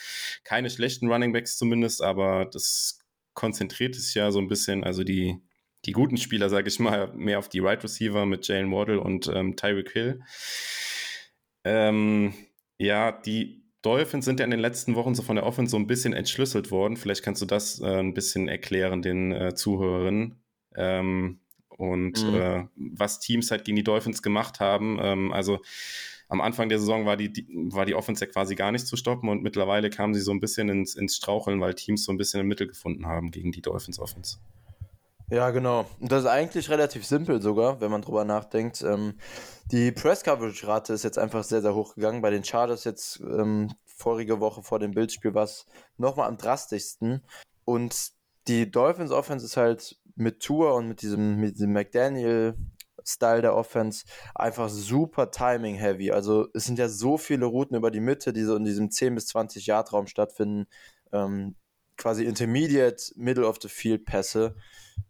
keine 0.45 0.71
schlechten 0.71 1.11
Running 1.11 1.33
Backs 1.33 1.57
zumindest, 1.57 2.03
aber 2.03 2.47
das 2.47 3.01
konzentriert 3.35 3.97
es 3.97 4.15
ja 4.15 4.31
so 4.31 4.39
ein 4.39 4.49
bisschen, 4.49 4.85
also 4.85 5.05
die 5.05 5.41
die 5.85 5.93
guten 5.93 6.17
Spieler, 6.17 6.49
sage 6.49 6.69
ich 6.69 6.81
mal, 6.81 7.13
mehr 7.15 7.39
auf 7.39 7.49
die 7.49 7.61
Right 7.61 7.83
Receiver 7.83 8.27
mit 8.27 8.49
Jalen 8.49 8.73
Waddle 8.73 9.01
und 9.01 9.31
ähm, 9.33 9.55
Tyreek 9.57 9.93
Hill. 9.93 10.21
Ähm, 11.65 12.35
ja, 12.79 13.13
die 13.13 13.66
Dolphins 13.87 14.25
sind 14.25 14.41
ja 14.41 14.45
in 14.45 14.51
den 14.51 14.59
letzten 14.59 14.97
Wochen 14.97 15.15
so 15.15 15.23
von 15.23 15.37
der 15.37 15.47
Offense 15.47 15.71
so 15.71 15.77
ein 15.77 15.87
bisschen 15.87 16.13
entschlüsselt 16.13 16.73
worden. 16.73 16.97
Vielleicht 16.97 17.23
kannst 17.23 17.41
du 17.41 17.47
das 17.47 17.81
äh, 17.81 18.01
ein 18.01 18.15
bisschen 18.15 18.49
erklären 18.49 19.01
den 19.01 19.31
äh, 19.31 19.55
Zuhörerinnen. 19.55 20.43
Ähm, 20.75 21.39
und 21.69 22.25
mhm. 22.25 22.35
äh, 22.35 22.65
was 22.75 23.21
Teams 23.21 23.51
halt 23.53 23.65
gegen 23.65 23.77
die 23.77 23.85
Dolphins 23.85 24.23
gemacht 24.23 24.59
haben. 24.59 24.99
Ähm, 25.01 25.33
also 25.33 25.61
am 26.29 26.41
Anfang 26.41 26.69
der 26.69 26.81
Saison 26.81 27.07
war 27.07 27.17
die, 27.17 27.33
die, 27.33 27.47
war 27.49 27.87
die 27.87 27.95
Offense 27.95 28.25
ja 28.25 28.31
quasi 28.31 28.57
gar 28.57 28.73
nicht 28.73 28.89
zu 28.89 28.97
stoppen 28.97 29.29
und 29.29 29.45
mittlerweile 29.45 29.89
kamen 29.89 30.15
sie 30.15 30.21
so 30.21 30.33
ein 30.33 30.41
bisschen 30.41 30.69
ins, 30.69 30.97
ins 30.97 31.17
Straucheln, 31.17 31.61
weil 31.61 31.75
Teams 31.75 32.03
so 32.03 32.11
ein 32.11 32.19
bisschen 32.19 32.41
im 32.41 32.49
Mittel 32.49 32.67
gefunden 32.67 33.07
haben 33.07 33.31
gegen 33.31 33.53
die 33.53 33.63
Dolphins 33.63 34.01
Offense. 34.01 34.39
Ja, 35.29 35.51
genau. 35.51 35.87
Das 36.01 36.23
ist 36.23 36.29
eigentlich 36.29 36.71
relativ 36.71 37.05
simpel 37.05 37.43
sogar, 37.43 37.81
wenn 37.81 37.91
man 37.91 38.03
drüber 38.03 38.25
nachdenkt. 38.25 38.83
Ähm, 38.83 39.19
die 39.73 39.91
Press-Coverage-Rate 39.91 40.93
ist 40.93 41.03
jetzt 41.03 41.19
einfach 41.19 41.43
sehr, 41.43 41.63
sehr 41.63 41.75
hoch 41.75 41.97
gegangen. 41.97 42.23
Bei 42.23 42.31
den 42.31 42.45
Chargers 42.45 42.85
jetzt 42.85 43.19
ähm, 43.21 43.73
vorige 43.85 44.39
Woche 44.39 44.63
vor 44.63 44.79
dem 44.79 44.93
Bildspiel 44.93 45.35
war 45.35 45.45
es 45.45 45.67
nochmal 45.97 46.29
am 46.29 46.37
drastischsten. 46.37 47.23
Und 47.65 48.13
die 48.47 48.71
Dolphins 48.71 49.11
Offense 49.11 49.45
ist 49.45 49.57
halt 49.57 49.99
mit 50.15 50.41
Tour 50.41 50.75
und 50.77 50.87
mit 50.87 51.03
diesem, 51.03 51.41
mit 51.41 51.57
diesem 51.57 51.73
McDaniel-Style 51.73 53.43
der 53.43 53.57
Offense 53.57 54.05
einfach 54.33 54.69
super 54.69 55.33
timing-heavy. 55.33 56.13
Also 56.13 56.47
es 56.55 56.67
sind 56.67 56.79
ja 56.79 56.89
so 56.89 57.19
viele 57.19 57.47
Routen 57.47 57.77
über 57.77 57.91
die 57.91 58.01
Mitte, 58.01 58.33
die 58.33 58.45
so 58.45 58.55
in 58.55 58.65
diesem 58.65 58.93
10 58.93 59.17
bis 59.17 59.27
20 59.27 59.67
Yard 59.67 59.93
Raum 59.93 60.07
stattfinden. 60.07 60.69
Ähm, 61.13 61.57
quasi 61.97 62.25
Intermediate, 62.25 63.13
Middle 63.17 63.47
of 63.47 63.59
the 63.61 63.69
Field 63.69 64.05
Pässe 64.05 64.55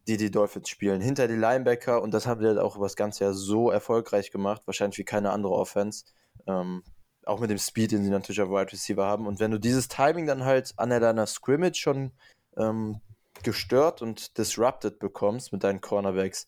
die 0.07 0.16
die 0.16 0.30
Dolphins 0.30 0.68
spielen. 0.68 1.01
Hinter 1.01 1.28
die 1.28 1.34
Linebacker 1.34 2.01
und 2.03 2.12
das 2.12 2.26
haben 2.26 2.41
die 2.41 2.47
halt 2.47 2.59
auch 2.59 2.76
über 2.76 2.87
das 2.87 2.97
ganze 2.97 3.24
Jahr 3.24 3.34
so 3.34 3.70
erfolgreich 3.70 4.30
gemacht, 4.30 4.62
wahrscheinlich 4.66 4.99
wie 4.99 5.05
keine 5.05 5.30
andere 5.30 5.55
Offense. 5.55 6.05
Ähm, 6.47 6.82
auch 7.24 7.41
mit 7.41 7.51
dem 7.51 7.59
Speed, 7.59 7.91
den 7.91 8.05
sie 8.05 8.11
natürlich 8.11 8.41
auf 8.41 8.51
Wide 8.51 8.72
Receiver 8.72 9.05
haben. 9.05 9.26
Und 9.26 9.41
wenn 9.41 9.51
du 9.51 9.59
dieses 9.59 9.89
Timing 9.89 10.26
dann 10.26 10.45
halt 10.45 10.74
an 10.76 10.91
deiner 10.91 11.26
Scrimmage 11.26 11.74
schon 11.74 12.12
ähm, 12.57 13.01
gestört 13.43 14.01
und 14.01 14.39
disrupted 14.39 15.01
bekommst 15.01 15.53
mit 15.53 15.64
deinen 15.64 15.80
Cornerbacks, 15.80 16.47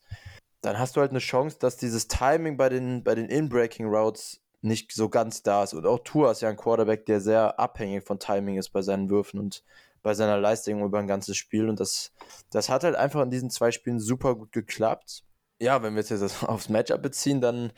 dann 0.61 0.79
hast 0.79 0.95
du 0.95 1.01
halt 1.01 1.11
eine 1.11 1.19
Chance, 1.19 1.57
dass 1.59 1.77
dieses 1.77 2.07
Timing 2.07 2.57
bei 2.57 2.69
den, 2.69 3.03
bei 3.03 3.17
den 3.17 3.27
In-Breaking 3.27 3.87
Routes 3.87 4.41
nicht 4.61 4.93
so 4.93 5.09
ganz 5.09 5.43
da 5.43 5.65
ist. 5.65 5.75
Und 5.75 5.85
auch 5.87 6.01
Tour 6.01 6.31
ist 6.31 6.43
ja 6.43 6.49
ein 6.49 6.57
Quarterback, 6.57 7.07
der 7.07 7.21
sehr 7.21 7.59
abhängig 7.59 8.05
von 8.05 8.21
Timing 8.21 8.57
ist 8.57 8.71
bei 8.71 8.83
seinen 8.83 9.11
Würfen. 9.11 9.41
Und 9.41 9.65
bei 10.03 10.15
seiner 10.15 10.39
Leistung 10.39 10.83
über 10.83 10.99
ein 10.99 11.07
ganzes 11.07 11.37
Spiel. 11.37 11.69
Und 11.69 11.81
das, 11.81 12.13
das 12.51 12.69
hat 12.69 12.85
halt 12.85 12.97
einfach 12.97 13.23
in 13.23 13.31
diesen 13.31 13.51
zwei 13.51 13.71
Spielen 13.71 14.01
super 14.01 14.35
gut 14.35 14.53
geklappt. 14.53 15.25
Ja, 15.61 15.83
wenn 15.83 15.95
wir 15.95 16.01
jetzt, 16.01 16.11
jetzt 16.11 16.43
aufs 16.49 16.69
Matchup 16.69 17.03
beziehen, 17.03 17.41
dann 17.41 17.73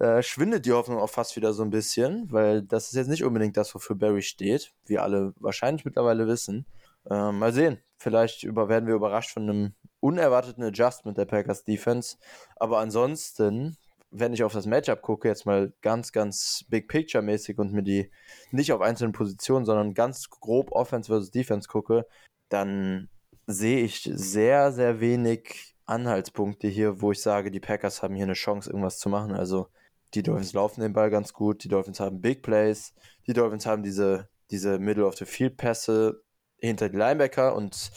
äh, 0.00 0.22
schwindet 0.22 0.66
die 0.66 0.72
Hoffnung 0.72 0.98
auch 0.98 1.10
fast 1.10 1.36
wieder 1.36 1.52
so 1.52 1.62
ein 1.62 1.70
bisschen, 1.70 2.30
weil 2.32 2.62
das 2.62 2.88
ist 2.88 2.94
jetzt 2.94 3.08
nicht 3.08 3.24
unbedingt 3.24 3.56
das, 3.56 3.74
wofür 3.74 3.96
Barry 3.96 4.22
steht, 4.22 4.72
wie 4.86 4.98
alle 4.98 5.34
wahrscheinlich 5.38 5.84
mittlerweile 5.84 6.26
wissen. 6.26 6.66
Äh, 7.08 7.32
mal 7.32 7.52
sehen, 7.52 7.78
vielleicht 7.98 8.42
über, 8.42 8.68
werden 8.68 8.86
wir 8.86 8.94
überrascht 8.94 9.30
von 9.30 9.44
einem 9.44 9.74
unerwarteten 10.00 10.64
Adjustment 10.64 11.16
der 11.16 11.26
Packers 11.26 11.64
Defense. 11.64 12.16
Aber 12.56 12.78
ansonsten 12.78 13.76
wenn 14.16 14.32
ich 14.32 14.44
auf 14.44 14.52
das 14.52 14.66
Matchup 14.66 15.02
gucke, 15.02 15.26
jetzt 15.26 15.44
mal 15.44 15.72
ganz, 15.82 16.12
ganz 16.12 16.64
Big 16.68 16.88
Picture-mäßig 16.88 17.58
und 17.58 17.72
mir 17.72 17.82
die 17.82 18.10
nicht 18.52 18.72
auf 18.72 18.80
einzelnen 18.80 19.12
Positionen, 19.12 19.64
sondern 19.64 19.92
ganz 19.92 20.30
grob 20.30 20.70
Offense 20.70 21.08
versus 21.08 21.32
Defense 21.32 21.68
gucke, 21.68 22.06
dann 22.48 23.08
sehe 23.46 23.80
ich 23.80 24.08
sehr, 24.12 24.70
sehr 24.70 25.00
wenig 25.00 25.74
Anhaltspunkte 25.86 26.68
hier, 26.68 27.02
wo 27.02 27.10
ich 27.10 27.20
sage, 27.20 27.50
die 27.50 27.60
Packers 27.60 28.02
haben 28.02 28.14
hier 28.14 28.24
eine 28.24 28.34
Chance, 28.34 28.70
irgendwas 28.70 28.98
zu 28.98 29.08
machen. 29.08 29.32
Also 29.32 29.66
die 30.14 30.22
Dolphins 30.22 30.52
laufen 30.52 30.80
den 30.80 30.92
Ball 30.92 31.10
ganz 31.10 31.32
gut, 31.32 31.64
die 31.64 31.68
Dolphins 31.68 31.98
haben 31.98 32.20
Big 32.20 32.42
Plays, 32.42 32.94
die 33.26 33.32
Dolphins 33.32 33.66
haben 33.66 33.82
diese, 33.82 34.28
diese 34.50 34.78
Middle 34.78 35.06
of 35.06 35.16
the 35.16 35.24
Field 35.24 35.56
Pässe 35.56 36.22
hinter 36.58 36.88
die 36.88 36.96
Linebacker 36.96 37.56
und 37.56 37.90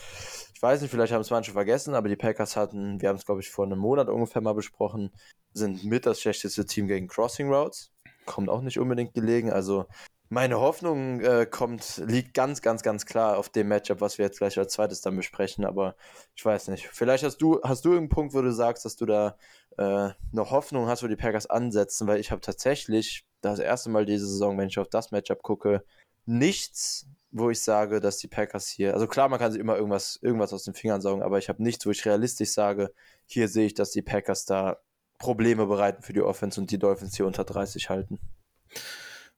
ich 0.53 0.61
weiß 0.63 0.81
nicht, 0.81 0.89
vielleicht 0.89 1.13
haben 1.13 1.21
es 1.21 1.29
manche 1.29 1.51
vergessen, 1.51 1.93
aber 1.93 2.09
die 2.09 2.15
Packers 2.15 2.55
hatten, 2.55 2.99
wir 2.99 3.09
haben 3.09 3.17
es 3.17 3.25
glaube 3.25 3.41
ich 3.41 3.51
vor 3.51 3.65
einem 3.65 3.77
Monat 3.77 4.09
ungefähr 4.09 4.41
mal 4.41 4.55
besprochen, 4.55 5.11
sind 5.57 5.83
mit 5.83 6.05
das 6.05 6.21
schlechteste 6.21 6.65
Team 6.65 6.87
gegen 6.87 7.07
Crossing 7.07 7.51
Routes. 7.51 7.91
Kommt 8.25 8.49
auch 8.49 8.61
nicht 8.61 8.79
unbedingt 8.79 9.13
gelegen. 9.13 9.51
Also 9.51 9.85
meine 10.29 10.59
Hoffnung 10.59 11.21
äh, 11.21 11.45
kommt, 11.49 12.01
liegt 12.05 12.33
ganz, 12.33 12.61
ganz, 12.61 12.83
ganz 12.83 13.05
klar 13.05 13.37
auf 13.37 13.49
dem 13.49 13.69
Matchup, 13.69 14.01
was 14.01 14.17
wir 14.17 14.25
jetzt 14.25 14.39
gleich 14.39 14.57
als 14.57 14.73
zweites 14.73 15.01
dann 15.01 15.15
besprechen. 15.15 15.65
Aber 15.65 15.95
ich 16.35 16.43
weiß 16.43 16.67
nicht. 16.67 16.87
Vielleicht 16.87 17.23
hast 17.23 17.37
du, 17.37 17.61
hast 17.63 17.85
du 17.85 17.89
irgendeinen 17.89 18.15
Punkt, 18.15 18.33
wo 18.33 18.41
du 18.41 18.51
sagst, 18.51 18.83
dass 18.85 18.97
du 18.97 19.05
da 19.05 19.37
äh, 19.77 20.09
noch 20.31 20.51
Hoffnung 20.51 20.87
hast, 20.87 21.03
wo 21.03 21.07
die 21.07 21.15
Packers 21.15 21.47
ansetzen, 21.47 22.07
weil 22.07 22.19
ich 22.19 22.31
habe 22.31 22.41
tatsächlich 22.41 23.25
das 23.41 23.59
erste 23.59 23.89
Mal 23.89 24.05
diese 24.05 24.27
Saison, 24.27 24.57
wenn 24.57 24.67
ich 24.67 24.79
auf 24.79 24.89
das 24.89 25.11
Matchup 25.11 25.43
gucke, 25.43 25.83
nichts, 26.25 27.07
wo 27.31 27.49
ich 27.49 27.61
sage, 27.61 27.99
dass 27.99 28.17
die 28.17 28.27
Packers 28.27 28.67
hier, 28.67 28.93
also 28.93 29.07
klar, 29.07 29.29
man 29.29 29.39
kann 29.39 29.51
sich 29.51 29.61
immer 29.61 29.77
irgendwas, 29.77 30.19
irgendwas 30.21 30.53
aus 30.53 30.63
den 30.63 30.73
Fingern 30.73 31.01
saugen, 31.01 31.21
aber 31.21 31.37
ich 31.37 31.49
habe 31.49 31.63
nichts, 31.63 31.85
wo 31.85 31.91
ich 31.91 32.05
realistisch 32.05 32.51
sage, 32.51 32.91
hier 33.25 33.47
sehe 33.47 33.67
ich, 33.67 33.73
dass 33.73 33.91
die 33.91 34.01
Packers 34.01 34.45
da 34.45 34.77
Probleme 35.17 35.65
bereiten 35.65 36.03
für 36.03 36.13
die 36.13 36.21
Offense 36.21 36.59
und 36.59 36.71
die 36.71 36.79
Dolphins 36.79 37.15
hier 37.15 37.25
unter 37.25 37.43
30 37.43 37.89
halten. 37.89 38.19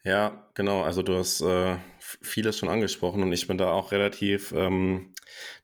Ja, 0.03 0.49
genau. 0.53 0.81
Also 0.81 1.03
du 1.03 1.17
hast 1.17 1.41
äh, 1.41 1.75
vieles 1.99 2.57
schon 2.57 2.69
angesprochen 2.69 3.21
und 3.21 3.33
ich 3.33 3.47
bin 3.47 3.57
da 3.57 3.71
auch 3.71 3.91
relativ 3.91 4.53
ähm, 4.53 5.13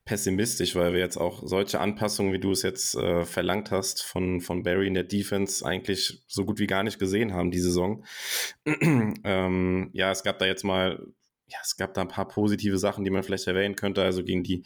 pessimistisch, 0.04 0.74
weil 0.74 0.92
wir 0.92 1.00
jetzt 1.00 1.16
auch 1.16 1.42
solche 1.46 1.80
Anpassungen, 1.80 2.32
wie 2.32 2.38
du 2.38 2.50
es 2.50 2.62
jetzt 2.62 2.94
äh, 2.96 3.24
verlangt 3.24 3.70
hast, 3.70 4.02
von, 4.02 4.40
von 4.40 4.62
Barry 4.62 4.86
in 4.86 4.94
der 4.94 5.04
Defense 5.04 5.64
eigentlich 5.64 6.22
so 6.26 6.44
gut 6.44 6.58
wie 6.58 6.66
gar 6.66 6.82
nicht 6.82 6.98
gesehen 6.98 7.32
haben, 7.32 7.50
die 7.50 7.60
Saison. 7.60 8.04
ähm, 8.66 9.90
ja, 9.92 10.10
es 10.10 10.22
gab 10.22 10.38
da 10.38 10.44
jetzt 10.44 10.64
mal, 10.64 11.06
ja, 11.46 11.58
es 11.62 11.76
gab 11.76 11.94
da 11.94 12.02
ein 12.02 12.08
paar 12.08 12.28
positive 12.28 12.76
Sachen, 12.76 13.04
die 13.04 13.10
man 13.10 13.22
vielleicht 13.22 13.46
erwähnen 13.46 13.74
könnte. 13.74 14.02
Also 14.02 14.22
gegen 14.22 14.42
die 14.42 14.64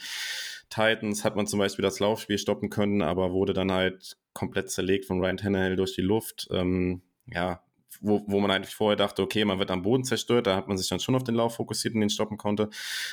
Titans 0.70 1.24
hat 1.24 1.36
man 1.36 1.46
zum 1.46 1.58
Beispiel 1.58 1.82
das 1.82 2.00
Laufspiel 2.00 2.38
stoppen 2.38 2.70
können, 2.70 3.02
aber 3.02 3.32
wurde 3.32 3.52
dann 3.52 3.72
halt 3.72 4.16
komplett 4.32 4.70
zerlegt 4.70 5.04
von 5.04 5.20
Ryan 5.20 5.36
Tannehill 5.36 5.76
durch 5.76 5.94
die 5.94 6.02
Luft. 6.02 6.48
Ähm, 6.52 7.02
ja, 7.26 7.62
wo, 8.00 8.22
wo 8.26 8.40
man 8.40 8.50
eigentlich 8.50 8.74
vorher 8.74 8.96
dachte, 8.96 9.22
okay, 9.22 9.44
man 9.44 9.58
wird 9.58 9.70
am 9.70 9.82
Boden 9.82 10.04
zerstört, 10.04 10.46
da 10.46 10.56
hat 10.56 10.68
man 10.68 10.78
sich 10.78 10.88
dann 10.88 11.00
schon 11.00 11.16
auf 11.16 11.24
den 11.24 11.34
Lauf 11.34 11.56
fokussiert 11.56 11.94
und 11.94 12.00
den 12.00 12.10
stoppen 12.10 12.38
konnte. 12.38 12.70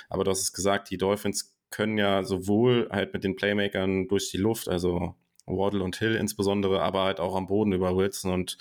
Aber 0.09 0.23
du 0.23 0.31
hast 0.31 0.41
es 0.41 0.53
gesagt, 0.53 0.89
die 0.91 0.97
Dolphins 0.97 1.57
können 1.69 1.97
ja 1.97 2.23
sowohl 2.23 2.87
halt 2.91 3.13
mit 3.13 3.23
den 3.23 3.35
Playmakern 3.35 4.07
durch 4.07 4.31
die 4.31 4.37
Luft, 4.37 4.69
also 4.69 5.15
Waddle 5.45 5.83
und 5.83 5.97
Hill 5.97 6.15
insbesondere, 6.15 6.81
aber 6.81 7.03
halt 7.03 7.19
auch 7.19 7.35
am 7.35 7.47
Boden 7.47 7.73
über 7.73 7.95
Wilson 7.95 8.31
und 8.31 8.57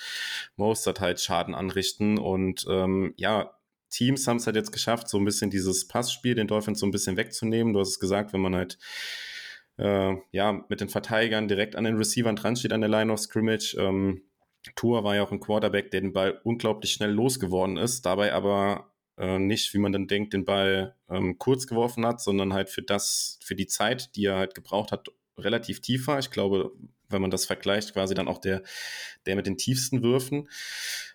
Mostert 0.56 1.00
halt 1.00 1.20
Schaden 1.20 1.54
anrichten. 1.54 2.18
Und 2.18 2.66
ähm, 2.68 3.12
ja, 3.16 3.52
Teams 3.90 4.26
haben 4.26 4.36
es 4.36 4.46
halt 4.46 4.56
jetzt 4.56 4.72
geschafft, 4.72 5.08
so 5.08 5.18
ein 5.18 5.24
bisschen 5.24 5.50
dieses 5.50 5.86
Passspiel 5.88 6.34
den 6.34 6.48
Dolphins 6.48 6.80
so 6.80 6.86
ein 6.86 6.90
bisschen 6.90 7.16
wegzunehmen. 7.16 7.72
Du 7.72 7.80
hast 7.80 7.90
es 7.90 8.00
gesagt, 8.00 8.32
wenn 8.32 8.40
man 8.40 8.54
halt 8.54 8.78
äh, 9.78 10.14
ja 10.32 10.64
mit 10.68 10.80
den 10.80 10.88
Verteidigern 10.88 11.48
direkt 11.48 11.76
an 11.76 11.84
den 11.84 11.96
Receivern 11.96 12.36
dran 12.36 12.56
steht 12.56 12.72
an 12.72 12.80
der 12.80 12.90
Line 12.90 13.12
of 13.12 13.20
Scrimmage. 13.20 13.76
Ähm, 13.78 14.22
Tour 14.74 15.04
war 15.04 15.14
ja 15.14 15.22
auch 15.22 15.32
ein 15.32 15.40
Quarterback, 15.40 15.90
der 15.90 16.00
den 16.00 16.12
Ball 16.12 16.40
unglaublich 16.42 16.92
schnell 16.92 17.12
losgeworden 17.12 17.76
ist, 17.76 18.04
dabei 18.04 18.32
aber 18.32 18.92
äh, 19.16 19.38
nicht, 19.38 19.72
wie 19.72 19.78
man 19.78 19.92
dann 19.92 20.08
denkt, 20.08 20.32
den 20.32 20.44
Ball 20.44 20.96
ähm, 21.08 21.38
kurz 21.38 21.66
geworfen 21.66 22.04
hat, 22.04 22.20
sondern 22.20 22.52
halt 22.52 22.68
für 22.68 22.82
das, 22.82 23.38
für 23.42 23.54
die 23.54 23.66
Zeit, 23.66 24.16
die 24.16 24.26
er 24.26 24.36
halt 24.36 24.54
gebraucht 24.54 24.92
hat, 24.92 25.08
relativ 25.38 25.80
tief 25.80 26.06
war. 26.06 26.18
Ich 26.18 26.30
glaube, 26.30 26.72
wenn 27.08 27.22
man 27.22 27.30
das 27.30 27.46
vergleicht, 27.46 27.92
quasi 27.92 28.14
dann 28.14 28.28
auch 28.28 28.38
der, 28.38 28.62
der 29.26 29.36
mit 29.36 29.46
den 29.46 29.56
tiefsten 29.56 30.02
Würfen. 30.02 30.48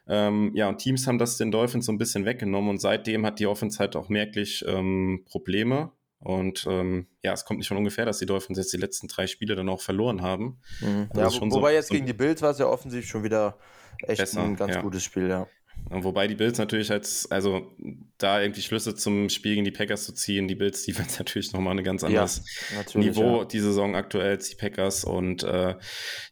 Ähm, 0.08 0.52
ja, 0.56 0.68
und 0.68 0.80
Teams 0.80 1.08
haben 1.08 1.18
das 1.18 1.38
den 1.38 1.52
Dolphins 1.52 1.86
so 1.86 1.92
ein 1.92 1.98
bisschen 1.98 2.26
weggenommen 2.26 2.70
und 2.70 2.82
seitdem 2.82 3.26
hat 3.26 3.40
die 3.40 3.48
Offense 3.48 3.80
halt 3.80 3.96
auch 3.96 4.10
merklich 4.10 4.64
ähm, 4.68 5.24
Probleme. 5.26 5.92
Und 6.20 6.68
ähm, 6.70 7.08
ja, 7.24 7.34
es 7.34 7.46
kommt 7.46 7.58
nicht 7.58 7.68
von 7.68 7.78
ungefähr, 7.78 8.06
dass 8.06 8.20
die 8.20 8.28
Dolphins 8.28 8.58
jetzt 8.60 8.74
die 8.74 8.78
letzten 8.78 9.08
drei 9.08 9.26
Spiele 9.26 9.56
dann 9.56 9.70
auch 9.70 9.82
verloren 9.82 10.22
haben. 10.22 10.60
Mhm. 10.80 11.10
Also 11.16 11.40
ja, 11.40 11.42
wo, 11.42 11.56
wobei 11.56 11.72
so, 11.72 11.76
jetzt 11.76 11.90
gegen 11.90 12.06
die 12.06 12.14
Bills 12.14 12.42
war 12.42 12.52
es 12.52 12.60
ja 12.60 12.68
offensiv 12.68 13.08
schon 13.08 13.24
wieder 13.24 13.58
echt 14.04 14.20
besser, 14.20 14.44
ein 14.44 14.56
ganz 14.56 14.76
ja. 14.76 14.82
gutes 14.82 15.04
Spiel, 15.04 15.28
ja. 15.28 15.48
Wobei 15.90 16.28
die 16.28 16.36
Bills 16.36 16.58
natürlich 16.58 16.90
als, 16.90 17.30
also 17.30 17.76
da 18.18 18.42
irgendwie 18.42 18.62
Schlüsse 18.62 18.96
zum 18.96 19.28
Spiel 19.30 19.56
gegen 19.56 19.66
die 19.66 19.72
Packers 19.72 20.06
zu 20.06 20.14
ziehen, 20.14 20.48
die 20.48 20.56
Bills, 20.56 20.84
die 20.84 20.96
werden 20.98 21.12
natürlich 21.18 21.52
nochmal 21.52 21.78
ein 21.78 21.84
ganz 21.84 22.04
anderes 22.04 22.44
ja, 22.74 23.00
Niveau 23.00 23.40
ja. 23.40 23.46
die 23.46 23.60
Saison 23.60 23.96
aktuell 23.96 24.32
als 24.32 24.50
die 24.50 24.56
Packers. 24.56 25.04
Und 25.04 25.44
äh, 25.44 25.76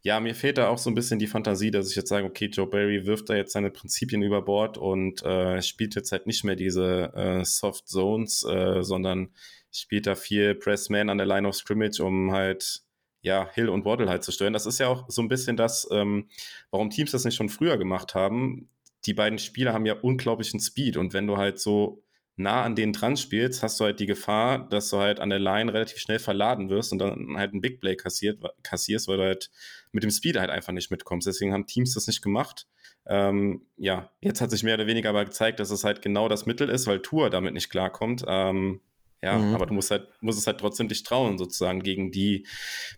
ja, 0.02 0.20
mir 0.20 0.34
fehlt 0.34 0.58
da 0.58 0.70
auch 0.70 0.78
so 0.78 0.90
ein 0.90 0.96
bisschen 0.96 1.20
die 1.20 1.28
Fantasie, 1.28 1.72
dass 1.72 1.90
ich 1.90 1.96
jetzt 1.96 2.10
sage, 2.10 2.26
okay, 2.26 2.46
Joe 2.46 2.68
Barry 2.68 3.06
wirft 3.06 3.30
da 3.30 3.36
jetzt 3.36 3.52
seine 3.52 3.70
Prinzipien 3.70 4.22
über 4.22 4.42
Bord 4.42 4.78
und 4.78 5.24
äh, 5.24 5.62
spielt 5.62 5.96
jetzt 5.96 6.12
halt 6.14 6.26
nicht 6.26 6.46
mehr 6.46 6.56
diese 6.56 7.12
äh, 7.14 7.44
Soft 7.44 7.90
Zones, 7.90 8.46
äh, 8.46 8.82
sondern 8.82 9.30
spielt 9.72 10.08
da 10.08 10.16
viel 10.16 10.56
Pressman 10.56 11.10
an 11.10 11.18
der 11.18 11.28
Line 11.28 11.48
of 11.48 11.56
Scrimmage, 11.56 12.00
um 12.02 12.32
halt 12.32 12.82
ja, 13.22 13.50
Hill 13.54 13.68
und 13.68 13.84
Waddle 13.84 14.08
halt 14.08 14.24
zu 14.24 14.32
stören. 14.32 14.54
Das 14.54 14.66
ist 14.66 14.80
ja 14.80 14.88
auch 14.88 15.10
so 15.10 15.22
ein 15.22 15.28
bisschen 15.28 15.58
das, 15.58 15.88
ähm, 15.92 16.30
warum 16.72 16.90
Teams 16.90 17.12
das 17.12 17.26
nicht 17.26 17.36
schon 17.36 17.50
früher 17.50 17.78
gemacht 17.78 18.16
haben 18.16 18.70
die 19.10 19.16
beiden 19.16 19.40
Spieler 19.40 19.74
haben 19.74 19.88
ja 19.88 19.96
unglaublichen 19.96 20.60
Speed 20.60 20.96
und 20.96 21.14
wenn 21.14 21.26
du 21.26 21.38
halt 21.38 21.60
so 21.60 22.04
nah 22.36 22.62
an 22.62 22.76
denen 22.76 22.94
dran 22.94 23.18
spielst, 23.18 23.64
hast 23.64 23.80
du 23.80 23.86
halt 23.86 24.00
die 24.00 24.06
Gefahr, 24.06 24.70
dass 24.70 24.92
du 24.92 24.98
halt 24.98 25.20
an 25.20 25.32
der 25.32 25.40
Line 25.40 25.74
relativ 25.74 25.98
schnell 25.98 26.20
verladen 26.20 26.70
wirst 26.70 26.92
und 26.92 27.00
dann 27.00 27.36
halt 27.38 27.56
ein 27.56 27.60
Big 27.60 27.82
Play 27.82 27.96
kassiert, 27.96 28.40
kassierst, 28.62 29.08
weil 29.08 29.18
du 29.18 29.24
halt 29.24 29.50
mit 29.92 30.04
dem 30.04 30.12
Speed 30.12 30.38
halt 30.38 30.52
einfach 30.52 30.74
nicht 30.74 30.92
mitkommst. 30.92 31.26
Deswegen 31.26 31.54
haben 31.54 31.66
Teams 31.66 31.96
das 31.96 32.06
nicht 32.06 32.22
gemacht. 32.22 32.68
Ähm, 33.08 33.66
ja, 33.78 34.12
jetzt 34.22 34.42
hat 34.42 34.52
sich 34.52 34.62
mehr 34.62 34.76
oder 34.76 34.86
weniger 34.86 35.10
aber 35.10 35.26
gezeigt, 35.26 35.60
dass 35.60 35.72
es 35.72 35.84
halt 35.84 36.04
genau 36.04 36.30
das 36.30 36.46
Mittel 36.46 36.70
ist, 36.70 36.86
weil 36.86 37.02
Tour 37.02 37.32
damit 37.32 37.56
nicht 37.56 37.72
klarkommt. 37.72 38.24
Ähm, 38.28 38.80
ja, 39.24 39.40
mhm. 39.40 39.56
aber 39.56 39.66
du 39.66 39.74
musst 39.74 39.90
halt, 39.90 40.08
musst 40.22 40.38
es 40.38 40.46
halt 40.46 40.60
trotzdem 40.60 40.88
dich 40.88 41.02
trauen, 41.02 41.40
sozusagen 41.40 41.82
gegen 41.82 42.12
die 42.12 42.46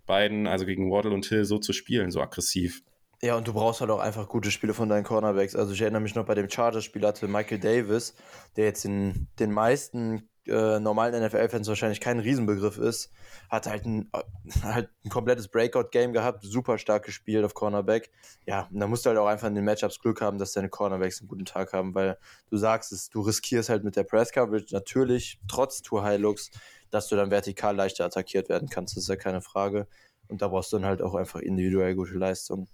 beiden, 0.05 0.45
also 0.45 0.65
gegen 0.65 0.91
Waddle 0.91 1.13
und 1.13 1.25
Hill 1.25 1.45
so 1.45 1.57
zu 1.57 1.71
spielen, 1.71 2.11
so 2.11 2.21
aggressiv. 2.21 2.83
Ja, 3.23 3.35
und 3.37 3.47
du 3.47 3.53
brauchst 3.53 3.81
halt 3.81 3.91
auch 3.91 3.99
einfach 3.99 4.27
gute 4.27 4.49
Spiele 4.49 4.73
von 4.73 4.89
deinen 4.89 5.03
Cornerbacks. 5.03 5.55
Also 5.55 5.73
ich 5.73 5.81
erinnere 5.81 6.01
mich 6.01 6.15
noch 6.15 6.25
bei 6.25 6.33
dem 6.33 6.49
Chargers-Spiel 6.49 7.05
hatte 7.05 7.27
Michael 7.27 7.59
Davis, 7.59 8.15
der 8.55 8.65
jetzt 8.65 8.83
in 8.83 9.27
den 9.37 9.51
meisten 9.51 10.27
äh, 10.47 10.79
normalen 10.79 11.23
NFL-Fans 11.23 11.67
wahrscheinlich 11.67 12.01
kein 12.01 12.19
Riesenbegriff 12.19 12.79
ist, 12.79 13.11
hat 13.47 13.67
halt 13.67 13.85
ein, 13.85 14.09
äh, 14.13 14.21
halt 14.63 14.89
ein 15.05 15.09
komplettes 15.09 15.49
Breakout-Game 15.49 16.13
gehabt, 16.13 16.43
super 16.43 16.79
stark 16.79 17.05
gespielt 17.05 17.45
auf 17.45 17.53
Cornerback. 17.53 18.09
Ja, 18.47 18.67
und 18.71 18.79
da 18.79 18.87
musst 18.87 19.05
du 19.05 19.09
halt 19.09 19.19
auch 19.19 19.27
einfach 19.27 19.47
in 19.47 19.55
den 19.55 19.65
Matchups 19.65 19.99
Glück 19.99 20.19
haben, 20.21 20.39
dass 20.39 20.53
deine 20.53 20.69
Cornerbacks 20.69 21.21
einen 21.21 21.27
guten 21.27 21.45
Tag 21.45 21.73
haben, 21.73 21.93
weil 21.93 22.17
du 22.49 22.57
sagst 22.57 22.91
es, 22.91 23.09
du 23.09 23.21
riskierst 23.21 23.69
halt 23.69 23.83
mit 23.83 23.95
der 23.95 24.03
Press-Coverage 24.03 24.73
natürlich, 24.73 25.39
trotz 25.47 25.83
Tour 25.83 26.03
High 26.03 26.19
Looks, 26.19 26.49
dass 26.89 27.07
du 27.07 27.15
dann 27.15 27.29
vertikal 27.29 27.75
leichter 27.75 28.05
attackiert 28.05 28.49
werden 28.49 28.67
kannst, 28.67 28.97
das 28.97 29.03
ist 29.03 29.09
ja 29.09 29.15
keine 29.15 29.41
Frage. 29.41 29.87
Und 30.27 30.41
da 30.41 30.47
brauchst 30.47 30.73
du 30.73 30.77
dann 30.77 30.87
halt 30.87 31.01
auch 31.01 31.13
einfach 31.13 31.39
individuell 31.39 31.93
gute 31.93 32.13
Leistung. 32.13 32.67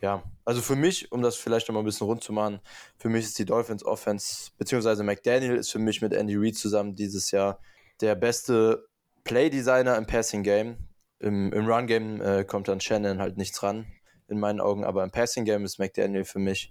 Ja, 0.00 0.22
also 0.44 0.60
für 0.60 0.76
mich, 0.76 1.10
um 1.12 1.22
das 1.22 1.36
vielleicht 1.36 1.68
noch 1.68 1.74
mal 1.74 1.80
ein 1.80 1.86
bisschen 1.86 2.06
rund 2.06 2.22
zu 2.22 2.32
machen, 2.32 2.60
für 2.98 3.08
mich 3.08 3.24
ist 3.24 3.38
die 3.38 3.46
Dolphins 3.46 3.84
Offense, 3.84 4.50
beziehungsweise 4.58 5.02
McDaniel 5.02 5.56
ist 5.56 5.70
für 5.70 5.78
mich 5.78 6.02
mit 6.02 6.12
Andy 6.12 6.36
Reid 6.36 6.56
zusammen 6.56 6.94
dieses 6.94 7.30
Jahr 7.30 7.58
der 8.02 8.14
beste 8.14 8.86
Play-Designer 9.24 9.96
im 9.96 10.06
Passing-Game. 10.06 10.76
Im, 11.20 11.52
Im 11.52 11.66
Run-Game 11.66 12.20
äh, 12.20 12.44
kommt 12.44 12.68
dann 12.68 12.80
Shannon 12.80 13.18
halt 13.20 13.38
nichts 13.38 13.62
ran, 13.62 13.86
in 14.28 14.38
meinen 14.38 14.60
Augen, 14.60 14.84
aber 14.84 15.04
im 15.04 15.10
Passing-Game 15.10 15.64
ist 15.64 15.78
McDaniel 15.78 16.24
für 16.24 16.38
mich 16.38 16.70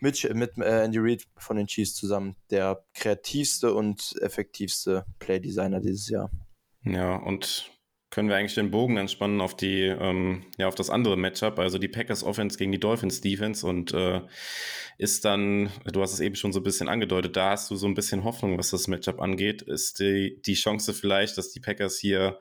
mit, 0.00 0.28
mit 0.34 0.58
äh, 0.58 0.84
Andy 0.84 0.98
Reid 0.98 1.24
von 1.36 1.56
den 1.56 1.68
Chiefs 1.68 1.94
zusammen 1.94 2.34
der 2.50 2.84
kreativste 2.94 3.74
und 3.74 4.16
effektivste 4.20 5.04
Play-Designer 5.20 5.78
dieses 5.80 6.08
Jahr. 6.08 6.30
Ja, 6.82 7.14
und 7.14 7.70
können 8.12 8.28
wir 8.28 8.36
eigentlich 8.36 8.54
den 8.54 8.70
Bogen 8.70 8.98
entspannen 8.98 9.40
auf 9.40 9.56
die, 9.56 9.84
ähm, 9.84 10.44
ja, 10.58 10.68
auf 10.68 10.74
das 10.74 10.90
andere 10.90 11.16
Matchup, 11.16 11.58
also 11.58 11.78
die 11.78 11.88
Packers 11.88 12.22
Offense 12.22 12.58
gegen 12.58 12.70
die 12.70 12.78
Dolphins 12.78 13.22
Defense 13.22 13.66
und 13.66 13.94
äh, 13.94 14.20
ist 14.98 15.24
dann, 15.24 15.70
du 15.90 16.02
hast 16.02 16.12
es 16.12 16.20
eben 16.20 16.34
schon 16.34 16.52
so 16.52 16.60
ein 16.60 16.62
bisschen 16.62 16.90
angedeutet, 16.90 17.36
da 17.38 17.52
hast 17.52 17.70
du 17.70 17.74
so 17.74 17.86
ein 17.86 17.94
bisschen 17.94 18.22
Hoffnung, 18.22 18.58
was 18.58 18.68
das 18.68 18.86
Matchup 18.86 19.18
angeht. 19.18 19.62
Ist 19.62 19.98
die, 19.98 20.42
die 20.44 20.52
Chance 20.52 20.92
vielleicht, 20.92 21.38
dass 21.38 21.52
die 21.52 21.60
Packers 21.60 21.98
hier 21.98 22.38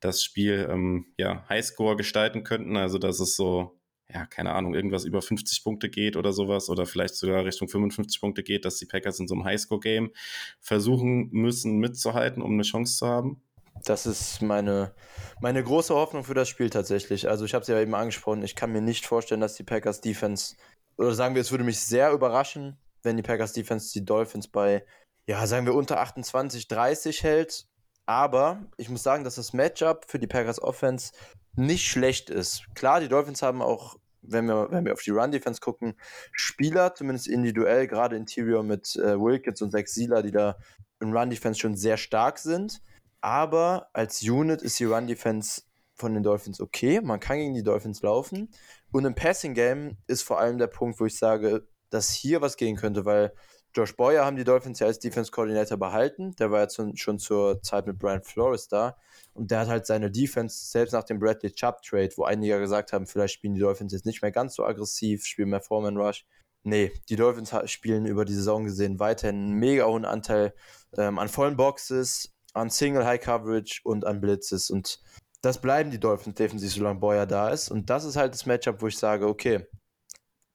das 0.00 0.24
Spiel 0.24 0.66
ähm, 0.70 1.12
ja, 1.18 1.46
Highscore 1.50 1.96
gestalten 1.96 2.42
könnten, 2.42 2.78
also 2.78 2.96
dass 2.96 3.20
es 3.20 3.36
so, 3.36 3.78
ja, 4.08 4.24
keine 4.24 4.52
Ahnung, 4.54 4.74
irgendwas 4.74 5.04
über 5.04 5.20
50 5.20 5.62
Punkte 5.62 5.90
geht 5.90 6.16
oder 6.16 6.32
sowas 6.32 6.70
oder 6.70 6.86
vielleicht 6.86 7.14
sogar 7.14 7.44
Richtung 7.44 7.68
55 7.68 8.22
Punkte 8.22 8.42
geht, 8.42 8.64
dass 8.64 8.78
die 8.78 8.86
Packers 8.86 9.20
in 9.20 9.28
so 9.28 9.34
einem 9.34 9.44
Highscore-Game 9.44 10.12
versuchen 10.60 11.28
müssen 11.30 11.76
mitzuhalten, 11.76 12.42
um 12.42 12.54
eine 12.54 12.62
Chance 12.62 12.96
zu 12.96 13.06
haben? 13.06 13.42
Das 13.84 14.06
ist 14.06 14.42
meine, 14.42 14.94
meine 15.40 15.62
große 15.62 15.94
Hoffnung 15.94 16.24
für 16.24 16.34
das 16.34 16.48
Spiel 16.48 16.70
tatsächlich. 16.70 17.28
Also 17.28 17.44
ich 17.44 17.54
habe 17.54 17.62
es 17.62 17.68
ja 17.68 17.80
eben 17.80 17.94
angesprochen, 17.94 18.42
ich 18.42 18.54
kann 18.56 18.72
mir 18.72 18.82
nicht 18.82 19.06
vorstellen, 19.06 19.40
dass 19.40 19.54
die 19.54 19.64
Packers 19.64 20.00
Defense, 20.00 20.56
oder 20.96 21.14
sagen 21.14 21.34
wir, 21.34 21.42
es 21.42 21.50
würde 21.50 21.64
mich 21.64 21.80
sehr 21.80 22.12
überraschen, 22.12 22.78
wenn 23.02 23.16
die 23.16 23.22
Packers 23.22 23.52
Defense 23.52 23.92
die 23.92 24.04
Dolphins 24.04 24.48
bei, 24.48 24.84
ja, 25.26 25.46
sagen 25.46 25.66
wir 25.66 25.74
unter 25.74 26.00
28, 26.00 26.68
30 26.68 27.22
hält. 27.22 27.66
Aber 28.06 28.66
ich 28.76 28.88
muss 28.88 29.02
sagen, 29.02 29.24
dass 29.24 29.36
das 29.36 29.52
Matchup 29.52 30.04
für 30.08 30.18
die 30.18 30.26
Packers 30.26 30.60
Offense 30.60 31.12
nicht 31.54 31.86
schlecht 31.86 32.28
ist. 32.28 32.64
Klar, 32.74 33.00
die 33.00 33.08
Dolphins 33.08 33.42
haben 33.42 33.62
auch, 33.62 33.96
wenn 34.22 34.46
wir, 34.46 34.70
wenn 34.70 34.84
wir 34.84 34.92
auf 34.92 35.02
die 35.02 35.10
Run-Defense 35.10 35.60
gucken, 35.60 35.94
Spieler, 36.32 36.94
zumindest 36.94 37.28
individuell, 37.28 37.86
gerade 37.86 38.16
Interior 38.16 38.62
mit 38.62 38.96
äh, 38.96 39.18
Wilkins 39.18 39.62
und 39.62 39.70
Zach 39.70 39.86
Sieler, 39.86 40.22
die 40.22 40.32
da 40.32 40.56
in 41.00 41.16
Run-Defense 41.16 41.60
schon 41.60 41.76
sehr 41.76 41.96
stark 41.96 42.38
sind. 42.38 42.82
Aber 43.20 43.88
als 43.92 44.22
Unit 44.22 44.62
ist 44.62 44.78
die 44.78 44.84
Run 44.84 45.06
Defense 45.06 45.62
von 45.94 46.14
den 46.14 46.22
Dolphins 46.22 46.60
okay. 46.60 47.00
Man 47.00 47.20
kann 47.20 47.38
gegen 47.38 47.54
die 47.54 47.62
Dolphins 47.62 48.02
laufen. 48.02 48.50
Und 48.92 49.04
im 49.04 49.14
Passing 49.14 49.54
Game 49.54 49.98
ist 50.06 50.22
vor 50.22 50.40
allem 50.40 50.58
der 50.58 50.66
Punkt, 50.66 50.98
wo 50.98 51.06
ich 51.06 51.16
sage, 51.16 51.68
dass 51.90 52.10
hier 52.10 52.40
was 52.40 52.56
gehen 52.56 52.76
könnte, 52.76 53.04
weil 53.04 53.32
Josh 53.74 53.96
Boyer 53.96 54.24
haben 54.24 54.36
die 54.36 54.44
Dolphins 54.44 54.80
ja 54.80 54.86
als 54.86 54.98
Defense 54.98 55.30
Coordinator 55.30 55.78
behalten. 55.78 56.34
Der 56.36 56.50
war 56.50 56.60
ja 56.60 56.68
schon 56.96 57.18
zur 57.18 57.62
Zeit 57.62 57.86
mit 57.86 57.98
Brian 57.98 58.22
Flores 58.22 58.66
da. 58.66 58.96
Und 59.32 59.50
der 59.50 59.60
hat 59.60 59.68
halt 59.68 59.86
seine 59.86 60.10
Defense, 60.10 60.70
selbst 60.70 60.92
nach 60.92 61.04
dem 61.04 61.20
Bradley 61.20 61.52
Chubb 61.52 61.82
Trade, 61.82 62.10
wo 62.16 62.24
einige 62.24 62.58
gesagt 62.58 62.92
haben, 62.92 63.06
vielleicht 63.06 63.34
spielen 63.34 63.54
die 63.54 63.60
Dolphins 63.60 63.92
jetzt 63.92 64.06
nicht 64.06 64.22
mehr 64.22 64.32
ganz 64.32 64.56
so 64.56 64.64
aggressiv, 64.64 65.24
spielen 65.24 65.50
mehr 65.50 65.60
Foreman 65.60 65.96
Rush. 65.96 66.26
Nee, 66.62 66.92
die 67.08 67.16
Dolphins 67.16 67.54
spielen 67.70 68.06
über 68.06 68.24
die 68.24 68.34
Saison 68.34 68.64
gesehen 68.64 68.98
weiterhin 68.98 69.36
einen 69.36 69.52
mega 69.52 69.86
hohen 69.86 70.04
Anteil 70.04 70.52
ähm, 70.98 71.18
an 71.18 71.28
vollen 71.28 71.56
Boxes, 71.56 72.34
an 72.54 72.70
Single 72.70 73.04
High 73.04 73.20
Coverage 73.20 73.80
und 73.84 74.04
an 74.04 74.20
Blitzes. 74.20 74.70
Und 74.70 75.00
das 75.42 75.60
bleiben 75.60 75.90
die 75.90 76.00
Dolphins 76.00 76.36
defensiv, 76.36 76.72
solange 76.72 77.00
Boyer 77.00 77.26
da 77.26 77.50
ist. 77.50 77.70
Und 77.70 77.90
das 77.90 78.04
ist 78.04 78.16
halt 78.16 78.34
das 78.34 78.46
Matchup, 78.46 78.82
wo 78.82 78.88
ich 78.88 78.98
sage, 78.98 79.26
okay, 79.26 79.66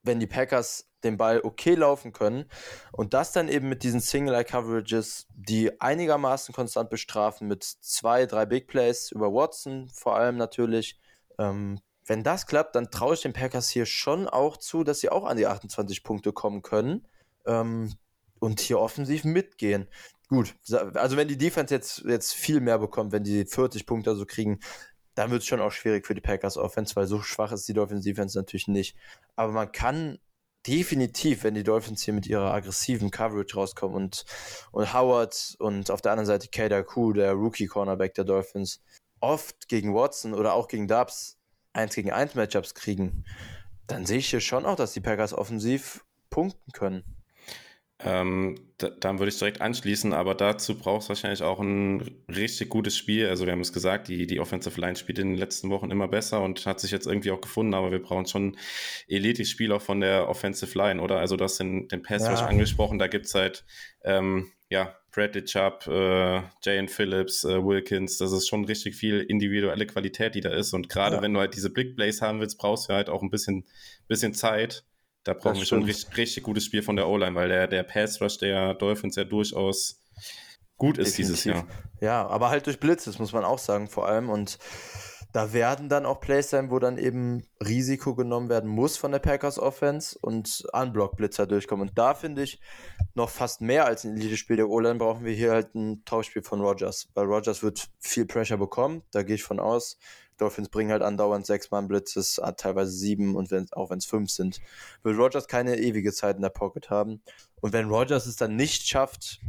wenn 0.03 0.19
die 0.19 0.27
Packers 0.27 0.89
den 1.03 1.17
Ball 1.17 1.41
okay 1.41 1.75
laufen 1.75 2.11
können 2.11 2.45
und 2.91 3.13
das 3.13 3.31
dann 3.31 3.47
eben 3.47 3.69
mit 3.69 3.83
diesen 3.83 4.01
Single 4.01 4.35
High 4.35 4.47
Coverages, 4.47 5.27
die 5.29 5.79
einigermaßen 5.79 6.53
konstant 6.53 6.89
bestrafen 6.89 7.47
mit 7.47 7.63
zwei, 7.63 8.25
drei 8.25 8.45
Big 8.45 8.67
Plays 8.67 9.11
über 9.11 9.31
Watson, 9.33 9.89
vor 9.89 10.15
allem 10.15 10.37
natürlich. 10.37 10.99
Ähm, 11.37 11.79
wenn 12.07 12.23
das 12.23 12.45
klappt, 12.45 12.75
dann 12.75 12.91
traue 12.91 13.15
ich 13.15 13.21
den 13.21 13.33
Packers 13.33 13.69
hier 13.69 13.87
schon 13.87 14.27
auch 14.27 14.57
zu, 14.57 14.83
dass 14.83 14.99
sie 14.99 15.09
auch 15.09 15.25
an 15.25 15.37
die 15.37 15.47
28 15.47 16.03
Punkte 16.03 16.33
kommen 16.33 16.61
können. 16.61 17.07
Ähm, 17.47 17.93
und 18.39 18.59
hier 18.59 18.79
offensiv 18.79 19.23
mitgehen. 19.23 19.87
Gut, 20.27 20.55
also 20.95 21.17
wenn 21.17 21.27
die 21.27 21.37
Defense 21.37 21.73
jetzt, 21.73 22.03
jetzt 22.05 22.33
viel 22.33 22.59
mehr 22.59 22.79
bekommt, 22.79 23.11
wenn 23.11 23.23
die 23.23 23.45
40 23.45 23.85
Punkte 23.85 24.15
so 24.15 24.25
kriegen, 24.25 24.59
dann 25.13 25.31
wird 25.31 25.41
es 25.41 25.47
schon 25.47 25.61
auch 25.61 25.71
schwierig 25.71 26.05
für 26.05 26.15
die 26.15 26.21
Packers 26.21 26.57
Offense, 26.57 26.95
weil 26.95 27.07
so 27.07 27.21
schwach 27.21 27.51
ist 27.51 27.67
die 27.67 27.73
Dolphins 27.73 28.03
Defense 28.03 28.37
natürlich 28.37 28.67
nicht. 28.67 28.97
Aber 29.35 29.51
man 29.51 29.71
kann 29.71 30.19
definitiv, 30.67 31.43
wenn 31.43 31.53
die 31.53 31.63
Dolphins 31.63 32.01
hier 32.01 32.13
mit 32.13 32.27
ihrer 32.27 32.53
aggressiven 32.53 33.11
Coverage 33.11 33.55
rauskommen 33.55 33.95
und, 33.95 34.25
und 34.71 34.93
Howard 34.93 35.55
und 35.59 35.91
auf 35.91 36.01
der 36.01 36.11
anderen 36.11 36.25
Seite 36.25 36.49
Kader 36.49 36.83
Koo, 36.83 37.13
der 37.13 37.33
Rookie-Cornerback 37.33 38.15
der 38.15 38.25
Dolphins, 38.25 38.81
oft 39.19 39.67
gegen 39.67 39.93
Watson 39.93 40.33
oder 40.33 40.53
auch 40.53 40.67
gegen 40.67 40.87
Dubs 40.87 41.37
1 41.73 41.93
gegen 41.95 42.11
1 42.11 42.35
Matchups 42.35 42.73
kriegen, 42.73 43.25
dann 43.87 44.05
sehe 44.05 44.17
ich 44.17 44.29
hier 44.29 44.41
schon 44.41 44.65
auch, 44.65 44.75
dass 44.75 44.93
die 44.93 45.01
Packers 45.01 45.33
offensiv 45.33 46.03
punkten 46.29 46.71
können. 46.71 47.03
Ähm, 47.99 48.59
da, 48.77 48.89
dann 48.89 49.19
würde 49.19 49.29
ich 49.29 49.39
direkt 49.39 49.61
anschließen, 49.61 50.11
aber 50.11 50.35
dazu 50.35 50.77
braucht 50.77 51.03
es 51.03 51.09
wahrscheinlich 51.09 51.43
auch 51.43 51.61
ein 51.61 52.19
richtig 52.27 52.69
gutes 52.69 52.97
Spiel. 52.97 53.27
Also 53.29 53.45
wir 53.45 53.53
haben 53.53 53.61
es 53.61 53.71
gesagt, 53.71 54.09
die, 54.09 54.27
die 54.27 54.41
Offensive 54.41 54.79
Line 54.81 54.97
spielt 54.97 55.19
in 55.19 55.29
den 55.29 55.37
letzten 55.37 55.69
Wochen 55.69 55.91
immer 55.91 56.09
besser 56.09 56.41
und 56.41 56.65
hat 56.65 56.81
sich 56.81 56.91
jetzt 56.91 57.07
irgendwie 57.07 57.31
auch 57.31 57.39
gefunden, 57.39 57.73
aber 57.73 57.91
wir 57.91 58.01
brauchen 58.01 58.25
schon 58.25 58.57
Elite-Spiel 59.07 59.71
auch 59.71 59.81
von 59.81 60.01
der 60.01 60.27
Offensive 60.27 60.77
Line, 60.77 61.01
oder? 61.01 61.19
Also 61.19 61.37
du 61.37 61.45
hast 61.45 61.57
den, 61.59 61.87
Pass 62.03 62.23
ja. 62.23 62.45
angesprochen, 62.45 62.99
da 62.99 63.07
gibt 63.07 63.27
es 63.27 63.35
halt 63.35 63.63
ähm, 64.03 64.51
ja, 64.69 64.93
Bradley 65.11 65.45
Chubb, 65.45 65.87
äh, 65.87 66.41
Jane 66.61 66.89
Phillips, 66.89 67.45
äh, 67.45 67.63
Wilkins, 67.63 68.17
das 68.17 68.33
ist 68.33 68.47
schon 68.47 68.65
richtig 68.65 68.95
viel 68.95 69.21
individuelle 69.21 69.85
Qualität, 69.85 70.35
die 70.35 70.41
da 70.41 70.49
ist. 70.49 70.73
Und 70.73 70.89
gerade 70.89 71.17
ja. 71.17 71.21
wenn 71.21 71.33
du 71.33 71.39
halt 71.39 71.55
diese 71.55 71.69
Big 71.69 71.95
Plays 71.95 72.21
haben 72.21 72.41
willst, 72.41 72.57
brauchst 72.57 72.89
du 72.89 72.93
halt 72.93 73.09
auch 73.09 73.21
ein 73.21 73.29
bisschen, 73.29 73.65
bisschen 74.09 74.33
Zeit. 74.33 74.83
Da 75.25 75.33
brauchen 75.33 75.57
wir 75.57 75.65
schon 75.65 75.79
ein 75.79 75.85
richtig, 75.85 76.15
richtig 76.15 76.43
gutes 76.43 76.65
Spiel 76.65 76.83
von 76.83 76.95
der 76.95 77.07
O-Line, 77.07 77.35
weil 77.35 77.49
der, 77.49 77.67
der 77.67 77.83
Pass 77.83 78.21
Rush 78.21 78.37
der 78.37 78.75
Dolphins 78.75 79.15
ja 79.15 79.23
durchaus 79.23 80.01
gut 80.77 80.97
ist 80.97 81.17
Definitiv. 81.17 81.43
dieses 81.43 81.43
Jahr. 81.43 81.67
Ja, 81.99 82.27
aber 82.27 82.49
halt 82.49 82.67
durch 82.67 82.79
Blitz, 82.79 83.05
das 83.05 83.17
muss 83.17 83.33
man 83.33 83.43
auch 83.43 83.57
sagen, 83.57 83.87
vor 83.87 84.07
allem. 84.07 84.29
Und 84.29 84.59
da 85.33 85.51
werden 85.51 85.89
dann 85.89 86.05
auch 86.05 86.21
Plays 86.21 86.51
sein, 86.51 86.69
wo 86.69 86.77
dann 86.77 86.99
eben 86.99 87.43
Risiko 87.59 88.13
genommen 88.13 88.49
werden 88.49 88.69
muss 88.69 88.97
von 88.97 89.11
der 89.11 89.19
Packers 89.19 89.57
Offense 89.57 90.17
und 90.21 90.63
Unblock-Blitzer 90.71 91.47
durchkommen. 91.47 91.89
Und 91.89 91.97
da 91.97 92.13
finde 92.13 92.43
ich 92.43 92.61
noch 93.15 93.29
fast 93.29 93.61
mehr 93.61 93.85
als 93.85 94.03
ein 94.03 94.15
Elite-Spiel 94.15 94.57
der 94.57 94.69
O-Line 94.69 94.95
brauchen 94.95 95.25
wir 95.25 95.33
hier 95.33 95.51
halt 95.51 95.73
ein 95.73 96.05
Tauschspiel 96.05 96.43
von 96.43 96.61
Rogers, 96.61 97.09
weil 97.15 97.25
Rogers 97.25 97.63
wird 97.63 97.87
viel 97.99 98.25
Pressure 98.25 98.57
bekommen, 98.57 99.01
da 99.11 99.23
gehe 99.23 99.35
ich 99.35 99.43
von 99.43 99.59
aus. 99.59 99.97
Dolphins 100.37 100.69
bringen 100.69 100.91
halt 100.91 101.01
andauernd 101.01 101.45
sechs 101.45 101.71
Mann 101.71 101.87
Blitzes, 101.87 102.41
teilweise 102.57 102.91
sieben 102.91 103.35
und 103.35 103.51
wenn, 103.51 103.71
auch 103.73 103.89
wenn 103.89 103.99
es 103.99 104.05
fünf 104.05 104.29
sind, 104.31 104.59
wird 105.03 105.17
Rogers 105.17 105.47
keine 105.47 105.77
ewige 105.77 106.13
Zeit 106.13 106.35
in 106.35 106.41
der 106.41 106.49
Pocket 106.49 106.89
haben. 106.89 107.21
Und 107.61 107.73
wenn 107.73 107.89
Rogers 107.89 108.25
es 108.25 108.35
dann 108.35 108.55
nicht 108.55 108.87
schafft, 108.87 109.39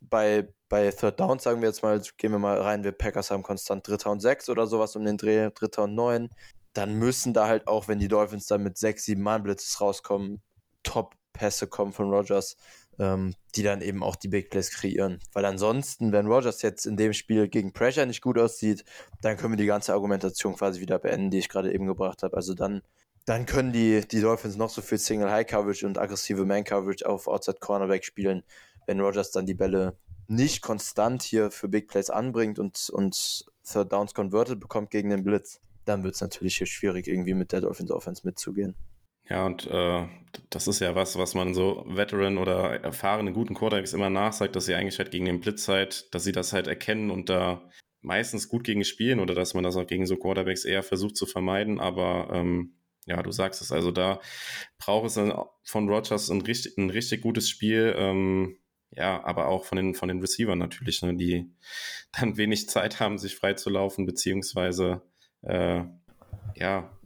bei, 0.00 0.48
bei 0.68 0.90
Third 0.90 1.20
Down, 1.20 1.38
sagen 1.38 1.62
wir 1.62 1.68
jetzt 1.68 1.82
mal, 1.82 2.00
gehen 2.18 2.32
wir 2.32 2.38
mal 2.38 2.60
rein, 2.60 2.84
wir 2.84 2.92
Packers 2.92 3.30
haben 3.30 3.42
konstant 3.42 3.86
Dritter 3.86 4.10
und 4.10 4.20
Sechs 4.20 4.48
oder 4.48 4.66
sowas 4.66 4.94
um 4.94 5.04
den 5.04 5.16
Dreh, 5.16 5.50
Dritter 5.50 5.84
und 5.84 5.94
Neun, 5.94 6.28
dann 6.74 6.94
müssen 6.94 7.32
da 7.32 7.48
halt 7.48 7.66
auch, 7.66 7.88
wenn 7.88 7.98
die 7.98 8.08
Dolphins 8.08 8.46
dann 8.46 8.62
mit 8.62 8.76
sechs, 8.78 9.04
sieben 9.04 9.22
Mann 9.22 9.42
Blitzes 9.42 9.80
rauskommen, 9.80 10.42
Top-Pässe 10.82 11.66
kommen 11.66 11.92
von 11.92 12.10
Rogers 12.10 12.56
ähm, 12.98 13.34
die 13.54 13.62
dann 13.62 13.80
eben 13.80 14.02
auch 14.02 14.16
die 14.16 14.28
Big 14.28 14.50
Plays 14.50 14.70
kreieren. 14.70 15.18
Weil 15.32 15.44
ansonsten, 15.44 16.12
wenn 16.12 16.26
Rogers 16.26 16.62
jetzt 16.62 16.86
in 16.86 16.96
dem 16.96 17.12
Spiel 17.12 17.48
gegen 17.48 17.72
Pressure 17.72 18.06
nicht 18.06 18.22
gut 18.22 18.38
aussieht, 18.38 18.84
dann 19.20 19.36
können 19.36 19.52
wir 19.52 19.58
die 19.58 19.66
ganze 19.66 19.92
Argumentation 19.92 20.54
quasi 20.54 20.80
wieder 20.80 20.98
beenden, 20.98 21.30
die 21.30 21.38
ich 21.38 21.48
gerade 21.48 21.72
eben 21.72 21.86
gebracht 21.86 22.22
habe. 22.22 22.36
Also 22.36 22.54
dann, 22.54 22.82
dann 23.24 23.46
können 23.46 23.72
die, 23.72 24.06
die 24.06 24.20
Dolphins 24.20 24.56
noch 24.56 24.70
so 24.70 24.82
viel 24.82 24.98
Single 24.98 25.30
High 25.30 25.46
Coverage 25.46 25.86
und 25.86 25.98
aggressive 25.98 26.44
Man 26.44 26.64
Coverage 26.64 27.08
auf 27.08 27.28
Outside 27.28 27.58
Cornerback 27.60 28.04
spielen, 28.04 28.42
wenn 28.86 29.00
Rogers 29.00 29.30
dann 29.30 29.46
die 29.46 29.54
Bälle 29.54 29.96
nicht 30.28 30.62
konstant 30.62 31.22
hier 31.22 31.50
für 31.50 31.68
Big 31.68 31.88
Plays 31.88 32.10
anbringt 32.10 32.58
und, 32.58 32.88
und 32.90 33.44
Third 33.64 33.92
Downs 33.92 34.14
converted 34.14 34.60
bekommt 34.60 34.90
gegen 34.90 35.10
den 35.10 35.24
Blitz, 35.24 35.60
dann 35.84 36.04
wird 36.04 36.14
es 36.14 36.20
natürlich 36.20 36.56
hier 36.56 36.66
schwierig, 36.66 37.06
irgendwie 37.06 37.34
mit 37.34 37.52
der 37.52 37.60
Dolphins 37.60 37.90
Offense 37.90 38.22
mitzugehen. 38.24 38.74
Ja, 39.28 39.46
und 39.46 39.66
äh, 39.66 40.06
das 40.50 40.68
ist 40.68 40.80
ja 40.80 40.94
was, 40.94 41.18
was 41.18 41.34
man 41.34 41.54
so 41.54 41.84
Veteran 41.88 42.38
oder 42.38 42.80
erfahrenen 42.82 43.34
guten 43.34 43.54
Quarterbacks 43.54 43.92
immer 43.92 44.10
nachsagt, 44.10 44.56
dass 44.56 44.66
sie 44.66 44.74
eigentlich 44.74 44.98
halt 44.98 45.10
gegen 45.10 45.26
den 45.26 45.40
Blitz 45.40 45.68
halt, 45.68 46.12
dass 46.14 46.24
sie 46.24 46.32
das 46.32 46.52
halt 46.52 46.66
erkennen 46.66 47.10
und 47.10 47.28
da 47.28 47.68
meistens 48.00 48.48
gut 48.48 48.64
gegen 48.64 48.84
spielen 48.84 49.20
oder 49.20 49.34
dass 49.34 49.54
man 49.54 49.64
das 49.64 49.76
auch 49.76 49.86
gegen 49.86 50.06
so 50.06 50.16
Quarterbacks 50.16 50.64
eher 50.64 50.82
versucht 50.82 51.16
zu 51.16 51.26
vermeiden. 51.26 51.80
Aber 51.80 52.28
ähm, 52.32 52.74
ja, 53.06 53.22
du 53.22 53.30
sagst 53.30 53.62
es, 53.62 53.72
also 53.72 53.90
da 53.90 54.20
braucht 54.78 55.06
es 55.06 55.20
von 55.64 55.88
Rogers 55.88 56.30
ein 56.30 56.42
richtig, 56.42 56.76
ein 56.78 56.90
richtig 56.90 57.22
gutes 57.22 57.48
Spiel. 57.48 57.94
Ähm, 57.96 58.58
ja, 58.90 59.24
aber 59.24 59.48
auch 59.48 59.64
von 59.64 59.76
den, 59.76 59.94
von 59.94 60.08
den 60.08 60.20
Receivern 60.20 60.58
natürlich, 60.58 61.02
ne, 61.02 61.14
die 61.14 61.50
dann 62.12 62.36
wenig 62.36 62.68
Zeit 62.68 63.00
haben, 63.00 63.18
sich 63.18 63.36
freizulaufen, 63.36 64.04
beziehungsweise 64.04 65.02
äh, 65.42 65.84
ja, 66.56 66.98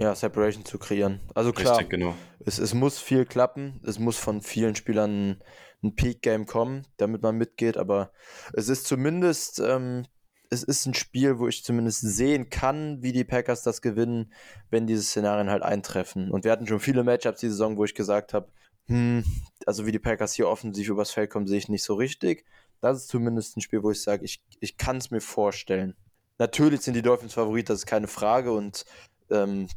ja, 0.00 0.14
Separation 0.14 0.64
zu 0.64 0.78
kreieren. 0.78 1.20
Also 1.34 1.52
klar, 1.52 1.74
Richtig, 1.74 1.90
genau. 1.90 2.14
es, 2.44 2.58
es 2.58 2.72
muss 2.72 2.98
viel 2.98 3.26
klappen, 3.26 3.80
es 3.84 3.98
muss 3.98 4.16
von 4.16 4.40
vielen 4.40 4.74
Spielern 4.74 5.10
ein, 5.10 5.44
ein 5.82 5.94
Peak-Game 5.94 6.46
kommen, 6.46 6.86
damit 6.96 7.22
man 7.22 7.36
mitgeht, 7.36 7.76
aber 7.76 8.10
es 8.54 8.70
ist 8.70 8.86
zumindest, 8.86 9.60
ähm, 9.60 10.06
es 10.48 10.62
ist 10.62 10.86
ein 10.86 10.94
Spiel, 10.94 11.38
wo 11.38 11.48
ich 11.48 11.64
zumindest 11.64 12.00
sehen 12.00 12.48
kann, 12.48 13.02
wie 13.02 13.12
die 13.12 13.24
Packers 13.24 13.62
das 13.62 13.82
gewinnen, 13.82 14.32
wenn 14.70 14.86
diese 14.86 15.02
Szenarien 15.02 15.50
halt 15.50 15.62
eintreffen. 15.62 16.30
Und 16.30 16.44
wir 16.44 16.50
hatten 16.50 16.66
schon 16.66 16.80
viele 16.80 17.04
Matchups 17.04 17.40
die 17.40 17.48
Saison, 17.48 17.76
wo 17.76 17.84
ich 17.84 17.94
gesagt 17.94 18.32
habe, 18.32 18.50
hm, 18.86 19.22
also 19.66 19.84
wie 19.84 19.92
die 19.92 19.98
Packers 19.98 20.32
hier 20.32 20.48
offensiv 20.48 20.88
übers 20.88 21.10
Feld 21.10 21.30
kommen, 21.30 21.46
sehe 21.46 21.58
ich 21.58 21.68
nicht 21.68 21.84
so 21.84 21.94
richtig. 21.94 22.46
Das 22.80 22.96
ist 22.96 23.08
zumindest 23.08 23.56
ein 23.56 23.60
Spiel, 23.60 23.82
wo 23.82 23.90
ich 23.90 24.02
sage, 24.02 24.24
ich, 24.24 24.42
ich 24.60 24.78
kann 24.78 24.96
es 24.96 25.10
mir 25.10 25.20
vorstellen. 25.20 25.94
Natürlich 26.38 26.80
sind 26.80 26.94
die 26.94 27.02
Dolphins 27.02 27.34
Favorit, 27.34 27.68
das 27.68 27.80
ist 27.80 27.86
keine 27.86 28.08
Frage. 28.08 28.50
Und 28.52 28.86
ähm, 29.30 29.68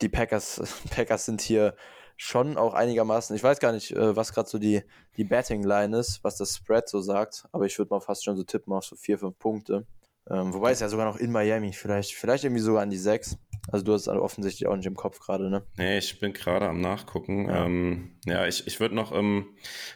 die 0.00 0.08
Packers, 0.08 0.60
Packers 0.90 1.24
sind 1.24 1.40
hier 1.40 1.74
schon 2.16 2.56
auch 2.56 2.74
einigermaßen, 2.74 3.34
ich 3.36 3.42
weiß 3.42 3.60
gar 3.60 3.72
nicht, 3.72 3.92
äh, 3.92 4.16
was 4.16 4.32
gerade 4.32 4.48
so 4.48 4.58
die, 4.58 4.82
die 5.16 5.24
Betting-Line 5.24 5.96
ist, 5.96 6.22
was 6.24 6.36
das 6.36 6.56
Spread 6.56 6.88
so 6.88 7.00
sagt, 7.00 7.46
aber 7.52 7.66
ich 7.66 7.78
würde 7.78 7.90
mal 7.90 8.00
fast 8.00 8.24
schon 8.24 8.36
so 8.36 8.42
tippen 8.42 8.72
auf 8.72 8.84
so 8.84 8.96
vier, 8.96 9.18
fünf 9.18 9.38
Punkte. 9.38 9.86
Ähm, 10.30 10.52
wobei 10.52 10.72
es 10.72 10.80
ja 10.80 10.88
sogar 10.88 11.06
noch 11.06 11.16
in 11.16 11.32
Miami, 11.32 11.72
vielleicht, 11.72 12.14
vielleicht 12.14 12.44
irgendwie 12.44 12.60
sogar 12.60 12.82
an 12.82 12.90
die 12.90 12.98
sechs. 12.98 13.38
Also 13.70 13.84
du 13.84 13.92
hast 13.92 14.02
es 14.02 14.08
offensichtlich 14.08 14.66
auch 14.66 14.76
nicht 14.76 14.86
im 14.86 14.94
Kopf 14.94 15.20
gerade, 15.20 15.50
ne? 15.50 15.62
Nee, 15.76 15.98
ich 15.98 16.20
bin 16.20 16.32
gerade 16.32 16.68
am 16.68 16.80
Nachgucken. 16.80 17.48
Ja, 17.48 17.66
ähm, 17.66 18.18
ja 18.26 18.46
ich, 18.46 18.66
ich 18.66 18.80
würde 18.80 18.94
noch 18.94 19.12
ähm, 19.12 19.46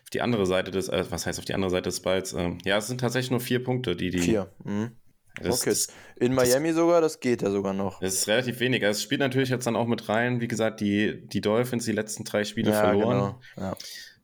auf 0.03 0.11
die 0.11 0.21
andere 0.21 0.47
Seite 0.47 0.71
des, 0.71 0.89
äh, 0.89 1.05
was 1.11 1.27
heißt 1.27 1.39
auf 1.39 1.45
die 1.45 1.55
andere 1.55 1.71
Seite 1.71 1.85
des 1.85 2.01
Balls? 2.01 2.35
Ähm, 2.35 2.59
ja, 2.65 2.79
es 2.79 2.87
sind 2.87 3.01
tatsächlich 3.01 3.31
nur 3.31 3.41
vier 3.41 3.63
Punkte, 3.63 3.97
die 3.97 4.11
die. 4.11 4.19
Vier. 4.19 4.53
Mhm. 4.65 4.93
Das, 5.41 5.63
okay. 5.63 5.75
In 6.17 6.35
Miami 6.35 6.69
das, 6.69 6.77
sogar, 6.77 7.01
das 7.01 7.21
geht 7.21 7.43
ja 7.43 7.51
sogar 7.51 7.73
noch. 7.73 8.01
Das 8.01 8.15
ist 8.15 8.29
relativ 8.29 8.61
wenig. 8.61 8.85
Also 8.85 8.99
es 8.99 9.03
spielt 9.03 9.21
natürlich 9.21 9.49
jetzt 9.49 9.67
dann 9.67 9.77
auch 9.77 9.87
mit 9.87 10.09
rein, 10.09 10.41
wie 10.41 10.49
gesagt, 10.49 10.81
die, 10.81 11.27
die 11.27 11.41
Dolphins 11.41 11.85
die 11.85 11.93
letzten 11.93 12.25
drei 12.25 12.45
Spiele 12.45 12.71
ja, 12.71 12.81
verloren. 12.81 13.37
Genau. 13.55 13.69
Ja. 13.69 13.77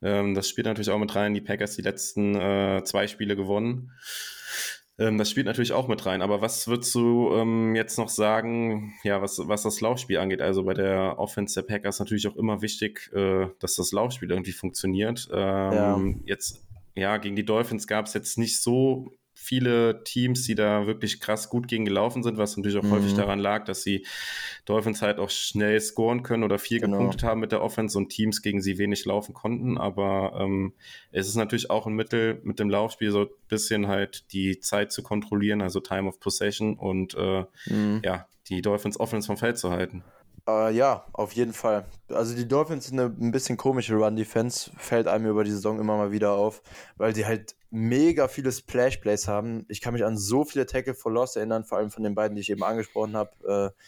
Ähm, 0.02 0.35
das 0.35 0.48
spielt 0.48 0.66
natürlich 0.66 0.90
auch 0.90 0.98
mit 0.98 1.14
rein, 1.14 1.35
die 1.35 1.40
Packers 1.40 1.76
die 1.76 1.82
letzten 1.82 2.35
äh, 2.35 2.82
zwei 2.85 3.06
Spiele 3.06 3.36
gewonnen. 3.36 3.93
Ähm, 4.98 5.16
das 5.16 5.30
spielt 5.30 5.47
natürlich 5.47 5.72
auch 5.72 5.89
mit 5.89 6.05
rein. 6.06 6.22
Aber 6.22 6.40
was 6.40 6.68
würdest 6.68 6.94
du 6.94 7.32
ähm, 7.35 7.74
jetzt 7.74 7.98
noch 7.98 8.09
sagen, 8.09 8.94
ja, 9.02 9.22
was, 9.22 9.40
was 9.44 9.62
das 9.62 9.80
Laufspiel 9.80 10.18
angeht? 10.18 10.43
Also 10.43 10.64
bei 10.64 10.74
der 10.74 11.18
Offense 11.18 11.55
der 11.55 11.66
Packers 11.66 12.01
natürlich 12.01 12.28
auch 12.28 12.36
immer 12.36 12.62
wichtig, 12.62 13.10
äh, 13.14 13.47
dass 13.60 13.76
das 13.76 13.93
Laufspiel 13.93 14.30
irgendwie 14.30 14.52
funktioniert. 14.52 15.28
Ähm, 15.32 15.72
ja. 15.72 16.01
Jetzt 16.26 16.68
ja, 16.98 17.16
gegen 17.18 17.36
die 17.36 17.44
Dolphins 17.44 17.86
gab 17.86 18.06
es 18.06 18.14
jetzt 18.14 18.39
nicht 18.39 18.60
so 18.60 19.12
viele 19.40 20.02
Teams, 20.02 20.43
die 20.44 20.56
da 20.56 20.86
wirklich 20.86 21.20
krass 21.20 21.48
gut 21.48 21.69
gegen 21.69 21.85
gelaufen 21.85 22.24
sind, 22.24 22.36
was 22.39 22.56
natürlich 22.56 22.77
auch 22.77 22.82
mhm. 22.82 22.90
häufig 22.90 23.15
daran 23.15 23.39
lag, 23.39 23.65
dass 23.65 23.82
die 23.82 24.05
Dolphins 24.65 25.01
halt 25.01 25.19
auch 25.19 25.31
schnell 25.31 25.81
scoren 25.81 26.24
können 26.24 26.43
oder 26.43 26.59
viel 26.59 26.81
genau. 26.81 26.98
gepunktet 26.98 27.23
haben 27.23 27.40
mit 27.40 27.52
der 27.52 27.62
Offense 27.62 27.97
und 27.97 28.09
Teams 28.09 28.43
gegen 28.43 28.60
sie 28.60 28.78
wenig 28.78 29.05
laufen 29.05 29.35
konnten. 29.35 29.78
Aber 29.78 30.39
ähm, 30.40 30.74
es 31.12 31.28
ist 31.28 31.36
natürlich 31.36 31.70
auch 31.70 31.86
ein 31.86 31.94
Mittel 31.94 32.40
mit 32.43 32.59
dem 32.59 32.69
Laufspiel 32.69 33.12
so 33.12 33.20
ein 33.23 33.28
bisschen 33.48 33.86
halt 33.86 34.32
die 34.32 34.59
Zeit 34.59 34.90
zu 34.93 35.02
kontrollieren, 35.02 35.62
also 35.62 35.81
Time 35.81 36.09
of 36.09 36.19
Possession 36.19 36.77
und 36.77 37.15
äh, 37.15 37.44
mhm. 37.66 38.02
ja, 38.05 38.27
die 38.48 38.60
Dolphins 38.60 38.98
Offense 38.98 39.28
vom 39.28 39.36
Feld 39.36 39.56
zu 39.56 39.70
halten. 39.70 40.02
Uh, 40.48 40.69
ja, 40.69 41.05
auf 41.12 41.32
jeden 41.32 41.52
Fall. 41.52 41.85
Also 42.09 42.35
die 42.35 42.48
Dolphins 42.48 42.86
sind 42.86 42.98
eine 42.98 43.15
ein 43.20 43.32
bisschen 43.32 43.59
komische 43.59 43.94
Run-Defense, 43.94 44.70
fällt 44.78 45.06
einem 45.06 45.27
über 45.27 45.44
die 45.44 45.51
Saison 45.51 45.78
immer 45.78 45.97
mal 45.98 46.10
wieder 46.10 46.32
auf, 46.32 46.62
weil 46.97 47.15
sie 47.15 47.27
halt 47.27 47.55
mega 47.70 48.28
viele 48.28 48.53
Splash-Plays 48.53 49.28
haben. 49.28 49.65
Ich 49.69 49.81
kann 49.81 49.93
mich 49.93 50.05
an 50.05 50.16
so 50.16 50.45
viele 50.45 50.66
Tackle 50.66 50.95
for 50.95 51.12
Loss 51.12 51.36
erinnern, 51.36 51.65
vor 51.65 51.78
allem 51.78 51.90
von 51.90 52.03
den 52.03 52.15
beiden, 52.15 52.35
die 52.35 52.40
ich 52.40 52.51
eben 52.51 52.62
angesprochen 52.62 53.16
habe. 53.16 53.74
Äh, 53.74 53.82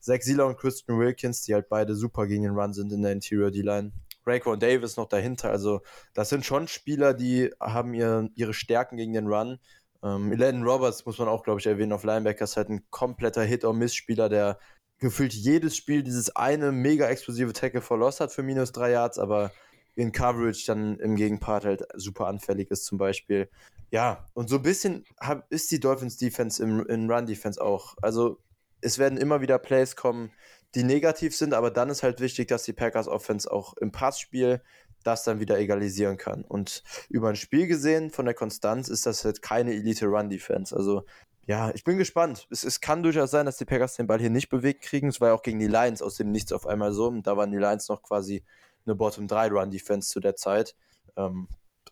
Zach 0.00 0.22
Sieler 0.22 0.46
und 0.46 0.58
Christian 0.58 0.98
Wilkins, 0.98 1.42
die 1.42 1.54
halt 1.54 1.68
beide 1.68 1.94
super 1.94 2.26
gegen 2.26 2.42
den 2.42 2.58
Run 2.58 2.72
sind 2.72 2.92
in 2.92 3.02
der 3.02 3.12
Interior 3.12 3.50
D-Line. 3.50 3.92
Raekwon 4.26 4.58
Davis 4.58 4.96
noch 4.96 5.08
dahinter. 5.08 5.50
Also 5.50 5.80
das 6.14 6.28
sind 6.28 6.44
schon 6.44 6.68
Spieler, 6.68 7.14
die 7.14 7.50
haben 7.60 7.94
ihr, 7.94 8.28
ihre 8.34 8.54
Stärken 8.54 8.96
gegen 8.96 9.12
den 9.12 9.28
Run. 9.28 9.58
Ähm, 10.02 10.32
Elaine 10.32 10.64
Roberts 10.64 11.06
muss 11.06 11.18
man 11.18 11.28
auch, 11.28 11.44
glaube 11.44 11.60
ich, 11.60 11.66
erwähnen 11.66 11.92
auf 11.92 12.04
Linebackers, 12.04 12.56
halt 12.56 12.68
ein 12.68 12.84
kompletter 12.90 13.42
Hit-or-Miss-Spieler, 13.42 14.28
der 14.28 14.58
gefühlt 14.98 15.32
jedes 15.32 15.76
Spiel 15.76 16.02
dieses 16.02 16.34
eine 16.34 16.72
mega 16.72 17.06
explosive 17.06 17.52
Tackle 17.52 17.80
for 17.80 17.98
Loss 17.98 18.20
hat 18.20 18.32
für 18.32 18.42
minus 18.42 18.72
drei 18.72 18.92
Yards, 18.92 19.18
aber 19.18 19.52
in 19.94 20.12
Coverage 20.12 20.64
dann 20.66 20.98
im 20.98 21.16
Gegenpart 21.16 21.64
halt 21.64 21.84
super 21.94 22.26
anfällig 22.26 22.70
ist 22.70 22.84
zum 22.84 22.98
Beispiel. 22.98 23.48
Ja, 23.90 24.26
und 24.34 24.48
so 24.48 24.56
ein 24.56 24.62
bisschen 24.62 25.04
hab, 25.20 25.50
ist 25.52 25.70
die 25.70 25.80
Dolphins 25.80 26.16
Defense 26.16 26.62
im, 26.62 26.86
in 26.86 27.10
Run 27.10 27.26
Defense 27.26 27.60
auch. 27.60 27.96
Also 28.00 28.38
es 28.80 28.98
werden 28.98 29.18
immer 29.18 29.40
wieder 29.40 29.58
Plays 29.58 29.96
kommen, 29.96 30.32
die 30.74 30.82
negativ 30.82 31.36
sind, 31.36 31.52
aber 31.52 31.70
dann 31.70 31.90
ist 31.90 32.02
halt 32.02 32.20
wichtig, 32.20 32.48
dass 32.48 32.62
die 32.62 32.72
Packers 32.72 33.06
Offense 33.06 33.50
auch 33.50 33.76
im 33.76 33.92
Passspiel 33.92 34.62
das 35.04 35.24
dann 35.24 35.40
wieder 35.40 35.58
egalisieren 35.58 36.16
kann. 36.16 36.42
Und 36.42 36.82
über 37.08 37.28
ein 37.28 37.36
Spiel 37.36 37.66
gesehen 37.66 38.10
von 38.10 38.24
der 38.24 38.34
Konstanz 38.34 38.88
ist 38.88 39.04
das 39.04 39.24
halt 39.24 39.42
keine 39.42 39.72
Elite 39.72 40.06
Run 40.06 40.30
Defense. 40.30 40.74
Also 40.74 41.04
ja, 41.46 41.70
ich 41.74 41.84
bin 41.84 41.98
gespannt. 41.98 42.46
Es, 42.50 42.62
es 42.64 42.80
kann 42.80 43.02
durchaus 43.02 43.30
sein, 43.30 43.46
dass 43.46 43.58
die 43.58 43.64
Packers 43.64 43.96
den 43.96 44.06
Ball 44.06 44.20
hier 44.20 44.30
nicht 44.30 44.48
bewegt 44.48 44.82
kriegen. 44.82 45.08
Es 45.08 45.20
war 45.20 45.28
ja 45.28 45.34
auch 45.34 45.42
gegen 45.42 45.58
die 45.58 45.66
Lions 45.66 46.00
aus 46.00 46.16
dem 46.16 46.30
Nichts 46.30 46.52
auf 46.52 46.66
einmal 46.66 46.92
so. 46.92 47.08
Und 47.08 47.26
da 47.26 47.36
waren 47.36 47.50
die 47.50 47.58
Lions 47.58 47.88
noch 47.88 48.02
quasi 48.02 48.44
eine 48.86 48.94
Bottom 48.94 49.28
3 49.28 49.48
Run 49.48 49.70
Defense 49.70 50.10
zu 50.10 50.20
der 50.20 50.36
Zeit. 50.36 50.74
Ähm, 51.16 51.48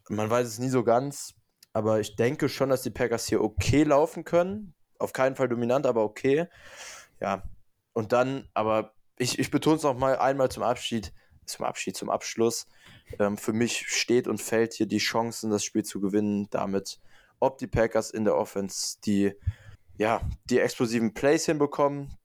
man 0.08 0.30
weiß 0.30 0.46
es 0.46 0.58
nie 0.58 0.70
so 0.70 0.82
ganz, 0.82 1.34
aber 1.72 2.00
ich 2.00 2.16
denke 2.16 2.48
schon, 2.48 2.70
dass 2.70 2.82
die 2.82 2.90
Packers 2.90 3.26
hier 3.26 3.42
okay 3.42 3.84
laufen 3.84 4.24
können. 4.24 4.74
Auf 4.98 5.12
keinen 5.12 5.36
Fall 5.36 5.48
dominant, 5.48 5.86
aber 5.86 6.02
okay. 6.02 6.48
Ja, 7.20 7.42
und 7.92 8.12
dann, 8.12 8.48
aber 8.54 8.94
ich, 9.18 9.38
ich 9.38 9.50
betone 9.50 9.76
es 9.76 9.82
noch 9.82 9.96
mal 9.96 10.18
einmal 10.18 10.50
zum 10.50 10.62
Abschied, 10.62 11.12
zum 11.46 11.64
Abschied, 11.64 11.96
zum 11.96 12.10
Abschluss. 12.10 12.66
Ähm, 13.18 13.36
für 13.36 13.52
mich 13.52 13.86
steht 13.88 14.26
und 14.28 14.40
fällt 14.40 14.74
hier 14.74 14.86
die 14.86 14.98
Chancen, 14.98 15.50
das 15.50 15.64
Spiel 15.64 15.84
zu 15.84 16.00
gewinnen, 16.00 16.48
damit, 16.50 17.00
ob 17.38 17.58
die 17.58 17.66
Packers 17.66 18.10
in 18.10 18.24
der 18.24 18.36
Offense 18.36 18.98
die, 19.04 19.34
ja, 19.98 20.20
die 20.46 20.58
explosiven 20.58 21.14
Plays 21.14 21.46
hinbekommen. 21.46 22.16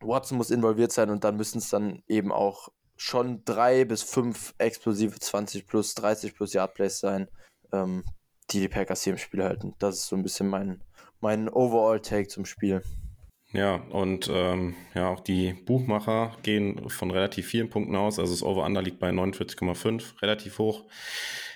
Watson 0.00 0.38
muss 0.38 0.50
involviert 0.50 0.92
sein 0.92 1.10
und 1.10 1.24
dann 1.24 1.36
müssen 1.36 1.58
es 1.58 1.70
dann 1.70 2.02
eben 2.06 2.32
auch 2.32 2.68
schon 2.98 3.44
drei 3.44 3.84
bis 3.84 4.02
fünf 4.02 4.54
explosive 4.58 5.18
20 5.18 5.66
plus, 5.66 5.94
30 5.94 6.34
plus 6.34 6.52
Yard 6.52 6.74
Plays 6.74 6.98
sein, 6.98 7.28
ähm, 7.72 8.04
die 8.50 8.60
die 8.60 8.68
Packers 8.68 9.04
hier 9.04 9.12
im 9.12 9.18
Spiel 9.18 9.42
halten. 9.42 9.74
Das 9.78 9.96
ist 9.96 10.08
so 10.08 10.16
ein 10.16 10.22
bisschen 10.22 10.48
mein, 10.48 10.82
mein 11.20 11.48
Overall-Take 11.48 12.28
zum 12.28 12.44
Spiel. 12.44 12.82
Ja, 13.52 13.76
und 13.76 14.28
ähm, 14.30 14.74
ja, 14.94 15.08
auch 15.08 15.20
die 15.20 15.54
Buchmacher 15.54 16.36
gehen 16.42 16.90
von 16.90 17.10
relativ 17.10 17.46
vielen 17.46 17.70
Punkten 17.70 17.96
aus. 17.96 18.18
Also 18.18 18.34
das 18.34 18.42
Over-Under 18.42 18.82
liegt 18.82 18.98
bei 18.98 19.08
49,5, 19.10 20.20
relativ 20.20 20.58
hoch 20.58 20.84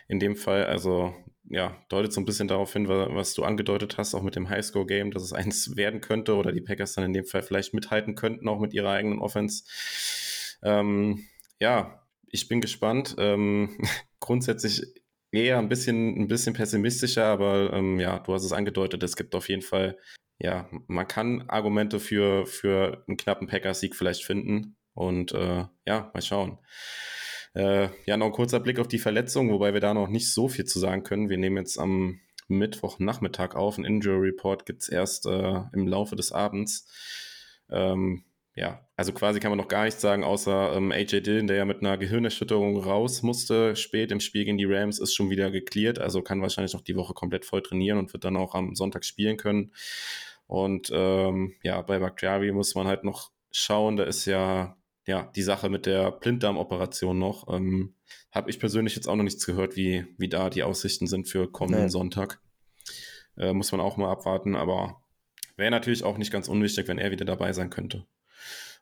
in 0.08 0.20
dem 0.20 0.36
Fall. 0.36 0.64
Also 0.64 1.14
ja, 1.50 1.76
deutet 1.88 2.12
so 2.12 2.20
ein 2.20 2.24
bisschen 2.24 2.48
darauf 2.48 2.72
hin, 2.72 2.88
was 2.88 3.34
du 3.34 3.42
angedeutet 3.42 3.98
hast, 3.98 4.14
auch 4.14 4.22
mit 4.22 4.36
dem 4.36 4.48
Highscore-Game, 4.48 5.10
dass 5.10 5.22
es 5.22 5.32
eins 5.32 5.76
werden 5.76 6.00
könnte 6.00 6.36
oder 6.36 6.52
die 6.52 6.62
Packers 6.62 6.94
dann 6.94 7.04
in 7.04 7.12
dem 7.12 7.26
Fall 7.26 7.42
vielleicht 7.42 7.74
mithalten 7.74 8.14
könnten, 8.14 8.48
auch 8.48 8.60
mit 8.60 8.72
ihrer 8.72 8.90
eigenen 8.90 9.18
Offense. 9.18 9.64
Ähm, 10.62 11.24
ja, 11.62 12.04
ich 12.26 12.48
bin 12.48 12.60
gespannt. 12.60 13.14
Ähm, 13.18 13.78
grundsätzlich 14.20 14.82
eher 15.30 15.58
ein 15.58 15.68
bisschen, 15.68 16.20
ein 16.20 16.28
bisschen 16.28 16.54
pessimistischer, 16.54 17.24
aber 17.24 17.72
ähm, 17.72 18.00
ja, 18.00 18.18
du 18.18 18.34
hast 18.34 18.44
es 18.44 18.52
angedeutet, 18.52 19.02
es 19.02 19.16
gibt 19.16 19.34
auf 19.34 19.48
jeden 19.48 19.62
Fall, 19.62 19.96
ja, 20.38 20.68
man 20.88 21.06
kann 21.06 21.48
Argumente 21.48 22.00
für, 22.00 22.46
für 22.46 23.04
einen 23.06 23.16
knappen 23.16 23.46
Packers-Sieg 23.46 23.94
vielleicht 23.94 24.24
finden. 24.24 24.76
Und 24.94 25.32
äh, 25.32 25.64
ja, 25.86 26.10
mal 26.12 26.20
schauen. 26.20 26.58
Äh, 27.54 27.88
ja, 28.06 28.16
noch 28.16 28.26
ein 28.26 28.32
kurzer 28.32 28.60
Blick 28.60 28.78
auf 28.78 28.88
die 28.88 28.98
Verletzung, 28.98 29.50
wobei 29.50 29.72
wir 29.72 29.80
da 29.80 29.94
noch 29.94 30.08
nicht 30.08 30.32
so 30.32 30.48
viel 30.48 30.64
zu 30.64 30.78
sagen 30.80 31.04
können. 31.04 31.30
Wir 31.30 31.38
nehmen 31.38 31.58
jetzt 31.58 31.78
am 31.78 32.20
Mittwochnachmittag 32.48 33.54
auf. 33.54 33.78
Ein 33.78 33.84
Injury 33.84 34.30
Report 34.30 34.66
gibt 34.66 34.82
es 34.82 34.88
erst 34.88 35.26
äh, 35.26 35.62
im 35.72 35.86
Laufe 35.86 36.16
des 36.16 36.32
Abends. 36.32 36.88
Ähm, 37.70 38.24
ja, 38.54 38.86
also 38.96 39.12
quasi 39.12 39.40
kann 39.40 39.50
man 39.50 39.58
noch 39.58 39.68
gar 39.68 39.84
nichts 39.84 40.00
sagen, 40.00 40.24
außer 40.24 40.76
ähm, 40.76 40.92
AJ 40.92 41.22
Dillon, 41.22 41.46
der 41.46 41.56
ja 41.56 41.64
mit 41.64 41.80
einer 41.80 41.96
Gehirnerschütterung 41.96 42.78
raus 42.78 43.22
musste, 43.22 43.76
spät 43.76 44.12
im 44.12 44.20
Spiel 44.20 44.44
gegen 44.44 44.58
die 44.58 44.66
Rams, 44.66 44.98
ist 44.98 45.14
schon 45.14 45.30
wieder 45.30 45.50
geklärt, 45.50 45.98
also 45.98 46.22
kann 46.22 46.42
wahrscheinlich 46.42 46.74
noch 46.74 46.82
die 46.82 46.96
Woche 46.96 47.14
komplett 47.14 47.46
voll 47.46 47.62
trainieren 47.62 47.98
und 47.98 48.12
wird 48.12 48.24
dann 48.24 48.36
auch 48.36 48.54
am 48.54 48.74
Sonntag 48.74 49.04
spielen 49.04 49.36
können. 49.36 49.72
Und 50.46 50.90
ähm, 50.92 51.54
ja, 51.62 51.80
bei 51.82 51.98
Bakhtiari 51.98 52.52
muss 52.52 52.74
man 52.74 52.86
halt 52.86 53.04
noch 53.04 53.30
schauen, 53.50 53.96
da 53.96 54.04
ist 54.04 54.26
ja 54.26 54.76
ja, 55.06 55.30
die 55.34 55.42
Sache 55.42 55.68
mit 55.68 55.86
der 55.86 56.12
Blinddarmoperation 56.12 57.18
noch. 57.18 57.52
Ähm, 57.52 57.94
Habe 58.30 58.50
ich 58.50 58.60
persönlich 58.60 58.94
jetzt 58.94 59.08
auch 59.08 59.16
noch 59.16 59.24
nichts 59.24 59.44
gehört, 59.44 59.76
wie, 59.76 60.06
wie 60.16 60.28
da 60.28 60.50
die 60.50 60.62
Aussichten 60.62 61.06
sind 61.06 61.28
für 61.28 61.50
kommenden 61.50 61.84
nee. 61.84 61.90
Sonntag. 61.90 62.40
Äh, 63.36 63.52
muss 63.52 63.72
man 63.72 63.80
auch 63.80 63.96
mal 63.96 64.10
abwarten, 64.10 64.54
aber 64.54 65.02
wäre 65.56 65.70
natürlich 65.70 66.04
auch 66.04 66.18
nicht 66.18 66.32
ganz 66.32 66.48
unwichtig, 66.48 66.86
wenn 66.88 66.98
er 66.98 67.10
wieder 67.10 67.24
dabei 67.24 67.52
sein 67.52 67.70
könnte. 67.70 68.06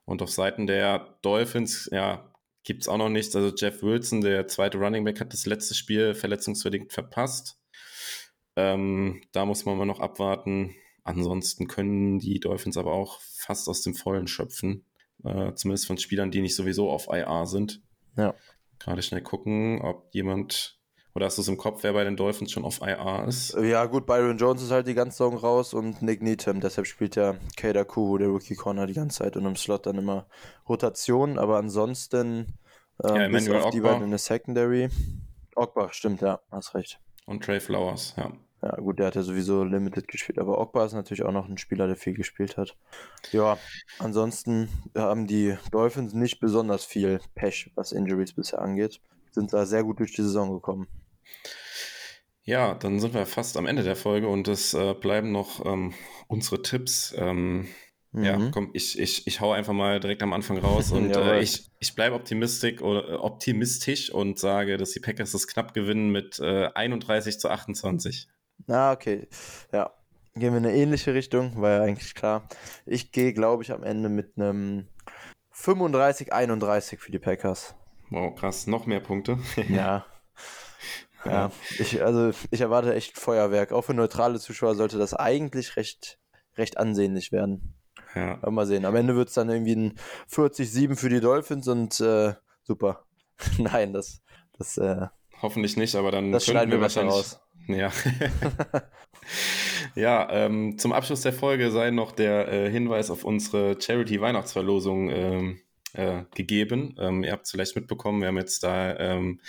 Und 0.05 0.23
auf 0.23 0.31
Seiten 0.31 0.67
der 0.67 1.19
Dolphins, 1.23 1.89
ja, 1.93 2.33
gibt 2.65 2.83
es 2.83 2.89
auch 2.89 2.99
noch 2.99 3.09
nichts. 3.09 3.35
Also 3.37 3.55
Jeff 3.55 3.83
Wilson, 3.83 4.21
der 4.21 4.49
zweite 4.49 4.79
Running 4.79 5.05
Back, 5.05 5.21
hat 5.21 5.33
das 5.33 5.47
letzte 5.47 5.75
Spiel 5.75 6.15
verletzungsbedingt 6.15 6.93
verpasst. 6.93 7.59
Ähm, 8.57 9.23
da 9.33 9.47
muss 9.47 9.65
man 9.65 9.79
mal 9.79 9.87
noch 9.87 10.01
abwarten. 10.01 10.75
Ansonsten 11.05 11.67
können 11.67 12.19
die 12.19 12.41
Dolphins 12.41 12.77
aber 12.77 12.93
auch 12.93 13.21
fast 13.21 13.69
aus 13.69 13.83
dem 13.83 13.95
Vollen 13.95 14.27
schöpfen. 14.27 14.85
Äh, 15.25 15.55
zumindest 15.55 15.87
von 15.87 15.99
Spielern, 15.99 16.31
die 16.31 16.43
nicht 16.43 16.57
sowieso 16.57 16.91
auf 16.91 17.09
IR 17.09 17.47
sind. 17.47 17.83
Ja. 18.17 18.35
Gerade 18.79 19.03
schnell 19.03 19.23
gucken, 19.23 19.81
ob 19.83 20.15
jemand 20.15 20.80
oder 21.15 21.27
hast 21.27 21.39
du 21.39 21.43
es 21.43 21.49
im 21.49 21.57
Kopf, 21.57 21.83
wer 21.83 21.93
bei 21.93 22.05
den 22.05 22.17
Dolphins 22.17 22.53
schon 22.53 22.65
auf 22.65 22.81
IR 22.81 23.25
ist? 23.27 23.55
Ja, 23.55 23.87
gut, 23.87 24.07
Byron 24.07 24.39
Jones 24.39 24.63
ist 24.63 24.71
halt 24.71 24.87
die 24.87 24.95
ganze 24.95 25.19
Saison 25.19 25.37
raus 25.37 25.75
und 25.75 26.03
Nick 26.03 26.23
Needham. 26.23 26.61
Deshalb 26.61 26.87
spielt 26.87 27.17
ja 27.17 27.35
Kader 27.57 27.85
Kuhu, 27.85 28.19
der 28.19 28.29
Rookie 28.29 28.55
Corner, 28.55 28.87
die 28.87 28.95
ganze 28.95 29.19
Zeit 29.19 29.37
und 29.37 29.45
im 29.45 29.57
Slot 29.57 29.87
dann 29.87 29.99
immer 29.99 30.27
Rotation. 30.69 31.39
Aber 31.39 31.59
ansonsten, 31.59 32.59
ähm, 33.03 33.17
ja, 33.17 33.29
bis 33.29 33.49
auf 33.51 33.71
die 33.71 33.81
beiden 33.81 34.05
in 34.05 34.11
der 34.11 34.19
Secondary. 34.19 34.89
Ogba, 35.57 35.93
stimmt, 35.93 36.21
ja, 36.21 36.41
hast 36.51 36.75
recht. 36.75 37.01
Und 37.27 37.45
Trey 37.45 37.61
Flowers, 37.61 38.15
ja. 38.17 38.33
Ja, 38.63 38.77
gut, 38.77 38.99
der 38.99 39.07
hat 39.07 39.15
ja 39.15 39.23
sowieso 39.23 39.65
Limited 39.65 40.07
gespielt, 40.07 40.39
aber 40.39 40.61
Ogba 40.61 40.85
ist 40.85 40.93
natürlich 40.93 41.23
auch 41.23 41.33
noch 41.33 41.49
ein 41.49 41.57
Spieler, 41.57 41.87
der 41.87 41.97
viel 41.97 42.13
gespielt 42.13 42.59
hat. 42.59 42.77
Ja, 43.33 43.57
ansonsten 43.99 44.69
haben 44.95 45.27
die 45.27 45.57
Dolphins 45.73 46.13
nicht 46.13 46.41
besonders 46.41 46.85
viel 46.85 47.21
Pech, 47.35 47.73
was 47.75 47.93
Injuries 47.93 48.35
bisher 48.35 48.61
angeht. 48.61 49.01
Sind 49.31 49.53
da 49.53 49.67
sehr 49.67 49.85
gut 49.85 50.01
durch 50.01 50.15
die 50.15 50.23
Saison 50.23 50.53
gekommen. 50.53 50.89
Ja, 52.45 52.75
dann 52.75 52.99
sind 52.99 53.15
wir 53.15 53.27
fast 53.27 53.57
am 53.57 53.67
Ende 53.67 53.83
der 53.83 53.97
Folge 53.97 54.27
und 54.27 54.49
es 54.49 54.75
äh, 54.75 54.95
bleiben 54.95 55.31
noch 55.31 55.65
ähm, 55.65 55.93
unsere 56.27 56.63
Tipps. 56.63 57.15
Ähm, 57.17 57.69
mhm. 58.13 58.25
Ja, 58.25 58.51
komm, 58.51 58.71
ich, 58.73 58.99
ich, 58.99 59.27
ich 59.27 59.41
hau 59.41 59.53
einfach 59.53 59.73
mal 59.73 60.01
direkt 60.01 60.23
am 60.23 60.33
Anfang 60.33 60.59
raus 60.59 60.91
und 60.93 61.15
äh, 61.15 61.41
ich, 61.41 61.71
ich 61.79 61.95
bleibe 61.95 62.17
optimistisch, 62.17 62.81
oder, 62.81 63.09
äh, 63.09 63.15
optimistisch 63.15 64.11
und 64.11 64.39
sage, 64.39 64.79
dass 64.79 64.91
die 64.93 65.01
Packers 65.01 65.33
das 65.33 65.47
knapp 65.47 65.75
gewinnen 65.75 66.11
mit 66.11 66.41
äh, 66.41 66.71
31 66.75 67.39
zu 67.39 67.51
28. 67.51 68.29
Ah, 68.67 68.93
okay. 68.93 69.29
Ja. 69.73 69.93
Gehen 70.35 70.53
wir 70.53 70.59
in 70.59 70.67
eine 70.67 70.75
ähnliche 70.75 71.13
Richtung, 71.13 71.61
war 71.61 71.71
ja 71.71 71.83
eigentlich 71.83 72.15
klar. 72.15 72.49
Ich 72.87 73.11
gehe, 73.11 73.33
glaube 73.33 73.65
ich, 73.65 73.73
am 73.73 73.83
Ende 73.83 74.09
mit 74.09 74.37
einem 74.37 74.87
35-31 75.53 76.99
für 76.99 77.11
die 77.11 77.19
Packers. 77.19 77.75
Wow, 78.11 78.35
krass. 78.35 78.67
Noch 78.67 78.87
mehr 78.87 79.01
Punkte. 79.01 79.39
ja. 79.69 80.05
Ja, 81.25 81.51
ich, 81.79 82.03
also 82.03 82.31
ich 82.51 82.61
erwarte 82.63 82.95
echt 82.95 83.19
Feuerwerk. 83.19 83.73
Auch 83.73 83.83
für 83.83 83.95
neutrale 83.95 84.41
Zuschauer 84.41 84.75
sollte 84.75 84.99
das 84.99 85.13
eigentlich 85.13 85.77
recht, 85.77 86.19
recht 86.57 86.79
ansehnlich 86.79 87.31
werden. 87.31 87.75
Ja. 88.15 88.39
Aber 88.41 88.51
mal 88.51 88.67
sehen. 88.67 88.85
Am 88.85 88.97
Ende 88.97 89.17
wird 89.17 89.29
es 89.29 89.35
dann 89.35 89.51
irgendwie 89.51 89.77
ein 89.77 89.99
40-7 90.31 90.97
für 90.97 91.11
die 91.11 91.21
Dolphins 91.21 91.69
und 91.69 92.01
äh, 92.01 92.35
super. 92.63 93.05
Nein, 93.59 93.93
das, 93.93 94.23
das 94.57 94.79
äh, 94.79 95.07
Hoffentlich 95.43 95.77
nicht, 95.77 95.95
aber 95.95 96.11
dann 96.11 96.33
das 96.33 96.45
schneiden 96.45 96.71
wir 96.71 96.81
wahrscheinlich 96.81 97.15
raus. 97.15 97.41
Ja. 97.67 97.91
ja, 99.95 100.29
ähm, 100.31 100.77
zum 100.79 100.93
Abschluss 100.93 101.23
der 101.23 101.33
Folge 101.33 101.71
sei 101.71 101.91
noch 101.91 102.13
der 102.13 102.49
äh, 102.49 102.71
Hinweis 102.71 103.11
auf 103.11 103.25
unsere 103.25 103.81
Charity-Weihnachtsverlosung 103.81 105.09
ähm, 105.11 105.61
äh, 105.95 106.23
gegeben. 106.35 106.95
Ähm, 106.99 107.25
ihr 107.25 107.33
habt 107.33 107.47
es 107.47 107.51
vielleicht 107.51 107.77
mitbekommen, 107.77 108.21
wir 108.21 108.29
haben 108.29 108.39
jetzt 108.39 108.63
da 108.63 108.97
ähm, 108.99 109.41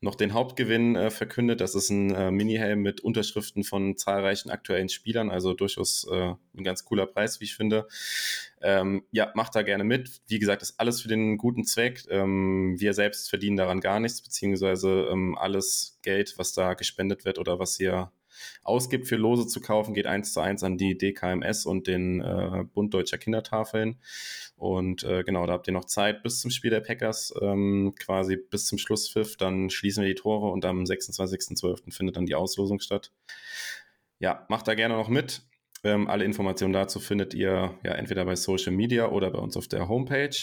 noch 0.00 0.14
den 0.14 0.32
Hauptgewinn 0.32 0.96
äh, 0.96 1.10
verkündet. 1.10 1.60
Das 1.60 1.74
ist 1.74 1.90
ein 1.90 2.14
äh, 2.14 2.30
Mini-Helm 2.30 2.80
mit 2.80 3.00
Unterschriften 3.00 3.64
von 3.64 3.96
zahlreichen 3.96 4.50
aktuellen 4.50 4.88
Spielern, 4.88 5.30
also 5.30 5.54
durchaus 5.54 6.06
äh, 6.10 6.34
ein 6.56 6.64
ganz 6.64 6.84
cooler 6.84 7.06
Preis, 7.06 7.40
wie 7.40 7.44
ich 7.44 7.56
finde. 7.56 7.86
Ähm, 8.62 9.04
ja, 9.10 9.30
macht 9.34 9.54
da 9.54 9.62
gerne 9.62 9.84
mit. 9.84 10.22
Wie 10.26 10.38
gesagt, 10.38 10.62
ist 10.62 10.80
alles 10.80 11.02
für 11.02 11.08
den 11.08 11.36
guten 11.36 11.64
Zweck. 11.64 12.04
Ähm, 12.08 12.76
wir 12.78 12.94
selbst 12.94 13.28
verdienen 13.28 13.56
daran 13.56 13.80
gar 13.80 14.00
nichts, 14.00 14.22
beziehungsweise 14.22 15.08
ähm, 15.10 15.36
alles 15.36 15.98
Geld, 16.02 16.34
was 16.38 16.52
da 16.52 16.74
gespendet 16.74 17.24
wird 17.24 17.38
oder 17.38 17.58
was 17.58 17.78
ihr 17.78 18.10
ausgibt 18.62 19.06
für 19.06 19.16
Lose 19.16 19.46
zu 19.46 19.60
kaufen, 19.60 19.94
geht 19.94 20.06
eins 20.06 20.32
zu 20.32 20.40
eins 20.40 20.62
an 20.62 20.78
die 20.78 20.96
DKMS 20.96 21.66
und 21.66 21.86
den 21.86 22.20
äh, 22.20 22.64
Bund 22.72 22.94
Deutscher 22.94 23.18
Kindertafeln. 23.18 23.98
Und 24.56 25.02
äh, 25.04 25.24
genau, 25.24 25.46
da 25.46 25.54
habt 25.54 25.66
ihr 25.66 25.72
noch 25.72 25.84
Zeit 25.84 26.22
bis 26.22 26.40
zum 26.40 26.50
Spiel 26.50 26.70
der 26.70 26.80
Packers, 26.80 27.34
ähm, 27.42 27.94
quasi 27.98 28.36
bis 28.36 28.66
zum 28.66 28.78
Schlusspfiff. 28.78 29.36
Dann 29.36 29.70
schließen 29.70 30.02
wir 30.02 30.08
die 30.08 30.14
Tore 30.14 30.50
und 30.50 30.64
am 30.64 30.84
26.12. 30.84 31.92
findet 31.92 32.16
dann 32.16 32.26
die 32.26 32.34
Auslosung 32.34 32.80
statt. 32.80 33.12
Ja, 34.18 34.46
macht 34.48 34.68
da 34.68 34.74
gerne 34.74 34.94
noch 34.94 35.08
mit. 35.08 35.42
Ähm, 35.82 36.08
alle 36.08 36.24
Informationen 36.24 36.72
dazu 36.72 36.98
findet 36.98 37.34
ihr 37.34 37.78
ja 37.84 37.92
entweder 37.92 38.24
bei 38.24 38.36
Social 38.36 38.72
Media 38.72 39.08
oder 39.10 39.30
bei 39.30 39.38
uns 39.38 39.56
auf 39.56 39.68
der 39.68 39.88
Homepage. 39.88 40.36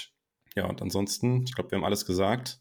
Ja, 0.55 0.67
und 0.67 0.81
ansonsten, 0.81 1.43
ich 1.43 1.55
glaube, 1.55 1.71
wir 1.71 1.77
haben 1.77 1.85
alles 1.85 2.05
gesagt. 2.05 2.59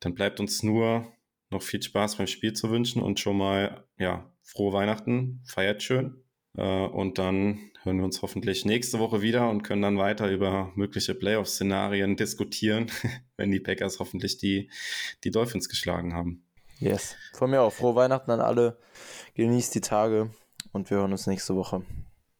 Dann 0.00 0.14
bleibt 0.14 0.40
uns 0.40 0.62
nur 0.62 1.12
noch 1.50 1.62
viel 1.62 1.82
Spaß 1.82 2.16
beim 2.16 2.26
Spiel 2.26 2.52
zu 2.52 2.70
wünschen 2.70 3.02
und 3.02 3.20
schon 3.20 3.36
mal, 3.36 3.84
ja, 3.98 4.32
frohe 4.50 4.72
Weihnachten, 4.72 5.42
feiert 5.46 5.82
schön. 5.82 6.22
Äh, 6.56 6.86
und 6.86 7.18
dann 7.18 7.60
hören 7.82 7.98
wir 7.98 8.04
uns 8.04 8.20
hoffentlich 8.22 8.64
nächste 8.64 8.98
Woche 8.98 9.22
wieder 9.22 9.48
und 9.48 9.62
können 9.62 9.82
dann 9.82 9.98
weiter 9.98 10.28
über 10.30 10.72
mögliche 10.74 11.14
Playoff-Szenarien 11.14 12.16
diskutieren, 12.16 12.90
wenn 13.36 13.50
die 13.50 13.60
Packers 13.60 14.00
hoffentlich 14.00 14.38
die, 14.38 14.70
die 15.24 15.30
Dolphins 15.30 15.68
geschlagen 15.68 16.14
haben. 16.14 16.44
Yes. 16.78 17.14
Von 17.34 17.50
mir 17.50 17.62
auch 17.62 17.72
frohe 17.72 17.94
Weihnachten 17.94 18.30
an 18.30 18.40
alle. 18.40 18.78
Genießt 19.34 19.74
die 19.74 19.80
Tage 19.80 20.30
und 20.72 20.90
wir 20.90 20.98
hören 20.98 21.12
uns 21.12 21.26
nächste 21.26 21.54
Woche. 21.54 21.82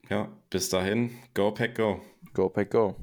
Ja, 0.08 0.28
bis 0.48 0.68
dahin. 0.68 1.10
Go 1.34 1.52
Pack 1.52 1.76
Go. 1.76 2.00
Go 2.34 2.48
Pack 2.48 2.70
Go. 2.70 2.96